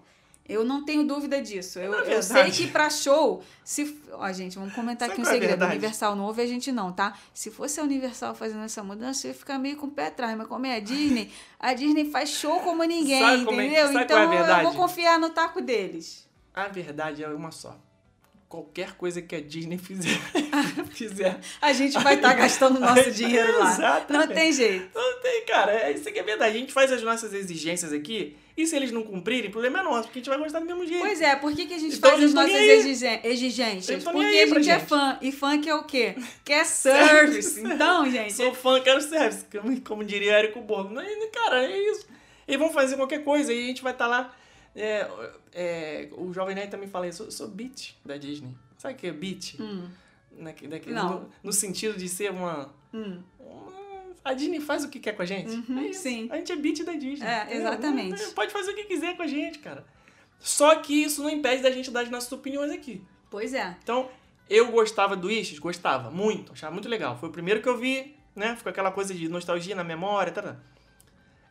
Eu 0.50 0.64
não 0.64 0.86
tenho 0.86 1.04
dúvida 1.06 1.42
disso. 1.42 1.78
Eu, 1.80 1.92
Na 1.92 1.98
eu 2.00 2.24
sei 2.24 2.50
que 2.52 2.68
pra 2.68 2.90
show, 2.90 3.44
se. 3.64 4.00
Ó, 4.14 4.32
gente, 4.32 4.58
vamos 4.58 4.74
comentar 4.74 5.10
Sabe 5.10 5.20
aqui 5.20 5.22
um 5.22 5.26
é 5.26 5.28
a 5.30 5.34
segredo. 5.34 5.50
verdade? 5.50 5.72
Universal 5.74 6.16
não 6.16 6.26
ouve 6.26 6.42
a 6.42 6.46
gente 6.48 6.72
não, 6.72 6.94
tá? 6.94 7.18
Se 7.34 7.52
fosse 7.52 7.80
a 7.80 7.84
Universal 7.84 8.34
fazendo 8.34 8.64
essa 8.64 8.82
mudança, 8.84 9.28
eu 9.28 9.32
ia 9.32 9.38
ficar 9.38 9.60
meio 9.60 9.76
com 9.76 9.88
o 9.88 9.92
pé 9.92 10.08
atrás. 10.08 10.38
Mas 10.38 10.48
como 10.48 10.66
é 10.66 10.76
a 10.78 10.80
Disney, 10.80 11.32
a 11.60 11.74
Disney 11.74 12.10
faz 12.10 12.30
show 12.30 12.60
como 12.62 12.84
ninguém, 12.84 13.20
Sabe 13.20 13.44
como 13.46 13.60
é- 13.60 13.66
entendeu? 13.66 13.88
sabe 13.88 14.04
então 14.06 14.34
é 14.34 14.60
eu 14.60 14.64
vou 14.64 14.74
confiar 14.74 15.20
no 15.20 15.30
taco 15.32 15.62
deles. 15.62 16.28
A 16.54 16.68
verdade 16.70 17.24
é 17.24 17.28
uma 17.28 17.52
só. 17.52 17.78
Qualquer 18.50 18.94
coisa 18.94 19.22
que 19.22 19.36
a 19.36 19.42
Disney 19.42 19.78
fizer, 19.78 20.18
fizer. 20.92 21.38
A 21.62 21.74
gente 21.74 22.00
vai 22.00 22.16
estar 22.16 22.34
gastando 22.34 22.80
nosso 22.80 23.12
dinheiro 23.12 23.60
lá. 23.60 23.72
Exatamente. 23.74 24.28
Não 24.30 24.36
tem 24.36 24.54
jeito. 24.54 24.90
Não 24.98 25.22
tem, 25.22 25.46
cara. 25.46 25.74
É 25.74 25.92
isso 25.92 26.10
que 26.10 26.18
é 26.18 26.24
verdade. 26.24 26.56
A 26.56 26.60
gente 26.62 26.72
faz 26.72 26.90
as 26.92 27.04
nossas 27.04 27.34
exigências 27.34 27.92
aqui. 27.92 28.38
E 28.56 28.66
se 28.66 28.74
eles 28.76 28.90
não 28.92 29.04
cumprirem, 29.04 29.50
o 29.50 29.52
problema 29.52 29.80
é 29.80 29.84
nosso, 29.84 30.04
porque 30.04 30.20
a 30.20 30.22
gente 30.22 30.30
vai 30.30 30.38
gostar 30.40 30.60
do 30.60 30.66
mesmo 30.66 30.86
jeito. 30.88 31.02
Pois 31.02 31.22
é, 31.22 31.36
por 31.36 31.54
que, 31.54 31.66
que 31.68 31.74
a 31.74 31.78
gente 31.78 31.98
Então, 31.98 32.10
faz 32.10 32.24
as 32.24 32.34
nossas 32.34 32.54
exigen- 32.56 33.20
exigências? 33.24 34.04
Porque 34.04 34.18
a 34.26 34.46
gente 34.48 34.70
é 34.70 34.80
gente. 34.80 34.88
fã. 34.88 35.18
E 35.22 35.32
fã 35.32 35.60
que 35.62 35.70
é 35.70 35.76
o 35.76 35.84
quê? 35.84 36.16
Que 36.46 36.54
é 36.54 36.64
service. 36.64 37.60
Então, 37.62 38.10
gente. 38.10 38.32
Sou 38.34 38.54
fã, 38.54 38.80
quero 38.80 39.02
service, 39.02 39.46
como, 39.52 39.82
como 39.82 40.04
diria 40.06 40.32
Érico 40.38 40.62
Borgo. 40.62 40.96
Cara, 41.34 41.66
é 41.66 41.78
isso. 41.92 42.08
Eles 42.48 42.60
vão 42.60 42.72
fazer 42.72 42.96
qualquer 42.96 43.24
coisa 43.26 43.52
e 43.54 43.62
a 43.66 43.68
gente 43.68 43.84
vai 43.84 43.92
estar 43.92 44.08
lá. 44.08 44.34
É, 44.76 45.06
é, 45.58 46.10
o 46.16 46.32
Jovem 46.32 46.54
Nerd 46.56 46.70
também 46.70 46.88
fala 46.88 47.08
isso. 47.08 47.24
Eu 47.24 47.32
sou 47.32 47.48
beat 47.48 47.96
da 48.06 48.16
Disney. 48.18 48.56
Sabe 48.78 48.94
o 48.94 48.98
que 48.98 49.08
é 49.08 49.12
beat? 49.12 49.56
Hum, 49.60 49.88
Naque- 50.38 50.68
naque- 50.68 50.92
Não. 50.92 51.22
No, 51.22 51.30
no 51.46 51.52
sentido 51.52 51.98
de 51.98 52.08
ser 52.08 52.30
uma, 52.32 52.72
hum. 52.94 53.20
uma- 53.40 53.76
A 54.24 54.34
Disney 54.34 54.60
faz 54.60 54.84
o 54.84 54.90
que 54.90 55.00
quer 55.00 55.14
com 55.14 55.24
a 55.24 55.26
gente. 55.26 55.50
Uhum, 55.50 55.88
É 55.90 55.94
sim. 55.94 56.28
A 56.32 56.36
gente 56.38 56.52
é 56.52 56.56
beat 56.56 56.84
da 56.84 56.94
Disney. 56.94 57.26
É, 57.28 57.56
exatamente. 57.58 58.24
Pode 58.34 58.52
fazer 58.54 58.72
o 58.72 58.76
que 58.76 58.84
quiser 58.84 59.16
com 59.18 59.24
a 59.24 59.28
gente, 59.28 59.58
cara. 59.60 59.84
Só 60.40 60.76
que 60.76 60.94
isso 60.94 61.24
não 61.24 61.30
impede 61.32 61.64
da 61.64 61.72
gente 61.72 61.90
dar 61.90 62.02
as 62.02 62.10
nossas 62.12 62.32
opiniões 62.32 62.72
aqui. 62.72 63.02
Pois 63.32 63.54
é. 63.56 63.76
Então, 63.82 64.10
eu 64.50 64.70
gostava 64.72 65.16
do 65.16 65.28
Wishes, 65.28 65.58
gostava 65.58 66.12
muito, 66.12 66.52
achava 66.52 66.72
muito 66.74 66.88
legal. 66.88 67.18
Foi 67.18 67.30
o 67.30 67.32
primeiro 67.32 67.62
que 67.62 67.68
eu 67.68 67.78
vi, 67.78 68.16
né? 68.36 68.56
Ficou 68.56 68.70
aquela 68.70 68.92
coisa 68.92 69.14
de 69.16 69.28
nostalgia 69.28 69.74
na 69.76 69.84
memória, 69.84 70.32
tá? 70.32 70.58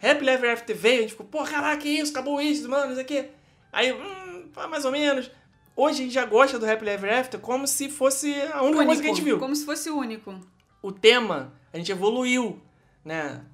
Happy 0.01 0.29
Ever 0.29 0.53
After 0.53 0.77
veio, 0.77 0.99
a 0.99 1.03
gente 1.03 1.11
ficou, 1.13 1.27
pô, 1.27 1.43
caraca, 1.45 1.81
que 1.83 1.89
isso, 1.89 2.13
acabou 2.13 2.35
o 2.35 2.37
Wishes, 2.39 2.67
mano, 2.67 2.93
isso 2.93 3.01
aqui. 3.01 3.25
Aí, 3.77 3.93
hum, 3.93 4.49
mais 4.71 4.87
ou 4.87 4.91
menos. 4.91 5.31
Hoje 5.77 6.01
a 6.01 6.05
gente 6.05 6.15
já 6.15 6.25
gosta 6.25 6.59
do 6.59 6.65
Happy 6.65 6.89
Ever 6.89 7.13
After 7.13 7.39
como 7.39 7.67
se 7.67 7.91
fosse 7.91 8.35
a 8.51 8.63
única 8.63 8.87
coisa 8.87 9.03
que 9.03 9.09
a 9.09 9.11
gente 9.11 9.23
viu. 9.23 9.39
Como 9.39 9.55
se 9.55 9.67
fosse 9.67 9.91
o 9.91 9.99
único. 9.99 10.35
O 10.81 10.91
tema, 10.91 11.53
a 11.71 11.77
gente 11.77 11.93
evoluiu, 11.93 12.59
né? 13.05 13.45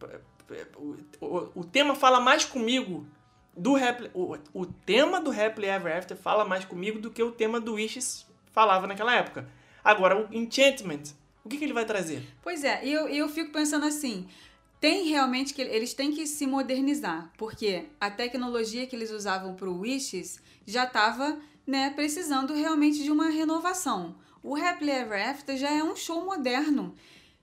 O, 0.76 0.94
o, 1.20 1.50
o 1.56 1.64
tema 1.64 1.96
fala 1.96 2.20
mais 2.20 2.44
comigo 2.44 3.04
do 3.56 3.74
Happy... 3.74 4.12
O, 4.14 4.38
o 4.54 4.64
tema 4.64 5.20
do 5.20 5.32
Happily 5.32 5.66
Ever 5.66 5.98
After 5.98 6.16
fala 6.16 6.44
mais 6.44 6.64
comigo 6.64 7.00
do 7.00 7.10
que 7.10 7.20
o 7.20 7.32
tema 7.32 7.60
do 7.60 7.74
Wishes 7.74 8.24
falava 8.52 8.86
naquela 8.86 9.12
época. 9.16 9.48
Agora, 9.82 10.16
o 10.16 10.32
Enchantment, 10.32 11.02
o 11.44 11.48
que, 11.48 11.58
que 11.58 11.64
ele 11.64 11.72
vai 11.72 11.84
trazer? 11.84 12.22
Pois 12.40 12.62
é, 12.62 12.84
e 12.84 12.92
eu, 12.92 13.08
e 13.08 13.18
eu 13.18 13.28
fico 13.28 13.50
pensando 13.50 13.86
assim, 13.86 14.28
tem 14.82 15.04
realmente 15.04 15.54
que 15.54 15.62
eles 15.62 15.94
têm 15.94 16.10
que 16.10 16.26
se 16.26 16.44
modernizar, 16.44 17.30
porque 17.38 17.84
a 18.00 18.10
tecnologia 18.10 18.84
que 18.84 18.96
eles 18.96 19.12
usavam 19.12 19.54
para 19.54 19.70
o 19.70 19.78
Wishes 19.78 20.42
já 20.66 20.82
estava 20.82 21.38
né, 21.64 21.90
precisando 21.90 22.52
realmente 22.52 23.00
de 23.00 23.12
uma 23.12 23.28
renovação. 23.28 24.16
O 24.42 24.56
Happily 24.56 24.90
Ever 24.90 25.30
After 25.30 25.56
já 25.56 25.70
é 25.70 25.84
um 25.84 25.94
show 25.94 26.24
moderno. 26.24 26.96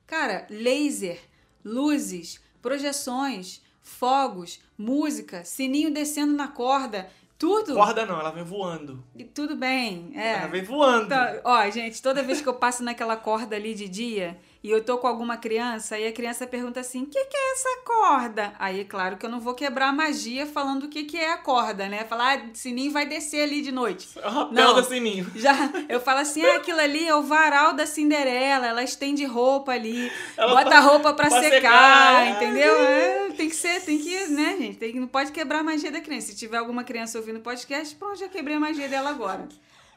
Cara, 0.05 0.47
laser, 0.49 1.17
luzes, 1.63 2.41
projeções, 2.61 3.61
fogos, 3.81 4.59
música, 4.77 5.45
sininho 5.45 5.93
descendo 5.93 6.33
na 6.33 6.49
corda, 6.49 7.09
tudo. 7.37 7.73
Corda 7.73 8.05
não, 8.05 8.19
ela 8.19 8.31
vem 8.31 8.43
voando. 8.43 9.01
E 9.15 9.23
Tudo 9.23 9.55
bem, 9.55 10.11
é. 10.13 10.33
Ela 10.33 10.47
vem 10.47 10.61
voando. 10.61 11.07
Tá, 11.07 11.39
ó, 11.45 11.69
gente, 11.69 12.01
toda 12.01 12.21
vez 12.21 12.41
que 12.41 12.49
eu 12.49 12.55
passo 12.55 12.83
naquela 12.83 13.15
corda 13.15 13.55
ali 13.55 13.73
de 13.73 13.87
dia 13.87 14.37
e 14.61 14.69
eu 14.69 14.83
tô 14.83 14.97
com 14.97 15.07
alguma 15.07 15.37
criança, 15.37 15.95
aí 15.95 16.05
a 16.05 16.11
criança 16.11 16.45
pergunta 16.45 16.81
assim: 16.81 17.03
o 17.03 17.05
que, 17.05 17.25
que 17.25 17.37
é 17.37 17.51
essa 17.53 17.81
corda? 17.85 18.53
Aí, 18.59 18.83
claro 18.83 19.15
que 19.15 19.25
eu 19.25 19.29
não 19.29 19.39
vou 19.39 19.53
quebrar 19.53 19.87
a 19.87 19.93
magia 19.93 20.45
falando 20.45 20.83
o 20.83 20.89
que, 20.89 21.05
que 21.05 21.17
é 21.17 21.31
a 21.31 21.37
corda, 21.37 21.87
né? 21.87 22.03
Falar, 22.03 22.37
ah, 22.39 22.41
sininho 22.53 22.91
vai 22.91 23.05
descer 23.05 23.43
ali 23.43 23.61
de 23.61 23.71
noite. 23.71 24.09
É 24.21 24.27
o 24.27 24.31
rapel 24.31 24.53
Não. 24.53 24.73
do 24.75 24.83
sininho. 24.83 25.31
Já, 25.35 25.55
eu 25.87 26.01
falo 26.01 26.19
assim: 26.19 26.43
ah, 26.45 26.57
aquilo 26.57 26.79
ali 26.81 27.07
é 27.07 27.15
o 27.15 27.21
varal 27.23 27.71
da 27.73 27.85
Cinderela, 27.85 28.67
ela 28.67 28.83
estende 28.83 29.23
roupa 29.25 29.71
ali, 29.71 30.11
Ela 30.35 30.53
bota 30.63 30.75
a 30.75 30.79
roupa 30.81 31.13
pra, 31.13 31.27
pra 31.29 31.39
secar, 31.41 31.51
secar. 31.51 32.27
entendeu? 32.31 32.75
É, 32.75 33.29
tem 33.37 33.47
que 33.49 33.55
ser, 33.55 33.79
tem 33.81 33.97
que, 33.97 34.27
né, 34.27 34.57
gente? 34.59 34.77
Tem, 34.77 34.91
que- 34.91 34.99
não 34.99 35.07
pode 35.07 35.31
quebrar 35.31 35.59
a 35.59 35.63
magia 35.63 35.89
da 35.91 36.01
criança. 36.01 36.27
Se 36.27 36.35
tiver 36.35 36.57
alguma 36.57 36.83
criança 36.83 37.17
ouvindo 37.17 37.37
o 37.37 37.41
podcast, 37.41 37.95
pronto, 37.95 38.19
já 38.19 38.27
quebrei 38.27 38.57
a 38.57 38.59
magia 38.59 38.89
dela 38.89 39.09
agora. 39.09 39.47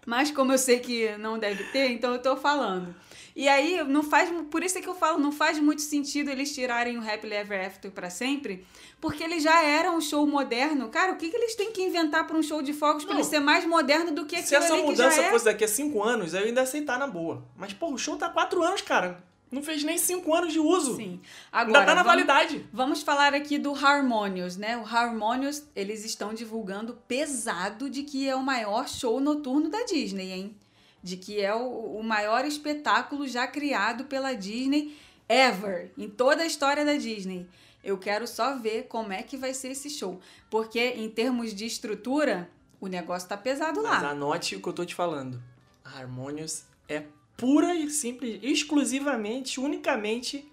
Mas 0.07 0.31
como 0.31 0.53
eu 0.53 0.59
sei 0.59 0.79
que 0.81 1.17
não 1.19 1.39
deve 1.39 1.63
ter, 1.73 1.91
então 1.91 2.13
eu 2.13 2.19
tô 2.21 2.37
falando. 2.37 2.95
E 3.35 3.49
aí, 3.49 3.83
não 3.85 4.03
faz, 4.03 4.31
por 4.51 4.63
isso 4.63 4.77
é 4.77 4.81
que 4.83 4.89
eu 4.89 4.95
falo, 4.95 5.19
não 5.19 5.33
faz 5.33 5.59
muito 5.59 5.81
sentido 5.81 6.31
eles 6.31 6.55
tirarem 6.55 6.99
o 6.99 7.01
Happily 7.03 7.35
Ever 7.35 7.67
After 7.67 7.91
pra 7.91 8.11
sempre, 8.11 8.65
porque 9.01 9.23
ele 9.25 9.41
já 9.41 9.63
era 9.63 9.91
um 9.91 10.01
show 10.03 10.27
moderno. 10.27 10.89
Cara, 10.91 11.13
o 11.13 11.17
que, 11.17 11.31
que 11.31 11.37
eles 11.37 11.55
têm 11.55 11.73
que 11.73 11.83
inventar 11.83 12.27
pra 12.27 12.37
um 12.37 12.43
show 12.43 12.61
de 12.61 12.73
fogos 12.75 13.05
pra 13.05 13.15
Não. 13.15 13.21
ele 13.21 13.29
ser 13.29 13.41
mais 13.41 13.65
moderno 13.65 14.13
do 14.13 14.27
que 14.27 14.43
Se 14.43 14.55
aquilo 14.55 14.75
essa 14.75 14.87
mudança 14.87 15.21
é? 15.23 15.31
fosse 15.31 15.47
daqui 15.47 15.65
a 15.65 15.69
5 15.69 16.03
anos, 16.03 16.35
eu 16.35 16.43
ainda 16.45 16.61
aceitar 16.63 16.99
na 16.99 17.07
boa. 17.07 17.43
Mas, 17.57 17.73
pô, 17.73 17.91
o 17.93 17.97
show 17.99 18.17
tá 18.17 18.29
4 18.29 18.63
anos, 18.63 18.83
cara. 18.83 19.23
Não 19.51 19.63
fez 19.63 19.83
nem 19.85 19.99
5 19.99 20.35
anos 20.35 20.53
de 20.53 20.59
uso. 20.59 20.97
Sim. 20.97 21.21
Ainda 21.53 21.79
Agora, 21.79 21.85
tá 21.87 21.95
na 21.95 22.03
vamos, 22.03 22.25
validade. 22.27 22.67
vamos 22.73 23.03
falar 23.03 23.35
aqui 23.35 23.59
do 23.59 23.75
Harmonious, 23.75 24.57
né? 24.57 24.79
O 24.79 24.85
Harmonious, 24.87 25.65
eles 25.77 26.05
estão 26.07 26.33
divulgando 26.33 26.99
pesado 27.07 27.91
de 27.91 28.03
que 28.03 28.27
é 28.27 28.35
o 28.35 28.43
maior 28.43 28.89
show 28.89 29.21
noturno 29.21 29.69
da 29.69 29.85
Disney, 29.85 30.33
hein? 30.33 30.57
De 31.03 31.17
que 31.17 31.41
é 31.41 31.55
o, 31.55 31.97
o 31.97 32.03
maior 32.03 32.45
espetáculo 32.45 33.27
já 33.27 33.47
criado 33.47 34.05
pela 34.05 34.35
Disney 34.35 34.97
ever, 35.29 35.91
em 35.97 36.09
toda 36.09 36.43
a 36.43 36.47
história 36.47 36.85
da 36.85 36.95
Disney. 36.95 37.49
Eu 37.83 37.99
quero 37.99 38.27
só 38.27 38.57
ver 38.57 38.85
como 38.85 39.13
é 39.13 39.23
que 39.23 39.37
vai 39.37 39.53
ser 39.53 39.73
esse 39.73 39.91
show. 39.91 40.21
Porque, 40.49 40.81
em 40.81 41.09
termos 41.09 41.53
de 41.55 41.67
estrutura, 41.67 42.49
o 42.81 42.87
negócio 42.87 43.29
tá 43.29 43.37
pesado 43.37 43.83
Mas 43.83 44.03
lá. 44.03 44.11
anote 44.11 44.57
o 44.57 44.61
que 44.61 44.69
eu 44.69 44.73
tô 44.73 44.85
te 44.85 44.95
falando. 44.95 45.43
A 45.85 45.99
Harmonious 45.99 46.65
é 46.89 47.05
pura 47.37 47.75
e 47.75 47.91
simples, 47.91 48.39
exclusivamente, 48.43 49.59
unicamente 49.59 50.49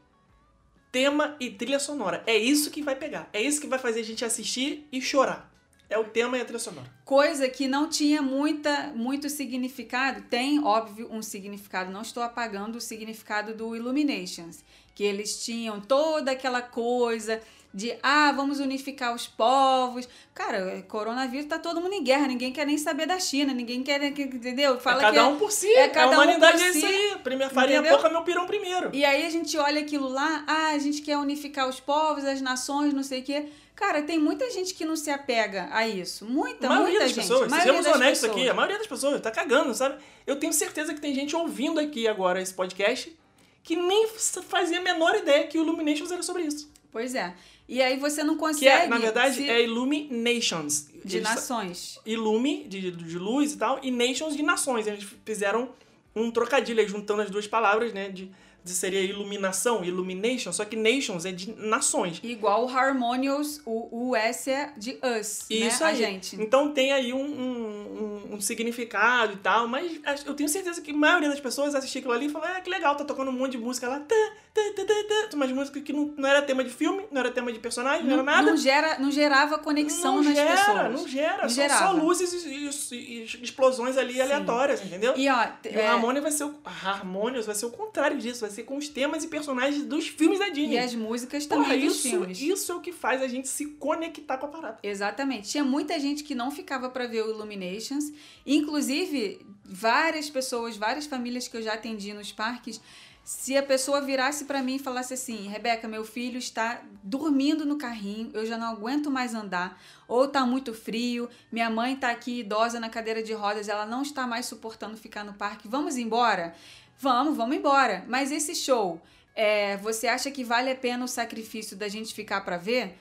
tema 0.92 1.36
e 1.40 1.52
trilha 1.52 1.80
sonora. 1.80 2.24
É 2.26 2.36
isso 2.36 2.72
que 2.72 2.82
vai 2.82 2.96
pegar. 2.96 3.30
É 3.32 3.42
isso 3.42 3.62
que 3.62 3.68
vai 3.68 3.78
fazer 3.78 4.00
a 4.00 4.04
gente 4.04 4.26
assistir 4.26 4.88
e 4.92 5.02
chorar. 5.02 5.49
É 5.90 5.98
o 5.98 6.04
tema 6.04 6.38
e 6.38 6.42
a 6.42 6.46
trilha 6.46 6.60
sonora. 6.60 6.88
Coisa 7.04 7.50
que 7.50 7.68
não 7.68 7.90
tinha 7.90 8.22
muita, 8.22 8.94
muito 8.96 9.28
significado. 9.28 10.22
Tem, 10.30 10.64
óbvio, 10.64 11.10
um 11.12 11.22
significado. 11.22 11.92
Não 11.92 12.04
estou 12.04 12.22
apagando 12.22 12.78
o 12.78 12.82
significado 12.82 13.56
do 13.56 13.76
Illuminations. 13.76 14.64
Que 14.94 15.04
eles 15.04 15.44
tinham 15.44 15.82
toda 15.82 16.32
aquela 16.32 16.62
coisa 16.62 17.42
de, 17.74 17.96
ah, 18.02 18.32
vamos 18.32 18.60
unificar 18.60 19.14
os 19.14 19.28
povos. 19.28 20.08
Cara, 20.34 20.84
coronavírus 20.88 21.46
tá 21.46 21.60
todo 21.60 21.80
mundo 21.80 21.94
em 21.94 22.04
guerra. 22.04 22.28
Ninguém 22.28 22.52
quer 22.52 22.66
nem 22.66 22.78
saber 22.78 23.06
da 23.06 23.20
China. 23.20 23.54
Ninguém 23.54 23.84
quer, 23.84 24.04
entendeu? 24.04 24.80
Fala 24.80 24.98
é 24.98 25.02
cada 25.02 25.22
que 25.24 25.28
um 25.34 25.38
por 25.38 25.52
si. 25.52 25.68
é 25.68 25.82
É 25.82 25.88
cada 25.90 26.08
a 26.08 26.10
um 26.10 26.14
humanidade 26.24 26.58
por 26.58 26.66
é 26.66 26.70
isso 26.70 26.80
si. 26.80 26.86
aí. 26.86 27.16
Primeiro 27.24 27.54
farinha 27.54 27.80
Entendeu? 27.80 27.98
pouca, 27.98 28.10
meu 28.12 28.24
pirão 28.24 28.46
primeiro. 28.48 28.90
E 28.94 29.06
aí 29.06 29.26
a 29.26 29.30
gente 29.30 29.56
olha 29.58 29.82
aquilo 29.82 30.08
lá, 30.10 30.44
ah, 30.48 30.70
a 30.70 30.78
gente 30.80 31.02
quer 31.02 31.18
unificar 31.18 31.70
os 31.70 31.80
povos, 31.80 32.26
as 32.26 32.42
nações, 32.42 32.94
não 32.94 33.04
sei 33.04 33.22
o 33.22 33.24
quê. 33.24 33.46
Cara, 33.76 34.02
tem 34.02 34.20
muita 34.20 34.50
gente 34.52 34.74
que 34.74 34.84
não 34.84 34.96
se 34.96 35.10
apega 35.10 35.70
a 35.72 35.88
isso. 35.88 36.26
Muita, 36.26 36.66
a 36.68 36.70
maioria 36.70 36.90
muita 37.00 37.06
das 37.06 37.12
gente. 37.14 37.22
pessoas, 37.22 37.50
maioria 37.52 37.74
sejamos 37.74 37.96
honestos 37.96 38.20
pessoas. 38.22 38.42
aqui, 38.42 38.50
a 38.50 38.54
maioria 38.54 38.78
das 38.78 38.88
pessoas 38.88 39.22
tá 39.22 39.32
cagando, 39.32 39.74
sabe? 39.74 39.96
Eu 40.28 40.36
tenho 40.38 40.52
certeza 40.52 40.94
que 40.94 41.00
tem 41.00 41.14
gente 41.16 41.34
ouvindo 41.36 41.80
aqui 41.80 42.06
agora 42.08 42.42
esse 42.42 42.54
podcast 42.54 43.16
que 43.64 43.76
nem 43.76 44.08
fazia 44.48 44.80
a 44.80 44.82
menor 44.82 45.16
ideia 45.16 45.48
que 45.48 45.58
o 45.58 45.62
Illuminations 45.62 46.12
era 46.12 46.24
sobre 46.24 46.44
isso. 46.44 46.70
Pois 46.92 47.14
é. 47.16 47.34
E 47.72 47.82
aí 47.84 47.98
você 48.00 48.24
não 48.24 48.36
consegue. 48.36 48.66
Que 48.66 48.68
é, 48.68 48.88
na 48.88 48.98
verdade, 48.98 49.36
se- 49.36 49.50
é 49.50 49.64
Illuminations. 49.64 50.88
de 51.06 51.18
Eles- 51.18 51.30
nações. 51.30 52.00
Illume, 52.06 52.66
de, 52.68 52.92
de 52.92 53.18
luz 53.18 53.54
e 53.54 53.58
tal, 53.58 53.80
e 53.82 53.90
Nations 53.92 54.36
de 54.36 54.44
nações. 54.44 54.88
Eles 54.88 55.06
fizeram 55.24 55.70
um 56.16 56.30
trocadilho 56.32 56.80
aí, 56.82 56.88
juntando 56.88 57.22
as 57.22 57.30
duas 57.30 57.48
palavras, 57.48 57.94
né? 57.94 58.10
De 58.10 58.30
seria 58.74 59.02
iluminação, 59.02 59.84
illumination, 59.84 60.52
só 60.52 60.66
que 60.66 60.76
nations 60.76 61.26
é 61.26 61.32
de 61.32 61.54
nações. 61.58 62.20
Igual 62.24 62.66
o 62.66 62.70
Harmonious, 62.70 63.62
o, 63.66 64.10
o 64.10 64.16
S 64.16 64.50
é 64.50 64.72
de 64.78 65.00
us, 65.04 65.46
Isso 65.50 65.84
né? 65.84 65.90
aí. 65.90 66.06
A 66.06 66.08
gente. 66.12 66.36
Então 66.42 66.72
tem 66.74 66.92
aí 66.92 67.14
um, 67.14 67.20
um, 67.20 68.34
um- 68.36 68.42
significado 68.42 69.34
e 69.34 69.38
tal, 69.38 69.68
mas 69.68 70.00
eu 70.26 70.34
tenho 70.34 70.48
certeza 70.48 70.82
que 70.82 70.92
a 70.92 70.94
maioria 70.94 71.30
das 71.30 71.40
pessoas 71.40 71.76
assistia 71.76 72.00
aquilo 72.00 72.14
ali 72.14 72.28
e 72.28 72.30
falava, 72.30 72.54
ah, 72.58 72.62
que 72.62 72.70
legal, 72.70 72.96
tá 72.96 73.04
tocando 73.04 73.30
um 73.30 73.34
monte 73.34 73.52
de 73.54 73.58
música 73.58 73.88
lá, 73.88 74.00
tá, 74.00 74.16
tá, 74.54 74.62
tá, 74.76 74.86
tá, 74.86 75.28
tá, 75.30 75.36
umas 75.36 75.52
músicas 75.52 75.84
que 75.84 75.92
não, 75.92 76.14
não 76.18 76.28
era 76.30 76.42
tema 76.42 76.64
de 76.64 76.70
filme, 76.70 77.06
não 77.12 77.20
era 77.20 77.32
tema 77.32 77.52
de 77.52 77.60
personagem, 77.60 78.04
não, 78.04 78.10
Não, 78.10 78.16
era 78.16 78.24
nada. 78.24 78.50
não 78.52 78.58
gera, 78.58 79.00
não 79.00 79.12
gerava 79.12 79.58
conexão 79.58 80.18
Não 80.18 80.24
nas 80.24 80.36
gera, 80.36 80.52
pessoas. 80.58 80.92
não 81.02 81.08
gera, 81.08 81.42
Não 81.44 81.50
são 81.50 81.64
gerava. 81.64 81.86
só 81.86 81.92
luzes 81.92 82.34
e, 82.46 82.96
e- 82.96 83.24
e 83.24 83.24
explosões 83.44 83.98
ali 83.98 84.22
aleatórias, 84.22 84.84
entendeu? 84.86 85.14
E 85.18 85.28
ó, 85.30 85.48
E 85.66 85.68
é, 85.78 85.86
o 85.90 85.94
Harmonious 85.94 86.24
vai 86.24 86.32
ser 86.32 86.44
o 86.46 86.56
Harmonious 86.64 87.46
vai 87.46 87.56
ser 87.56 87.66
o 87.66 87.72
contrário 87.72 88.18
disso, 88.18 88.42
vai 88.42 88.50
ser 88.50 88.59
com 88.64 88.78
os 88.78 88.88
temas 88.90 89.24
e 89.24 89.28
personagens 89.28 89.84
dos 89.84 90.08
filmes 90.08 90.40
da 90.40 90.50
Disney. 90.50 90.76
e 90.76 90.80
as 90.80 90.94
músicas 90.96 91.46
também 91.46 91.66
Porra, 91.66 91.78
dos 91.78 91.96
isso, 91.96 92.10
filmes. 92.10 92.42
isso 92.42 92.72
é 92.72 92.76
o 92.76 92.80
que 92.82 92.92
faz 92.92 93.22
a 93.22 93.28
gente 93.28 93.48
se 93.48 93.66
conectar 93.66 94.38
com 94.38 94.46
a 94.46 94.50
parada. 94.50 94.80
Exatamente. 94.84 95.50
Tinha 95.50 95.64
muita 95.64 96.00
gente 96.00 96.24
que 96.24 96.36
não 96.36 96.52
ficava 96.52 96.90
pra 96.90 97.08
ver 97.08 97.24
o 97.24 97.30
Illuminations. 97.30 98.12
Inclusive, 98.46 99.46
várias 99.64 100.30
pessoas, 100.30 100.76
várias 100.78 101.06
famílias 101.06 101.48
que 101.48 101.56
eu 101.58 101.62
já 101.62 101.74
atendi 101.74 102.14
nos 102.14 102.32
parques, 102.32 102.82
se 103.24 103.56
a 103.56 103.62
pessoa 103.62 104.02
virasse 104.02 104.46
pra 104.46 104.64
mim 104.64 104.76
e 104.76 104.80
falasse 104.80 105.14
assim: 105.14 105.48
Rebeca, 105.48 105.88
meu 105.88 106.04
filho 106.04 106.40
está 106.40 106.82
dormindo 107.04 107.64
no 107.64 107.78
carrinho, 107.78 108.32
eu 108.34 108.44
já 108.44 108.58
não 108.58 108.68
aguento 108.72 109.12
mais 109.12 109.36
andar, 109.36 109.80
ou 110.08 110.28
tá 110.28 110.44
muito 110.48 110.74
frio, 110.74 111.30
minha 111.52 111.70
mãe 111.70 111.96
tá 111.96 112.10
aqui 112.10 112.40
idosa 112.40 112.80
na 112.80 112.90
cadeira 112.90 113.22
de 113.22 113.32
rodas, 113.34 113.70
ela 113.70 113.86
não 113.86 114.02
está 114.02 114.26
mais 114.26 114.48
suportando 114.48 114.98
ficar 114.98 115.24
no 115.24 115.34
parque, 115.34 115.68
vamos 115.68 115.96
embora? 115.96 116.56
Vamos, 117.02 117.38
vamos 117.38 117.56
embora. 117.56 118.04
Mas 118.10 118.30
esse 118.30 118.54
show, 118.54 119.02
é, 119.34 119.78
você 119.78 120.06
acha 120.06 120.30
que 120.30 120.44
vale 120.44 120.70
a 120.70 120.76
pena 120.76 121.06
o 121.06 121.08
sacrifício 121.08 121.78
da 121.78 121.88
gente 121.88 122.14
ficar 122.14 122.42
pra 122.42 122.58
ver? 122.58 122.98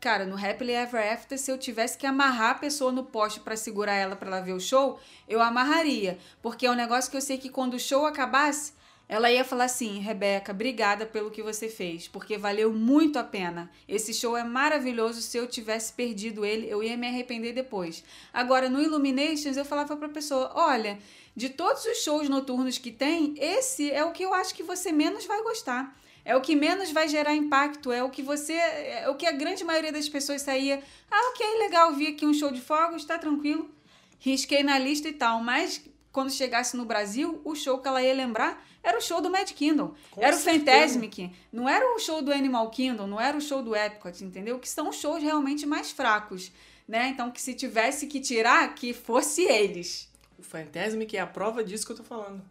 Cara, 0.00 0.24
no 0.24 0.36
Happily 0.36 0.72
Ever 0.72 1.12
After, 1.12 1.38
se 1.38 1.50
eu 1.50 1.58
tivesse 1.58 1.98
que 1.98 2.06
amarrar 2.06 2.52
a 2.52 2.58
pessoa 2.58 2.90
no 2.90 3.04
poste 3.04 3.40
pra 3.40 3.54
segurar 3.54 3.94
ela 3.94 4.16
pra 4.16 4.28
ela 4.28 4.40
ver 4.40 4.54
o 4.54 4.60
show, 4.60 4.98
eu 5.28 5.42
amarraria. 5.42 6.18
Porque 6.40 6.64
é 6.64 6.70
um 6.70 6.74
negócio 6.74 7.10
que 7.10 7.16
eu 7.16 7.20
sei 7.20 7.36
que 7.36 7.50
quando 7.50 7.74
o 7.74 7.80
show 7.80 8.06
acabasse, 8.06 8.72
ela 9.08 9.30
ia 9.30 9.44
falar 9.44 9.64
assim: 9.64 9.98
Rebeca, 9.98 10.52
obrigada 10.52 11.04
pelo 11.04 11.30
que 11.30 11.42
você 11.42 11.68
fez, 11.68 12.08
porque 12.08 12.38
valeu 12.38 12.72
muito 12.72 13.18
a 13.18 13.24
pena. 13.24 13.70
Esse 13.86 14.14
show 14.14 14.36
é 14.36 14.42
maravilhoso. 14.42 15.20
Se 15.20 15.36
eu 15.36 15.46
tivesse 15.46 15.92
perdido 15.92 16.44
ele, 16.44 16.68
eu 16.70 16.82
ia 16.82 16.96
me 16.96 17.06
arrepender 17.06 17.52
depois. 17.52 18.02
Agora, 18.32 18.68
no 18.68 18.80
Illuminations, 18.80 19.56
eu 19.56 19.64
falava 19.64 19.96
pra 19.96 20.08
pessoa: 20.08 20.52
olha, 20.54 20.98
de 21.36 21.50
todos 21.50 21.84
os 21.84 21.98
shows 21.98 22.30
noturnos 22.30 22.78
que 22.78 22.90
tem, 22.90 23.34
esse 23.36 23.90
é 23.92 24.02
o 24.02 24.10
que 24.10 24.22
eu 24.22 24.32
acho 24.32 24.54
que 24.54 24.62
você 24.62 24.90
menos 24.90 25.26
vai 25.26 25.42
gostar. 25.42 25.94
É 26.24 26.34
o 26.34 26.40
que 26.40 26.56
menos 26.56 26.90
vai 26.90 27.08
gerar 27.08 27.36
impacto, 27.36 27.92
é 27.92 28.02
o 28.02 28.10
que 28.10 28.22
você. 28.22 28.54
É 28.54 29.08
o 29.08 29.14
que 29.14 29.26
a 29.26 29.32
grande 29.32 29.62
maioria 29.62 29.92
das 29.92 30.08
pessoas 30.08 30.42
saía. 30.42 30.82
Ah, 31.08 31.30
ok, 31.30 31.58
legal, 31.58 31.92
vi 31.92 32.08
aqui 32.08 32.26
um 32.26 32.34
show 32.34 32.50
de 32.50 32.60
fogos, 32.60 33.04
tá 33.04 33.16
tranquilo. 33.16 33.70
Risquei 34.18 34.64
na 34.64 34.76
lista 34.76 35.08
e 35.08 35.12
tal. 35.12 35.40
Mas 35.40 35.84
quando 36.10 36.32
chegasse 36.32 36.76
no 36.76 36.84
Brasil, 36.84 37.40
o 37.44 37.54
show 37.54 37.78
que 37.78 37.86
ela 37.86 38.02
ia 38.02 38.12
lembrar 38.12 38.66
era 38.82 38.98
o 38.98 39.00
show 39.00 39.20
do 39.20 39.30
Mad 39.30 39.48
Kingdom. 39.52 39.94
Com 40.10 40.20
era 40.20 40.34
o 40.34 40.38
certeza. 40.38 40.94
Fantasmic. 40.94 41.30
Não 41.52 41.68
era 41.68 41.94
o 41.94 41.98
show 42.00 42.20
do 42.22 42.32
Animal 42.32 42.70
Kingdom, 42.70 43.06
não 43.06 43.20
era 43.20 43.36
o 43.36 43.40
show 43.40 43.62
do 43.62 43.76
Epcot, 43.76 44.24
entendeu? 44.24 44.58
Que 44.58 44.68
são 44.68 44.90
shows 44.92 45.22
realmente 45.22 45.64
mais 45.64 45.92
fracos. 45.92 46.50
Né? 46.88 47.08
Então, 47.08 47.30
que 47.30 47.40
se 47.40 47.54
tivesse 47.54 48.06
que 48.06 48.20
tirar, 48.20 48.74
que 48.74 48.92
fosse 48.92 49.42
eles. 49.42 50.08
O 50.38 50.42
Fantasmic 50.42 51.16
é 51.16 51.20
a 51.20 51.26
prova 51.26 51.64
disso 51.64 51.86
que 51.86 51.92
eu 51.92 51.96
tô 51.96 52.04
falando. 52.04 52.42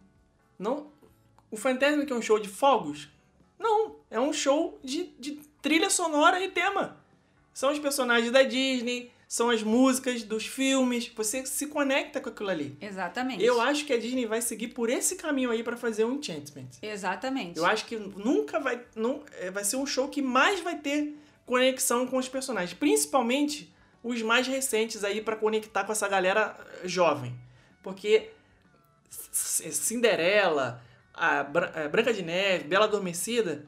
Não, 0.58 0.88
o 1.50 1.56
Fantasmic 1.56 2.10
é 2.12 2.14
um 2.14 2.22
show 2.22 2.38
de 2.38 2.48
fogos? 2.48 3.08
Não, 3.58 3.96
é 4.10 4.20
um 4.20 4.32
show 4.32 4.78
de, 4.82 5.04
de 5.18 5.40
trilha 5.62 5.90
sonora 5.90 6.42
e 6.42 6.50
tema. 6.50 6.98
São 7.52 7.72
os 7.72 7.78
personagens 7.78 8.30
da 8.30 8.42
Disney, 8.42 9.10
são 9.26 9.50
as 9.50 9.62
músicas 9.62 10.22
dos 10.22 10.46
filmes, 10.46 11.08
você 11.08 11.44
se 11.46 11.66
conecta 11.66 12.20
com 12.20 12.28
aquilo 12.28 12.50
ali. 12.50 12.76
Exatamente. 12.80 13.42
Eu 13.42 13.60
acho 13.60 13.84
que 13.84 13.92
a 13.92 13.98
Disney 13.98 14.26
vai 14.26 14.42
seguir 14.42 14.68
por 14.68 14.90
esse 14.90 15.16
caminho 15.16 15.50
aí 15.50 15.62
pra 15.62 15.76
fazer 15.76 16.04
o 16.04 16.12
Enchantment. 16.12 16.68
Exatamente. 16.82 17.58
Eu 17.58 17.66
acho 17.66 17.86
que 17.86 17.96
nunca 17.96 18.60
vai. 18.60 18.84
Não, 18.94 19.22
é, 19.32 19.50
vai 19.50 19.64
ser 19.64 19.76
um 19.76 19.86
show 19.86 20.08
que 20.08 20.20
mais 20.20 20.60
vai 20.60 20.78
ter 20.78 21.16
conexão 21.44 22.06
com 22.06 22.18
os 22.18 22.28
personagens. 22.28 22.78
Principalmente 22.78 23.72
os 24.02 24.22
mais 24.22 24.46
recentes 24.46 25.02
aí 25.02 25.20
pra 25.20 25.34
conectar 25.34 25.84
com 25.84 25.92
essa 25.92 26.06
galera 26.06 26.56
jovem. 26.84 27.34
Porque 27.86 28.30
Cinderela, 29.30 30.82
a 31.14 31.38
a 31.38 31.88
Branca 31.88 32.12
de 32.12 32.20
Neve, 32.20 32.64
Bela 32.64 32.86
Adormecida, 32.86 33.64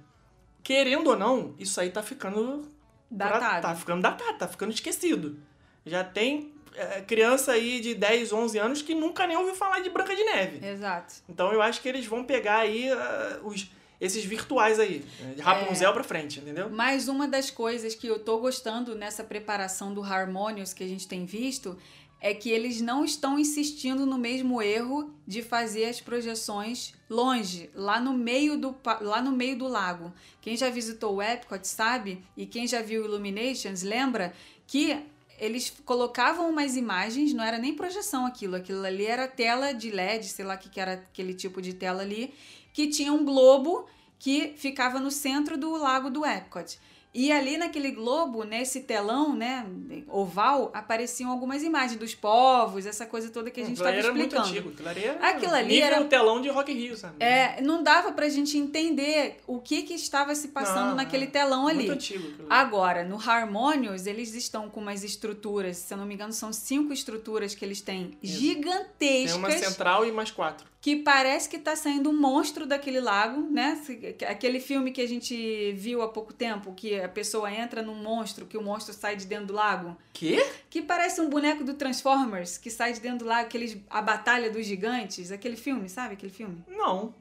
querendo 0.60 1.10
ou 1.10 1.16
não, 1.16 1.54
isso 1.56 1.80
aí 1.80 1.88
tá 1.88 2.02
ficando. 2.02 2.68
Datado. 3.08 3.62
Tá 3.62 3.74
ficando 3.76 4.02
datado, 4.02 4.36
tá 4.36 4.48
ficando 4.48 4.72
esquecido. 4.72 5.38
Já 5.86 6.02
tem 6.02 6.52
eh, 6.74 7.00
criança 7.02 7.52
aí 7.52 7.78
de 7.78 7.94
10, 7.94 8.32
11 8.32 8.58
anos 8.58 8.82
que 8.82 8.92
nunca 8.92 9.24
nem 9.24 9.36
ouviu 9.36 9.54
falar 9.54 9.78
de 9.78 9.88
Branca 9.88 10.16
de 10.16 10.24
Neve. 10.24 10.66
Exato. 10.66 11.14
Então 11.28 11.52
eu 11.52 11.62
acho 11.62 11.80
que 11.80 11.88
eles 11.88 12.04
vão 12.04 12.24
pegar 12.24 12.56
aí 12.56 12.90
ah, 12.90 13.38
os, 13.44 13.70
esses 14.00 14.24
virtuais 14.24 14.80
aí, 14.80 15.04
de 15.36 15.40
Rapunzel 15.40 15.92
pra 15.92 16.02
frente, 16.02 16.40
entendeu? 16.40 16.68
Mas 16.68 17.06
uma 17.06 17.28
das 17.28 17.50
coisas 17.50 17.94
que 17.94 18.08
eu 18.08 18.18
tô 18.18 18.38
gostando 18.38 18.96
nessa 18.96 19.22
preparação 19.22 19.94
do 19.94 20.02
Harmonious 20.02 20.74
que 20.74 20.82
a 20.82 20.88
gente 20.88 21.06
tem 21.06 21.24
visto 21.24 21.78
é 22.20 22.34
que 22.34 22.50
eles 22.50 22.80
não 22.80 23.04
estão 23.04 23.38
insistindo 23.38 24.04
no 24.04 24.18
mesmo 24.18 24.60
erro 24.60 25.14
de 25.26 25.42
fazer 25.42 25.84
as 25.84 26.00
projeções 26.00 26.92
longe, 27.08 27.70
lá 27.74 28.00
no 28.00 28.12
meio 28.12 28.58
do, 28.58 28.74
lá 29.00 29.22
no 29.22 29.30
meio 29.30 29.56
do 29.56 29.68
lago. 29.68 30.12
Quem 30.40 30.56
já 30.56 30.68
visitou 30.68 31.16
o 31.16 31.22
Epcot 31.22 31.66
sabe, 31.66 32.24
e 32.36 32.44
quem 32.44 32.66
já 32.66 32.82
viu 32.82 33.04
Illuminations 33.04 33.82
lembra 33.82 34.32
que 34.66 35.00
eles 35.38 35.72
colocavam 35.84 36.50
umas 36.50 36.76
imagens, 36.76 37.32
não 37.32 37.44
era 37.44 37.58
nem 37.58 37.72
projeção 37.72 38.26
aquilo, 38.26 38.56
aquilo 38.56 38.84
ali 38.84 39.06
era 39.06 39.28
tela 39.28 39.72
de 39.72 39.90
LED, 39.90 40.26
sei 40.26 40.44
lá 40.44 40.56
que, 40.56 40.68
que 40.68 40.80
era 40.80 40.94
aquele 40.94 41.32
tipo 41.32 41.62
de 41.62 41.72
tela 41.72 42.02
ali, 42.02 42.34
que 42.72 42.88
tinha 42.88 43.12
um 43.12 43.24
globo 43.24 43.86
que 44.18 44.54
ficava 44.56 44.98
no 44.98 45.12
centro 45.12 45.56
do 45.56 45.76
lago 45.76 46.10
do 46.10 46.26
Epcot. 46.26 46.78
E 47.14 47.32
ali 47.32 47.56
naquele 47.56 47.90
globo, 47.90 48.44
nesse 48.44 48.80
telão, 48.80 49.34
né, 49.34 49.66
oval, 50.08 50.70
apareciam 50.74 51.30
algumas 51.30 51.62
imagens 51.62 51.98
dos 51.98 52.14
povos, 52.14 52.84
essa 52.86 53.06
coisa 53.06 53.30
toda 53.30 53.50
que 53.50 53.60
a 53.60 53.64
gente 53.64 53.72
estava 53.76 53.90
ali 53.90 53.98
era 53.98 54.08
explicando. 54.08 54.42
muito 54.42 54.48
antigo. 54.50 54.68
Aquilo 54.70 54.88
ali 54.88 55.04
era 55.04 55.28
Aquilo 55.30 55.54
ali 55.54 55.68
nível 55.74 55.86
era- 55.86 56.04
telão 56.04 56.40
de 56.40 56.48
Rock 56.50 56.70
in 56.70 56.74
Rio, 56.76 56.96
sabe? 56.96 57.14
É, 57.18 57.60
não 57.62 57.82
dava 57.82 58.12
pra 58.12 58.28
gente 58.28 58.58
entender 58.58 59.38
o 59.46 59.58
que 59.58 59.82
que 59.82 59.94
estava 59.94 60.34
se 60.34 60.48
passando 60.48 60.90
Não, 60.90 60.96
naquele 60.96 61.24
é. 61.24 61.28
telão 61.28 61.66
ali. 61.66 61.78
Muito 61.78 61.92
antigo. 61.92 62.28
aquilo. 62.28 62.46
Agora, 62.50 63.02
no 63.04 63.16
Harmonious, 63.16 64.06
eles 64.06 64.34
estão 64.34 64.68
com 64.68 64.80
umas 64.80 65.02
estruturas, 65.02 65.78
se 65.78 65.92
eu 65.94 65.98
não 65.98 66.06
me 66.06 66.14
engano, 66.14 66.32
são 66.32 66.52
cinco 66.52 66.92
estruturas 66.92 67.54
que 67.54 67.64
eles 67.64 67.80
têm 67.80 68.16
Isso. 68.22 68.38
gigantescas. 68.38 69.32
Tem 69.32 69.34
uma 69.34 69.50
central 69.50 70.04
e 70.06 70.12
mais 70.12 70.30
quatro. 70.30 70.66
Que 70.80 70.94
parece 70.96 71.48
que 71.48 71.58
tá 71.58 71.74
saindo 71.74 72.08
um 72.08 72.16
monstro 72.18 72.64
daquele 72.64 73.00
lago, 73.00 73.40
né? 73.50 73.80
Aquele 74.28 74.60
filme 74.60 74.92
que 74.92 75.00
a 75.00 75.08
gente 75.08 75.72
viu 75.72 76.02
há 76.02 76.08
pouco 76.08 76.32
tempo, 76.32 76.72
que 76.72 77.00
a 77.00 77.08
pessoa 77.08 77.52
entra 77.52 77.82
num 77.82 77.96
monstro, 77.96 78.46
que 78.46 78.56
o 78.56 78.62
monstro 78.62 78.94
sai 78.94 79.16
de 79.16 79.26
dentro 79.26 79.46
do 79.46 79.52
lago. 79.54 79.96
Quê? 80.12 80.44
Que 80.70 80.80
parece 80.80 81.20
um 81.20 81.28
boneco 81.28 81.64
do 81.64 81.74
Transformers, 81.74 82.58
que 82.58 82.70
sai 82.70 82.92
de 82.92 83.00
dentro 83.00 83.18
do 83.18 83.24
lago, 83.26 83.46
aqueles, 83.46 83.76
a 83.90 84.00
Batalha 84.00 84.50
dos 84.50 84.64
Gigantes, 84.64 85.32
aquele 85.32 85.56
filme, 85.56 85.88
sabe 85.88 86.14
aquele 86.14 86.32
filme? 86.32 86.62
Não. 86.68 87.12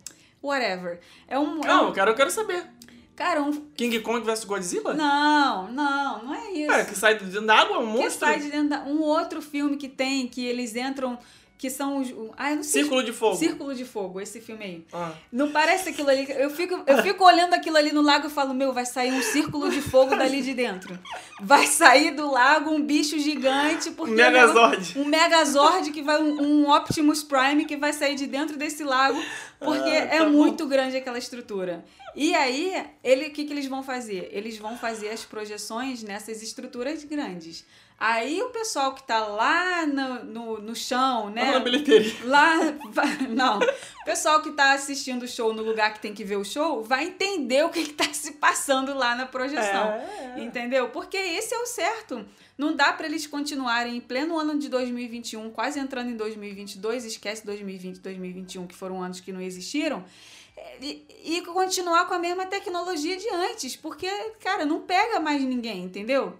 Whatever. 0.41 0.99
É 1.27 1.39
um. 1.39 1.61
é 1.63 1.67
Não, 1.67 1.85
um- 1.85 1.87
eu 1.87 1.93
quero, 1.93 2.11
eu 2.11 2.15
quero 2.15 2.29
saber. 2.29 2.63
cara, 3.15 3.41
um. 3.41 3.51
King 3.75 3.99
Kong 4.01 4.23
vs 4.23 4.43
Godzilla? 4.45 4.93
Não, 4.93 5.71
não, 5.71 6.25
não 6.25 6.33
é 6.35 6.51
isso. 6.51 6.67
Cara, 6.67 6.85
que 6.85 6.95
sai 6.95 7.17
de 7.17 7.25
dentro 7.25 7.47
da 7.47 7.55
água, 7.55 7.77
é 7.77 7.79
um 7.79 7.87
que 7.91 7.97
monstro? 8.03 8.19
sai 8.27 8.39
de 8.39 8.51
dentro 8.51 8.69
da. 8.69 8.83
Um 8.83 9.01
outro 9.01 9.41
filme 9.41 9.77
que 9.77 9.89
tem, 9.89 10.27
que 10.27 10.45
eles 10.45 10.75
entram. 10.75 11.17
Que 11.57 11.71
são 11.71 11.97
os. 11.97 12.13
Ah, 12.37 12.51
eu 12.51 12.57
não 12.57 12.63
sei. 12.63 12.81
Círculo 12.83 13.03
de 13.03 13.11
Fogo. 13.11 13.35
Círculo 13.35 13.73
de 13.73 13.83
Fogo, 13.83 14.21
esse 14.21 14.39
filme 14.39 14.63
aí. 14.63 14.85
Ah. 14.93 15.11
Não 15.31 15.51
parece 15.51 15.89
aquilo 15.89 16.07
ali. 16.09 16.27
Eu 16.29 16.51
fico, 16.51 16.83
eu 16.85 17.01
fico 17.01 17.23
olhando 17.25 17.55
aquilo 17.55 17.77
ali 17.77 17.91
no 17.91 18.01
lago 18.01 18.27
e 18.27 18.29
falo, 18.29 18.53
meu, 18.53 18.71
vai 18.73 18.85
sair 18.85 19.11
um 19.11 19.21
círculo 19.23 19.67
de 19.71 19.81
fogo 19.81 20.15
dali 20.15 20.43
de 20.43 20.53
dentro. 20.53 20.97
Vai 21.41 21.65
sair 21.65 22.11
do 22.11 22.29
lago 22.31 22.69
um 22.69 22.79
bicho 22.81 23.17
gigante. 23.17 23.89
Porque 23.89 24.11
Um 24.13 24.15
Megazord. 24.15 24.99
Um 24.99 25.05
Megazord 25.05 25.91
que 25.91 26.03
vai. 26.03 26.21
Um, 26.21 26.41
um 26.65 26.71
Optimus 26.71 27.23
Prime 27.23 27.65
que 27.65 27.75
vai 27.75 27.91
sair 27.91 28.13
de 28.13 28.27
dentro 28.27 28.55
desse 28.55 28.83
lago. 28.83 29.19
Porque 29.59 29.89
Ah, 29.89 30.07
tá 30.07 30.15
é 30.15 30.23
bom. 30.25 30.29
muito 30.29 30.67
grande 30.67 30.95
aquela 30.95 31.17
estrutura. 31.17 31.83
E 32.15 32.35
aí, 32.35 32.73
ele, 33.03 33.27
o 33.27 33.31
que, 33.31 33.45
que 33.45 33.53
eles 33.53 33.65
vão 33.67 33.81
fazer? 33.81 34.29
Eles 34.31 34.57
vão 34.57 34.77
fazer 34.77 35.09
as 35.09 35.23
projeções 35.25 36.03
nessas 36.03 36.41
estruturas 36.43 37.03
grandes. 37.03 37.65
Aí 37.99 38.39
o 38.43 38.49
pessoal 38.49 38.93
que 38.93 39.01
tá 39.01 39.25
lá 39.25 39.87
no, 39.87 40.23
no, 40.23 40.61
no 40.61 40.75
chão, 40.75 41.31
né? 41.31 41.45
Lá 41.45 41.51
na 41.53 41.59
bilheteria. 41.59 42.13
Lá, 42.25 42.55
não. 43.27 43.57
O 43.57 44.05
pessoal 44.05 44.39
que 44.43 44.51
tá 44.51 44.73
assistindo 44.73 45.23
o 45.23 45.27
show 45.27 45.51
no 45.51 45.63
lugar 45.63 45.91
que 45.93 45.99
tem 45.99 46.13
que 46.13 46.23
ver 46.23 46.35
o 46.35 46.45
show 46.45 46.83
vai 46.83 47.05
entender 47.05 47.65
o 47.65 47.69
que, 47.69 47.85
que 47.85 47.93
tá 47.93 48.13
se 48.13 48.33
passando 48.33 48.93
lá 48.93 49.15
na 49.15 49.25
projeção. 49.25 49.87
É, 49.89 50.33
é. 50.37 50.43
Entendeu? 50.43 50.89
Porque 50.89 51.17
esse 51.17 51.55
é 51.55 51.57
o 51.57 51.65
certo. 51.65 52.23
Não 52.55 52.75
dá 52.75 52.93
para 52.93 53.07
eles 53.07 53.25
continuarem 53.25 53.97
em 53.97 54.01
pleno 54.01 54.37
ano 54.37 54.59
de 54.59 54.69
2021, 54.69 55.49
quase 55.49 55.79
entrando 55.79 56.11
em 56.11 56.15
2022, 56.15 57.03
esquece 57.03 57.45
2020, 57.45 57.99
2021, 57.99 58.67
que 58.67 58.75
foram 58.75 59.01
anos 59.01 59.19
que 59.19 59.31
não 59.31 59.41
existiram, 59.41 60.03
e, 60.81 61.05
e 61.23 61.41
continuar 61.41 62.05
com 62.07 62.15
a 62.15 62.19
mesma 62.19 62.47
tecnologia 62.47 63.15
de 63.15 63.29
antes, 63.29 63.75
porque, 63.75 64.09
cara, 64.39 64.65
não 64.65 64.81
pega 64.81 65.19
mais 65.19 65.43
ninguém, 65.43 65.83
entendeu? 65.83 66.35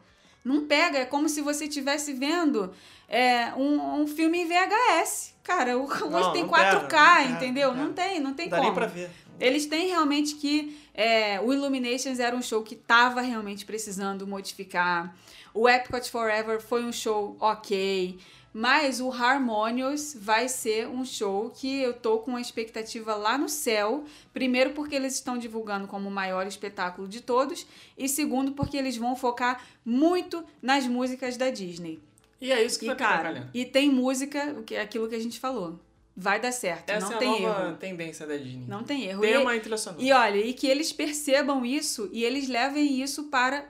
Não 0.48 0.66
pega, 0.66 1.00
é 1.00 1.06
como 1.06 1.28
se 1.28 1.42
você 1.42 1.66
estivesse 1.66 2.14
vendo 2.14 2.74
é, 3.08 3.54
um, 3.56 4.02
um 4.02 4.08
filme 4.08 4.40
em 4.40 4.48
VHS. 4.48 5.36
Cara, 5.44 5.78
hoje 5.78 6.02
Não, 6.10 6.34
tem 6.34 6.44
não 6.44 6.50
4K, 6.50 6.88
pega, 6.90 7.24
não 7.30 7.36
entendeu? 7.36 7.70
pega. 7.72 7.84
Não 7.84 7.94
tem, 7.94 8.20
não 8.20 8.34
tem 8.34 8.46
Não 8.46 8.52
dá 8.52 8.58
como. 8.58 8.70
nem 8.70 8.74
pra 8.74 8.86
ver. 8.88 9.10
Eles 9.40 9.66
têm 9.66 9.88
realmente 9.88 10.36
que. 10.36 10.78
é, 10.94 11.40
o 11.42 11.54
Illuminations 11.54 12.20
era 12.20 12.36
um 12.36 12.42
show 12.42 12.64
que 12.64 12.76
tava 12.76 13.22
realmente 13.22 13.66
precisando 13.66 14.26
modificar. 14.26 15.16
O 15.54 15.68
Epcot 15.70 16.10
Forever 16.10 16.62
foi 16.62 16.84
um 16.84 16.92
show 16.92 17.36
ok. 17.40 18.18
Mas 18.60 19.00
o 19.00 19.12
Harmonious 19.12 20.18
vai 20.20 20.50
ser 20.50 20.88
um 20.88 21.06
show 21.06 21.52
que 21.52 21.80
eu 21.80 21.94
tô 21.94 22.18
com 22.18 22.32
uma 22.32 22.42
expectativa 22.42 23.14
lá 23.14 23.38
no 23.38 23.48
céu. 23.48 24.04
Primeiro, 24.34 24.72
porque 24.72 24.96
eles 24.96 25.14
estão 25.14 25.38
divulgando 25.38 25.88
como 25.88 26.10
o 26.10 26.12
maior 26.12 26.48
espetáculo 26.48 27.08
de 27.08 27.22
todos. 27.22 27.68
E 27.96 28.10
segundo, 28.10 28.54
porque 28.54 28.76
eles 28.76 28.98
vão 28.98 29.16
focar 29.16 29.64
muito 29.86 30.44
nas 30.60 30.88
músicas 30.88 31.38
da 31.38 31.52
Disney. 31.52 32.00
E 32.42 32.52
é 32.52 32.64
isso 32.64 32.80
que 32.80 32.86
E, 32.86 32.88
vai 32.88 32.96
cara, 32.98 33.48
e 33.54 33.64
tem 33.64 33.92
música, 33.92 34.56
o 34.58 34.64
que 34.64 34.74
é 34.74 34.82
aquilo 34.82 35.08
que 35.08 35.14
a 35.16 35.20
gente 35.22 35.40
falou. 35.40 35.80
Vai 36.16 36.40
dar 36.40 36.52
certo, 36.52 36.90
Essa 36.90 37.10
não 37.10 37.16
é 37.16 37.20
tem 37.20 37.42
nova 37.44 37.68
erro. 37.68 37.78
tendência 37.78 38.26
da 38.26 38.38
Disney. 38.38 38.66
Não 38.68 38.82
tem 38.84 39.04
erro. 39.06 39.22
Tem 39.22 39.34
E- 39.34 39.38
uma 39.38 39.60
trilha 39.60 39.78
sonora. 39.78 40.04
e 40.04 40.12
olha, 40.12 40.38
e 40.40 40.52
que 40.54 40.66
eles 40.66 40.92
percebam 40.92 41.64
isso 41.64 42.10
e 42.12 42.24
eles 42.24 42.48
levem 42.48 43.04
isso 43.04 43.26
para 43.26 43.66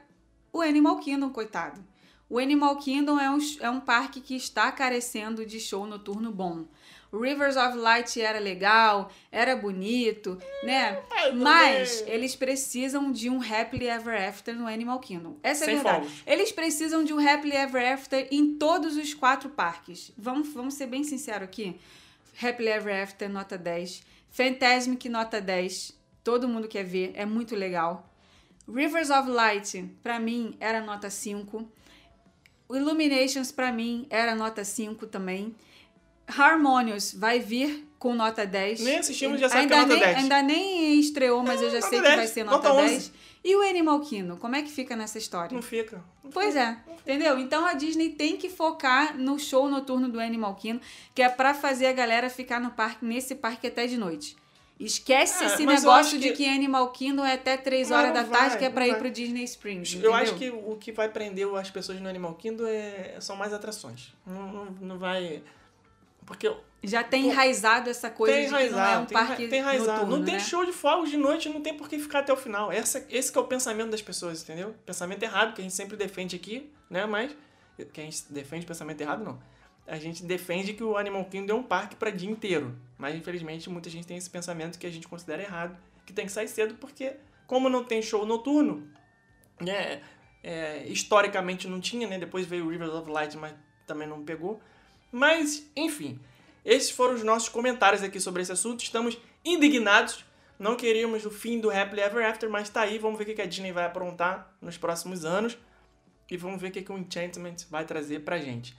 o 0.54 0.62
Animal 0.62 0.98
Kingdom, 1.00 1.30
coitado. 1.30 1.84
O 2.30 2.40
Animal 2.40 2.76
Kingdom 2.78 3.18
é 3.20 3.30
um, 3.30 3.40
é 3.62 3.70
um 3.70 3.80
parque 3.80 4.20
que 4.20 4.36
está 4.36 4.70
carecendo 4.72 5.46
de 5.46 5.60
show 5.60 5.88
noturno 5.88 6.32
bom. 6.32 6.66
O 7.10 7.22
Rivers 7.22 7.56
of 7.56 7.78
Light 7.78 8.20
era 8.20 8.38
legal, 8.38 9.10
era 9.32 9.56
bonito, 9.56 10.38
né? 10.64 11.02
Mas 11.36 12.04
eles 12.06 12.36
precisam 12.36 13.14
de 13.14 13.30
um 13.30 13.42
Happily 13.42 13.88
Ever 13.88 14.28
After 14.28 14.54
no 14.54 14.68
Animal 14.68 15.00
Kingdom. 15.00 15.38
Essa 15.42 15.64
é 15.64 15.70
a 15.70 15.74
verdade. 15.76 16.06
fogos. 16.06 16.24
Eles 16.28 16.52
precisam 16.52 17.06
de 17.06 17.14
um 17.14 17.20
Happily 17.26 17.56
Ever 17.56 17.94
After 17.94 18.28
em 18.30 18.56
todos 18.58 18.98
os 18.98 19.14
quatro 19.14 19.50
parques. 19.50 20.12
Vamos, 20.18 20.50
vamos 20.50 20.74
ser 20.74 20.88
bem 20.88 21.06
sinceros 21.06 21.44
aqui. 21.48 21.80
Happily 22.44 22.70
Ever 22.70 23.04
After, 23.04 23.30
nota 23.30 23.58
10. 23.58 24.04
Fantasmic, 24.30 25.08
nota 25.08 25.40
10. 25.40 25.98
Todo 26.26 26.48
mundo 26.48 26.68
quer 26.68 26.84
ver, 26.84 27.14
é 27.16 27.26
muito 27.26 27.56
legal. 27.56 28.14
Rivers 28.68 29.10
of 29.10 29.30
Light, 29.30 29.90
pra 30.04 30.20
mim, 30.20 30.58
era 30.60 30.82
nota 30.82 31.10
5. 31.10 31.77
O 32.70 32.76
Illuminations, 32.76 33.52
pra 33.52 33.72
mim, 33.72 34.06
era 34.10 34.36
nota 34.36 34.64
5 34.64 35.08
também. 35.08 35.56
Harmonious 36.28 37.14
vai 37.14 37.40
vir 37.40 37.88
com 37.98 38.14
nota 38.14 38.46
10. 38.46 38.82
Nem 38.82 38.98
assistimos, 38.98 39.40
já 39.40 39.48
sabe 39.48 39.62
ainda 39.62 39.76
que 39.76 39.80
é 39.80 39.86
nota 39.86 39.94
nem, 39.94 40.04
10. 40.04 40.18
Ainda 40.18 40.42
nem 40.44 41.00
estreou, 41.00 41.42
mas 41.44 41.62
eu 41.62 41.70
já 41.70 41.80
nota 41.80 41.90
sei 41.90 42.00
que 42.00 42.06
10, 42.06 42.16
vai 42.16 42.28
ser 42.28 42.44
nota 42.44 42.70
nota 42.70 42.82
11. 42.82 42.90
10. 42.90 43.12
E 43.44 43.56
o 43.56 43.62
Animal 43.62 44.02
Kingdom, 44.02 44.36
como 44.36 44.56
é 44.58 44.62
que 44.62 44.70
fica 44.70 44.96
nessa 44.96 45.18
história? 45.18 45.56
Não 45.56 45.62
fica. 45.62 46.04
Pois 46.34 46.56
é, 46.56 46.78
entendeu? 47.00 47.40
Então 47.40 47.66
a 47.66 47.74
Disney 47.74 48.10
tem 48.10 48.36
que 48.36 48.50
focar 48.50 49.18
no 49.18 49.40
show 49.40 49.70
noturno 49.70 50.10
do 50.10 50.20
Animal 50.20 50.54
Kingdom, 50.56 50.82
que 51.16 51.22
é 51.22 51.30
pra 51.30 51.54
fazer 51.54 51.86
a 51.86 51.94
galera 51.94 52.30
ficar 52.30 52.60
no 52.60 52.72
parque, 52.72 53.06
nesse 53.06 53.36
parque 53.36 53.68
até 53.68 53.88
de 53.88 53.98
noite. 53.98 54.36
Esquece 54.80 55.44
É, 55.44 55.48
esse 55.48 55.64
eu 55.64 55.68
negócio 55.68 56.20
de 56.20 56.34
que- 56.34 56.48
Animal 56.48 56.92
Kingdom 56.92 57.26
é 57.26 57.34
até 57.34 57.58
3 57.58 57.90
Mas 57.90 57.98
horas 58.00 58.14
da 58.14 58.22
não 58.24 58.30
tarde, 58.30 58.50
vai, 58.50 58.58
que 58.60 58.66
é 58.66 58.70
pra 58.70 58.86
ir 58.88 58.92
vai. 58.92 59.00
pro 59.00 59.10
Disney 59.10 59.44
Springs. 59.44 59.94
Eu 59.94 60.00
entendeu? 60.00 60.14
acho 60.14 60.36
que 60.36 60.50
o 60.52 60.76
que 60.80 60.92
vai 60.92 61.10
prender 61.10 61.48
as 61.56 61.72
pessoas 61.72 62.00
no 62.00 62.08
Animal 62.08 62.36
Kingdom 62.36 62.68
é, 62.68 63.16
são 63.20 63.36
mais 63.36 63.54
atrações. 63.54 64.14
Não, 64.26 64.52
não, 64.52 64.66
não 64.80 64.98
vai. 65.00 65.42
Porque 66.26 66.54
Já 66.84 67.04
tem 67.04 67.24
Pô, 67.24 67.30
enraizado 67.32 67.90
essa 67.90 68.10
coisa 68.12 68.36
tem 68.36 68.44
de 68.44 68.50
que 68.50 68.54
não 68.54 68.60
é 68.60 68.66
enraizado, 68.68 69.02
um 69.02 69.06
tem, 69.08 69.18
parque 69.18 69.48
tem 69.48 69.60
enraizado. 69.60 69.92
noturno, 70.02 70.18
Não 70.18 70.26
tem 70.26 70.34
né? 70.36 70.40
show 70.42 70.64
de 70.64 70.72
fogos 70.74 71.10
de 71.10 71.18
noite, 71.18 71.50
não 71.50 71.62
tem 71.62 71.74
por 71.74 71.90
que 71.90 71.98
ficar 71.98 72.20
até 72.20 72.32
o 72.32 72.38
final. 72.38 72.72
Essa, 72.72 73.04
esse 73.10 73.36
é 73.36 73.42
o 73.42 73.46
pensamento 73.46 73.90
das 73.90 74.02
pessoas, 74.02 74.44
entendeu? 74.44 74.76
Pensamento 74.86 75.24
errado, 75.24 75.56
que 75.56 75.62
a 75.62 75.64
gente 75.64 75.74
sempre 75.74 75.98
defende 75.98 76.36
aqui, 76.36 76.70
né? 76.90 77.06
Mas. 77.08 77.36
Que 77.94 78.02
a 78.02 78.04
gente 78.04 78.24
defende 78.30 78.66
pensamento 78.66 79.02
errado, 79.02 79.24
não. 79.24 79.40
A 79.88 79.98
gente 79.98 80.24
defende 80.24 80.74
que 80.74 80.84
o 80.84 80.98
Animal 80.98 81.26
Kingdom 81.26 81.54
é 81.54 81.56
um 81.60 81.64
parque 81.64 81.96
para 81.96 82.12
dia 82.12 82.30
inteiro. 82.30 82.78
Mas 82.98 83.16
infelizmente 83.16 83.70
muita 83.70 83.90
gente 83.90 84.06
tem 84.06 84.18
esse 84.18 84.30
pensamento 84.30 84.78
que 84.78 84.86
a 84.86 84.92
gente 84.92 85.08
considera 85.08 85.42
errado, 85.42 85.78
que 86.06 86.12
tem 86.12 86.26
que 86.26 86.32
sair 86.32 86.48
cedo, 86.48 86.76
porque 86.76 87.14
como 87.46 87.70
não 87.70 87.84
tem 87.84 88.02
show 88.02 88.26
noturno, 88.26 88.88
né? 89.62 90.02
é, 90.48 90.88
historicamente 90.88 91.68
não 91.68 91.82
tinha, 91.82 92.08
né? 92.08 92.18
Depois 92.18 92.46
veio 92.46 92.66
o 92.66 92.70
Rivers 92.70 92.94
of 92.94 93.10
Light, 93.10 93.36
mas 93.38 93.54
também 93.86 94.08
não 94.08 94.24
pegou. 94.24 94.62
Mas, 95.12 95.70
enfim, 95.76 96.18
esses 96.64 96.90
foram 96.90 97.16
os 97.16 97.24
nossos 97.24 97.50
comentários 97.50 98.02
aqui 98.02 98.18
sobre 98.18 98.42
esse 98.42 98.52
assunto. 98.54 98.82
Estamos 98.82 99.18
indignados. 99.44 100.26
Não 100.58 100.78
queríamos 100.78 101.26
o 101.26 101.30
fim 101.30 101.60
do 101.60 101.70
Happily 101.70 102.02
Ever 102.02 102.26
After, 102.26 102.50
mas 102.50 102.70
tá 102.70 102.82
aí. 102.82 102.98
Vamos 102.98 103.18
ver 103.18 103.30
o 103.30 103.36
que 103.36 103.42
a 103.42 103.46
Disney 103.46 103.74
vai 103.74 103.86
aprontar 103.86 104.56
nos 104.62 104.78
próximos 104.78 105.26
anos. 105.26 105.58
E 106.32 106.38
vamos 106.38 106.62
ver 106.62 106.70
o 106.70 106.72
que 106.72 106.92
o 106.92 106.98
Enchantment 106.98 107.58
vai 107.70 107.84
trazer 107.84 108.22
pra 108.22 108.38
gente. 108.38 108.74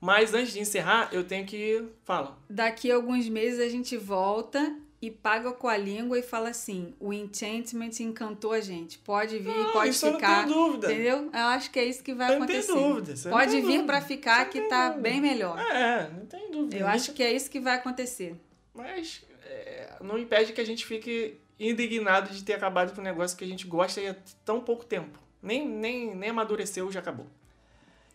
Mas 0.00 0.34
antes 0.34 0.52
de 0.52 0.60
encerrar, 0.60 1.08
eu 1.12 1.24
tenho 1.24 1.44
que. 1.46 1.84
Fala. 2.04 2.38
Daqui 2.48 2.90
a 2.90 2.94
alguns 2.96 3.28
meses 3.28 3.60
a 3.60 3.68
gente 3.68 3.96
volta 3.96 4.76
e 5.00 5.10
paga 5.10 5.52
com 5.52 5.68
a 5.68 5.76
língua 5.76 6.18
e 6.18 6.22
fala 6.22 6.50
assim: 6.50 6.94
o 7.00 7.12
Enchantment 7.12 7.90
encantou 8.00 8.52
a 8.52 8.60
gente. 8.60 8.98
Pode 8.98 9.38
vir, 9.38 9.48
Não, 9.56 9.72
pode 9.72 9.96
eu 10.04 10.10
não 10.10 10.14
ficar. 10.18 10.44
tenho 10.44 10.54
dúvida. 10.54 10.92
Entendeu? 10.92 11.30
Eu 11.32 11.40
acho 11.46 11.70
que 11.70 11.78
é 11.78 11.84
isso 11.84 12.02
que 12.02 12.14
vai 12.14 12.28
Eu 12.28 12.38
não 12.38 12.44
acontecer. 12.44 12.72
dúvida, 12.72 13.14
não 13.24 13.30
Pode 13.30 13.60
vir 13.62 13.84
pra 13.84 14.00
ficar 14.00 14.44
que 14.50 14.60
tá 14.68 14.88
dúvida. 14.90 15.02
bem 15.08 15.20
melhor. 15.20 15.58
É, 15.58 16.10
não 16.10 16.26
tem 16.26 16.50
dúvida. 16.50 16.76
Eu 16.76 16.86
acho 16.86 17.12
que 17.12 17.22
é 17.22 17.32
isso 17.32 17.50
que 17.50 17.58
vai 17.60 17.76
acontecer. 17.76 18.36
Mas 18.74 19.22
é, 19.44 19.94
não 20.02 20.18
impede 20.18 20.52
que 20.52 20.60
a 20.60 20.66
gente 20.66 20.84
fique 20.84 21.38
indignado 21.58 22.34
de 22.34 22.44
ter 22.44 22.52
acabado 22.52 22.94
com 22.94 23.00
um 23.00 23.04
negócio 23.04 23.36
que 23.36 23.44
a 23.44 23.48
gente 23.48 23.66
gosta 23.66 23.98
há 24.10 24.14
tão 24.44 24.60
pouco 24.60 24.84
tempo. 24.84 25.18
Nem, 25.42 25.66
nem, 25.66 26.14
nem 26.14 26.30
amadureceu, 26.30 26.90
já 26.92 27.00
acabou. 27.00 27.26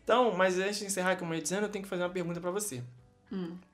Então, 0.03 0.33
mas 0.35 0.57
antes 0.59 0.79
de 0.79 0.85
encerrar, 0.85 1.15
como 1.15 1.33
eu 1.33 1.37
ia 1.37 1.43
dizendo, 1.43 1.63
eu 1.63 1.69
tenho 1.69 1.83
que 1.83 1.89
fazer 1.89 2.03
uma 2.03 2.09
pergunta 2.09 2.39
pra 2.41 2.51
você. 2.51 2.83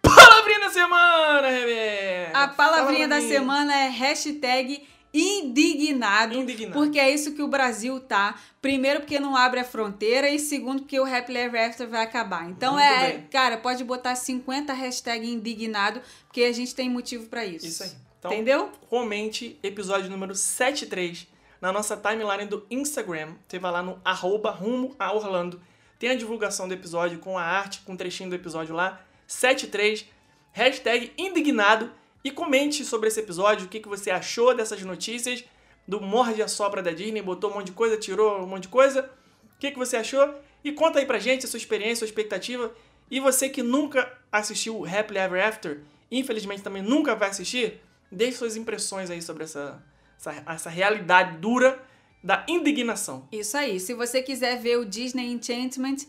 Palavrinha 0.02 0.60
da 0.60 0.70
semana, 0.70 1.50
Rebeca! 1.50 2.30
Hum. 2.30 2.42
A 2.42 2.48
palavrinha 2.50 3.08
da 3.08 3.22
semana 3.22 3.76
é 3.76 3.90
hashtag 3.90 4.88
indignado. 5.14 6.36
Indignado. 6.36 6.74
Porque 6.74 7.00
é 7.00 7.10
isso 7.10 7.34
que 7.34 7.42
o 7.42 7.48
Brasil 7.48 8.00
tá. 8.00 8.40
Primeiro, 8.62 9.00
porque 9.00 9.20
não 9.20 9.36
abre 9.36 9.60
a 9.60 9.64
fronteira. 9.64 10.30
E 10.30 10.38
segundo, 10.38 10.82
porque 10.84 11.00
o 11.00 11.06
Happily 11.06 11.40
Ever 11.40 11.70
After 11.70 11.88
vai 11.88 12.04
acabar. 12.04 12.50
Então, 12.50 12.74
Muito 12.74 12.86
é, 12.86 13.12
bem. 13.14 13.28
cara, 13.32 13.58
pode 13.58 13.84
botar 13.84 14.16
50 14.16 14.74
hashtag 14.74 15.28
indignado, 15.28 16.02
porque 16.28 16.44
a 16.44 16.52
gente 16.52 16.76
tem 16.76 16.90
motivo 16.90 17.28
pra 17.28 17.46
isso. 17.46 17.66
Isso 17.66 17.84
aí. 17.84 17.92
Então, 18.20 18.34
Entendeu? 18.34 18.72
comente 18.90 19.58
episódio 19.62 20.10
número 20.10 20.36
73 20.36 21.28
na 21.62 21.72
nossa 21.72 21.96
timeline 21.96 22.46
do 22.46 22.66
Instagram. 22.70 23.34
Você 23.48 23.60
vai 23.60 23.72
lá 23.72 23.82
no 23.82 24.00
arroba 24.04 24.52
rumo 24.52 24.96
a 25.00 25.14
Orlando. 25.14 25.62
Tem 26.00 26.10
a 26.10 26.16
divulgação 26.16 26.68
do 26.68 26.74
episódio 26.74 27.20
com 27.20 27.38
a 27.38 27.44
arte, 27.44 27.82
com 27.86 27.94
um 27.94 27.98
trechinho 27.98 28.30
do 28.30 28.36
episódio 28.36 28.76
lá. 28.76 29.02
73, 29.26 30.06
hashtag 30.52 31.12
indignado. 31.18 31.92
E 32.24 32.32
comente 32.32 32.84
sobre 32.84 33.08
esse 33.08 33.20
episódio, 33.20 33.66
o 33.66 33.70
que, 33.70 33.80
que 33.80 33.88
você 33.88 34.12
achou 34.12 34.54
dessas 34.54 34.82
notícias, 34.82 35.44
do 35.88 36.02
morde 36.02 36.42
a 36.42 36.48
sopra 36.48 36.84
da 36.84 36.92
Disney, 36.92 37.22
botou 37.22 37.50
um 37.50 37.56
monte 37.56 37.68
de 37.68 37.72
coisa, 37.72 37.98
tirou 37.98 38.44
um 38.44 38.48
monte 38.48 38.64
de 38.64 38.68
coisa. 38.68 39.10
O 39.56 39.60
que, 39.60 39.72
que 39.72 39.78
você 39.78 39.98
achou? 39.98 40.36
E 40.64 40.72
conta 40.72 41.00
aí 41.00 41.06
pra 41.06 41.20
gente 41.20 41.46
a 41.46 41.50
sua 41.50 41.58
experiência, 41.58 41.94
a 41.94 41.98
sua 42.00 42.08
expectativa. 42.08 42.72
E 43.10 43.20
você 43.20 43.50
que 43.50 43.64
nunca 43.64 44.12
assistiu 44.32 44.86
Happily 44.86 45.20
Ever 45.20 45.48
After, 45.48 45.80
infelizmente 46.12 46.62
também 46.62 46.84
nunca 46.84 47.16
vai 47.16 47.30
assistir, 47.30 47.82
deixe 48.12 48.38
suas 48.38 48.56
impressões 48.56 49.10
aí 49.10 49.22
sobre 49.22 49.46
essa, 49.46 49.82
essa, 50.20 50.44
essa 50.46 50.70
realidade 50.70 51.38
dura 51.38 51.82
da 52.24 52.46
indignação. 52.48 53.28
Isso 53.32 53.58
aí. 53.58 53.80
Se 53.80 53.94
você 53.94 54.22
quiser 54.22 54.60
ver 54.60 54.78
o 54.78 54.86
Disney 54.86 55.32
Enchantment 55.32 56.06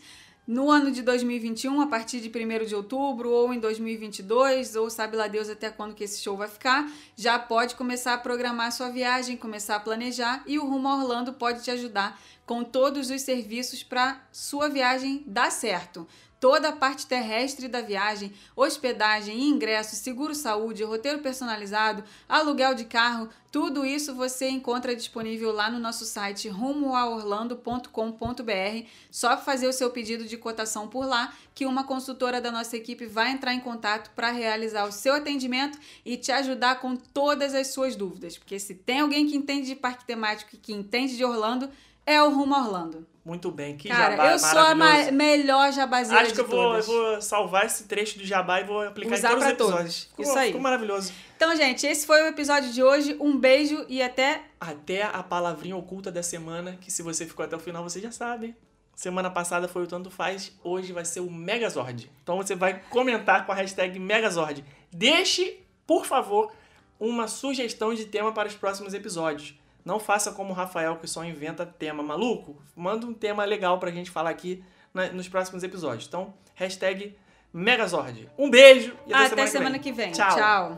no 0.49 0.71
ano 0.71 0.91
de 0.91 1.03
2021, 1.03 1.79
a 1.79 1.85
partir 1.85 2.19
de 2.19 2.27
1 2.27 2.65
de 2.65 2.73
outubro, 2.73 3.29
ou 3.29 3.53
em 3.53 3.59
2022, 3.59 4.75
ou 4.75 4.89
sabe 4.89 5.15
lá 5.15 5.27
Deus 5.27 5.47
até 5.47 5.69
quando 5.69 5.93
que 5.93 6.03
esse 6.03 6.19
show 6.23 6.35
vai 6.35 6.47
ficar, 6.47 6.91
já 7.15 7.37
pode 7.37 7.75
começar 7.75 8.15
a 8.15 8.17
programar 8.17 8.71
sua 8.71 8.89
viagem, 8.89 9.37
começar 9.37 9.75
a 9.75 9.79
planejar 9.79 10.43
e 10.47 10.57
o 10.57 10.65
Rumo 10.65 10.89
Orlando 10.89 11.33
pode 11.33 11.63
te 11.63 11.69
ajudar 11.69 12.19
com 12.47 12.63
todos 12.63 13.11
os 13.11 13.21
serviços 13.21 13.83
para 13.83 14.19
sua 14.31 14.67
viagem 14.67 15.23
dar 15.27 15.51
certo. 15.51 16.07
Toda 16.39 16.69
a 16.69 16.75
parte 16.75 17.05
terrestre 17.05 17.67
da 17.67 17.81
viagem, 17.81 18.33
hospedagem, 18.55 19.49
ingresso, 19.49 19.95
seguro 19.95 20.33
saúde, 20.33 20.83
roteiro 20.83 21.19
personalizado, 21.19 22.03
aluguel 22.27 22.73
de 22.73 22.85
carro, 22.85 23.29
tudo 23.51 23.83
isso 23.83 24.13
você 24.13 24.47
encontra 24.47 24.95
disponível 24.95 25.51
lá 25.51 25.71
no 25.71 25.79
nosso 25.79 26.05
site 26.05 26.47
rumoaorlando.com.br. 26.47 28.87
Só 29.09 29.35
fazer 29.37 29.67
o 29.67 29.73
seu 29.73 29.89
pedido 29.89 30.25
de 30.25 30.37
cotação 30.37 30.87
por 30.87 31.05
lá, 31.05 31.33
que 31.55 31.65
uma 31.65 31.83
consultora 31.83 32.39
da 32.39 32.51
nossa 32.51 32.77
equipe 32.77 33.07
vai 33.07 33.31
entrar 33.31 33.55
em 33.55 33.59
contato 33.59 34.11
para 34.11 34.29
realizar 34.29 34.85
o 34.85 34.91
seu 34.91 35.15
atendimento 35.15 35.79
e 36.05 36.15
te 36.15 36.31
ajudar 36.31 36.79
com 36.79 36.95
todas 36.95 37.55
as 37.55 37.67
suas 37.67 37.95
dúvidas. 37.95 38.37
Porque 38.37 38.59
se 38.59 38.75
tem 38.75 38.99
alguém 38.99 39.27
que 39.27 39.35
entende 39.35 39.65
de 39.65 39.75
parque 39.75 40.05
temático 40.05 40.51
e 40.53 40.59
que 40.59 40.71
entende 40.71 41.17
de 41.17 41.25
Orlando, 41.25 41.71
é 42.05 42.21
o 42.21 42.29
Rumo 42.29 42.55
Orlando. 42.55 43.07
Muito 43.23 43.51
bem, 43.51 43.77
que 43.77 43.89
Cara, 43.89 44.11
jabá 44.11 44.31
eu 44.31 44.39
sou 44.39 44.59
a 44.59 44.73
ma 44.73 45.11
melhor 45.11 45.71
jabazeira 45.71 46.23
Acho 46.23 46.33
que 46.33 46.41
eu 46.41 46.47
vou, 46.47 46.77
eu 46.77 46.83
vou 46.83 47.21
salvar 47.21 47.65
esse 47.65 47.83
trecho 47.83 48.17
do 48.17 48.25
jabá 48.25 48.61
e 48.61 48.63
vou 48.63 48.81
aplicar 48.81 49.15
Usar 49.15 49.27
em 49.27 49.31
todos 49.31 49.45
os 49.45 49.51
episódios. 49.51 49.77
todos. 49.77 50.03
Ficou, 50.03 50.25
Isso 50.25 50.37
aí. 50.37 50.47
Ficou 50.47 50.61
maravilhoso. 50.61 51.13
Então, 51.35 51.55
gente, 51.55 51.85
esse 51.85 52.07
foi 52.07 52.23
o 52.23 52.27
episódio 52.27 52.71
de 52.71 52.81
hoje. 52.81 53.15
Um 53.19 53.37
beijo 53.37 53.85
e 53.87 54.01
até 54.01 54.43
Até 54.59 55.03
a 55.03 55.21
palavrinha 55.21 55.75
oculta 55.75 56.11
da 56.11 56.23
semana, 56.23 56.77
que 56.81 56.91
se 56.91 57.03
você 57.03 57.25
ficou 57.25 57.45
até 57.45 57.55
o 57.55 57.59
final, 57.59 57.83
você 57.83 57.99
já 57.99 58.11
sabe. 58.11 58.55
Semana 58.95 59.29
passada 59.29 59.67
foi 59.67 59.83
o 59.83 59.87
Tanto 59.87 60.09
Faz, 60.09 60.51
hoje 60.61 60.91
vai 60.91 61.05
ser 61.05 61.21
o 61.21 61.31
Megazord. 61.31 62.11
Então 62.21 62.35
você 62.37 62.55
vai 62.55 62.81
comentar 62.89 63.45
com 63.45 63.51
a 63.51 63.55
hashtag 63.55 63.97
Megazord. 63.97 64.65
Deixe, 64.91 65.59
por 65.87 66.05
favor, 66.05 66.51
uma 66.99 67.27
sugestão 67.27 67.93
de 67.93 68.05
tema 68.05 68.33
para 68.33 68.47
os 68.49 68.55
próximos 68.55 68.93
episódios. 68.93 69.53
Não 69.85 69.99
faça 69.99 70.31
como 70.31 70.51
o 70.51 70.53
Rafael, 70.53 70.97
que 70.97 71.07
só 71.07 71.23
inventa 71.23 71.65
tema 71.65 72.03
maluco. 72.03 72.61
Manda 72.75 73.05
um 73.05 73.13
tema 73.13 73.43
legal 73.45 73.79
pra 73.79 73.89
gente 73.91 74.11
falar 74.11 74.29
aqui 74.29 74.63
na- 74.93 75.07
nos 75.11 75.27
próximos 75.27 75.63
episódios. 75.63 76.07
Então, 76.07 76.33
hashtag 76.55 77.15
Megazord. 77.53 78.29
Um 78.37 78.49
beijo 78.49 78.95
e 79.07 79.13
até, 79.13 79.25
até 79.25 79.29
semana, 79.29 79.47
semana 79.47 79.79
que 79.79 79.91
vem. 79.91 80.11
Tchau. 80.11 80.35
Tchau. 80.35 80.77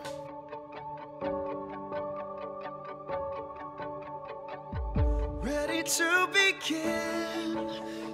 Ready 5.43 5.83
to 5.83 6.27
begin. 6.33 7.67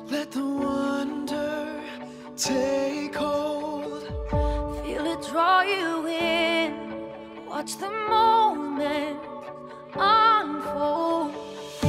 Let 0.08 0.32
the 0.32 0.44
wonder 0.44 1.82
take 2.36 3.14
hold. 3.16 4.04
Feel 4.86 5.06
it 5.06 5.22
draw 5.30 5.62
you 5.62 6.08
in. 6.08 7.46
Watch 7.48 7.78
the 7.78 7.90
moment 7.90 9.20
unfold. 10.78 11.34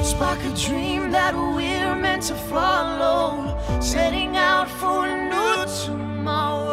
Spark 0.04 0.38
a 0.44 0.54
dream 0.54 1.10
that 1.10 1.34
we're 1.34 1.94
meant 1.94 2.22
to 2.24 2.34
follow. 2.34 3.56
Setting 3.80 4.36
out 4.36 4.68
for 4.68 5.06
a 5.06 5.28
new 5.28 5.66
tomorrow. 5.84 6.67